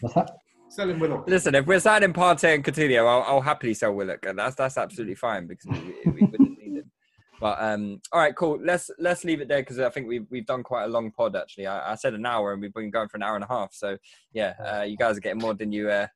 What's 0.00 0.14
that? 0.14 0.30
Sell 0.68 0.90
him 0.90 1.00
Willock. 1.00 1.28
Listen, 1.28 1.54
if 1.54 1.66
we're 1.66 1.80
signing 1.80 2.12
Partey 2.12 2.54
and 2.54 2.64
Coutinho, 2.64 3.06
I'll, 3.06 3.22
I'll 3.22 3.40
happily 3.40 3.74
sell 3.74 3.92
Willock, 3.92 4.26
and 4.26 4.38
that's 4.38 4.56
that's 4.56 4.76
absolutely 4.76 5.16
fine 5.16 5.46
because 5.46 5.66
we, 5.66 6.10
we 6.10 6.20
wouldn't 6.22 6.58
need 6.58 6.78
him. 6.78 6.90
But 7.40 7.56
um, 7.60 8.00
all 8.12 8.20
right, 8.20 8.36
cool. 8.36 8.58
Let's 8.62 8.90
let's 8.98 9.24
leave 9.24 9.40
it 9.40 9.48
there 9.48 9.62
because 9.62 9.78
I 9.78 9.88
think 9.88 10.06
we've 10.06 10.26
we've 10.30 10.46
done 10.46 10.62
quite 10.62 10.84
a 10.84 10.88
long 10.88 11.10
pod 11.10 11.34
actually. 11.34 11.66
I, 11.66 11.92
I 11.92 11.94
said 11.94 12.14
an 12.14 12.26
hour 12.26 12.52
and 12.52 12.60
we've 12.60 12.72
been 12.72 12.90
going 12.90 13.08
for 13.08 13.16
an 13.16 13.22
hour 13.22 13.34
and 13.34 13.44
a 13.44 13.48
half. 13.48 13.72
So 13.72 13.96
yeah, 14.32 14.54
uh, 14.64 14.82
you 14.82 14.96
guys 14.96 15.16
are 15.16 15.20
getting 15.20 15.40
more 15.40 15.54
than 15.54 15.72
you 15.72 15.88
uh, 15.88 16.06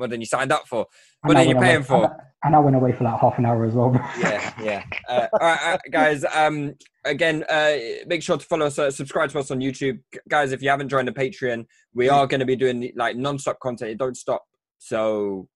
more 0.00 0.08
than 0.08 0.20
you 0.20 0.26
signed 0.26 0.50
up 0.52 0.66
for. 0.66 0.86
And 1.22 1.28
What 1.28 1.36
I 1.36 1.40
are 1.44 1.48
you 1.48 1.54
paying 1.54 1.76
away- 1.76 1.84
for? 1.84 2.16
and 2.42 2.56
I- 2.56 2.58
went 2.58 2.74
away 2.74 2.92
for 2.92 3.04
like 3.04 3.20
half 3.20 3.38
an 3.38 3.44
hour 3.46 3.64
as 3.64 3.74
well. 3.74 3.92
yeah, 4.18 4.54
yeah. 4.62 4.84
Uh, 5.08 5.26
all 5.34 5.38
right, 5.40 5.74
uh, 5.74 5.78
guys. 5.90 6.24
Um, 6.34 6.74
again, 7.04 7.44
uh, 7.48 7.76
make 8.06 8.22
sure 8.22 8.38
to 8.38 8.44
follow 8.46 8.66
us, 8.66 8.78
uh, 8.78 8.90
subscribe 8.90 9.30
to 9.30 9.38
us 9.38 9.50
on 9.50 9.60
YouTube, 9.60 10.00
guys. 10.28 10.52
If 10.52 10.62
you 10.62 10.70
haven't 10.70 10.88
joined 10.88 11.06
the 11.08 11.12
Patreon, 11.12 11.66
we 11.94 12.08
are 12.08 12.26
going 12.26 12.40
to 12.40 12.46
be 12.46 12.56
doing 12.56 12.90
like 12.96 13.16
non-stop 13.16 13.60
content. 13.60 13.90
It 13.92 13.98
don't 13.98 14.16
stop, 14.16 14.42
so 14.78 15.48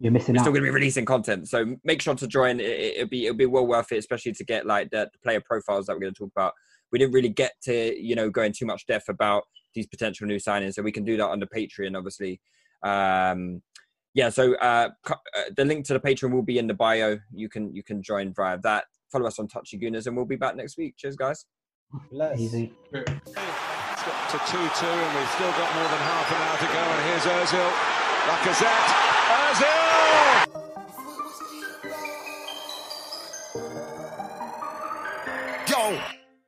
You're 0.00 0.10
missing 0.12 0.34
we're 0.34 0.40
out. 0.40 0.42
still 0.44 0.52
going 0.52 0.64
to 0.64 0.68
be 0.70 0.74
releasing 0.74 1.04
content. 1.04 1.48
So 1.48 1.76
make 1.84 2.02
sure 2.02 2.14
to 2.16 2.26
join. 2.26 2.58
It, 2.58 2.66
it'll 2.96 3.08
be 3.08 3.26
it'll 3.26 3.36
be 3.36 3.46
well 3.46 3.66
worth 3.66 3.92
it, 3.92 3.98
especially 3.98 4.32
to 4.32 4.44
get 4.44 4.66
like 4.66 4.90
the, 4.90 5.08
the 5.12 5.18
player 5.22 5.40
profiles 5.40 5.86
that 5.86 5.94
we're 5.94 6.00
going 6.00 6.14
to 6.14 6.18
talk 6.18 6.32
about. 6.36 6.54
We 6.90 6.98
didn't 6.98 7.14
really 7.14 7.28
get 7.28 7.52
to 7.64 7.96
you 8.02 8.16
know 8.16 8.30
go 8.30 8.42
in 8.42 8.52
too 8.52 8.66
much 8.66 8.84
depth 8.86 9.08
about 9.08 9.44
these 9.76 9.86
potential 9.86 10.26
new 10.26 10.38
signings, 10.38 10.74
so 10.74 10.82
we 10.82 10.90
can 10.90 11.04
do 11.04 11.16
that 11.18 11.28
on 11.28 11.38
the 11.38 11.46
Patreon, 11.46 11.96
obviously. 11.96 12.40
Um, 12.82 13.62
yeah, 14.14 14.28
so 14.30 14.54
uh, 14.56 14.90
co- 15.04 15.14
uh, 15.36 15.42
the 15.56 15.64
link 15.64 15.86
to 15.86 15.92
the 15.92 16.00
Patreon 16.00 16.32
will 16.32 16.42
be 16.42 16.58
in 16.58 16.66
the 16.66 16.74
bio. 16.74 17.18
You 17.32 17.48
can 17.48 17.72
you 17.74 17.82
can 17.82 18.02
join 18.02 18.32
via 18.34 18.58
that. 18.62 18.84
Follow 19.12 19.26
us 19.26 19.38
on 19.38 19.48
Touchy 19.48 19.78
Gooners, 19.78 20.06
and 20.06 20.16
we'll 20.16 20.24
be 20.26 20.36
back 20.36 20.56
next 20.56 20.76
week. 20.78 20.94
Cheers, 20.96 21.16
guys. 21.16 21.46
Bless. 22.10 22.38
Easy. 22.38 22.72
It's 22.92 23.02
got 23.02 24.30
to 24.30 24.38
2 24.38 24.56
2, 24.56 24.58
and 24.58 25.14
we've 25.18 25.30
still 25.30 25.50
got 25.50 25.74
more 25.74 25.88
than 25.90 25.98
half 25.98 26.30
an 26.30 26.38
hour 26.40 26.56
to 26.58 26.68
go. 26.72 26.80
And 26.80 27.02
here's 27.08 27.26
Ozil. 27.26 27.70
Lacazette. 28.30 28.88
Ozil! 29.34 30.60
Yo. 35.68 35.82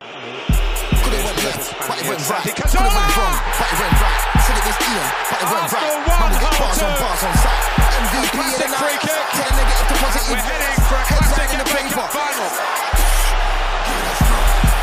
Could 0.00 1.12
have 1.12 1.24
went 1.24 1.44
left, 1.44 1.66
but 1.88 1.96
it 2.00 2.08
went 2.08 2.30
right. 2.30 2.42
Could 2.42 2.70
have 2.70 2.94
went 2.94 3.16
wrong, 3.16 3.36
but 3.58 3.68
it 3.72 3.78
went 3.80 4.00
right. 4.00 4.41
Was 4.62 4.78
Ian, 4.78 5.10
but 5.26 5.42
it 5.42 5.48
went 5.50 5.72
right. 5.74 5.90
Man, 6.06 6.30
we 6.30 6.38
get 6.38 6.54
bars 6.54 6.78
on 6.82 6.94
bars 6.94 7.22
on 7.26 7.34
site. 7.42 7.66
MVP 7.98 8.36
in 8.38 8.62
the 8.62 8.68
night. 8.70 9.02
Tell 9.02 9.18
a 9.18 9.58
negative 9.58 9.88
to 9.90 9.94
positive. 9.98 10.30
We're 10.30 10.38
heading 10.38 10.78
for 10.86 10.94
a 10.94 11.02
Heads 11.02 11.34
classic 11.34 11.50
in 11.50 11.58
the 11.58 11.66
paper. 11.66 12.06
Final. 12.14 12.46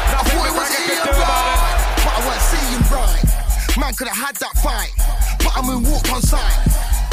I 0.10 0.23
thought 0.27 0.47
it 0.47 0.56
was 0.60 0.68
Ian 0.68 0.99
could 0.99 1.15
do 1.15 1.15
about 1.15 1.47
it. 1.47 1.64
right, 1.64 1.80
but 2.03 2.11
I 2.11 2.19
weren't 2.27 2.43
seeing 2.51 2.84
right. 2.91 3.23
Man 3.80 3.93
could 3.95 4.11
have 4.11 4.19
had 4.19 4.35
that 4.43 4.56
fight, 4.60 4.91
but 5.39 5.56
I'm 5.56 5.72
in 5.72 5.80
walk 5.88 6.11
on 6.11 6.22
side. 6.27 6.60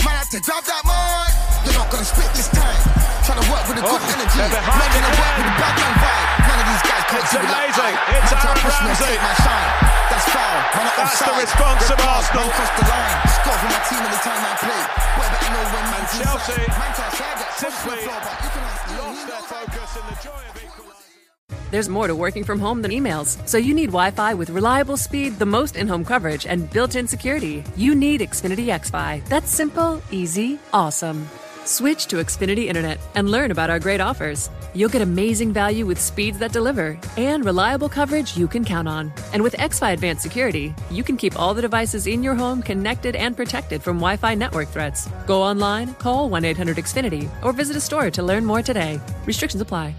Man 0.03 0.19
had 0.19 0.27
to 0.35 0.41
grab 0.43 0.65
that 0.67 0.83
mic. 0.83 1.26
You're 1.67 1.75
not 1.83 1.91
gonna 1.91 2.07
spit 2.07 2.31
this 2.39 2.49
time. 2.55 2.79
Trying 3.27 3.43
to 3.43 3.49
work 3.51 3.65
with 3.67 3.83
a 3.83 3.85
good 3.85 4.01
Oh, 4.01 4.15
energy. 4.15 4.39
they're 4.39 4.55
behind 4.55 4.79
Not 4.79 4.91
gonna 4.95 5.13
work 5.19 5.35
with 5.37 5.51
a 5.51 5.57
bad 5.59 5.75
man 5.77 5.95
vibe. 5.99 6.29
None 6.47 6.61
of 6.63 6.67
these 6.71 6.85
guys 6.87 7.05
can't 7.11 7.23
It's 7.27 7.33
do 7.35 7.39
it 7.39 7.51
like 7.51 7.67
amazing. 7.67 7.95
It's 8.07 8.31
Man 8.31 8.41
try 8.41 8.47
Aaron 8.47 8.63
push 8.63 8.79
Ramsey. 8.87 9.03
take 9.03 9.21
my 9.27 9.35
shine. 9.43 9.71
That's 10.07 10.27
foul. 10.31 10.57
Man, 10.57 10.87
I'm 10.87 10.97
That's 10.97 11.19
the 11.27 11.35
response 11.43 11.85
of 11.91 11.99
Arsenal. 12.07 12.47
Man 12.47 12.51
crossed 12.57 12.77
the 12.79 12.85
line. 12.87 13.15
Score 13.37 13.59
for 13.61 13.69
my 13.75 13.81
team 13.91 14.03
anytime 14.07 14.43
I 14.47 14.53
play. 14.63 14.83
Where 15.19 15.31
better 15.35 15.51
know 15.51 15.65
when 15.75 15.85
man's 15.91 16.13
Chelsea 16.15 16.55
inside. 16.55 16.79
Man 16.79 16.91
can't 16.97 17.13
say 17.19 17.27
I 17.27 17.35
get 17.35 17.51
pushed 17.51 17.59
to 17.59 17.67
the 17.67 17.71
simply 17.75 17.99
you 18.07 18.51
can 18.55 18.63
ask 18.63 18.83
Ian, 18.87 18.97
he 18.97 18.97
Lost 19.03 19.23
their 19.27 19.45
focus 19.51 19.91
in 19.99 20.05
the 20.07 20.17
joy 20.23 20.43
of 20.47 20.55
equalising. 20.63 21.71
There's 21.73 21.89
more 21.91 22.07
to 22.07 22.15
working 22.15 22.45
from 22.45 22.59
home 22.61 22.81
than 22.83 22.93
emails, 22.93 23.31
so 23.49 23.59
you 23.59 23.75
need 23.75 23.91
Wi 23.91 24.11
Fi 24.13 24.35
with 24.35 24.51
reliable 24.51 24.97
speed, 24.97 25.39
the 25.39 25.47
most 25.47 25.75
in 25.77 25.89
home 25.89 26.05
coverage, 26.05 26.47
and 26.47 26.71
built 26.71 26.95
in 26.95 27.07
security. 27.09 27.65
You 27.77 27.95
need 27.97 28.21
Xfinity 28.21 28.67
XFi. 28.71 29.27
That's 29.29 29.51
simple, 29.51 30.01
easy, 30.13 30.59
awesome. 30.73 31.29
Switch 31.67 32.07
to 32.07 32.17
Xfinity 32.17 32.67
Internet 32.67 32.99
and 33.15 33.29
learn 33.29 33.51
about 33.51 33.71
our 33.71 33.79
great 33.79 34.01
offers. 34.01 34.51
You'll 34.75 34.89
get 34.89 35.03
amazing 35.03 35.53
value 35.53 35.85
with 35.85 36.01
speeds 36.01 36.39
that 36.39 36.53
deliver 36.53 36.99
and 37.17 37.45
reliable 37.45 37.89
coverage 37.89 38.37
you 38.37 38.47
can 38.47 38.65
count 38.65 38.87
on. 38.87 39.13
And 39.33 39.43
with 39.43 39.55
XFi 39.55 39.93
Advanced 39.93 40.23
Security, 40.23 40.75
you 40.91 41.03
can 41.03 41.17
keep 41.17 41.39
all 41.39 41.55
the 41.55 41.63
devices 41.63 42.07
in 42.07 42.23
your 42.23 42.35
home 42.35 42.63
connected 42.63 43.17
and 43.17 43.37
protected 43.37 43.83
from 43.83 43.97
Wi 43.97 44.17
Fi 44.17 44.35
network 44.35 44.69
threats. 44.69 45.09
Go 45.27 45.43
online, 45.43 45.95
call 45.95 46.29
1 46.31 46.45
800 46.45 46.77
Xfinity, 46.77 47.29
or 47.43 47.53
visit 47.53 47.77
a 47.77 47.81
store 47.81 48.11
to 48.11 48.23
learn 48.23 48.45
more 48.45 48.63
today. 48.63 49.01
Restrictions 49.27 49.61
apply. 49.61 49.95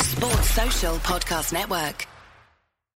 Sports 0.00 0.50
Social 0.50 0.96
Podcast 0.96 1.52
Network. 1.52 2.06